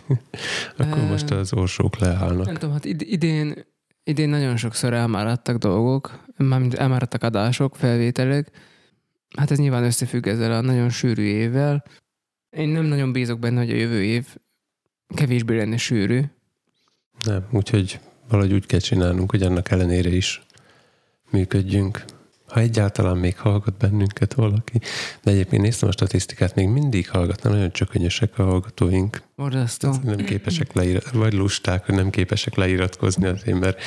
Akkor 0.77 1.03
most 1.03 1.31
az 1.31 1.53
orsók 1.53 1.99
leállnak. 1.99 2.45
Nem 2.45 2.55
tudom, 2.55 2.73
hát 2.73 2.85
idén, 2.85 3.65
idén 4.03 4.29
nagyon 4.29 4.57
sokszor 4.57 4.93
elmáradtak 4.93 5.57
dolgok, 5.57 6.25
mármint 6.37 6.73
elmáradtak 6.73 7.23
adások, 7.23 7.75
felvételek. 7.75 8.51
Hát 9.37 9.51
ez 9.51 9.57
nyilván 9.57 9.83
összefügg 9.83 10.27
ezzel 10.27 10.51
a 10.51 10.61
nagyon 10.61 10.89
sűrű 10.89 11.23
évvel. 11.23 11.83
Én 12.51 12.69
nem 12.69 12.85
nagyon 12.85 13.11
bízok 13.11 13.39
benne, 13.39 13.59
hogy 13.59 13.71
a 13.71 13.75
jövő 13.75 14.03
év 14.03 14.25
kevésbé 15.15 15.57
lenne 15.57 15.77
sűrű. 15.77 16.21
Nem, 17.23 17.47
úgyhogy 17.51 17.99
valahogy 18.29 18.53
úgy 18.53 18.65
kell 18.65 18.79
csinálnunk, 18.79 19.31
hogy 19.31 19.43
annak 19.43 19.71
ellenére 19.71 20.09
is 20.09 20.41
működjünk. 21.29 22.05
Ha 22.47 22.59
egyáltalán 22.59 23.17
még 23.17 23.37
hallgat 23.37 23.77
bennünket 23.77 24.33
valaki. 24.33 24.79
De 25.23 25.31
egyébként 25.31 25.61
néztem 25.61 25.89
a 25.89 25.91
statisztikát, 25.91 26.55
még 26.55 26.67
mindig 26.67 27.09
hallgatnak, 27.09 27.53
nagyon 27.53 27.71
csökönyösek 27.71 28.39
a 28.39 28.43
hallgatóink. 28.43 29.21
Borzasztó. 29.35 29.95
Nem 30.03 30.17
képesek 30.17 30.73
leíratkozni, 30.73 31.19
vagy 31.19 31.33
lusták, 31.33 31.85
hogy 31.85 31.95
nem 31.95 32.09
képesek 32.09 32.55
leiratkozni 32.55 33.25
azért, 33.25 33.59
mert 33.59 33.81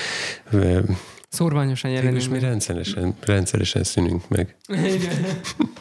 Szorványosan 1.28 1.90
jelenünk. 1.90 2.16
És 2.16 2.28
mi 2.28 2.38
rendszeresen, 2.38 3.14
rendszeresen 3.20 3.82
szűnünk 3.82 4.28
meg. 4.28 4.56
Igen. 4.68 5.40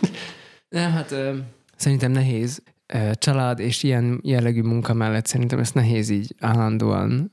Nem, 0.70 0.92
hát 0.92 1.16
szerintem 1.76 2.12
nehéz 2.12 2.62
család 3.14 3.60
és 3.60 3.84
ilyen 3.84 4.20
jellegű 4.24 4.62
munka 4.62 4.94
mellett 4.94 5.26
szerintem 5.26 5.60
ezt 5.60 5.74
nehéz 5.74 6.10
így 6.10 6.36
állandóan 6.40 7.32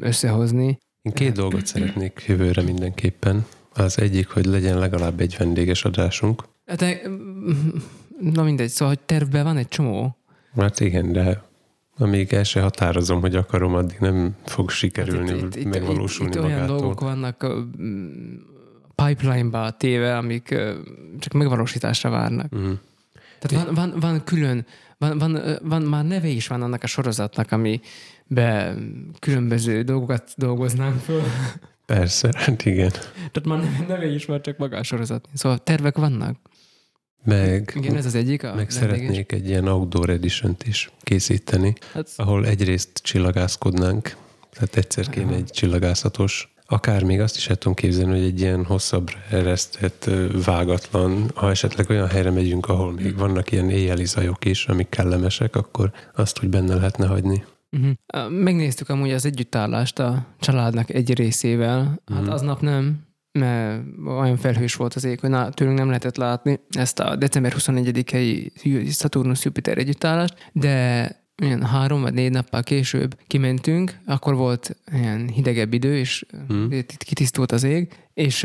összehozni. 0.00 0.78
Én 1.02 1.12
két 1.12 1.32
dolgot 1.32 1.66
szeretnék 1.66 2.24
jövőre 2.26 2.62
mindenképpen. 2.62 3.46
Az 3.74 3.98
egyik, 3.98 4.28
hogy 4.28 4.44
legyen 4.44 4.78
legalább 4.78 5.20
egy 5.20 5.36
vendéges 5.38 5.84
adásunk. 5.84 6.44
De, 6.76 7.00
na 8.20 8.42
mindegy, 8.42 8.68
szóval, 8.68 8.94
hogy 8.94 9.04
tervben 9.06 9.44
van 9.44 9.56
egy 9.56 9.68
csomó. 9.68 10.16
Hát 10.56 10.80
igen, 10.80 11.12
de 11.12 11.42
amíg 11.96 12.32
el 12.32 12.44
se 12.44 12.60
határozom, 12.60 13.20
hogy 13.20 13.36
akarom, 13.36 13.74
addig 13.74 13.96
nem 14.00 14.36
fog 14.44 14.70
sikerülni, 14.70 15.30
hát 15.30 15.40
itt, 15.40 15.56
itt, 15.56 15.64
megvalósulni 15.64 16.32
itt, 16.32 16.36
itt 16.36 16.42
magától. 16.42 16.64
olyan 16.64 16.78
dolgok 16.78 17.00
vannak 17.00 17.46
pipeline-ba 18.94 19.70
téve, 19.70 20.16
amik 20.16 20.48
csak 21.18 21.32
megvalósításra 21.32 22.10
várnak. 22.10 22.52
Uh-huh. 22.52 22.78
Tehát 23.38 23.66
van, 23.66 23.74
van, 23.74 24.00
van 24.00 24.24
külön, 24.24 24.66
van, 25.08 25.18
van, 25.18 25.58
van, 25.62 25.82
már 25.82 26.04
neve 26.04 26.28
is 26.28 26.46
van 26.46 26.62
annak 26.62 26.82
a 26.82 26.86
sorozatnak, 26.86 27.52
ami 27.52 27.80
be 28.26 28.74
különböző 29.18 29.82
dolgokat 29.82 30.32
dolgoznánk 30.36 31.00
föl. 31.00 31.22
Persze, 31.86 32.30
hát 32.34 32.64
igen. 32.64 32.90
Tehát 33.14 33.44
már 33.44 33.86
neve 33.88 34.06
is 34.06 34.24
van 34.24 34.42
csak 34.42 34.56
maga 34.56 34.76
a 34.76 34.82
sorozat. 34.82 35.28
Szóval 35.34 35.58
tervek 35.58 35.96
vannak. 35.96 36.36
Meg, 37.24 37.72
igen, 37.74 37.96
ez 37.96 38.06
az 38.06 38.14
egyik. 38.14 38.44
A 38.44 38.54
meg 38.54 38.70
szeretnék 38.70 39.32
egy 39.32 39.48
ilyen 39.48 39.68
outdoor 39.68 40.10
edition 40.10 40.56
is 40.64 40.90
készíteni, 41.00 41.74
hát, 41.92 42.08
ahol 42.16 42.46
egyrészt 42.46 42.90
csillagászkodnánk, 43.02 44.16
tehát 44.50 44.76
egyszer 44.76 45.08
kéne 45.08 45.34
egy 45.34 45.50
csillagászatos 45.50 46.51
Akár 46.72 47.02
még 47.02 47.20
azt 47.20 47.36
is 47.36 47.48
el 47.48 47.56
tudom 47.56 47.74
képzelni, 47.74 48.12
hogy 48.18 48.26
egy 48.26 48.40
ilyen 48.40 48.64
hosszabb 48.64 49.10
eresztett, 49.30 50.10
vágatlan, 50.44 51.30
ha 51.34 51.50
esetleg 51.50 51.90
olyan 51.90 52.08
helyre 52.08 52.30
megyünk, 52.30 52.66
ahol 52.66 52.92
még 52.92 53.16
vannak 53.16 53.52
ilyen 53.52 53.70
éjjeli 53.70 54.04
zajok 54.04 54.44
is, 54.44 54.66
amik 54.66 54.88
kellemesek, 54.88 55.56
akkor 55.56 55.92
azt 56.14 56.42
úgy 56.42 56.48
benne 56.48 56.74
lehetne 56.74 57.06
hagyni. 57.06 57.44
Uh-huh. 57.70 58.30
Megnéztük 58.30 58.88
amúgy 58.88 59.10
az 59.10 59.26
együttállást 59.26 59.98
a 59.98 60.26
családnak 60.40 60.90
egy 60.90 61.14
részével. 61.14 62.00
Hát 62.06 62.18
uh-huh. 62.18 62.34
aznap 62.34 62.60
nem, 62.60 63.06
mert 63.32 63.82
olyan 64.06 64.36
felhős 64.36 64.74
volt 64.74 64.94
az 64.94 65.04
ég, 65.04 65.20
hogy 65.20 65.30
na, 65.30 65.50
tőlünk 65.50 65.78
nem 65.78 65.86
lehetett 65.86 66.16
látni 66.16 66.60
ezt 66.70 66.98
a 66.98 67.16
december 67.16 67.54
21-i 67.58 68.92
Saturnus-Jupiter 68.92 69.78
együttállást, 69.78 70.50
de 70.52 71.06
ilyen 71.42 71.66
három 71.66 72.00
vagy 72.00 72.14
négy 72.14 72.30
nappal 72.30 72.62
később 72.62 73.18
kimentünk, 73.26 73.98
akkor 74.06 74.34
volt 74.34 74.76
ilyen 74.92 75.28
hidegebb 75.28 75.72
idő, 75.72 75.96
és 75.96 76.26
hmm. 76.48 76.68
kitisztult 76.96 77.52
az 77.52 77.62
ég, 77.62 77.88
és 78.14 78.42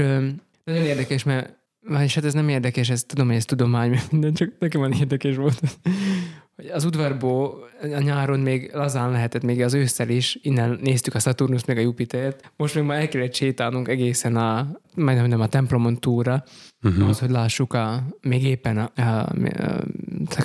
nagyon 0.63 0.83
érdekes, 0.83 1.23
mert 1.23 1.55
és 1.99 2.15
hát 2.15 2.25
ez 2.25 2.33
nem 2.33 2.49
érdekes, 2.49 2.89
ez 2.89 3.03
tudom, 3.03 3.27
hogy 3.27 3.35
ez 3.35 3.45
tudomány, 3.45 3.99
minden, 4.11 4.33
csak 4.33 4.51
nekem 4.59 4.81
van 4.81 4.91
érdekes 4.91 5.35
volt, 5.35 5.59
hogy 6.55 6.67
az 6.67 6.85
udvarból 6.85 7.69
a 7.81 7.99
nyáron 7.99 8.39
még 8.39 8.71
lazán 8.73 9.11
lehetett, 9.11 9.43
még 9.43 9.61
az 9.61 9.73
ősszel 9.73 10.09
is, 10.09 10.39
innen 10.41 10.79
néztük 10.81 11.15
a 11.15 11.19
Saturnus 11.19 11.65
meg 11.65 11.77
a 11.77 11.81
Jupitert. 11.81 12.51
Most 12.55 12.75
még 12.75 12.83
már 12.83 12.99
el 12.99 13.07
kellett 13.07 13.33
sétálnunk 13.33 13.87
egészen 13.87 14.35
a, 14.35 14.79
majdnem 14.95 15.27
nem 15.27 15.41
a 15.41 15.47
templomon 15.47 15.99
túlra, 15.99 16.43
uh-huh. 16.87 17.09
az, 17.09 17.19
hogy 17.19 17.29
lássuk 17.29 17.73
a, 17.73 18.03
még 18.21 18.43
éppen 18.43 18.77
a, 18.77 18.91
a, 19.01 19.29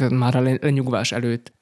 a, 0.00 0.14
már 0.14 0.36
a 0.36 0.40
lenyugvás 0.40 1.12
előtt 1.12 1.52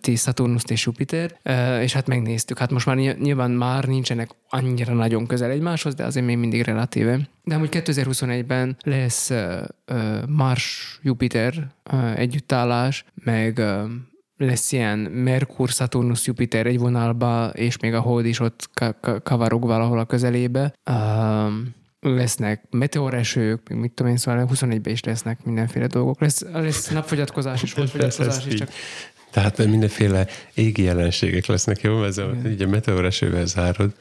ti 0.00 0.16
Saturnust 0.16 0.70
és 0.70 0.84
Jupiter, 0.84 1.38
és 1.80 1.92
hát 1.92 2.06
megnéztük. 2.06 2.58
Hát 2.58 2.70
most 2.70 2.86
már 2.86 2.96
nyilván 2.96 3.50
már 3.50 3.84
nincsenek 3.84 4.30
annyira 4.48 4.94
nagyon 4.94 5.26
közel 5.26 5.50
egymáshoz, 5.50 5.94
de 5.94 6.04
azért 6.04 6.26
még 6.26 6.36
mindig 6.36 6.62
relatíve. 6.62 7.28
De 7.44 7.54
amúgy 7.54 7.68
2021-ben 7.72 8.76
lesz 8.82 9.32
Mars-Jupiter 10.26 11.74
együttállás, 12.16 13.04
meg 13.14 13.62
lesz 14.36 14.72
ilyen 14.72 14.98
Merkur, 14.98 15.68
Saturnus, 15.68 16.26
Jupiter 16.26 16.66
egy 16.66 16.78
vonalba, 16.78 17.50
és 17.54 17.78
még 17.78 17.94
a 17.94 18.00
Hold 18.00 18.26
is 18.26 18.40
ott 18.40 18.70
kavarog 19.22 19.64
valahol 19.64 19.98
a 19.98 20.04
közelébe. 20.04 20.74
Um, 20.90 21.74
lesznek 22.04 22.64
meteoresők, 22.70 23.68
mit 23.68 23.92
tudom 23.92 24.12
én, 24.12 24.18
szóval 24.18 24.48
21-ben 24.52 24.92
is 24.92 25.02
lesznek 25.02 25.44
mindenféle 25.44 25.86
dolgok. 25.86 26.20
Lesz, 26.20 26.44
lesz 26.52 26.88
napfogyatkozás 26.88 27.62
és 27.62 27.72
holdfogyatkozás 27.72 28.46
is, 28.46 28.54
csak 28.60 28.68
tehát 29.34 29.66
mindenféle 29.66 30.26
égi 30.54 30.82
jelenségek 30.82 31.46
lesznek, 31.46 31.80
jó? 31.80 32.04
Ez 32.04 32.18
a, 32.18 32.30
így 32.46 32.62
a 32.62 32.66
meteoresővel 32.66 33.46
zárod. 33.46 33.94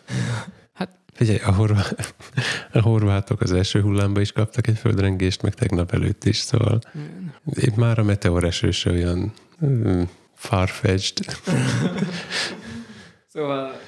Hát, 0.73 0.89
Figyelj, 1.13 1.37
a, 1.37 1.51
horvá... 1.51 1.83
a 2.71 2.81
horvátok 2.81 3.41
az 3.41 3.51
első 3.51 3.81
hullámba 3.81 4.21
is 4.21 4.31
kaptak 4.31 4.67
egy 4.67 4.77
földrengést, 4.77 5.41
meg 5.41 5.53
tegnap 5.53 5.93
előtt 5.93 6.23
is, 6.23 6.37
szóval 6.37 6.79
épp 7.53 7.75
már 7.75 7.99
a 7.99 8.03
meteoreső 8.03 8.71
olyan 8.85 9.33
farfetched. 10.33 11.25
szóval, 13.33 13.65
igen. 13.65 13.82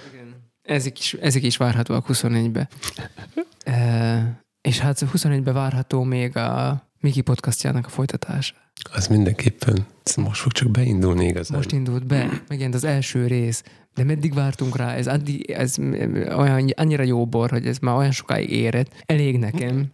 Ezek 0.66 1.00
is, 1.00 1.14
ezek 1.14 1.44
is 1.44 1.58
várhatóak 1.58 2.06
21-be. 2.08 2.68
e, 3.66 4.40
és 4.70 4.80
hát 4.80 5.06
21-be 5.14 5.52
várható 5.52 6.04
még 6.04 6.38
a 6.38 6.84
Miki 7.00 7.22
podcastjának 7.22 7.86
a 7.86 7.90
folytatása. 7.90 8.54
Az 8.94 9.08
mindenképpen. 9.08 9.86
Most 10.16 10.42
fog 10.42 10.52
csak 10.52 10.72
beindulni 10.72 11.26
igazán. 11.26 11.58
Most 11.58 11.72
indult 11.72 12.06
be, 12.06 12.42
megint 12.48 12.74
az 12.74 12.84
első 12.84 13.28
rész. 13.28 13.64
De 13.94 14.04
meddig 14.04 14.34
vártunk 14.34 14.78
rá? 14.78 14.94
Ez, 14.94 15.08
addig, 15.08 15.50
ez 15.50 15.78
olyan, 16.38 16.70
annyira 16.76 17.04
jó 17.04 17.26
bor, 17.26 17.50
hogy 17.50 17.68
ez 17.68 17.78
már 17.78 17.96
olyan 17.96 18.12
sokáig 18.12 18.52
érett. 18.52 19.04
Elég 19.06 19.38
nekem. 19.38 19.86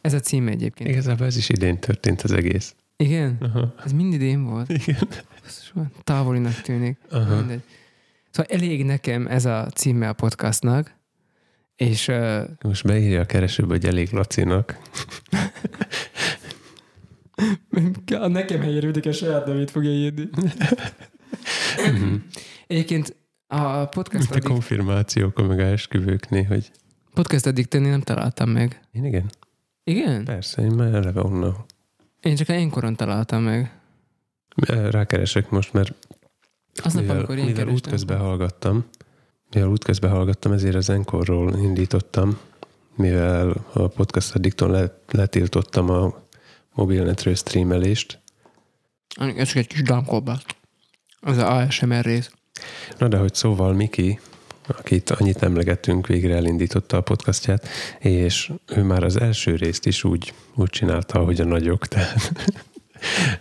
Ez 0.00 0.12
a 0.12 0.20
cím 0.20 0.48
egyébként. 0.48 0.90
Igazából 0.90 1.26
ez 1.26 1.36
is 1.36 1.48
idén 1.48 1.78
történt 1.78 2.22
az 2.22 2.32
egész. 2.32 2.74
Igen? 2.96 3.36
Aha. 3.40 3.74
Ez 3.84 3.92
mind 3.92 4.12
idén 4.12 4.44
volt? 4.44 4.68
Igen. 4.70 5.08
Távolinak 6.04 6.60
tűnik. 6.60 6.98
Aha. 7.10 7.36
Mindegy. 7.36 7.62
Szóval 8.36 8.56
elég 8.56 8.84
nekem 8.84 9.26
ez 9.26 9.44
a 9.44 9.66
címe 9.74 10.08
a 10.08 10.12
podcastnak, 10.12 10.94
és... 11.76 12.08
Uh, 12.08 12.42
Most 12.62 12.84
beírja 12.84 13.20
a 13.20 13.24
keresőbe, 13.24 13.68
hogy 13.68 13.86
elég 13.86 14.12
Lacinak. 14.12 14.78
nekem 18.28 18.60
helyerődik, 18.60 19.06
a 19.06 19.12
saját 19.12 19.46
nevét 19.46 19.70
fogja 19.70 19.90
írni. 19.90 20.28
Egyébként 22.66 23.16
a 23.46 23.84
podcast 23.84 24.30
addig... 24.30 24.44
A 24.44 24.48
konfirmációk, 24.48 25.46
meg 25.48 25.58
a 25.58 25.62
esküvőknél, 25.62 26.44
hogy... 26.44 26.70
Podcast 27.14 27.46
addig 27.46 27.66
tenni 27.66 27.88
nem 27.88 28.00
találtam 28.00 28.50
meg. 28.50 28.80
Én 28.92 29.04
igen. 29.04 29.30
Igen? 29.84 30.24
Persze, 30.24 30.62
én 30.62 30.70
már 30.70 30.94
eleve 30.94 31.22
onnan. 31.22 31.64
Én 32.20 32.36
csak 32.36 32.48
én 32.48 32.70
koron 32.70 32.96
találtam 32.96 33.42
meg. 33.42 33.80
Rákeresek 34.90 35.50
most, 35.50 35.72
mert 35.72 35.94
Aznap, 36.82 37.02
mivel, 37.02 37.16
amikor 37.16 37.38
én 37.38 37.44
mivel 37.44 37.68
útközben 37.68 38.18
hallgattam, 38.18 38.84
mivel 39.52 39.68
útközben 39.68 40.10
hallgattam, 40.10 40.52
ezért 40.52 40.74
az 40.74 40.90
Enkorról 40.90 41.54
indítottam, 41.54 42.38
mivel 42.94 43.64
a 43.72 43.88
podcast 43.88 44.34
addikton 44.34 44.90
letiltottam 45.10 45.90
a 45.90 46.14
mobilnetről 46.74 47.34
streamelést. 47.34 48.20
Ez 49.36 49.48
csak 49.48 49.56
egy 49.56 49.66
kis 49.66 49.82
damkolba. 49.82 50.40
Az 51.20 51.36
a 51.36 51.56
ASMR 51.56 52.04
rész. 52.04 52.30
Na 52.98 53.08
de 53.08 53.16
hogy 53.16 53.34
szóval 53.34 53.72
Miki, 53.72 54.20
akit 54.66 55.10
annyit 55.10 55.42
emlegettünk, 55.42 56.06
végre 56.06 56.34
elindította 56.34 56.96
a 56.96 57.00
podcastját, 57.00 57.68
és 57.98 58.52
ő 58.66 58.82
már 58.82 59.04
az 59.04 59.20
első 59.20 59.56
részt 59.56 59.86
is 59.86 60.04
úgy, 60.04 60.34
úgy 60.54 60.70
csinálta, 60.70 61.18
ahogy 61.18 61.40
a 61.40 61.44
nagyok, 61.44 61.86
tehát 61.86 62.32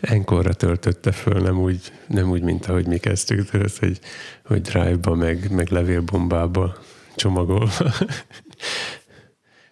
enkorra 0.01 0.53
töltötte 0.53 1.11
föl, 1.11 1.41
nem 1.41 1.59
úgy, 1.59 1.91
nem 2.07 2.29
úgy, 2.29 2.41
mint 2.41 2.65
ahogy 2.65 2.87
mi 2.87 2.97
kezdtük, 2.97 3.49
tehát, 3.49 3.77
hogy, 3.77 3.99
hogy 4.45 4.61
drive-ba, 4.61 5.15
meg, 5.15 5.51
meg 5.51 5.69
levélbombába 5.69 6.77
csomagolva. 7.15 7.93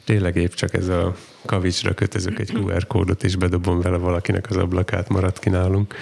Tényleg 0.05 0.35
épp 0.35 0.51
csak 0.51 0.73
ez 0.73 0.87
a 0.87 1.15
kavicsra 1.45 1.93
kötözök 1.93 2.39
egy 2.39 2.53
QR 2.53 2.87
kódot, 2.87 3.23
és 3.23 3.35
bedobom 3.35 3.81
vele 3.81 3.97
valakinek 3.97 4.49
az 4.49 4.57
ablakát, 4.57 5.09
maradt 5.09 5.39
ki 5.39 5.49
nálunk. 5.49 5.95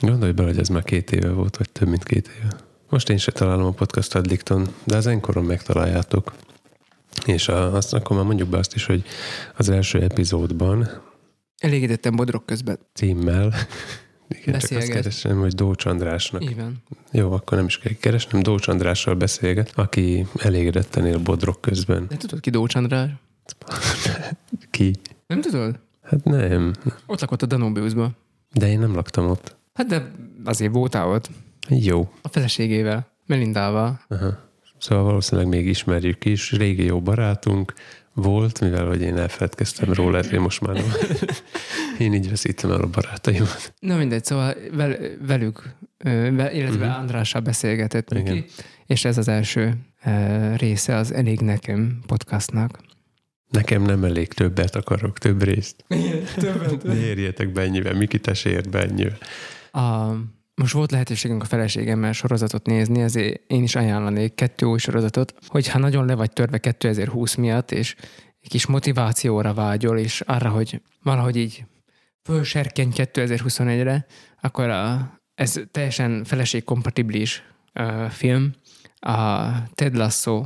Gondolj 0.00 0.32
bele, 0.32 0.48
hogy 0.48 0.58
ez 0.58 0.68
már 0.68 0.84
két 0.84 1.12
éve 1.12 1.30
volt, 1.30 1.56
vagy 1.56 1.70
több 1.70 1.88
mint 1.88 2.04
két 2.04 2.30
éve. 2.38 2.56
Most 2.88 3.10
én 3.10 3.18
se 3.18 3.32
találom 3.32 3.66
a 3.66 3.70
podcast 3.70 4.14
addikton, 4.14 4.68
de 4.84 4.96
az 4.96 5.06
enkoron 5.06 5.44
megtaláljátok. 5.44 6.32
És 7.24 7.48
a, 7.48 7.74
azt 7.74 7.94
akkor 7.94 8.16
már 8.16 8.24
mondjuk 8.24 8.48
be 8.48 8.58
azt 8.58 8.74
is, 8.74 8.86
hogy 8.86 9.04
az 9.56 9.68
első 9.68 10.02
epizódban 10.02 11.02
Elégedettem 11.58 12.16
bodrok 12.16 12.46
közben. 12.46 12.78
Címmel. 12.92 13.54
Igen, 14.28 14.58
csak 14.60 14.78
azt 14.78 14.88
keresem, 14.88 15.38
hogy 15.38 15.54
Dócs 15.54 15.84
Andrásnak. 15.84 16.50
Igen. 16.50 16.76
Jó, 17.12 17.32
akkor 17.32 17.56
nem 17.56 17.66
is 17.66 17.78
kell 17.78 17.92
keresnem. 17.92 18.42
Dócs 18.42 18.68
Andrással 18.68 19.14
beszélget, 19.14 19.72
aki 19.74 20.26
elégedetten 20.38 21.06
él 21.06 21.18
bodrok 21.18 21.60
közben. 21.60 22.06
De 22.08 22.16
tudod 22.16 22.40
ki 22.40 22.50
Dócs 22.50 22.74
András? 22.74 23.10
ki? 24.70 24.94
Nem 25.26 25.40
tudod? 25.40 25.78
Hát 26.02 26.24
nem. 26.24 26.74
Ott 27.06 27.20
lakott 27.20 27.42
a 27.42 27.46
Danubiusban. 27.46 28.16
De 28.52 28.68
én 28.68 28.78
nem 28.78 28.94
laktam 28.94 29.26
ott. 29.30 29.56
Hát 29.74 29.86
de 29.86 30.10
azért 30.44 30.72
voltál 30.72 31.08
ott. 31.08 31.30
Jó. 31.68 32.08
A 32.22 32.28
feleségével, 32.28 33.10
Melindával. 33.26 34.00
Aha. 34.08 34.44
Szóval 34.78 35.04
valószínűleg 35.04 35.50
még 35.50 35.66
ismerjük 35.66 36.24
is. 36.24 36.52
Régi 36.52 36.84
jó 36.84 37.00
barátunk 37.02 37.74
volt, 38.16 38.60
mivel 38.60 38.86
hogy 38.86 39.00
én 39.00 39.16
elfeledkeztem 39.16 39.92
róla, 39.92 40.18
ezért 40.18 40.42
most 40.42 40.60
már 40.60 40.74
nem. 40.74 40.92
én 42.06 42.14
így 42.14 42.28
veszítem 42.30 42.70
el 42.70 42.80
a 42.80 42.86
barátaimat. 42.86 43.74
Na 43.78 43.96
mindegy, 43.96 44.24
szóval 44.24 44.54
vel, 44.72 44.96
velük, 45.26 45.74
illetve 46.34 46.86
uh-huh. 46.86 46.98
Andrással 46.98 47.40
beszélgetett 47.40 48.22
ki, 48.24 48.44
és 48.86 49.04
ez 49.04 49.18
az 49.18 49.28
első 49.28 49.74
része 50.56 50.96
az 50.96 51.12
Elég 51.12 51.40
Nekem 51.40 51.98
podcastnak. 52.06 52.78
Nekem 53.50 53.82
nem 53.82 54.04
elég, 54.04 54.32
többet 54.32 54.76
akarok, 54.76 55.18
több 55.18 55.42
részt. 55.42 55.84
többet. 56.36 56.84
Érjetek 56.84 57.52
be 57.52 57.60
ennyivel, 57.62 57.94
Miki 57.94 58.20
ért 58.44 58.70
be 58.70 58.82
ennyivel. 58.82 59.18
A, 59.70 60.14
most 60.56 60.72
volt 60.72 60.90
lehetőségünk 60.90 61.42
a 61.42 61.46
feleségemmel 61.46 62.12
sorozatot 62.12 62.66
nézni, 62.66 63.00
ezért 63.00 63.42
én 63.46 63.62
is 63.62 63.74
ajánlanék 63.74 64.34
kettő 64.34 64.66
új 64.66 64.78
sorozatot, 64.78 65.34
hogyha 65.46 65.78
nagyon 65.78 66.06
le 66.06 66.14
vagy 66.14 66.32
törve 66.32 66.58
2020 66.58 67.34
miatt, 67.34 67.70
és 67.70 67.94
egy 68.40 68.48
kis 68.48 68.66
motivációra 68.66 69.54
vágyol, 69.54 69.98
és 69.98 70.20
arra, 70.20 70.48
hogy 70.48 70.82
valahogy 71.02 71.36
így 71.36 71.64
fölserkenj 72.22 72.90
2021-re, 72.94 74.06
akkor 74.40 74.68
a, 74.68 75.12
ez 75.34 75.60
teljesen 75.70 76.24
feleség-kompatibilis 76.24 77.42
uh, 77.74 78.08
film. 78.08 78.52
A 78.98 79.48
Ted 79.74 79.96
Lasso. 79.96 80.44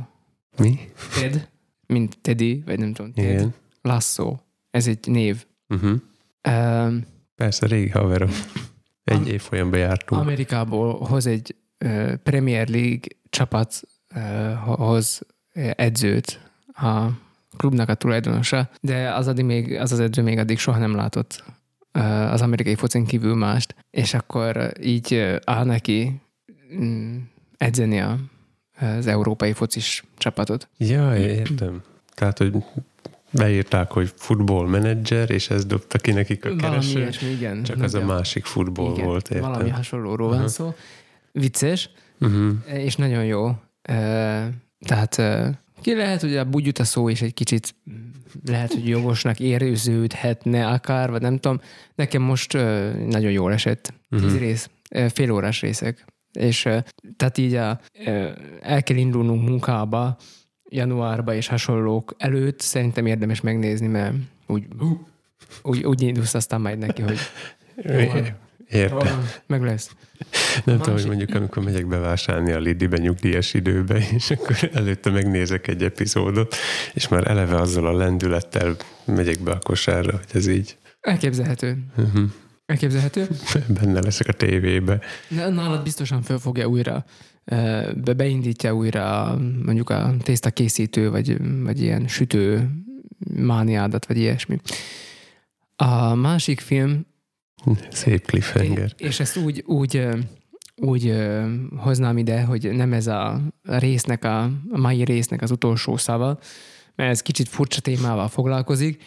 Mi? 0.57 0.79
Ted, 1.19 1.49
mint 1.87 2.17
Teddy, 2.21 2.63
vagy 2.65 2.79
nem 2.79 2.93
tudom, 2.93 3.13
Ted. 3.13 3.25
Igen. 3.25 3.53
Lasso. 3.81 4.37
Ez 4.69 4.87
egy 4.87 5.07
név. 5.07 5.45
Uh-huh. 5.67 5.91
Uh, 6.47 6.93
Persze, 7.35 7.67
régi 7.67 7.89
haverom. 7.89 8.29
Egy 9.11 9.17
Am- 9.17 9.25
évfolyamban 9.25 9.79
jártunk. 9.79 10.21
Amerikából 10.21 10.99
hoz 10.99 11.25
egy 11.25 11.55
uh, 11.85 12.13
Premier 12.15 12.67
League 12.67 12.99
csapathoz 13.29 15.21
uh, 15.55 15.71
edzőt 15.75 16.39
a 16.73 17.05
klubnak 17.57 17.89
a 17.89 17.93
tulajdonosa, 17.93 18.69
de 18.81 19.13
az, 19.13 19.27
addig 19.27 19.45
még, 19.45 19.73
az 19.73 19.91
az 19.91 19.99
edző 19.99 20.21
még 20.21 20.37
addig 20.37 20.59
soha 20.59 20.77
nem 20.77 20.95
látott 20.95 21.43
uh, 21.93 22.31
az 22.31 22.41
amerikai 22.41 22.75
focin 22.75 23.05
kívül 23.05 23.35
mást, 23.35 23.75
és 23.91 24.13
akkor 24.13 24.71
így 24.81 25.13
uh, 25.13 25.35
áll 25.43 25.65
neki 25.65 26.21
um, 26.77 27.29
edzeni 27.57 27.99
a, 27.99 28.17
az 28.79 29.07
európai 29.07 29.53
focis 29.53 30.03
csapatot. 30.17 30.69
Ja, 30.77 31.17
értem. 31.17 31.81
Tehát, 32.13 32.37
hogy 32.37 32.53
beírták, 33.31 33.91
hogy 33.91 34.11
futballmenedzser, 34.15 35.29
és 35.29 35.49
ez 35.49 35.65
dobta 35.65 35.97
ki 35.97 36.11
nekik 36.11 36.45
a 36.45 36.55
kereső. 36.55 36.99
ilyesmi, 36.99 37.29
igen. 37.29 37.63
Csak 37.63 37.81
az 37.81 37.93
a 37.93 38.05
másik 38.05 38.45
futball 38.45 38.91
igen, 38.93 39.05
volt, 39.05 39.29
érted? 39.29 39.49
Valami 39.49 39.69
hasonlóról 39.69 40.29
van 40.29 40.47
szó. 40.47 40.73
Vicces, 41.31 41.89
Uh-huh. 42.19 42.51
és 42.73 42.95
nagyon 42.95 43.25
jó. 43.25 43.51
Tehát 44.79 45.21
ki 45.81 45.95
lehet, 45.95 46.21
hogy 46.21 46.35
a 46.35 46.45
bugyut 46.45 46.79
a 46.79 46.83
szó 46.83 47.09
is 47.09 47.21
egy 47.21 47.33
kicsit 47.33 47.75
lehet, 48.45 48.73
hogy 48.73 48.87
jogosnak 48.87 49.39
érződhetne 49.39 50.67
akár, 50.67 51.09
vagy 51.11 51.21
nem 51.21 51.37
tudom. 51.37 51.61
Nekem 51.95 52.21
most 52.21 52.53
nagyon 53.07 53.31
jól 53.31 53.53
esett. 53.53 53.93
Tíz 54.09 54.21
Mhm. 54.33 54.37
rész, 54.37 54.69
ö, 54.89 55.05
fél 55.13 55.31
órás 55.31 55.61
részek. 55.61 56.05
És 56.33 56.61
tehát 57.17 57.37
így 57.37 57.53
a, 57.53 57.79
el 58.61 58.83
kell 58.83 58.97
indulnunk 58.97 59.47
munkába 59.47 60.17
januárba 60.71 61.33
és 61.33 61.47
hasonlók 61.47 62.15
előtt 62.17 62.59
szerintem 62.59 63.05
érdemes 63.05 63.41
megnézni, 63.41 63.87
mert 63.87 64.13
úgy, 64.47 64.65
úgy, 65.61 65.83
úgy 65.83 66.01
indulsz 66.01 66.33
aztán 66.33 66.61
majd 66.61 66.77
neki, 66.77 67.01
hogy 67.01 67.19
Értem. 68.71 69.29
meg 69.47 69.63
lesz. 69.63 69.95
Nem 70.63 70.77
tudom, 70.77 70.93
hogy 70.93 71.05
mondjuk 71.05 71.35
amikor 71.35 71.63
megyek 71.63 71.87
bevásárolni 71.87 72.51
a 72.51 72.59
Lidibe 72.59 72.97
nyugdíjas 72.97 73.53
időbe, 73.53 73.97
és 74.17 74.31
akkor 74.31 74.69
előtte 74.73 75.09
megnézek 75.09 75.67
egy 75.67 75.83
epizódot, 75.83 76.55
és 76.93 77.07
már 77.07 77.27
eleve 77.27 77.55
azzal 77.55 77.87
a 77.87 77.93
lendülettel 77.93 78.75
megyek 79.05 79.39
be 79.39 79.51
a 79.51 79.59
kosárra, 79.59 80.11
hogy 80.11 80.29
ez 80.33 80.47
így 80.47 80.77
Elképzelhető. 81.01 81.77
uh-huh. 81.97 82.23
Elképzelhető. 82.65 83.27
benne 83.79 84.01
leszek 84.01 84.27
a 84.27 84.33
tévébe. 84.33 84.99
Nálad 85.29 85.83
biztosan 85.83 86.21
föl 86.21 86.39
fogja 86.39 86.67
újra, 86.67 87.05
be, 87.45 88.13
beindítja 88.17 88.75
újra 88.75 89.37
mondjuk 89.63 89.89
a 89.89 90.13
tészta 90.23 90.49
készítő, 90.51 91.09
vagy, 91.09 91.37
vagy 91.63 91.81
ilyen 91.81 92.07
sütő 92.07 92.69
mániádat, 93.35 94.05
vagy 94.05 94.17
ilyesmi. 94.17 94.59
A 95.75 96.13
másik 96.15 96.59
film, 96.59 97.05
Szép 97.91 98.25
cliffhanger. 98.25 98.93
és 98.97 99.19
ezt 99.19 99.37
úgy, 99.37 99.63
úgy, 99.65 100.07
úgy 100.75 101.13
hoznám 101.75 102.17
ide, 102.17 102.41
hogy 102.43 102.71
nem 102.71 102.93
ez 102.93 103.07
a 103.07 103.41
résznek, 103.63 104.23
a, 104.23 104.43
a 104.69 104.77
mai 104.77 105.03
résznek 105.03 105.41
az 105.41 105.51
utolsó 105.51 105.97
szava, 105.97 106.39
mert 106.95 107.09
ez 107.11 107.21
kicsit 107.21 107.49
furcsa 107.49 107.81
témával 107.81 108.27
foglalkozik. 108.27 109.03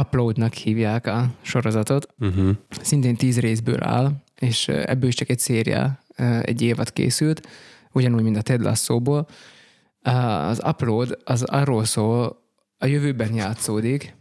Uploadnak 0.00 0.52
hívják 0.54 1.06
a 1.06 1.34
sorozatot, 1.42 2.06
Uh-huh. 2.20 2.50
szintén 2.80 3.16
tíz 3.16 3.38
részből 3.40 3.82
áll, 3.82 4.12
és 4.38 4.68
ebből 4.68 5.08
is 5.08 5.14
csak 5.14 5.28
egy 5.30 5.38
széria, 5.38 5.98
egy 6.42 6.62
évad 6.62 6.92
készült, 6.92 7.48
ugyanúgy, 7.92 8.22
mint 8.22 8.36
a 8.36 8.42
Ted 8.42 8.62
Lasso-ból. 8.62 9.28
Az 10.02 10.62
upload 10.66 11.18
az 11.24 11.42
arról 11.42 11.84
szól, 11.84 12.42
a 12.78 12.86
jövőben 12.86 13.34
játszódik, 13.34 14.14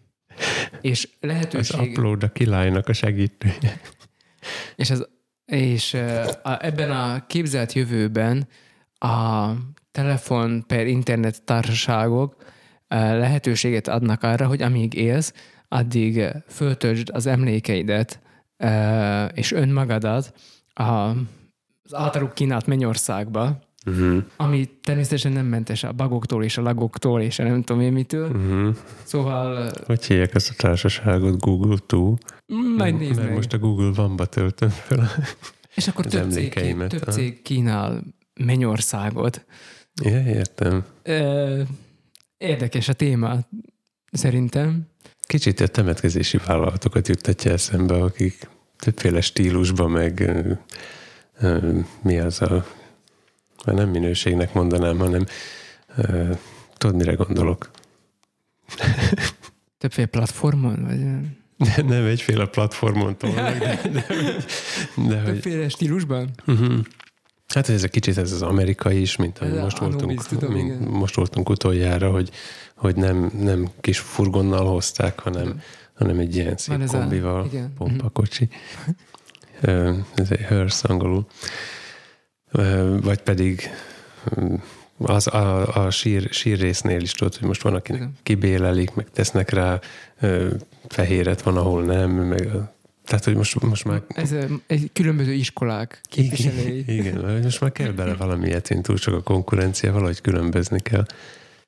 és 0.82 1.10
Az 1.12 1.28
lehetőség... 1.28 1.90
upload 1.90 2.24
a 2.24 2.32
királynak 2.32 2.88
a 2.88 2.94
segítője. 2.94 3.82
És, 4.76 4.90
az, 4.90 5.08
és 5.46 5.94
ö, 5.94 6.24
a, 6.44 6.66
ebben 6.66 6.92
a 6.92 7.26
képzelt 7.28 7.74
jövőben 7.74 8.48
a 8.98 9.50
telefon 9.92 10.64
per 10.68 10.88
internet 10.88 11.44
társaságok 11.44 12.36
ö, 12.88 12.96
lehetőséget 12.96 13.88
adnak 13.88 14.24
arra, 14.24 14.48
hogy 14.48 14.62
amíg 14.62 14.94
élsz, 14.94 15.34
addig 15.68 16.28
föltöltsd 16.48 17.10
az 17.14 17.26
emlékeidet 17.26 18.20
ö, 18.58 19.26
és 19.26 19.52
önmagadat 19.52 20.34
a, 20.74 21.12
az 21.92 22.00
általuk 22.00 22.34
kínált 22.34 22.68
mennyországba, 22.68 23.60
Uh-huh. 23.86 24.24
ami 24.38 24.70
természetesen 24.84 25.32
nem 25.32 25.46
mentes 25.46 25.84
a 25.84 25.92
bagoktól 25.92 26.44
és 26.44 26.58
a 26.58 26.62
lagoktól 26.62 27.22
és 27.22 27.40
a 27.40 27.44
nem 27.44 27.64
tudom 27.64 27.82
én 27.82 27.92
mitől. 27.92 28.30
Uh-huh. 28.30 28.76
Szóval 29.04 29.72
Hogy 29.86 30.06
hívják 30.06 30.36
ezt 30.36 30.50
a 30.50 30.54
társaságot? 30.58 31.40
Google 31.40 31.78
Too? 31.86 32.16
majd 32.78 32.98
nézd 32.98 33.20
meg. 33.20 33.34
most 33.34 33.54
a 33.54 33.58
Google 33.58 34.04
One-ba 34.04 34.26
töltöm 34.26 34.70
fel. 34.70 35.10
És 35.76 35.88
akkor 35.88 36.06
az 36.06 36.12
több 36.12 36.32
cég, 36.32 36.54
több 36.88 37.04
cég 37.10 37.42
kínál 37.42 38.04
mennyországot. 38.46 39.46
Ja, 40.04 40.24
értem. 40.24 40.86
Érdekes 42.38 42.88
a 42.88 42.94
téma, 42.94 43.38
szerintem. 44.12 44.88
Kicsit 45.22 45.60
a 45.60 45.68
temetkezési 45.68 46.40
vállalatokat 46.46 47.08
juttatja 47.08 47.52
eszembe, 47.52 47.94
akik 47.94 48.50
többféle 48.80 49.22
stílusban, 49.22 49.92
meg 49.92 50.30
mi 52.02 52.20
az 52.20 52.42
a, 52.42 52.66
már 53.66 53.76
nem 53.76 53.90
minőségnek 53.90 54.54
mondanám, 54.54 54.98
hanem 54.98 55.26
tudod, 56.78 56.96
mire 56.96 57.14
gondolok? 57.14 57.70
Többféle 59.78 60.08
platformon, 60.08 60.86
vagy 60.86 61.00
De 61.76 61.84
nem 61.84 62.06
egyféle 62.06 62.46
platformon 62.46 63.18
tolnak, 63.18 63.58
de, 63.58 63.82
de, 63.92 64.06
de 65.08 65.22
hogy, 65.22 65.24
többféle 65.24 65.70
stílusban? 65.70 66.30
uh-huh. 66.48 66.80
Hát 67.54 67.70
ez 67.70 67.84
a 67.84 67.88
kicsit 67.88 68.18
ez 68.18 68.32
az 68.32 68.42
amerikai 68.42 69.02
is, 69.02 69.16
mint 69.16 69.38
ahogy 69.40 69.52
Ez 69.54 69.60
a 69.60 69.64
most 69.64 69.78
voltunk, 69.78 70.28
tudom, 70.28 70.54
mint, 70.54 70.82
igen. 70.82 70.88
most 70.90 71.16
voltunk 71.16 71.50
utoljára, 71.50 72.12
hogy, 72.12 72.30
hogy 72.76 72.96
nem, 72.96 73.32
nem 73.40 73.70
kis 73.82 74.00
furgonnal 74.00 74.66
hozták, 74.66 75.20
hanem, 75.20 75.62
hanem 75.94 76.20
egy 76.20 76.36
ilyen 76.36 76.58
szép 76.58 76.78
Van 76.78 76.88
a- 76.88 76.92
kombival, 77.00 77.50
pompakocsi. 77.78 78.50
Ez 80.16 80.30
egy 80.32 80.40
hearse 80.40 80.88
angolul. 80.88 81.26
Vagy 83.02 83.22
pedig 83.22 83.70
az 84.98 85.28
a, 85.28 85.76
a 85.86 85.90
sír, 85.92 86.28
sírrésznél 86.32 87.02
is 87.02 87.12
tudod, 87.12 87.36
hogy 87.36 87.48
most 87.48 87.62
van, 87.62 87.74
akinek 87.76 88.02
Igen. 88.02 88.14
kibélelik, 88.24 88.94
meg 88.94 89.08
tesznek 89.14 89.50
rá 89.50 89.80
fehéret, 90.88 91.42
van, 91.42 91.58
ahol 91.58 91.84
nem, 91.84 92.12
meg 92.12 92.56
a, 92.56 92.74
tehát, 93.06 93.26
hogy 93.26 93.36
most, 93.36 93.60
most 93.62 93.86
már 93.86 94.02
Ez 94.08 94.36
egy 94.68 94.90
különböző 94.94 95.32
iskolák 95.34 96.02
képviselői. 96.04 96.84
igen, 96.88 97.18
mert 97.20 97.44
most 97.44 97.62
már 97.62 97.72
kell 97.72 97.92
bele 97.92 98.14
valami 98.14 98.48
ilyet, 98.48 98.78
túl 98.82 98.98
csak 98.98 99.14
a 99.14 99.22
konkurencia, 99.22 99.92
valahogy 99.94 100.22
különbözni 100.22 100.80
kell. 100.80 101.06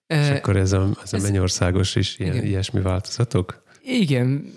És 0.08 0.30
Ö, 0.30 0.34
akkor 0.36 0.56
ez 0.56 0.72
a, 0.72 0.90
ez 1.04 1.14
a 1.14 1.16
ez- 1.16 1.24
mennyországos 1.24 1.96
is 1.96 2.18
ilyen, 2.20 2.34
Igen. 2.34 2.46
ilyesmi 2.46 2.82
változatok? 2.82 3.64
Igen, 3.84 4.54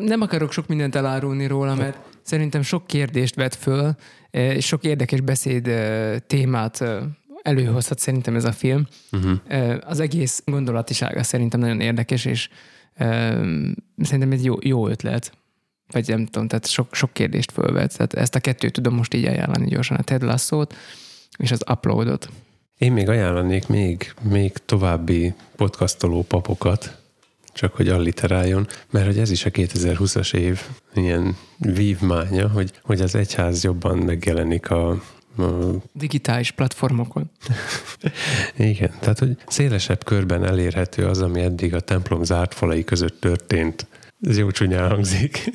nem 0.00 0.20
akarok 0.20 0.52
sok 0.52 0.66
mindent 0.66 0.94
elárulni 0.94 1.46
róla, 1.46 1.74
mert 1.74 1.96
szerintem 2.30 2.62
sok 2.62 2.86
kérdést 2.86 3.34
vet 3.34 3.54
föl, 3.54 3.94
eh, 4.30 4.56
és 4.56 4.66
sok 4.66 4.84
érdekes 4.84 5.20
beszéd 5.20 5.66
eh, 5.66 6.18
témát 6.26 6.80
eh, 6.80 7.02
előhozhat 7.42 7.98
szerintem 7.98 8.36
ez 8.36 8.44
a 8.44 8.52
film. 8.52 8.86
Uh-huh. 9.12 9.78
Az 9.86 10.00
egész 10.00 10.42
gondolatisága 10.44 11.22
szerintem 11.22 11.60
nagyon 11.60 11.80
érdekes, 11.80 12.24
és 12.24 12.48
szerintem 13.98 14.30
egy 14.30 14.44
jó, 14.44 14.54
jó 14.60 14.88
ötlet. 14.88 15.32
Vagy 15.92 16.08
nem 16.08 16.26
tudom, 16.26 16.48
tehát 16.48 16.66
sok, 16.66 16.94
sok 16.94 17.12
kérdést 17.12 17.52
fölvet. 17.52 17.96
Tehát 17.96 18.14
ezt 18.14 18.34
a 18.34 18.40
kettőt 18.40 18.72
tudom 18.72 18.94
most 18.94 19.14
így 19.14 19.24
ajánlani 19.24 19.66
gyorsan, 19.66 19.96
a 19.96 20.02
Ted 20.02 20.22
Lasso-t 20.22 20.74
és 21.38 21.50
az 21.50 21.62
Uploadot. 21.70 22.28
Én 22.78 22.92
még 22.92 23.08
ajánlanék 23.08 23.66
még, 23.66 24.12
még 24.22 24.52
további 24.52 25.34
podcastoló 25.56 26.22
papokat, 26.22 26.99
csak 27.52 27.74
hogy 27.74 27.88
alliteráljon, 27.88 28.66
mert 28.90 29.06
hogy 29.06 29.18
ez 29.18 29.30
is 29.30 29.44
a 29.44 29.50
2020-as 29.50 30.34
év 30.34 30.60
ilyen 30.94 31.36
vívmánya, 31.56 32.48
hogy, 32.48 32.72
hogy 32.82 33.00
az 33.00 33.14
egyház 33.14 33.64
jobban 33.64 33.98
megjelenik 33.98 34.70
a, 34.70 35.02
Digitális 35.92 36.50
platformokon. 36.50 37.30
Igen, 38.56 38.94
tehát 39.00 39.18
hogy 39.18 39.36
szélesebb 39.46 40.04
körben 40.04 40.44
elérhető 40.44 41.06
az, 41.06 41.20
ami 41.22 41.40
eddig 41.40 41.74
a 41.74 41.80
templom 41.80 42.24
zárt 42.24 42.54
falai 42.54 42.84
között 42.84 43.20
történt. 43.20 43.86
Ez 44.22 44.38
jó 44.38 44.50
csúnyán 44.50 44.88
hangzik. 44.88 45.50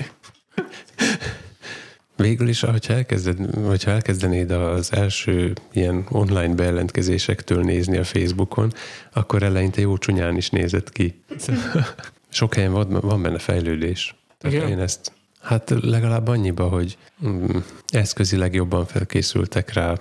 Végül 2.16 2.48
is, 2.48 2.62
hogyha, 2.62 2.94
elkezded, 2.94 3.38
hogyha 3.66 3.92
elkezdenéd 3.92 4.52
az 4.52 4.94
első 4.94 5.54
ilyen 5.72 6.06
online 6.10 6.54
bejelentkezésektől 6.54 7.64
nézni 7.64 7.98
a 7.98 8.04
Facebookon, 8.04 8.74
akkor 9.14 9.44
eleinte 9.44 9.82
jó 9.82 9.98
csúnyán 9.98 10.38
is 10.38 10.50
nézett 10.50 10.92
ki. 10.92 11.22
Sok 12.30 12.54
helyen 12.54 12.72
van, 12.72 13.00
van 13.02 13.22
benne 13.22 13.40
fejlődés. 13.40 14.16
Tehát 14.38 14.58
Igen? 14.58 14.70
én 14.70 14.80
ezt, 14.80 15.12
hát 15.46 15.74
legalább 15.82 16.28
annyiba, 16.28 16.68
hogy 16.68 16.98
mm, 17.28 17.46
eszközileg 17.88 18.54
jobban 18.54 18.86
felkészültek 18.86 19.74
rá, 19.74 19.96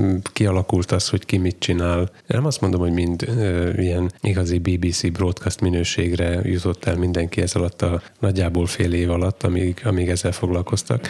mm, 0.00 0.16
kialakult 0.32 0.92
az, 0.92 1.08
hogy 1.08 1.24
ki 1.24 1.36
mit 1.36 1.56
csinál. 1.58 2.10
Nem 2.26 2.46
azt 2.46 2.60
mondom, 2.60 2.80
hogy 2.80 2.92
mind 2.92 3.22
ö, 3.22 3.70
ilyen 3.70 4.12
igazi 4.20 4.58
BBC 4.58 5.12
broadcast 5.12 5.60
minőségre 5.60 6.40
jutott 6.42 6.84
el 6.84 6.96
mindenki 6.96 7.40
ez 7.40 7.54
alatt 7.54 7.82
a 7.82 8.02
nagyjából 8.18 8.66
fél 8.66 8.92
év 8.92 9.10
alatt, 9.10 9.42
amíg, 9.42 9.80
amíg 9.84 10.08
ezzel 10.08 10.32
foglalkoztak, 10.32 11.08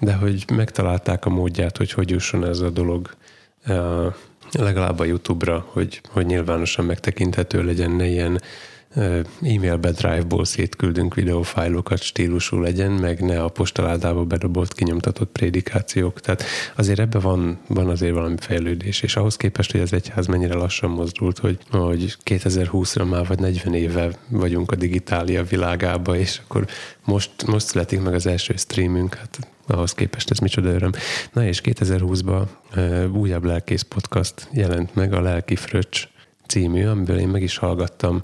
de 0.00 0.12
hogy 0.12 0.44
megtalálták 0.52 1.26
a 1.26 1.30
módját, 1.30 1.76
hogy 1.76 1.92
hogy 1.92 2.10
jusson 2.10 2.44
ez 2.44 2.60
a 2.60 2.70
dolog 2.70 3.10
legalább 4.52 4.98
a 4.98 5.04
YouTube-ra, 5.04 5.66
hogy, 5.68 6.00
hogy 6.08 6.26
nyilvánosan 6.26 6.84
megtekinthető 6.84 7.64
legyen, 7.64 7.90
ne 7.90 8.06
ilyen 8.06 8.40
e-mailbe 9.42 9.90
drive-ból 9.90 10.44
szétküldünk 10.44 11.14
videófájlokat 11.14 12.02
stílusú 12.02 12.60
legyen, 12.60 12.90
meg 12.90 13.20
ne 13.20 13.42
a 13.42 13.48
postaládába 13.48 14.24
bedobott, 14.24 14.74
kinyomtatott 14.74 15.30
prédikációk. 15.32 16.20
Tehát 16.20 16.44
azért 16.76 16.98
ebben 16.98 17.20
van, 17.20 17.58
van 17.66 17.88
azért 17.88 18.14
valami 18.14 18.36
fejlődés, 18.38 19.02
és 19.02 19.16
ahhoz 19.16 19.36
képest, 19.36 19.72
hogy 19.72 19.80
az 19.80 19.92
egyház 19.92 20.26
mennyire 20.26 20.54
lassan 20.54 20.90
mozdult, 20.90 21.38
hogy, 21.38 21.58
hogy 21.70 22.16
2020-ra 22.24 23.08
már 23.10 23.26
vagy 23.26 23.38
40 23.38 23.74
éve 23.74 24.10
vagyunk 24.28 24.70
a 24.70 24.76
digitália 24.76 25.44
világába, 25.44 26.16
és 26.16 26.40
akkor 26.44 26.66
most, 27.04 27.30
most 27.46 27.66
születik 27.66 28.02
meg 28.02 28.14
az 28.14 28.26
első 28.26 28.54
streamünk, 28.56 29.14
hát 29.14 29.38
ahhoz 29.66 29.94
képest 29.94 30.30
ez 30.30 30.38
micsoda 30.38 30.68
öröm. 30.68 30.90
Na 31.32 31.44
és 31.44 31.60
2020-ban 31.64 32.42
uh, 32.76 33.16
újabb 33.16 33.44
lelkész 33.44 33.82
podcast 33.82 34.48
jelent 34.52 34.94
meg, 34.94 35.12
a 35.12 35.20
Lelki 35.20 35.56
Fröccs 35.56 36.08
című, 36.52 36.86
amiből 36.86 37.18
én 37.18 37.28
meg 37.28 37.42
is 37.42 37.56
hallgattam 37.56 38.18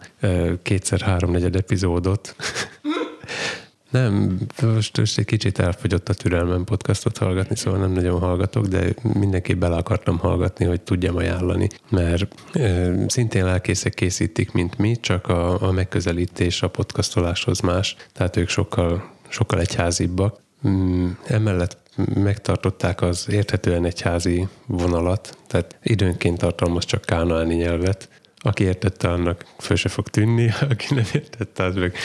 kétszer-háromnegyed 0.62 1.56
epizódot. 1.56 2.34
Nem, 3.90 4.38
most, 4.62 4.96
most 4.96 5.18
egy 5.18 5.24
kicsit 5.24 5.58
elfogyott 5.58 6.08
a 6.08 6.14
türelmem 6.14 6.64
podcastot 6.64 7.18
hallgatni, 7.18 7.56
szóval 7.56 7.80
nem 7.80 7.92
nagyon 7.92 8.18
hallgatok, 8.18 8.66
de 8.66 8.94
mindenképp 9.02 9.58
bele 9.58 9.76
akartam 9.76 10.18
hallgatni, 10.18 10.64
hogy 10.64 10.80
tudjam 10.80 11.16
ajánlani, 11.16 11.68
mert 11.90 12.34
e, 12.52 12.92
szintén 13.06 13.44
lelkészek 13.44 13.94
készítik, 13.94 14.52
mint 14.52 14.78
mi, 14.78 14.96
csak 15.00 15.28
a, 15.28 15.62
a 15.62 15.72
megközelítés 15.72 16.62
a 16.62 16.68
podcastoláshoz 16.68 17.60
más, 17.60 17.96
tehát 18.12 18.36
ők 18.36 18.48
sokkal, 18.48 19.10
sokkal 19.28 19.60
egyházibbak. 19.60 20.40
Mm, 20.68 21.08
emellett 21.26 21.88
megtartották 22.14 23.02
az 23.02 23.26
érthetően 23.30 23.84
egyházi 23.84 24.48
vonalat, 24.66 25.38
tehát 25.46 25.76
időnként 25.82 26.38
tartalmaz 26.38 26.84
csak 26.84 27.04
kánaáni 27.04 27.54
nyelvet. 27.54 28.08
Aki 28.38 28.64
értette, 28.64 29.08
annak 29.08 29.44
föl 29.58 29.76
se 29.76 29.88
fog 29.88 30.08
tűnni, 30.08 30.52
aki 30.70 30.94
nem 30.94 31.04
értette, 31.12 31.64
az 31.64 31.74
meg... 31.74 31.96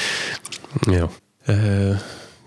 Jó. 0.91 1.09
E, 1.45 1.55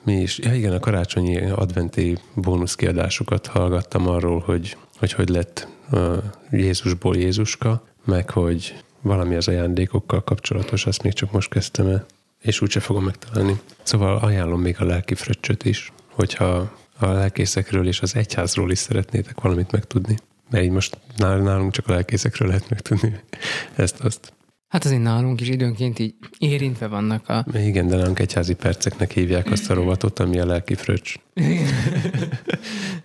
mi 0.04 0.20
is? 0.20 0.38
Ja 0.38 0.54
igen, 0.54 0.72
a 0.72 0.80
karácsonyi 0.80 1.36
adventi 1.50 2.18
bónuszkiadásokat 2.34 3.46
hallgattam 3.46 4.08
arról, 4.08 4.40
hogy 4.40 4.76
hogy, 4.98 5.12
hogy 5.12 5.28
lett 5.28 5.68
Jézusból 6.50 7.16
Jézuska, 7.16 7.84
meg 8.04 8.30
hogy 8.30 8.82
valami 9.00 9.34
az 9.34 9.48
ajándékokkal 9.48 10.24
kapcsolatos, 10.24 10.86
azt 10.86 11.02
még 11.02 11.12
csak 11.12 11.32
most 11.32 11.48
kezdtem 11.48 11.86
el 11.86 12.06
és 12.42 12.60
úgyse 12.60 12.80
fogom 12.80 13.04
megtalálni. 13.04 13.60
Szóval 13.82 14.16
ajánlom 14.16 14.60
még 14.60 14.76
a 14.78 14.84
lelki 14.84 15.14
fröccsöt 15.14 15.64
is, 15.64 15.92
hogyha 16.10 16.72
a 16.98 17.06
lelkészekről 17.06 17.86
és 17.86 18.00
az 18.00 18.14
egyházról 18.16 18.70
is 18.70 18.78
szeretnétek 18.78 19.40
valamit 19.40 19.70
megtudni. 19.70 20.16
Mert 20.50 20.64
így 20.64 20.70
most 20.70 20.98
nálunk 21.16 21.72
csak 21.72 21.88
a 21.88 21.92
lelkészekről 21.92 22.48
lehet 22.48 22.70
megtudni 22.70 23.20
ezt-azt. 23.74 24.34
Hát 24.68 24.84
azért 24.84 25.02
nálunk 25.02 25.40
is 25.40 25.48
időnként 25.48 25.98
így 25.98 26.14
érintve 26.38 26.86
vannak 26.86 27.28
a... 27.28 27.46
Igen, 27.54 27.88
de 27.88 27.96
nálunk 27.96 28.18
egyházi 28.18 28.54
perceknek 28.54 29.12
hívják 29.12 29.50
azt 29.50 29.70
a 29.70 29.74
rovatot, 29.74 30.18
ami 30.18 30.38
a 30.38 30.46
lelki 30.46 30.74
fröccs. 30.74 31.14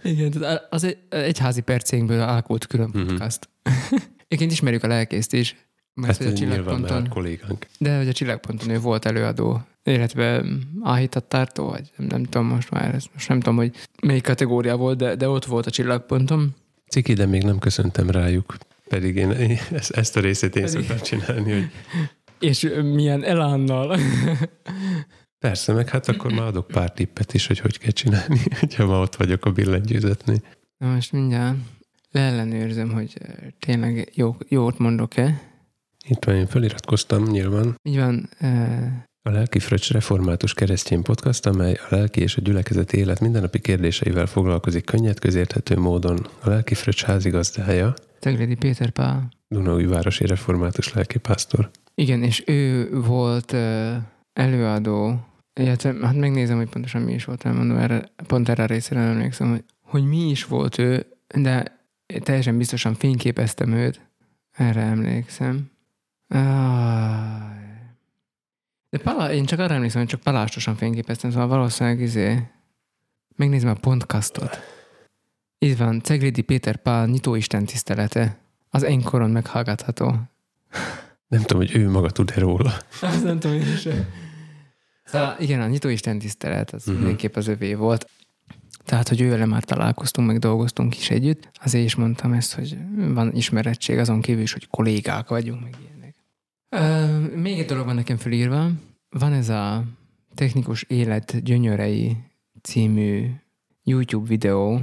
Igen, 0.03 0.33
az 0.69 0.83
egy, 0.83 0.97
egyházi 1.09 1.61
percénkből 1.61 2.21
alakult 2.21 2.67
külön 2.67 2.89
mhm. 2.93 3.07
podcast. 3.07 3.49
Uh-huh. 3.63 3.99
Egyébként 4.27 4.51
ismerjük 4.51 4.83
a 4.83 4.87
lelkészt 4.87 5.33
is, 5.33 5.55
mert 5.93 6.17
hát, 6.17 6.23
hogy 6.23 6.33
a 6.33 6.37
csillagponton, 6.37 7.07
kollégánk. 7.07 7.65
De 7.77 7.97
hogy 7.97 8.07
a 8.07 8.13
csillagponton 8.13 8.69
ő 8.69 8.79
volt 8.79 9.05
előadó, 9.05 9.61
illetve 9.83 10.43
áhítattártó, 10.83 11.69
vagy 11.69 11.91
nem, 11.95 12.07
nem 12.07 12.23
tudom 12.23 12.47
most 12.47 12.71
már, 12.71 12.95
ezt, 12.95 13.09
most 13.13 13.27
nem 13.27 13.39
tudom, 13.39 13.55
hogy 13.55 13.75
melyik 14.01 14.23
kategória 14.23 14.77
volt, 14.77 14.97
de, 14.97 15.15
de 15.15 15.29
ott 15.29 15.45
volt 15.45 15.65
a 15.65 15.71
csillagponton. 15.71 16.55
Ciki, 16.91 17.13
de 17.13 17.25
még 17.25 17.43
nem 17.43 17.59
köszöntem 17.59 18.09
rájuk. 18.09 18.57
Pedig 18.87 19.15
én 19.15 19.31
ezt, 19.71 19.91
ezt 19.91 20.17
a 20.17 20.19
részét 20.19 20.55
én 20.55 20.65
Pedig... 20.65 20.77
szoktam 20.77 20.97
csinálni, 20.97 21.51
hogy... 21.51 21.71
És 22.39 22.67
milyen 22.83 23.23
elánnal. 23.23 23.97
Persze, 25.39 25.73
meg 25.73 25.89
hát 25.89 26.07
akkor 26.07 26.31
már 26.31 26.45
adok 26.45 26.67
pár 26.67 26.91
tippet 26.91 27.33
is, 27.33 27.47
hogy 27.47 27.59
hogy 27.59 27.77
kell 27.77 27.91
csinálni, 27.91 28.39
hogyha 28.59 28.85
ma 28.85 28.99
ott 28.99 29.15
vagyok 29.15 29.45
a 29.45 29.51
billentyűzetnél. 29.51 30.37
Na 30.77 30.93
most 30.93 31.11
mindjárt 31.11 31.57
leellenőrzöm, 32.11 32.91
hogy 32.91 33.17
tényleg 33.59 34.11
jó, 34.13 34.35
jót 34.47 34.77
mondok-e. 34.77 35.41
Itt 36.07 36.25
van, 36.25 36.35
én 36.35 36.47
feliratkoztam 36.47 37.23
nyilván. 37.23 37.75
Így 37.83 37.97
van. 37.97 38.29
A 39.23 39.29
Lelki 39.29 39.59
Fröccs 39.59 39.91
Református 39.91 40.53
Keresztény 40.53 41.01
Podcast, 41.01 41.45
amely 41.45 41.73
a 41.89 41.95
lelki 41.95 42.21
és 42.21 42.37
a 42.37 42.41
gyülekezeti 42.41 42.97
élet 42.97 43.19
mindennapi 43.19 43.59
kérdéseivel 43.59 44.25
foglalkozik 44.25 44.85
könnyed, 44.85 45.19
közérthető 45.19 45.77
módon. 45.77 46.27
A 46.43 46.49
Lelki 46.49 46.73
Fröccs 46.73 47.03
házigazdája. 47.03 47.93
Tegredi 48.19 48.55
Péter 48.55 48.89
Pál. 48.89 49.29
Városi 49.87 50.25
Református 50.25 50.93
lelkipásztor. 50.93 51.69
Igen, 51.95 52.23
és 52.23 52.43
ő 52.45 52.89
volt 52.91 53.55
előadó, 54.33 55.25
illetve 55.53 55.95
hát 56.01 56.15
megnézem, 56.15 56.57
hogy 56.57 56.69
pontosan 56.69 57.01
mi 57.01 57.13
is 57.13 57.25
volt, 57.25 57.45
elmondom, 57.45 57.77
erre, 57.77 58.03
pont 58.27 58.49
erre 58.49 58.63
a 58.63 58.65
részére 58.65 58.99
emlékszem, 58.99 59.49
hogy, 59.49 59.63
hogy 59.81 60.05
mi 60.05 60.29
is 60.29 60.45
volt 60.45 60.77
ő, 60.77 61.05
de 61.35 61.79
teljesen 62.19 62.57
biztosan 62.57 62.93
fényképeztem 62.93 63.71
őt, 63.71 64.01
erre 64.51 64.81
emlékszem. 64.81 65.71
De 68.91 68.97
Pala, 68.97 69.31
én 69.31 69.45
csak 69.45 69.59
arra 69.59 69.73
emlékszem, 69.73 70.01
hogy 70.01 70.09
csak 70.09 70.19
palástosan 70.19 70.75
fényképeztem, 70.75 71.31
szóval 71.31 71.47
valószínűleg 71.47 71.99
izé, 71.99 72.47
megnézem 73.35 73.69
a 73.69 73.73
podcastot. 73.73 74.59
Itt 75.57 75.77
van, 75.77 76.01
Cegridi 76.01 76.41
Péter 76.41 76.75
Pál 76.75 77.07
nyitóisten 77.07 77.65
tisztelete. 77.65 78.37
Az 78.69 78.83
enkoron 78.83 79.29
meghallgatható. 79.29 80.15
Nem 81.27 81.41
tudom, 81.41 81.57
hogy 81.57 81.75
ő 81.75 81.89
maga 81.89 82.09
tud-e 82.09 82.39
róla. 82.39 82.73
Azt 83.01 83.23
nem 83.23 83.39
tudom, 83.39 83.57
én 83.57 83.75
sem. 83.75 84.05
Szóval 85.03 85.35
igen, 85.39 85.61
a 85.61 85.67
nyitóisten 85.67 86.19
tisztelet 86.19 86.71
az 86.71 86.81
uh-huh. 86.81 86.95
mindenképp 86.95 87.35
az 87.35 87.47
övé 87.47 87.73
volt. 87.73 88.09
Tehát, 88.85 89.07
hogy 89.07 89.21
ővele 89.21 89.45
már 89.45 89.63
találkoztunk, 89.63 90.27
meg 90.27 90.39
dolgoztunk 90.39 90.97
is 90.97 91.09
együtt. 91.09 91.49
Azért 91.63 91.85
is 91.85 91.95
mondtam 91.95 92.33
ezt, 92.33 92.53
hogy 92.53 92.77
van 92.95 93.35
ismerettség 93.35 93.97
azon 93.97 94.21
kívül 94.21 94.41
is, 94.41 94.53
hogy 94.53 94.67
kollégák 94.67 95.27
vagyunk, 95.27 95.61
meg 95.61 95.75
ilyenek. 95.79 95.90
Uh, 96.75 97.33
még 97.35 97.59
egy 97.59 97.65
dolog 97.65 97.85
van 97.85 97.95
nekem 97.95 98.17
felírva. 98.17 98.69
Van 99.09 99.33
ez 99.33 99.49
a 99.49 99.83
Technikus 100.35 100.83
Élet 100.83 101.43
Gyönyörei 101.43 102.17
című 102.61 103.29
YouTube 103.83 104.27
videó 104.27 104.81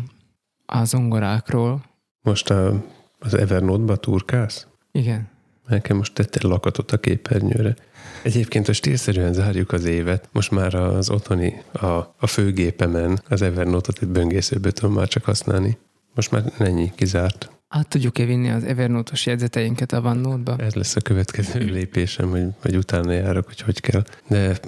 a 0.66 0.84
zongorákról. 0.84 1.82
Most 2.22 2.50
a, 2.50 2.84
az 3.18 3.34
Evernote-ba 3.34 3.96
turkálsz? 3.96 4.66
Igen. 4.92 5.28
Nekem 5.66 5.96
most 5.96 6.14
tettél 6.14 6.50
lakatot 6.50 6.92
a 6.92 6.98
képernyőre. 6.98 7.76
Egyébként 8.22 8.68
a 8.68 8.72
stílszerűen 8.72 9.32
zárjuk 9.32 9.72
az 9.72 9.84
évet. 9.84 10.28
Most 10.32 10.50
már 10.50 10.74
az 10.74 11.10
otthoni, 11.10 11.62
a, 11.72 11.86
a 12.18 12.26
főgépemen 12.26 13.20
az 13.28 13.42
Evernote-ot 13.42 13.98
egy 14.02 14.08
böngészőbe 14.08 14.70
tudom 14.70 14.94
már 14.94 15.08
csak 15.08 15.24
használni. 15.24 15.78
Most 16.18 16.30
már 16.30 16.52
ennyi, 16.58 16.92
kizárt. 16.94 17.50
Át 17.68 17.88
tudjuk-e 17.88 18.24
vinni 18.24 18.50
az 18.50 18.64
Evernote-os 18.64 19.26
jegyzeteinket 19.26 19.92
a 19.92 20.00
OneNote-ba? 20.00 20.56
Ez 20.56 20.74
lesz 20.74 20.96
a 20.96 21.00
következő 21.00 21.64
lépésem, 21.78 22.30
hogy, 22.30 22.46
hogy 22.60 22.76
utána 22.76 23.12
járok, 23.12 23.46
hogy 23.46 23.60
hogy 23.60 23.80
kell. 23.80 24.04
De 24.28 24.58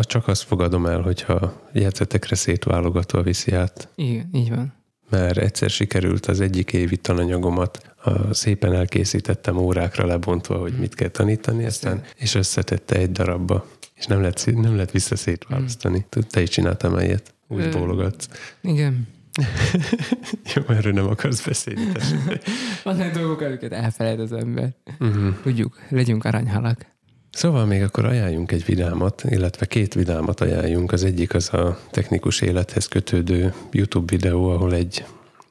csak 0.00 0.28
azt 0.28 0.42
fogadom 0.42 0.86
el, 0.86 1.00
hogyha 1.00 1.68
jegyzetekre 1.72 2.34
szétválogatva 2.34 3.22
viszi 3.22 3.52
át. 3.52 3.88
Igen, 3.94 4.28
így 4.32 4.48
van 4.48 4.72
mert 5.08 5.36
egyszer 5.36 5.70
sikerült 5.70 6.26
az 6.26 6.40
egyik 6.40 6.72
évi 6.72 6.96
tananyagomat 6.96 7.94
a 8.04 8.34
szépen 8.34 8.72
elkészítettem 8.72 9.56
órákra 9.56 10.06
lebontva, 10.06 10.58
hogy 10.58 10.72
mit 10.78 10.94
kell 10.94 11.08
tanítani, 11.08 11.64
aztán, 11.64 12.02
és 12.16 12.34
összetette 12.34 12.96
egy 12.96 13.12
darabba, 13.12 13.66
és 13.94 14.06
nem 14.06 14.20
lehet, 14.20 14.50
nem 14.54 14.74
lehet 14.74 14.90
vissza 14.90 15.16
szétválasztani. 15.16 16.06
Hmm. 16.10 16.22
Te 16.30 16.42
is 16.42 16.48
csináltam 16.48 16.96
egyet, 16.96 17.34
úgy 17.48 17.68
bólogatsz. 17.68 18.28
Igen. 18.60 19.18
Jó, 20.54 20.62
erről 20.68 20.92
nem 20.92 21.06
akarsz 21.06 21.46
beszélni. 21.46 21.92
Vannak 22.84 23.12
dolgok, 23.12 23.40
amiket 23.40 23.72
elfelejt 23.72 24.20
az 24.20 24.32
ember. 24.32 24.68
Uh-huh. 25.00 25.40
Tudjuk, 25.42 25.80
legyünk 25.88 26.24
aranyhalak. 26.24 26.86
Szóval 27.32 27.66
még 27.66 27.82
akkor 27.82 28.04
ajánljunk 28.04 28.52
egy 28.52 28.64
vidámat, 28.64 29.24
illetve 29.28 29.66
két 29.66 29.94
vidámat 29.94 30.40
ajánljunk. 30.40 30.92
Az 30.92 31.04
egyik 31.04 31.34
az 31.34 31.54
a 31.54 31.78
technikus 31.90 32.40
élethez 32.40 32.86
kötődő 32.86 33.54
YouTube 33.70 34.16
videó, 34.16 34.48
ahol 34.48 34.74
egy, 34.74 35.04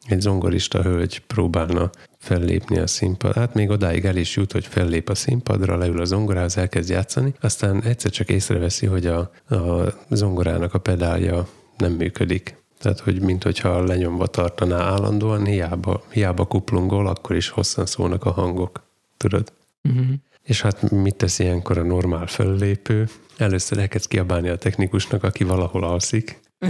egy 0.06 0.22
zongorista 0.22 0.82
hölgy 0.82 1.20
próbálna 1.20 1.90
fellépni 2.18 2.78
a 2.78 2.88
színpad. 2.88 3.34
Hát 3.34 3.54
még 3.54 3.70
odáig 3.70 4.06
el 4.06 4.16
is 4.16 4.36
jut, 4.36 4.52
hogy 4.52 4.66
fellép 4.66 5.10
a 5.10 5.16
színpadra, 5.16 5.78
leül 5.78 6.02
a 6.02 6.06
zongorához, 6.06 6.58
elkezd 6.58 6.90
játszani, 6.90 7.34
aztán 7.42 7.84
egyszer 7.84 8.12
csak 8.12 8.30
észreveszi, 8.30 8.86
hogy 8.86 9.06
a, 9.06 9.20
a 9.56 9.94
zongorának 10.10 10.74
a 10.74 10.80
pedálja 10.80 11.48
nem 11.78 11.92
működik. 11.92 12.59
Tehát, 12.80 13.00
hogy 13.00 13.22
mintha 13.22 13.84
lenyomva 13.84 14.28
tartaná 14.28 14.78
állandóan, 14.78 15.46
hiába, 15.46 16.04
hiába 16.12 16.46
kuplungol, 16.46 17.08
akkor 17.08 17.36
is 17.36 17.50
hosszan 17.50 17.86
szólnak 17.86 18.26
a 18.26 18.32
hangok. 18.32 18.84
Tudod? 19.18 19.54
Uh-huh. 19.84 20.06
És 20.44 20.62
hát 20.62 20.92
mit 20.92 21.16
tesz 21.16 21.40
ilyenkor 21.40 21.78
a 21.78 21.84
normál 21.84 22.28
föllépő? 22.28 23.08
Először 23.38 23.78
elkezd 23.78 24.08
kiabálni 24.08 24.50
a 24.50 24.56
technikusnak, 24.56 25.24
aki 25.24 25.44
valahol 25.44 25.84
alszik. 25.84 26.40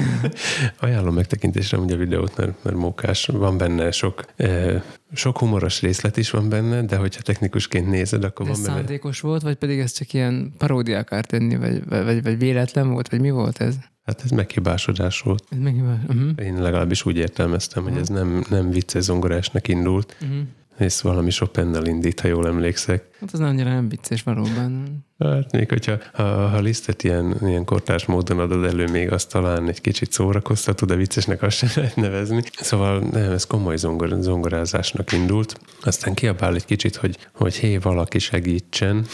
Ajánlom 0.80 1.14
megtekintésre 1.14 1.78
ugye 1.78 1.96
a 1.96 1.98
videót, 1.98 2.38
mert, 2.38 2.64
mert 2.64 2.76
mókás. 2.76 3.26
Van 3.26 3.58
benne 3.58 3.92
sok 3.92 4.26
e, 4.36 4.84
sok 5.14 5.38
humoros 5.38 5.82
részlet 5.82 6.18
is 6.18 6.30
van 6.30 6.50
benne, 6.50 6.82
de 6.82 6.96
hogyha 6.96 7.22
technikusként 7.22 7.88
nézed, 7.88 8.24
akkor 8.24 8.46
De 8.46 8.52
van 8.52 8.62
benne... 8.62 8.76
szándékos 8.76 9.20
volt, 9.20 9.42
vagy 9.42 9.56
pedig 9.56 9.80
ez 9.80 9.92
csak 9.92 10.14
ilyen 10.14 10.54
paródia 10.58 10.98
akar 10.98 11.26
tenni, 11.26 11.56
vagy, 11.56 11.86
vagy, 11.90 12.24
vagy 12.24 12.38
véletlen 12.38 12.92
volt, 12.92 13.10
vagy 13.10 13.20
mi 13.20 13.30
volt 13.30 13.62
ez? 13.62 13.76
Hát 14.10 14.22
ez 14.24 14.30
meghibásodás 14.30 15.22
volt. 15.22 15.44
Ez 15.50 15.58
meg 15.58 15.76
uh-huh. 15.76 16.30
Én 16.46 16.62
legalábbis 16.62 17.06
úgy 17.06 17.18
értelmeztem, 17.18 17.84
hogy 17.84 17.98
ez 17.98 18.08
nem, 18.08 18.46
nem 18.50 18.70
vicces 18.72 19.04
zongorásnak 19.04 19.68
indult, 19.68 20.18
Uh-huh. 20.22 20.40
és 20.78 21.02
valami 21.02 21.30
Chopin-nal 21.30 21.86
indít, 21.86 22.20
ha 22.20 22.28
jól 22.28 22.48
emlékszek. 22.48 23.04
Hát 23.20 23.32
az 23.32 23.40
annyira 23.40 23.70
nem 23.70 23.90
vicces 23.90 24.24
valóban. 24.24 25.06
Hát 25.20 25.52
még 25.52 25.70
hogyha 25.70 25.98
ha, 26.14 26.24
ha 26.24 26.60
lisztet 26.60 27.04
ilyen, 27.04 27.38
ilyen 27.42 27.66
kortárs 27.66 28.06
módon 28.06 28.40
adod 28.40 28.64
elő, 28.64 28.88
még 28.88 29.12
azt 29.12 29.30
talán 29.30 29.68
egy 29.68 29.82
kicsit 29.82 30.12
szórakoztató, 30.12 30.86
de 30.86 30.96
viccesnek 30.96 31.42
azt 31.42 31.58
sem 31.58 31.70
lehet 31.76 31.96
nevezni. 31.96 32.42
Szóval 32.60 33.00
nem, 33.00 33.32
ez 33.32 33.44
komoly 33.46 33.78
zongor, 33.78 34.18
zongorázásnak 34.20 35.12
indult. 35.12 35.60
Aztán 35.84 36.14
kiabál 36.14 36.56
egy 36.56 36.66
kicsit, 36.66 36.96
hogy, 36.96 37.18
hogy 37.34 37.56
hé, 37.56 37.78
valaki 37.78 38.20
segítsen. 38.20 39.06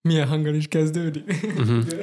Milyen 0.00 0.28
hanggal 0.28 0.54
is 0.54 0.66
kezdődik? 0.66 1.52
Uh-huh. 1.58 1.84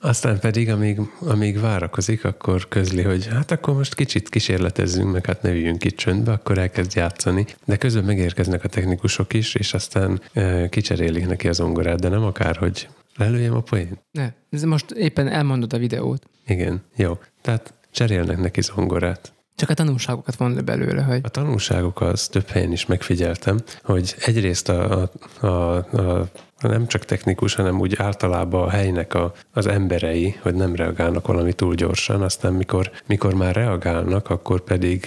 Aztán 0.00 0.40
pedig, 0.40 0.70
amíg, 0.70 1.00
amíg 1.20 1.60
várakozik, 1.60 2.24
akkor 2.24 2.68
közli, 2.68 3.02
hogy 3.02 3.26
hát 3.26 3.50
akkor 3.50 3.74
most 3.74 3.94
kicsit 3.94 4.28
kísérletezzünk, 4.28 5.12
meg 5.12 5.26
hát 5.26 5.42
ne 5.42 5.50
üljünk 5.50 5.84
itt 5.84 5.96
csöndbe, 5.96 6.32
akkor 6.32 6.58
elkezd 6.58 6.94
játszani. 6.94 7.46
De 7.64 7.76
közben 7.76 8.04
megérkeznek 8.04 8.64
a 8.64 8.68
technikusok 8.68 9.32
is, 9.32 9.54
és 9.54 9.74
aztán 9.74 10.20
e, 10.32 10.68
kicserélik 10.68 11.26
neki 11.26 11.48
az 11.48 11.56
zongorát, 11.56 12.00
de 12.00 12.08
nem 12.08 12.22
akár, 12.22 12.56
hogy 12.56 12.88
lelőjem 13.16 13.54
a 13.54 13.60
poén. 13.60 13.98
Ne, 14.10 14.32
ez 14.50 14.62
most 14.62 14.90
éppen 14.90 15.28
elmondod 15.28 15.72
a 15.72 15.78
videót. 15.78 16.26
Igen, 16.46 16.82
jó. 16.96 17.18
Tehát 17.42 17.74
cserélnek 17.90 18.38
neki 18.38 18.60
zongorát. 18.60 19.32
Csak 19.56 19.70
a 19.70 19.74
tanulságokat 19.74 20.36
von 20.36 20.54
le 20.54 20.60
belőle, 20.60 21.02
hogy 21.02 21.20
A 21.22 21.28
tanulságok 21.28 22.00
az 22.00 22.28
több 22.28 22.46
helyen 22.46 22.72
is 22.72 22.86
megfigyeltem, 22.86 23.58
hogy 23.82 24.14
egyrészt 24.24 24.68
a, 24.68 25.10
a, 25.40 25.46
a, 25.46 25.76
a 25.76 26.30
nem 26.60 26.86
csak 26.86 27.04
technikus, 27.04 27.54
hanem 27.54 27.80
úgy 27.80 27.94
általában 27.96 28.62
a 28.62 28.70
helynek 28.70 29.14
a, 29.14 29.32
az 29.52 29.66
emberei, 29.66 30.38
hogy 30.42 30.54
nem 30.54 30.74
reagálnak 30.74 31.26
valami 31.26 31.52
túl 31.52 31.74
gyorsan, 31.74 32.22
aztán 32.22 32.52
mikor, 32.52 32.90
mikor 33.06 33.34
már 33.34 33.54
reagálnak, 33.54 34.30
akkor 34.30 34.60
pedig 34.60 35.06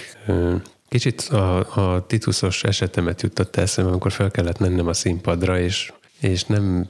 Kicsit 0.92 1.20
a, 1.20 1.58
a 1.94 2.06
tituszos 2.06 2.64
esetemet 2.64 3.22
jutott 3.22 3.56
eszembe, 3.56 3.90
amikor 3.90 4.12
fel 4.12 4.30
kellett 4.30 4.58
mennem 4.58 4.86
a 4.86 4.92
színpadra, 4.92 5.58
és 5.58 5.92
és 6.20 6.44
nem, 6.44 6.88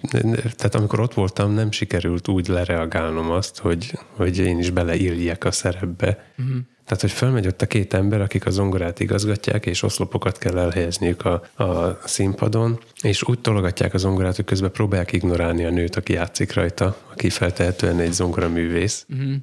tehát 0.56 0.74
amikor 0.74 1.00
ott 1.00 1.14
voltam, 1.14 1.52
nem 1.52 1.70
sikerült 1.70 2.28
úgy 2.28 2.48
lereagálnom 2.48 3.30
azt, 3.30 3.58
hogy, 3.58 3.98
hogy 4.16 4.38
én 4.38 4.58
is 4.58 4.70
beleilljek 4.70 5.44
a 5.44 5.50
szerepbe. 5.50 6.32
Uh-huh. 6.38 6.56
Tehát, 6.92 7.06
hogy 7.06 7.18
felmegy 7.18 7.46
ott 7.46 7.62
a 7.62 7.66
két 7.66 7.94
ember, 7.94 8.20
akik 8.20 8.46
a 8.46 8.50
zongorát 8.50 9.00
igazgatják, 9.00 9.66
és 9.66 9.82
oszlopokat 9.82 10.38
kell 10.38 10.58
elhelyezniük 10.58 11.24
a, 11.24 11.62
a 11.64 11.98
színpadon, 12.04 12.80
és 13.02 13.22
úgy 13.22 13.38
tologatják 13.38 13.94
a 13.94 13.98
zongorát, 13.98 14.36
hogy 14.36 14.44
közben 14.44 14.72
próbálják 14.72 15.12
ignorálni 15.12 15.64
a 15.64 15.70
nőt, 15.70 15.96
aki 15.96 16.12
játszik 16.12 16.52
rajta, 16.52 16.96
aki 17.10 17.30
feltehetően 17.30 17.98
egy 17.98 18.12
zongoraművész. 18.12 19.06
Uh-huh. 19.08 19.34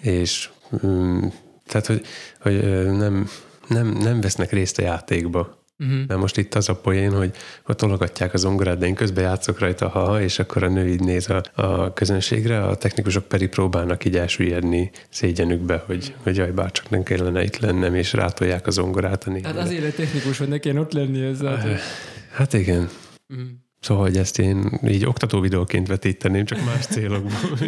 És 0.00 0.50
um, 0.82 1.32
tehát, 1.66 1.86
hogy, 1.86 2.06
hogy 2.40 2.60
nem, 2.96 3.28
nem, 3.68 3.86
nem 3.86 4.20
vesznek 4.20 4.52
részt 4.52 4.78
a 4.78 4.82
játékba. 4.82 5.64
Uh-huh. 5.78 6.06
Mert 6.06 6.20
most 6.20 6.36
itt 6.36 6.54
az 6.54 6.68
a 6.68 6.74
poén, 6.74 7.12
hogy 7.12 7.30
ott 7.66 7.76
tologatják 7.76 8.34
az 8.34 8.40
zongorát, 8.40 8.78
de 8.78 8.86
én 8.86 8.94
közben 8.94 9.24
játszok 9.24 9.58
rajta, 9.58 9.88
ha, 9.88 10.22
és 10.22 10.38
akkor 10.38 10.62
a 10.62 10.68
nő 10.68 10.88
így 10.88 11.00
néz 11.00 11.30
a, 11.30 11.42
a 11.54 11.92
közönségre, 11.92 12.62
a 12.62 12.76
technikusok 12.76 13.24
pedig 13.24 13.48
próbálnak 13.48 14.04
így 14.04 14.16
elsüllyedni 14.16 14.90
szégyenükbe, 15.10 15.82
hogy, 15.86 16.14
hogy 16.22 16.36
jaj, 16.36 16.50
bár 16.50 16.70
csak 16.70 16.90
nem 16.90 17.02
kellene 17.02 17.42
itt 17.42 17.58
lennem, 17.58 17.94
és 17.94 18.12
rátolják 18.12 18.66
a 18.66 18.70
zongorát 18.70 19.24
a 19.24 19.30
Hát 19.42 19.56
azért 19.56 19.84
egy 19.84 19.94
technikus, 19.94 20.38
hogy 20.38 20.48
ne 20.48 20.58
kéne 20.58 20.80
ott 20.80 20.92
lenni 20.92 21.24
ezzel. 21.24 21.78
Hát 22.32 22.52
igen. 22.52 22.88
Uh-huh. 23.28 23.46
Szóval, 23.80 24.02
hogy 24.02 24.16
ezt 24.16 24.38
én 24.38 24.80
így 24.86 25.04
oktató 25.04 25.40
videóként 25.40 25.86
vetíteném, 25.86 26.44
csak 26.44 26.64
más 26.64 26.86
célokból. 26.86 27.58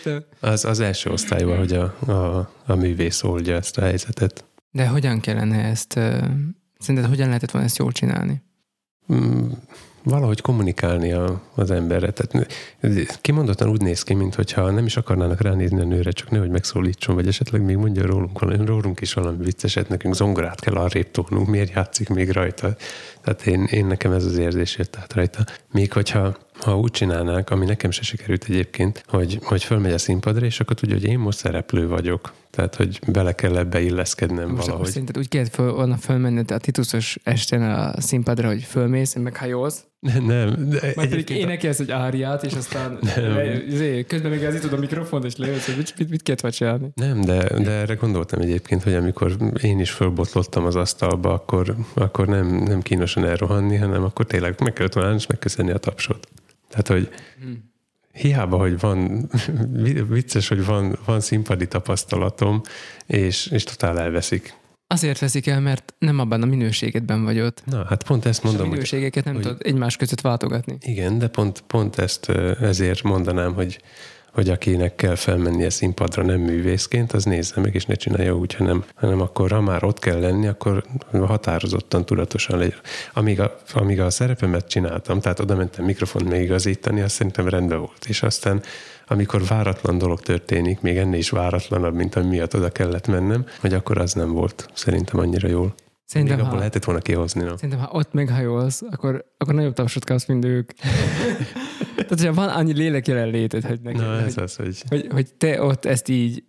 az, 0.40 0.64
az 0.64 0.80
első 0.80 1.10
osztályban, 1.10 1.58
hogy 1.58 1.72
a, 1.72 1.82
a, 2.12 2.50
a 2.66 2.74
művész 2.74 3.22
oldja 3.22 3.54
ezt 3.54 3.78
a 3.78 3.80
helyzetet. 3.80 4.44
De 4.70 4.86
hogyan 4.86 5.20
kellene 5.20 5.64
ezt 5.64 5.98
Szerinted 6.78 7.10
hogyan 7.10 7.26
lehetett 7.26 7.50
volna 7.50 7.66
ezt 7.66 7.78
jól 7.78 7.92
csinálni? 7.92 8.42
Mm, 9.12 9.48
valahogy 10.02 10.40
kommunikálni 10.40 11.12
a, 11.12 11.42
az 11.54 11.70
emberre. 11.70 12.10
Tehát 12.10 12.52
kimondottan 13.20 13.68
úgy 13.68 13.80
néz 13.80 14.02
ki, 14.02 14.14
mintha 14.14 14.70
nem 14.70 14.86
is 14.86 14.96
akarnának 14.96 15.40
ránézni 15.40 15.80
a 15.80 15.84
nőre, 15.84 16.10
csak 16.10 16.30
nehogy 16.30 16.50
megszólítson, 16.50 17.14
vagy 17.14 17.26
esetleg 17.26 17.62
még 17.62 17.76
mondja 17.76 18.06
rólunk, 18.06 18.38
valami, 18.38 18.66
rólunk 18.66 19.00
is 19.00 19.12
valami 19.12 19.44
vicceset, 19.44 19.88
nekünk 19.88 20.14
zongorát 20.14 20.60
kell 20.60 20.74
arrébb 20.74 21.10
tolnunk, 21.10 21.48
miért 21.48 21.72
játszik 21.72 22.08
még 22.08 22.30
rajta. 22.30 22.76
Tehát 23.20 23.46
én, 23.46 23.64
én 23.64 23.86
nekem 23.86 24.12
ez 24.12 24.24
az 24.24 24.36
érzés 24.36 24.76
jött 24.76 24.96
át 24.96 25.12
rajta. 25.12 25.44
Még 25.72 25.92
hogyha 25.92 26.36
ha 26.60 26.78
úgy 26.78 26.90
csinálnák, 26.90 27.50
ami 27.50 27.64
nekem 27.64 27.90
se 27.90 28.02
sikerült 28.02 28.44
egyébként, 28.48 29.02
hogy, 29.06 29.38
hogy 29.42 29.64
fölmegy 29.64 29.92
a 29.92 29.98
színpadra, 29.98 30.46
és 30.46 30.60
akkor 30.60 30.76
tudja, 30.76 30.94
hogy 30.94 31.04
én 31.04 31.18
most 31.18 31.38
szereplő 31.38 31.88
vagyok. 31.88 32.32
Tehát, 32.50 32.74
hogy 32.74 33.00
bele 33.06 33.32
kell 33.32 33.56
ebbe 33.56 33.80
illeszkednem 33.80 34.48
most 34.48 34.66
valahogy. 34.66 34.88
Szerinted 34.88 35.18
úgy 35.18 35.28
kellett 35.28 35.54
föl, 35.54 35.72
volna 35.72 35.96
fölmenned 35.96 36.50
a 36.50 36.58
tituszos 36.58 37.18
esten 37.22 37.62
a 37.62 38.00
színpadra, 38.00 38.48
hogy 38.48 38.62
fölmész, 38.62 39.14
meg 39.14 39.36
hajolsz? 39.36 39.86
Nem, 40.00 40.24
nem. 40.24 40.68
De 40.68 40.92
Majd 40.94 41.08
pedig 41.08 41.30
énekelsz 41.30 41.78
egy 41.78 41.90
áriát, 41.90 42.44
és 42.44 42.52
aztán 42.52 42.98
nem. 43.00 43.62
Izé, 43.68 44.04
közben 44.04 44.30
még 44.30 44.42
elzítod 44.42 44.72
a 44.72 44.76
mikrofont, 44.76 45.24
és 45.24 45.36
lejössz, 45.36 45.66
hogy 45.66 45.76
mit, 45.76 45.94
mit, 45.98 46.10
mit 46.10 46.22
kellett 46.22 46.40
vagy 46.40 46.52
csinálni. 46.52 46.90
Nem, 46.94 47.20
de, 47.20 47.60
de 47.62 47.70
erre 47.70 47.94
gondoltam 47.94 48.40
egyébként, 48.40 48.82
hogy 48.82 48.94
amikor 48.94 49.36
én 49.62 49.80
is 49.80 49.90
fölbotlottam 49.90 50.64
az 50.64 50.76
asztalba, 50.76 51.32
akkor, 51.32 51.76
akkor 51.94 52.26
nem, 52.26 52.46
nem 52.46 52.80
kínosan 52.80 53.24
elrohanni, 53.24 53.76
hanem 53.76 54.04
akkor 54.04 54.26
tényleg 54.26 54.60
meg 54.60 54.72
kellett 54.72 54.92
volna 54.92 55.14
és 55.14 55.26
megköszönni 55.26 55.70
a 55.70 55.78
tapsot. 55.78 56.28
Tehát, 56.68 56.88
hogy 56.88 57.08
hmm. 57.40 57.70
Hiába, 58.18 58.56
hogy 58.56 58.78
van, 58.78 59.30
vicces, 60.08 60.48
hogy 60.48 60.64
van, 60.64 60.98
van 61.04 61.20
színpadi 61.20 61.66
tapasztalatom, 61.68 62.60
és, 63.06 63.46
és 63.46 63.64
totál 63.64 64.00
elveszik. 64.00 64.54
Azért 64.86 65.18
veszik 65.18 65.46
el, 65.46 65.60
mert 65.60 65.94
nem 65.98 66.18
abban 66.18 66.42
a 66.42 66.46
minőségedben 66.46 67.24
vagy 67.24 67.40
ott. 67.40 67.62
Na, 67.64 67.84
hát 67.84 68.02
pont 68.02 68.26
ezt 68.26 68.42
mondom. 68.42 68.62
És 68.62 68.68
a 68.68 68.70
minőségeket 68.70 69.24
hogy, 69.24 69.32
nem 69.32 69.34
hogy, 69.34 69.42
tudod 69.42 69.66
egymás 69.66 69.96
között 69.96 70.20
váltogatni. 70.20 70.78
Igen, 70.80 71.18
de 71.18 71.28
pont, 71.28 71.60
pont 71.66 71.98
ezt 71.98 72.28
ezért 72.60 73.02
mondanám, 73.02 73.54
hogy 73.54 73.80
hogy 74.38 74.48
akinek 74.48 74.94
kell 74.94 75.14
felmenni 75.14 75.64
a 75.64 75.70
színpadra 75.70 76.22
nem 76.22 76.40
művészként, 76.40 77.12
az 77.12 77.24
nézze 77.24 77.60
meg, 77.60 77.74
és 77.74 77.84
ne 77.84 77.94
csinálja 77.94 78.36
úgy, 78.36 78.54
hanem, 78.54 78.84
hanem 78.94 79.20
akkor 79.20 79.50
ha 79.50 79.60
már 79.60 79.84
ott 79.84 79.98
kell 79.98 80.20
lenni, 80.20 80.46
akkor 80.46 80.84
határozottan, 81.12 82.04
tudatosan 82.04 82.58
legyen. 82.58 82.78
Amíg 83.12 83.40
a, 83.40 83.58
amíg 83.72 84.00
a 84.00 84.10
szerepemet 84.10 84.68
csináltam, 84.68 85.20
tehát 85.20 85.40
oda 85.40 85.56
mentem 85.56 85.84
mikrofon 85.84 86.22
megigazítani, 86.24 87.00
azt 87.00 87.14
szerintem 87.14 87.48
rendben 87.48 87.78
volt. 87.78 88.04
És 88.08 88.22
aztán 88.22 88.62
amikor 89.06 89.44
váratlan 89.46 89.98
dolog 89.98 90.20
történik, 90.20 90.80
még 90.80 90.96
ennél 90.96 91.18
is 91.18 91.30
váratlanabb, 91.30 91.94
mint 91.94 92.14
ami 92.14 92.28
miatt 92.28 92.54
oda 92.54 92.70
kellett 92.70 93.06
mennem, 93.06 93.46
hogy 93.60 93.74
akkor 93.74 93.98
az 93.98 94.12
nem 94.12 94.32
volt 94.32 94.68
szerintem 94.74 95.20
annyira 95.20 95.48
jól. 95.48 95.74
Szerintem, 96.08 96.36
Még 96.36 96.44
ha, 96.44 96.50
abból 96.50 96.58
lehetett 96.58 96.84
volna 96.84 97.00
kihozni. 97.00 97.42
No? 97.42 97.54
Szerintem, 97.56 97.78
ha 97.78 97.90
ott 97.92 98.12
meghajolsz, 98.12 98.82
akkor, 98.90 99.24
akkor 99.38 99.54
nagyobb 99.54 99.72
tapsot 99.72 100.04
kapsz, 100.04 100.26
mint 100.26 100.44
ők. 100.44 100.72
Tehát, 101.96 102.08
hogyha 102.08 102.34
van 102.34 102.48
annyi 102.48 102.72
lélek 102.72 103.06
jelenléted, 103.06 103.64
hogy, 103.64 103.80
neki, 103.80 103.98
Na, 103.98 104.20
ez 104.20 104.34
hogy, 104.34 104.42
az, 104.42 104.56
hogy... 104.56 104.82
hogy... 104.88 105.06
Hogy 105.10 105.34
te 105.34 105.62
ott 105.62 105.84
ezt 105.84 106.08
így 106.08 106.44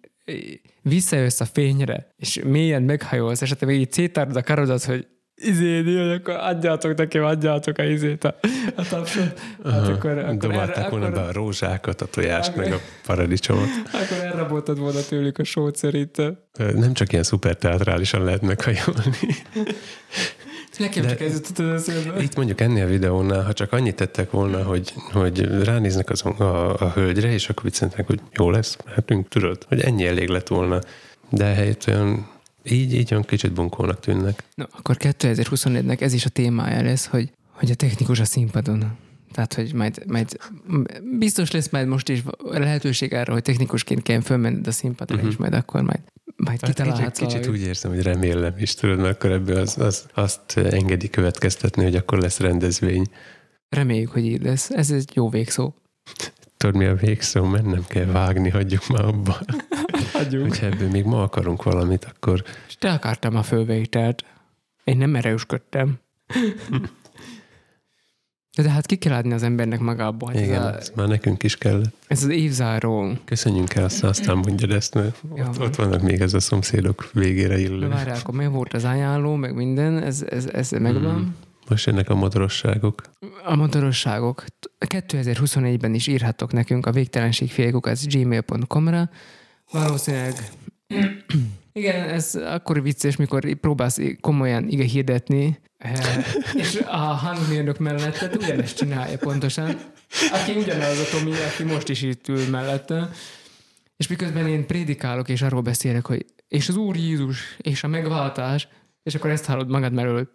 visszajössz 0.82 1.40
a 1.40 1.46
fényre, 1.46 2.14
és 2.18 2.42
mélyen 2.44 2.84
meghajolsz, 2.84 3.42
esetleg 3.42 3.76
így 3.76 3.92
széttárod 3.92 4.36
a 4.36 4.44
karodat, 4.44 4.84
hogy 4.84 5.08
izé, 5.40 5.84
hogy 5.84 6.12
akkor 6.12 6.34
adjátok 6.34 6.98
nekem, 6.98 7.24
adjátok 7.24 7.78
a 7.78 7.84
izét 7.84 8.24
a, 8.24 8.36
a 8.76 8.88
tapsot. 8.88 9.40
Hát 9.64 9.88
akkor, 9.88 10.18
akkor 10.18 10.38
Dobálták 10.38 10.78
erre, 10.78 10.90
volna 10.90 11.06
akkor, 11.06 11.20
be 11.20 11.28
a 11.28 11.32
rózsákat, 11.32 12.02
a 12.02 12.06
tojást, 12.06 12.50
akkor, 12.50 12.64
meg 12.64 12.74
a 12.74 12.80
paradicsomot. 13.06 13.68
Akkor 13.86 14.26
elraboltad 14.26 14.80
volna 14.80 15.00
tőlük 15.10 15.38
a 15.38 15.44
sót 15.44 15.76
szerintem. 15.76 16.38
Nem 16.76 16.94
csak 16.94 17.12
ilyen 17.12 17.24
szuper 17.24 17.56
teatrálisan 17.56 18.24
lehet 18.24 18.42
meghajolni. 18.42 19.18
Nekem 20.78 21.04
De 21.04 21.10
csak 21.10 21.22
ez 21.22 21.34
jutott 21.34 21.60
az 21.60 21.90
eszembe. 21.90 22.22
Itt 22.22 22.36
mondjuk 22.36 22.62
ennél 22.62 22.86
a 22.86 22.88
videónál, 22.88 23.44
ha 23.44 23.54
csak 23.54 23.74
annyit 23.74 23.96
tettek 23.96 24.32
volna, 24.32 24.64
hogy, 24.64 24.94
hogy 25.12 25.64
ránéznek 25.64 26.10
az, 26.10 26.26
a, 26.26 26.74
a 26.74 26.92
hölgyre, 26.92 27.32
és 27.32 27.50
akkor 27.50 27.64
viccentek, 27.64 28.08
hogy 28.08 28.20
jó 28.34 28.50
lesz, 28.50 28.78
mehetünk, 28.86 29.28
tudod, 29.28 29.66
hogy 29.68 29.80
ennyi 29.80 30.06
elég 30.06 30.28
lett 30.28 30.48
volna. 30.48 30.80
De 31.30 31.46
helyett 31.46 31.88
olyan 31.88 32.30
így, 32.64 32.94
így 32.94 33.12
olyan 33.12 33.24
kicsit 33.24 33.54
bunkónak 33.54 34.00
tűnnek. 34.00 34.44
No, 34.56 34.64
akkor 34.72 34.98
2024-nek 35.00 36.02
ez 36.02 36.14
is 36.14 36.26
a 36.26 36.30
témája 36.30 36.82
lesz, 36.82 37.06
hogy, 37.06 37.32
hogy 37.52 37.72
a 37.72 37.76
technikus 37.76 38.20
a 38.20 38.26
színpadon. 38.26 38.98
Tehát, 39.32 39.54
hogy 39.54 39.74
majd, 39.74 40.04
majd 40.08 40.38
biztos 41.18 41.52
lesz 41.52 41.70
majd 41.70 41.88
most 41.88 42.10
is 42.10 42.24
lehetőség 42.40 43.14
arra, 43.14 43.34
hogy 43.34 43.42
technikusként 43.42 44.04
kell 44.04 44.22
fölmenned 44.22 44.68
a 44.68 44.72
színpadra, 44.72 45.16
uh-huh. 45.16 45.30
és 45.30 45.38
majd 45.38 45.54
akkor 45.54 45.82
majd, 45.82 46.00
majd 46.36 46.62
hát 46.62 46.70
kitalálhatsz 46.70 47.20
Kicsit, 47.20 47.40
kicsit 47.40 47.52
úgy 47.52 47.62
érzem, 47.62 47.92
hogy 47.92 48.02
remélem 48.02 48.54
is, 48.58 48.74
tudod, 48.74 48.98
mert 48.98 49.16
akkor 49.16 49.32
ebből 49.32 49.58
az, 49.58 49.78
az, 49.78 50.06
azt 50.14 50.58
engedi 50.58 51.10
következtetni, 51.10 51.84
hogy 51.84 51.96
akkor 51.96 52.18
lesz 52.18 52.40
rendezvény. 52.40 53.06
Reméljük, 53.70 54.10
hogy 54.10 54.26
így 54.26 54.42
lesz. 54.42 54.70
Ez 54.70 54.92
egy 54.92 55.12
jó 55.14 55.30
végszó. 55.30 55.74
Tudod, 56.60 56.76
mi 56.76 56.86
a 56.86 56.96
végszó? 56.96 57.44
Mert 57.44 57.66
nem 57.66 57.86
kell 57.88 58.06
vágni, 58.06 58.50
hagyjuk 58.50 58.88
már 58.88 59.06
abba. 59.06 59.38
Hagyjuk. 60.14 60.42
Hogyha 60.42 60.66
ebből 60.66 60.90
még 60.90 61.06
ma 61.06 61.22
akarunk 61.24 61.64
valamit, 61.64 62.06
akkor... 62.06 62.44
És 62.68 62.76
te 62.76 62.92
akartam 62.92 63.36
a 63.36 63.44
fölvételt. 63.44 64.24
Én 64.84 64.98
nem 64.98 65.16
erősködtem. 65.16 66.00
De 68.62 68.70
hát 68.70 68.86
ki 68.86 68.96
kell 68.96 69.14
adni 69.14 69.34
az 69.34 69.44
embernek 69.44 69.80
magából. 69.80 70.34
Igen, 70.34 70.62
ez, 70.62 70.74
a, 70.74 70.78
ez 70.78 70.92
már 70.96 71.08
nekünk 71.08 71.44
is 71.44 71.58
kellett. 71.58 71.94
ez 72.08 72.24
az 72.24 72.30
évzáró. 72.30 73.12
Köszönjünk 73.26 73.74
el, 73.74 73.84
aztán, 73.84 74.10
aztán 74.10 74.38
mondjad 74.38 74.72
ezt, 74.72 74.94
mert 74.94 75.22
Ja, 75.36 75.48
ott, 75.48 75.56
van. 75.56 75.68
ott 75.68 75.76
vannak 75.76 76.02
még 76.02 76.22
ez 76.22 76.34
a 76.34 76.40
szomszédok 76.40 77.10
végére 77.14 77.60
illő. 77.60 77.88
várjál, 77.88 78.18
akkor 78.20 78.34
meg 78.34 78.52
volt 78.52 78.74
az 78.74 78.84
ajánló, 78.84 79.36
meg 79.36 79.54
minden, 79.56 80.04
ez, 80.04 80.22
ez, 80.30 80.46
ez 80.46 80.70
megvan. 80.72 81.36
Most 81.70 81.86
jönnek 81.86 82.10
a 82.10 82.16
modorosságok. 82.16 83.02
A 83.44 83.56
motorosságok 83.56 84.44
2024-ben 84.80 85.94
is 85.94 86.08
írhatok 86.08 86.52
nekünk 86.52 86.86
a 86.86 86.92
végtelenségfélkukat 86.92 88.06
gmail.com-ra. 88.06 89.10
Valószínűleg 89.72 90.34
igen, 91.72 92.10
ez 92.10 92.36
akkor 92.36 92.82
vicces, 92.82 93.16
mikor 93.16 93.54
próbálsz 93.54 94.00
komolyan 94.22 94.68
ige 94.68 94.84
hirdetni, 94.84 95.60
és 96.54 96.84
a 96.86 96.98
hangmérnök 96.98 97.78
melletted 97.78 98.36
ugyanezt 98.36 98.78
csinálja 98.78 99.18
pontosan. 99.18 99.80
Aki 100.32 100.52
ugyanaz 100.58 101.00
a 101.00 101.18
Tomi, 101.18 101.32
aki 101.32 101.64
most 101.64 101.90
is 101.90 102.02
itt 102.02 102.28
ül 102.28 102.50
mellette. 102.50 103.10
És 103.98 104.08
miközben 104.08 104.48
én 104.48 104.68
prédikálok, 104.68 105.30
és 105.30 105.42
arról 105.42 105.62
beszélek, 105.62 106.06
hogy 106.06 106.26
és 106.48 106.70
az 106.70 106.76
Úr 106.76 106.96
Jézus, 106.96 107.58
és 107.58 107.84
a 107.84 107.88
megváltás, 107.88 108.68
és 109.04 109.16
akkor 109.16 109.30
ezt 109.30 109.46
hallod 109.46 109.70
magad 109.70 109.94
merről, 109.94 110.16
hogy 110.16 110.28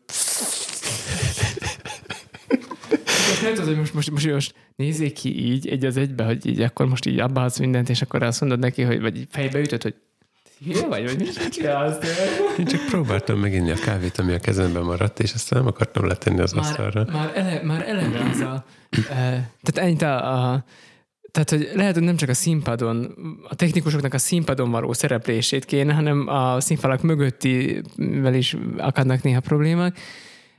nem 3.45 3.55
tudod, 3.55 3.69
hogy 3.69 3.79
most, 3.79 3.95
most, 3.95 4.11
most, 4.11 4.27
most 4.27 4.55
nézzék 4.77 5.13
ki 5.13 5.47
így, 5.47 5.69
egy 5.69 5.85
az 5.85 5.97
egybe, 5.97 6.25
hogy 6.25 6.47
így 6.47 6.61
akkor 6.61 6.87
most 6.87 7.07
így 7.07 7.19
abbaadsz 7.19 7.59
mindent, 7.59 7.89
és 7.89 8.03
akkor 8.03 8.23
azt 8.23 8.41
mondod 8.41 8.59
neki, 8.59 8.83
hogy 8.83 9.01
vagy 9.01 9.27
fejbe 9.31 9.59
ütöd, 9.59 9.83
hogy 9.83 9.95
hülye 10.65 10.87
vagy, 10.87 11.05
vagy 11.05 11.19
mit 11.19 11.49
csinálsz? 11.49 11.99
Én 12.59 12.65
csak 12.65 12.87
próbáltam 12.87 13.39
meginni 13.39 13.71
a 13.71 13.75
kávét, 13.75 14.19
ami 14.19 14.33
a 14.33 14.39
kezemben 14.39 14.83
maradt, 14.83 15.21
és 15.21 15.33
aztán 15.33 15.59
nem 15.59 15.69
akartam 15.69 16.07
letenni 16.07 16.41
az 16.41 16.53
asztalra. 16.53 17.05
Már, 17.05 17.13
már, 17.13 17.33
ele, 17.35 17.63
már 17.63 17.89
eleve 17.89 18.31
az 18.31 18.41
a... 18.41 18.65
E, 18.91 19.51
tehát 19.63 19.79
ennyit 19.79 20.03
a, 20.03 20.33
a 20.33 20.65
tehát, 21.31 21.51
hogy 21.51 21.71
lehet, 21.75 21.95
hogy 21.95 22.03
nem 22.03 22.17
csak 22.17 22.29
a 22.29 22.35
színpadon, 22.35 23.15
a 23.49 23.55
technikusoknak 23.55 24.15
a 24.15 24.19
színpadon 24.19 24.71
való 24.71 24.93
szereplését 24.93 25.65
kéne, 25.65 25.93
hanem 25.93 26.29
a 26.29 26.61
színfalak 26.61 27.03
mögöttivel 27.03 28.35
is 28.35 28.57
akadnak 28.77 29.23
néha 29.23 29.41
problémák. 29.41 29.99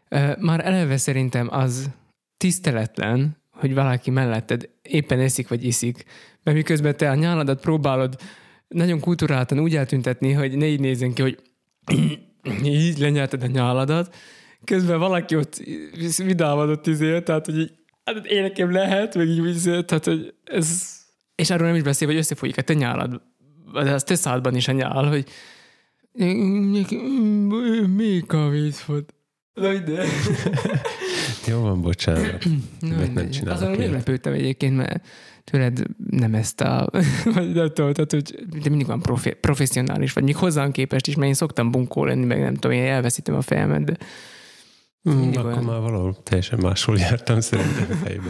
E, 0.10 0.38
Már 0.40 0.66
eleve 0.66 0.98
szerintem 0.98 1.48
az 1.52 1.90
tiszteletlen, 2.38 3.38
hogy 3.52 3.74
valaki 3.74 4.10
melletted 4.10 4.70
éppen 4.82 5.20
eszik 5.20 5.48
vagy 5.48 5.66
iszik, 5.66 6.04
mert 6.44 6.58
miközben 6.58 6.98
te 6.98 7.10
a 7.10 7.16
nyáladat 7.16 7.62
próbálod 7.62 8.16
nagyon 8.68 9.00
kulturáltan 9.00 9.60
úgy 9.60 9.76
eltüntetni, 9.76 10.32
hogy 10.32 10.58
ne 10.58 10.66
így 10.66 10.80
nézzen 10.80 11.14
ki, 11.14 11.22
hogy 11.22 11.40
így 12.64 12.98
lenyelted 12.98 13.44
a 13.44 13.48
nyáladat, 13.48 14.16
közben 14.64 15.00
valaki 15.00 15.36
ott 15.36 15.62
vidámadott 16.18 16.88
izé, 16.88 17.22
tehát 17.22 17.46
hogy 17.46 17.58
így, 17.58 17.72
hát 18.04 18.26
én 18.26 18.42
nekem 18.42 18.72
lehet, 18.72 19.16
meg 19.16 19.28
így 19.28 19.46
izé, 19.46 19.82
tehát 19.82 20.06
hogy 20.06 20.34
ez... 20.44 20.94
És 21.36 21.50
arról 21.50 21.68
nem 21.68 21.76
is 21.76 21.82
beszél, 21.82 22.08
hogy 22.08 22.18
összefolyik 22.18 22.58
a 22.58 22.62
te 22.62 22.74
nyálad, 22.74 23.22
de 23.74 23.92
az 23.92 24.04
te 24.04 24.16
szádban 24.16 24.56
is 24.56 24.68
a 24.68 24.72
nyál, 24.72 25.08
hogy 25.08 25.26
még 27.96 28.26
kávét 28.28 28.86
volt. 28.86 29.14
Na 29.54 29.74
ide. 29.74 30.04
Jó 31.48 31.60
van, 31.60 31.82
bocsánat. 31.82 32.46
Na, 32.80 32.96
nem 33.14 33.30
csinálok 33.30 33.62
Azon 33.62 33.76
meglepődtem 33.78 34.34
egyébként, 34.34 34.76
mert 34.76 35.06
tőled 35.44 35.84
nem 36.10 36.34
ezt 36.34 36.62
a, 36.62 36.90
vagy 37.36 37.54
nem 37.54 37.68
tudom, 37.74 37.94
tehát, 37.94 38.12
hogy 38.12 38.46
de 38.62 38.70
mindig 38.70 38.88
van 38.88 39.02
profi, 39.02 39.30
professzionális, 39.34 40.14
vagy 40.14 40.24
még 40.24 40.36
hozzám 40.36 40.72
képest 40.72 41.08
is, 41.08 41.16
mert 41.16 41.28
én 41.28 41.34
szoktam 41.34 41.72
bunkó 41.72 42.06
lenni, 42.06 42.26
meg 42.26 42.40
nem 42.40 42.54
tudom, 42.54 42.72
én 42.78 42.84
elveszítem 42.86 43.36
a 43.36 43.42
fejemet, 43.42 43.84
de, 43.84 43.94
Mm, 45.10 45.30
akkor 45.32 45.46
olyan. 45.46 45.64
már 45.64 45.80
valahol 45.80 46.18
teljesen 46.24 46.60
máshol 46.62 46.98
jártam 46.98 47.40
szerintem 47.42 47.98
fejbe. 48.04 48.30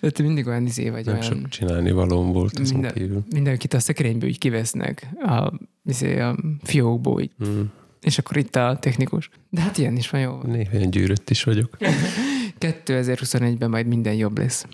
de 0.00 0.10
te 0.10 0.22
mindig 0.22 0.46
olyan 0.46 0.66
izé 0.66 0.88
vagy, 0.88 1.04
Nem 1.04 1.14
olyan, 1.14 1.26
sok 1.26 1.48
csinálni 1.48 1.90
valóm 1.90 2.32
volt 2.32 2.58
azon 2.58 2.72
Minden- 2.72 2.92
kívül. 2.92 3.24
mindenkit 3.30 3.74
a 3.74 3.80
szekrényből 3.80 4.28
így 4.28 4.38
kivesznek, 4.38 5.08
a, 5.20 5.52
izé, 5.84 6.18
a 6.20 6.36
fiókból, 6.62 7.20
így, 7.20 7.30
Mm. 7.44 7.60
és 8.00 8.18
akkor 8.18 8.36
itt 8.36 8.56
a 8.56 8.78
technikus. 8.80 9.30
De 9.50 9.60
hát 9.60 9.78
ilyen 9.78 9.96
is 9.96 10.10
van, 10.10 10.20
jó. 10.20 10.38
Néha 10.42 10.76
ilyen 10.76 10.90
gyűrött 10.90 11.30
is 11.30 11.44
vagyok. 11.44 11.76
2021-ben 12.60 13.70
majd 13.70 13.86
minden 13.86 14.14
jobb 14.14 14.38
lesz. 14.38 14.66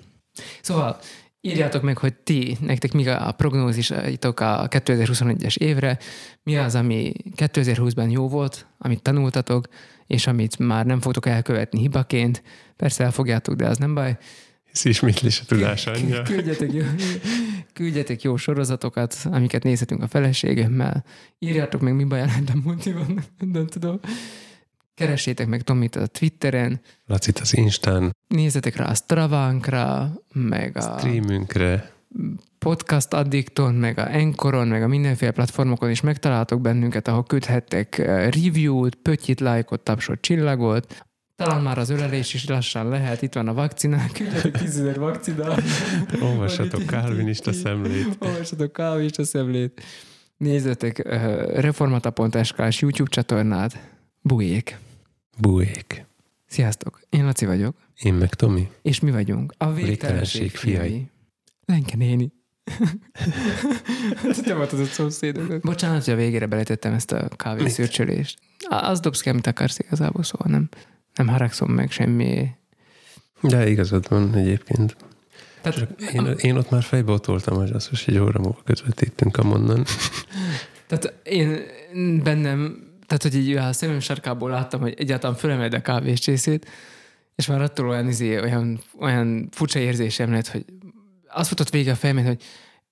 Szóval 0.61 0.99
írjátok 1.41 1.83
meg, 1.83 1.99
hogy 1.99 2.15
ti, 2.15 2.57
nektek 2.61 2.93
mi 2.93 3.09
a 3.09 3.33
prognózisaitok 3.37 4.41
a 4.41 4.69
2021-es 4.69 5.57
évre, 5.57 5.99
mi 6.43 6.57
az, 6.57 6.75
ami 6.75 7.13
2020-ban 7.37 8.11
jó 8.11 8.29
volt, 8.29 8.67
amit 8.79 9.03
tanultatok, 9.03 9.69
és 10.07 10.27
amit 10.27 10.59
már 10.59 10.87
nem 10.87 11.01
fogtok 11.01 11.27
elkövetni 11.27 11.81
hibaként. 11.81 12.43
Persze 12.77 13.05
elfogjátok, 13.05 13.55
de 13.55 13.67
az 13.67 13.79
nem 13.79 13.95
baj. 13.95 14.19
Ez 14.73 14.85
ismétlés 14.85 15.41
a 15.41 15.45
tudás 15.45 15.87
anyja. 15.87 16.23
Küldjetek 16.23 16.73
jó, 16.73 16.83
küldjetek 17.73 18.23
jó 18.23 18.37
sorozatokat, 18.37 19.17
amiket 19.25 19.63
nézhetünk 19.63 20.03
a 20.03 20.09
feleségemmel. 20.09 21.05
Írjátok 21.39 21.81
meg, 21.81 21.95
mi 21.95 22.05
baj 22.05 22.21
a 22.21 22.29
multi 22.65 22.93
van, 22.93 23.25
nem 23.53 23.67
tudom. 23.67 24.01
Keressétek 24.95 25.47
meg 25.47 25.63
Tomit 25.63 25.97
a 25.97 26.07
Twitteren, 26.07 26.81
Lacit 27.07 27.39
az 27.39 27.57
Instán, 27.57 28.17
nézzetek 28.27 28.77
rá 28.77 28.89
a 28.89 28.95
Stravánkra, 28.95 30.13
meg 30.33 30.77
a 30.77 30.81
streamünkre, 30.81 31.93
Podcast 32.59 33.13
Addicton, 33.13 33.75
meg 33.75 33.99
a 33.99 34.11
Encoron, 34.11 34.69
meg 34.69 34.83
a 34.83 34.87
mindenféle 34.87 35.31
platformokon 35.31 35.91
is 35.91 36.01
megtaláltok 36.01 36.61
bennünket, 36.61 37.09
ahol 37.09 37.25
küldhettek 37.25 37.99
eh, 37.99 38.31
review-t, 38.31 38.95
pöttyit, 38.95 39.41
lájkot, 39.41 39.81
tapsot, 39.81 40.21
csillagot. 40.21 41.05
Talán 41.37 41.63
már 41.63 41.79
az 41.79 41.91
ölelés 41.91 42.35
is 42.35 42.49
lassan 42.49 42.89
lehet, 42.89 43.23
itt 43.23 43.33
van 43.33 43.49
a 43.49 43.55
vakcina, 43.55 44.03
küldjetek 44.15 44.59
10 44.59 44.79
ezer 44.79 44.99
vakcinát. 44.99 45.63
olvassatok 46.21 46.79
Vagy 46.79 46.87
Calvinista 46.87 47.53
szemlét. 47.53 48.17
Olvassatok 48.19 48.73
Calvinista 48.73 49.25
szemlét. 49.25 49.83
Nézzetek 50.37 51.03
uh, 51.07 51.13
reformata.sk-s 51.61 52.81
YouTube 52.81 53.11
csatornát. 53.11 53.79
Bujék. 54.23 54.79
Bújék. 55.39 56.05
Sziasztok, 56.47 57.01
én 57.11 57.25
Laci 57.25 57.47
vagyok, 57.47 57.77
Én 58.03 58.15
meg 58.15 58.35
Tomi. 58.35 58.69
és 58.83 59.01
mi 59.01 59.11
vagyunk 59.11 59.55
a 59.57 59.73
végtelenség 59.73 60.51
fiai. 60.51 60.75
fiai. 60.77 61.11
Lenke 61.65 61.97
néni. 61.97 62.33
Te 64.45 64.55
voltad 64.55 64.81
a 64.81 64.85
szomszédok. 64.85 65.61
Bocsánat, 65.61 66.05
hogy 66.05 66.15
a 66.15 66.17
végére 66.17 66.47
beletettem 66.47 66.93
ezt 66.93 67.13
a 67.13 67.29
kávészürcsölést. 67.37 68.39
Az 68.69 69.01
dobsz 69.01 69.21
ki, 69.21 69.29
amit 69.29 69.47
akarsz 69.47 69.79
igazából, 69.79 70.23
szóval 70.23 70.49
nem, 70.51 70.69
nem 71.15 71.29
haragszom 71.29 71.71
meg 71.71 71.91
semmi. 71.91 72.49
De 73.41 73.69
igazad 73.69 74.09
van 74.09 74.35
egyébként. 74.35 74.97
Tehát, 75.61 76.01
Én, 76.13 76.27
én 76.27 76.57
ott 76.57 76.71
már 76.71 76.83
fejbe 76.83 77.13
ott 77.13 77.25
voltam, 77.25 77.57
hogy 77.57 77.71
azt 77.71 77.91
most 77.91 78.09
egy 78.09 78.19
óra 78.19 78.41
múlva 78.41 78.61
közvetítünk 78.65 79.37
a 79.37 79.43
mondan. 79.43 79.85
tehát 80.87 81.15
én 81.23 81.61
bennem, 82.23 82.91
tehát 83.19 83.37
hogy 83.37 83.49
így 83.49 83.57
a 83.57 83.73
szemem 83.73 84.01
sarkából 84.01 84.51
láttam, 84.51 84.81
hogy 84.81 84.95
egyáltalán 84.99 85.37
fölemeled 85.37 85.75
a 85.75 85.81
kávés 85.81 86.19
csészét, 86.19 86.67
és 87.35 87.47
már 87.47 87.63
attól 87.63 87.89
olyan, 87.89 88.09
izé, 88.09 88.41
olyan, 88.41 88.81
olyan 89.01 89.49
furcsa 89.51 89.79
érzésem 89.79 90.33
lett, 90.33 90.49
hogy 90.49 90.65
azt 91.29 91.49
futott 91.49 91.71
végig 91.71 91.89
a 91.89 91.95
fejemben, 91.95 92.27
hogy 92.27 92.43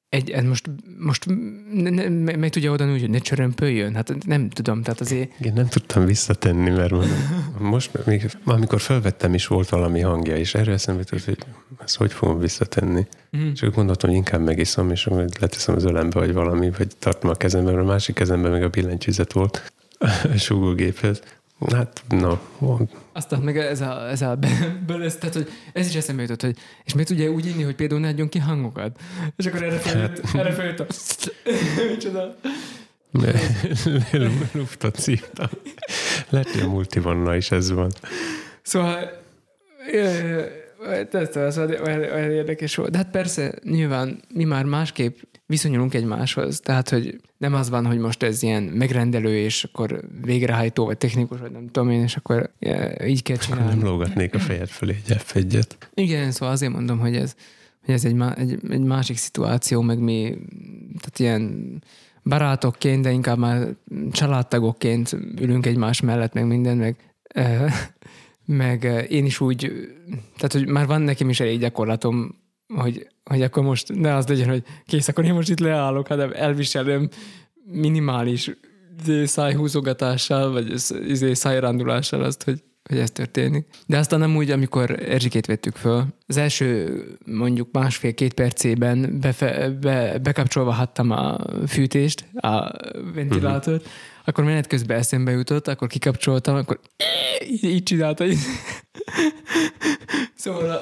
egy, 0.09 0.31
ez 0.31 0.45
most, 0.45 0.71
most 0.99 1.27
ne, 1.73 1.91
ne, 1.91 2.09
meg, 2.09 2.39
meg 2.39 2.51
tudja 2.51 2.71
oldani 2.71 2.93
úgy, 2.93 3.01
hogy 3.01 3.11
ne 3.11 3.19
csörömpöljön? 3.19 3.95
Hát 3.95 4.27
nem 4.27 4.49
tudom, 4.49 4.83
tehát 4.83 5.01
azért 5.01 5.41
Én 5.41 5.53
nem 5.53 5.67
tudtam 5.67 6.05
visszatenni, 6.05 6.71
mert 6.71 6.91
mondom, 6.91 7.19
most 7.59 8.07
még, 8.07 8.31
amikor 8.45 8.81
felvettem 8.81 9.35
is 9.35 9.47
volt 9.47 9.69
valami 9.69 10.01
hangja, 10.01 10.37
és 10.37 10.55
erre 10.55 10.73
eszembe 10.73 11.01
jutott, 11.01 11.25
hogy 11.25 11.39
ezt 11.85 11.97
hogy 11.97 12.13
fogom 12.13 12.39
visszatenni. 12.39 13.07
mm. 13.37 13.51
És 13.53 13.63
akkor 13.63 13.75
gondoltam, 13.75 14.09
hogy 14.09 14.19
inkább 14.19 14.41
megiszom, 14.41 14.91
és 14.91 15.07
akkor 15.07 15.25
leteszem 15.41 15.75
az 15.75 15.85
ölembe, 15.85 16.19
vagy 16.19 16.33
valami, 16.33 16.71
vagy 16.79 16.97
tartom 16.99 17.31
a 17.31 17.35
kezembe, 17.35 17.71
mert 17.71 17.83
a 17.83 17.89
másik 17.89 18.15
kezemben 18.15 18.51
meg 18.51 18.63
a 18.63 18.69
billentyűzet 18.69 19.33
volt 19.33 19.73
súgógéphez. 20.37 21.23
Hát, 21.73 22.03
na, 22.09 22.41
Aztán 23.13 23.41
meg 23.41 23.59
ez 23.59 23.81
a, 23.81 24.09
ez 24.09 24.23
a 24.23 24.35
be- 24.35 24.81
belesz, 24.87 25.17
tehát, 25.17 25.35
hogy 25.35 25.49
ez 25.73 25.87
is 25.89 25.95
eszembe 25.95 26.23
jutott, 26.23 26.41
hogy 26.43 26.57
és 26.85 26.93
miért 26.93 27.09
tudja 27.09 27.31
úgy 27.31 27.47
inni, 27.47 27.63
hogy 27.63 27.75
például 27.75 28.01
ne 28.01 28.09
adjon 28.09 28.29
ki 28.29 28.39
hangokat? 28.39 29.01
És 29.37 29.47
akkor 29.47 29.63
erre 29.63 29.79
feljött, 29.79 30.21
erre 30.35 30.53
feljött 30.53 30.81
a 30.81 30.87
micsoda. 31.91 32.37
luftot 34.53 35.01
szívtam. 35.01 35.49
Lehet, 36.29 36.51
hogy 36.51 36.63
a 36.63 36.69
multivonna 36.69 37.37
is 37.37 37.51
ez 37.51 37.71
van. 37.71 37.91
Szóval 38.63 39.11
ez, 39.93 41.59
olyan, 41.59 42.01
olyan 42.01 42.31
érdekes 42.31 42.75
volt. 42.75 42.91
De 42.91 42.97
hát 42.97 43.11
persze, 43.11 43.55
nyilván 43.63 44.21
mi 44.35 44.45
már 44.45 44.65
másképp 44.65 45.19
viszonyulunk 45.51 45.95
egymáshoz. 45.95 46.61
Tehát, 46.61 46.89
hogy 46.89 47.21
nem 47.37 47.55
az 47.55 47.71
van, 47.71 47.87
hogy 47.87 47.99
most 47.99 48.23
ez 48.23 48.43
ilyen 48.43 48.63
megrendelő, 48.63 49.37
és 49.37 49.65
akkor 49.65 50.01
végrehajtó, 50.23 50.85
vagy 50.85 50.99
technikus, 50.99 51.41
vagy 51.41 51.51
nem 51.51 51.67
tudom 51.67 51.91
én, 51.91 52.03
és 52.03 52.17
akkor 52.17 52.51
ja, 52.59 53.07
így 53.07 53.23
kell 53.23 53.37
Nem 53.37 53.59
csinálni. 53.59 53.83
lógatnék 53.83 54.35
a 54.35 54.39
fejed 54.39 54.69
fölé 54.69 54.97
egy 55.09 55.17
f 55.17 55.37
Igen, 55.95 56.31
szóval 56.31 56.55
azért 56.55 56.73
mondom, 56.73 56.99
hogy 56.99 57.17
ez, 57.17 57.35
hogy 57.85 57.95
ez 57.95 58.05
egy, 58.05 58.15
má, 58.15 58.35
egy, 58.35 58.59
egy 58.71 58.83
másik 58.83 59.17
szituáció, 59.17 59.81
meg 59.81 59.99
mi, 59.99 60.37
tehát 60.99 61.19
ilyen 61.19 61.83
barátokként, 62.25 63.03
de 63.03 63.11
inkább 63.11 63.39
már 63.39 63.69
családtagokként 64.13 65.13
ülünk 65.41 65.67
egymás 65.67 66.01
mellett, 66.01 66.33
meg 66.33 66.47
minden, 66.47 66.77
meg 66.77 66.97
Ö, 67.35 67.67
meg 68.63 68.85
ö, 68.85 68.99
én 68.99 69.25
is 69.25 69.41
úgy, 69.41 69.73
tehát 70.37 70.53
hogy 70.53 70.67
már 70.67 70.87
van 70.87 71.03
nekem 71.03 71.29
is 71.29 71.41
elég 71.41 71.59
gyakorlatom, 71.59 72.40
hogy, 72.75 73.07
hogy 73.25 73.43
akkor 73.43 73.63
most 73.63 73.95
ne 73.95 74.15
az 74.15 74.27
legyen, 74.27 74.49
hogy 74.49 74.63
kész, 74.87 75.09
akkor 75.09 75.25
én 75.25 75.35
most 75.35 75.51
itt 75.51 75.61
leállok, 75.61 76.07
hanem 76.07 76.31
elviselem 76.35 77.09
minimális 77.65 78.51
izé, 79.01 79.25
szájhúzogatással, 79.25 80.53
vagy 80.53 80.75
izé, 81.07 81.35
szájrándulással 81.35 82.23
azt, 82.23 82.43
hogy, 82.43 82.63
hogy 82.91 82.99
ez 82.99 83.11
történik. 83.11 83.67
De 83.87 83.99
aztán 83.99 84.19
nem 84.19 84.37
úgy, 84.37 84.51
amikor 84.51 84.91
Erzsikét 84.91 85.47
vettük 85.47 85.77
föl. 85.77 86.05
Az 86.27 86.37
első 86.37 87.03
mondjuk 87.27 87.69
másfél-két 87.73 88.35
percében 88.35 89.19
befe, 89.21 89.69
be, 89.69 90.19
bekapcsolva 90.19 90.73
hattam 90.73 91.11
a 91.11 91.39
fűtést, 91.67 92.25
a 92.35 92.71
ventilátort, 93.15 93.89
akkor 94.25 94.45
menet 94.45 94.67
közben 94.67 94.99
eszembe 94.99 95.31
jutott, 95.31 95.69
akkor 95.69 95.89
kikapcsoltam, 95.89 96.55
akkor 96.55 96.81
így, 97.51 97.65
így 97.65 97.83
csinálta. 97.83 98.27
Így. 98.27 98.39
szóval 100.35 100.81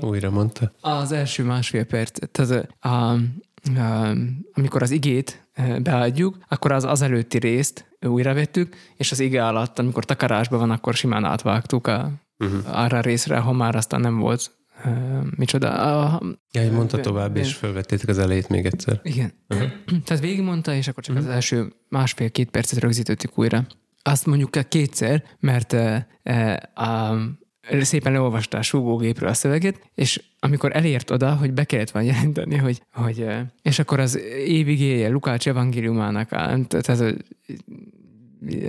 uh, 0.00 0.08
Újra 0.08 0.30
mondta. 0.30 0.72
az 0.80 1.12
első 1.12 1.42
másfél 1.42 1.84
perc, 1.84 2.30
tehát 2.30 2.68
a, 2.80 2.88
a, 2.88 3.16
amikor 4.52 4.82
az 4.82 4.90
igét 4.90 5.48
beadjuk, 5.82 6.38
akkor 6.48 6.72
az, 6.72 6.84
az 6.84 7.02
előtti 7.02 7.38
részt 7.38 7.96
újra 8.00 8.34
vettük, 8.34 8.76
és 8.96 9.12
az 9.12 9.20
ige 9.20 9.46
alatt, 9.46 9.78
amikor 9.78 10.04
takarásban 10.04 10.58
van, 10.58 10.70
akkor 10.70 10.94
simán 10.94 11.24
átvágtuk 11.24 11.86
a, 11.86 12.10
uh-huh. 12.38 12.82
arra 12.82 12.98
a 12.98 13.00
részre, 13.00 13.38
ha 13.38 13.52
már 13.52 13.74
aztán 13.74 14.00
nem 14.00 14.18
volt 14.18 14.50
uh, 14.84 14.92
micsoda. 15.36 15.72
A, 15.72 16.20
Ja, 16.52 16.62
hogy 16.62 16.72
mondta 16.72 17.00
tovább, 17.00 17.36
és 17.36 17.54
felvettétek 17.54 18.08
az 18.08 18.18
elejét 18.18 18.48
még 18.48 18.66
egyszer. 18.66 19.00
igen. 19.02 19.32
Uh-huh. 19.48 19.68
Tehát 20.04 20.22
végigmondta, 20.22 20.74
és 20.74 20.88
akkor 20.88 21.02
csak 21.02 21.16
az 21.16 21.26
első 21.26 21.72
másfél-két 21.88 22.50
percet 22.50 22.80
rögzítettük 22.80 23.38
újra. 23.38 23.66
Azt 24.02 24.26
mondjuk 24.26 24.68
kétszer, 24.68 25.24
mert 25.40 25.72
e, 25.72 26.70
a, 26.74 27.16
szépen 27.80 28.12
leolvasta 28.12 28.58
a 28.58 28.62
súgógépről 28.62 29.28
a 29.28 29.34
szöveget, 29.34 29.90
és 29.94 30.22
amikor 30.40 30.76
elért 30.76 31.10
oda, 31.10 31.34
hogy 31.34 31.52
be 31.52 31.64
kellett 31.64 31.90
van 31.90 32.02
jelenteni, 32.02 32.56
hogy, 32.56 32.82
hogy 32.92 33.26
és 33.62 33.78
akkor 33.78 34.00
az 34.00 34.20
évigéje 34.46 35.08
Lukács 35.08 35.48
evangéliumának, 35.48 36.28
tehát 36.68 36.88
a, 36.88 37.12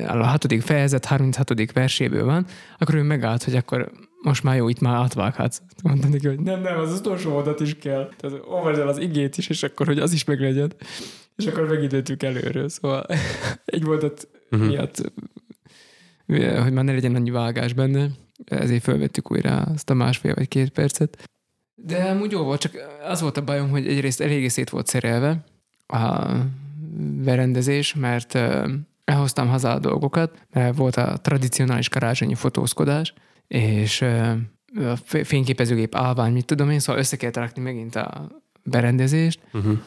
a 0.08 0.26
hatodik 0.26 0.62
fejezet 0.62 1.06
36. 1.06 1.72
verséből 1.74 2.26
van, 2.26 2.46
akkor 2.78 2.96
ő 2.96 3.02
megállt, 3.02 3.44
hogy 3.44 3.56
akkor 3.56 3.92
most 4.22 4.44
már 4.44 4.56
jó, 4.56 4.70
itt 4.70 4.80
már 4.80 4.96
átvághatsz. 4.96 5.62
Mondtam 5.84 6.10
neki, 6.10 6.28
hogy 6.28 6.40
nem, 6.40 6.62
nem, 6.62 6.80
az 6.80 7.00
utolsó 7.00 7.32
mondat 7.32 7.60
is 7.60 7.76
kell. 7.76 8.10
Tehát 8.18 8.40
olvasd 8.48 8.80
el 8.80 8.88
az 8.88 8.98
igét 8.98 9.38
is, 9.38 9.50
és 9.50 9.64
akkor, 9.64 9.86
hogy 9.86 10.00
az 10.00 10.14
is 10.14 10.24
meglegyen. 10.24 10.74
És 11.36 11.46
akkor 11.46 11.68
megidőtük 11.68 12.24
előről. 12.24 12.70
Szóval 12.70 13.06
egy 13.66 13.84
mondat 13.84 14.28
uh-huh. 14.52 14.68
miatt, 14.68 15.12
hogy 16.62 16.74
már 16.74 16.84
ne 16.84 16.92
legyen 16.92 17.16
annyi 17.16 17.30
vágás 17.30 17.74
benne, 17.74 18.10
ezért 18.46 18.84
felvettük 18.84 19.32
újra 19.32 19.56
azt 19.58 19.90
a 19.90 19.94
másfél 19.94 20.34
vagy 20.34 20.48
két 20.48 20.70
percet. 20.70 21.30
De 21.76 22.04
amúgy 22.04 22.32
jó 22.32 22.44
volt, 22.44 22.60
csak 22.60 22.74
az 23.04 23.22
volt 23.22 23.38
a 23.38 23.44
bajom, 23.44 23.70
hogy 23.70 23.88
egyrészt 23.88 24.22
eléggé 24.22 24.48
szét 24.48 24.70
volt 24.70 24.88
szerelve 24.88 25.44
a 25.88 26.32
berendezés, 27.24 27.94
mert 27.96 28.40
elhoztam 29.04 29.48
haza 29.48 29.72
a 29.72 29.80
dolgokat, 29.80 30.46
mert 30.52 30.78
volt 30.78 30.96
a 30.96 31.18
tradicionális 31.18 31.90
karácsonyi 31.90 32.36
fotózkodás, 32.36 33.14
és 33.48 34.02
a 34.76 34.96
fé- 35.04 35.28
fényképezőgép 35.28 35.96
állvány, 35.96 36.34
mit 36.34 36.46
tudom 36.46 36.70
én, 36.70 36.80
szóval 36.80 37.02
össze 37.02 37.18
kellett 37.18 37.36
rakni 37.36 37.62
megint 37.62 37.96
a 37.96 38.28
berendezést, 38.64 39.40
Uh-huh. 39.54 39.78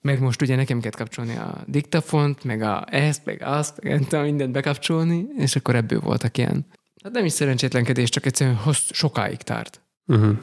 meg 0.00 0.20
most 0.20 0.42
ugye 0.42 0.56
nekem 0.56 0.78
kellett 0.78 0.96
kapcsolni 0.96 1.36
a 1.36 1.64
diktafont, 1.66 2.44
meg 2.44 2.62
a 2.62 2.84
ezt, 2.90 3.24
meg 3.24 3.42
azt, 3.44 3.82
meg 3.82 4.22
mindent 4.22 4.52
bekapcsolni, 4.52 5.26
és 5.36 5.56
akkor 5.56 5.74
ebből 5.74 6.00
voltak 6.00 6.38
ilyen. 6.38 6.66
Hát 7.04 7.12
nem 7.12 7.24
is 7.24 7.32
szerencsétlenkedés, 7.32 8.08
csak 8.08 8.26
egyszerűen 8.26 8.56
hossz, 8.56 8.90
sokáig 8.92 9.36
tárt. 9.36 9.80
Uh-huh. 10.06 10.38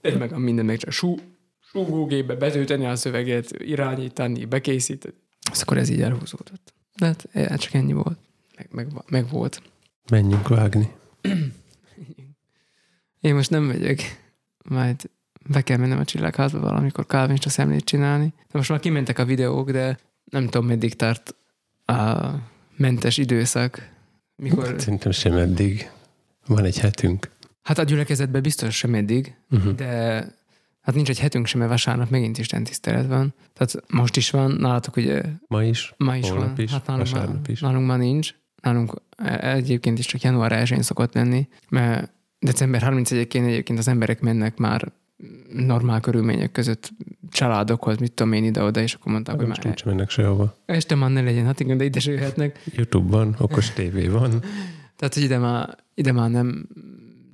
Egy 0.00 0.18
meg 0.18 0.32
a 0.32 0.38
minden 0.38 0.64
meg 0.64 0.76
csak 0.76 0.90
sú, 0.90 1.16
súgógépbe 1.60 2.34
betölteni 2.34 2.86
a 2.86 2.96
szöveget, 2.96 3.50
irányítani, 3.58 4.44
bekészíteni. 4.44 5.14
És 5.52 5.60
akkor 5.60 5.76
ez 5.76 5.88
így 5.88 6.02
elhúzódott. 6.02 6.74
De 6.96 7.06
hát 7.06 7.28
eh, 7.32 7.56
csak 7.56 7.74
ennyi 7.74 7.92
volt. 7.92 8.18
Meg, 8.56 8.68
meg, 8.70 8.86
meg 9.08 9.28
volt. 9.30 9.62
Menjünk 10.10 10.48
vágni. 10.48 10.92
Én 13.20 13.34
most 13.34 13.50
nem 13.50 13.62
megyek. 13.62 14.22
Majd 14.64 15.10
be 15.48 15.62
kell 15.62 15.76
mennem 15.76 15.98
a 15.98 16.04
csillagházba 16.04 16.60
valamikor 16.60 17.06
kávénst 17.06 17.46
a 17.46 17.48
szemlét 17.48 17.84
csinálni. 17.84 18.34
De 18.36 18.58
most 18.58 18.70
már 18.70 18.80
kimentek 18.80 19.18
a 19.18 19.24
videók, 19.24 19.70
de 19.70 19.98
nem 20.24 20.44
tudom, 20.44 20.66
meddig 20.66 20.94
tart 20.94 21.34
a 21.84 22.28
mentes 22.76 23.16
időszak. 23.16 23.88
Mikor... 24.36 24.74
Szerintem 24.78 25.12
sem 25.12 25.32
eddig. 25.32 25.90
Van 26.46 26.64
egy 26.64 26.78
hetünk. 26.78 27.30
Hát 27.62 27.78
a 27.78 27.82
gyülekezetben 27.82 28.42
biztos 28.42 28.76
sem 28.76 28.94
eddig, 28.94 29.34
Uh-huh. 29.50 29.72
de 29.74 29.86
hát 30.80 30.94
nincs 30.94 31.08
egy 31.08 31.18
hetünk 31.18 31.46
sem, 31.46 31.58
mert 31.58 31.70
vasárnap 31.72 32.10
megint 32.10 32.38
Isten 32.38 32.64
tisztelet 32.64 33.06
van. 33.06 33.34
Tehát 33.52 33.74
most 33.92 34.16
is 34.16 34.30
van, 34.30 34.50
nálatok 34.50 34.96
ugye 34.96 35.22
Ma 35.46 35.64
is. 35.64 35.94
ma 35.96 36.16
is 36.16 36.28
Holnap 36.30 36.46
van. 36.56 36.64
is, 36.64 36.70
hát 36.70 36.86
nálunk, 36.86 37.06
vasárnap 37.08 37.34
már, 37.36 37.50
is. 37.50 37.60
nálunk 37.60 37.86
már 37.86 37.98
nincs. 37.98 38.34
Nálunk 38.62 38.94
e- 39.16 39.50
egyébként 39.52 39.98
is 39.98 40.06
csak 40.06 40.20
január 40.22 40.52
1-én 40.66 40.82
szokott 40.82 41.14
lenni, 41.14 41.48
mert 41.68 42.10
december 42.38 42.82
31-én 42.84 43.44
egyébként 43.44 43.78
az 43.78 43.88
emberek 43.88 44.20
mennek 44.20 44.56
már 44.56 44.92
normál 45.52 46.00
körülmények 46.00 46.52
között 46.52 46.90
családokhoz, 47.30 47.96
mit 47.96 48.12
tudom 48.12 48.32
én 48.32 48.44
ide-oda, 48.44 48.80
és 48.80 48.94
akkor 48.94 49.12
mondták, 49.12 49.36
hogy 49.36 49.46
Most 49.46 49.58
már 49.64 49.66
nincs 49.66 49.84
mennek 49.84 50.10
sehova. 50.10 50.56
este 50.66 50.94
már 50.94 51.10
ne 51.10 51.20
legyen, 51.20 51.44
hát 51.44 51.60
igen, 51.60 51.76
de 51.76 51.84
ide 51.84 52.00
se 52.00 52.10
jöhetnek. 52.12 52.62
Youtube 52.64 53.16
van, 53.16 53.34
okos 53.38 53.70
tévé 53.70 54.08
van. 54.08 54.30
Tehát, 54.96 55.14
hogy 55.14 55.22
ide 55.22 55.38
már, 55.38 55.76
ide 55.96 56.12
már 56.12 56.30
nem, 56.30 56.68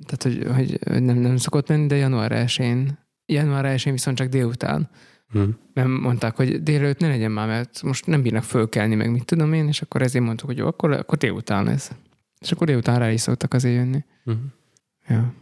tehát, 0.06 0.22
hogy, 0.22 0.47
hogy 0.86 1.02
nem, 1.02 1.16
nem 1.16 1.36
szokott 1.36 1.68
menni, 1.68 1.86
de 1.86 1.97
január 1.97 2.32
1-én, 2.34 2.98
január 3.26 3.64
1-én 3.78 3.93
viszont 3.93 4.16
csak 4.16 4.28
délután. 4.28 4.90
Uh-huh. 5.34 5.55
Mert 5.72 5.89
mondták, 5.89 6.36
hogy 6.36 6.62
délelőtt 6.62 6.98
ne 6.98 7.09
legyen 7.09 7.30
már, 7.30 7.47
mert 7.47 7.82
most 7.82 8.06
nem 8.06 8.22
bírnak 8.22 8.43
fölkelni, 8.43 8.94
meg 8.94 9.10
mit 9.10 9.24
tudom 9.24 9.52
én, 9.52 9.68
és 9.68 9.82
akkor 9.82 10.02
ezért 10.02 10.24
mondtuk, 10.24 10.48
hogy 10.48 10.59
jó, 10.59 10.66
akkor, 10.66 10.90
akkor 10.90 11.18
délután 11.18 11.64
lesz. 11.64 11.93
És 12.40 12.52
akkor 12.52 12.66
délután 12.66 12.98
rá 12.98 13.10
is 13.10 13.20
szoktak 13.20 13.55
azért 13.55 13.74
jönni. 13.74 14.05
Uh-huh. 14.24 14.43
Ja. 15.09 15.32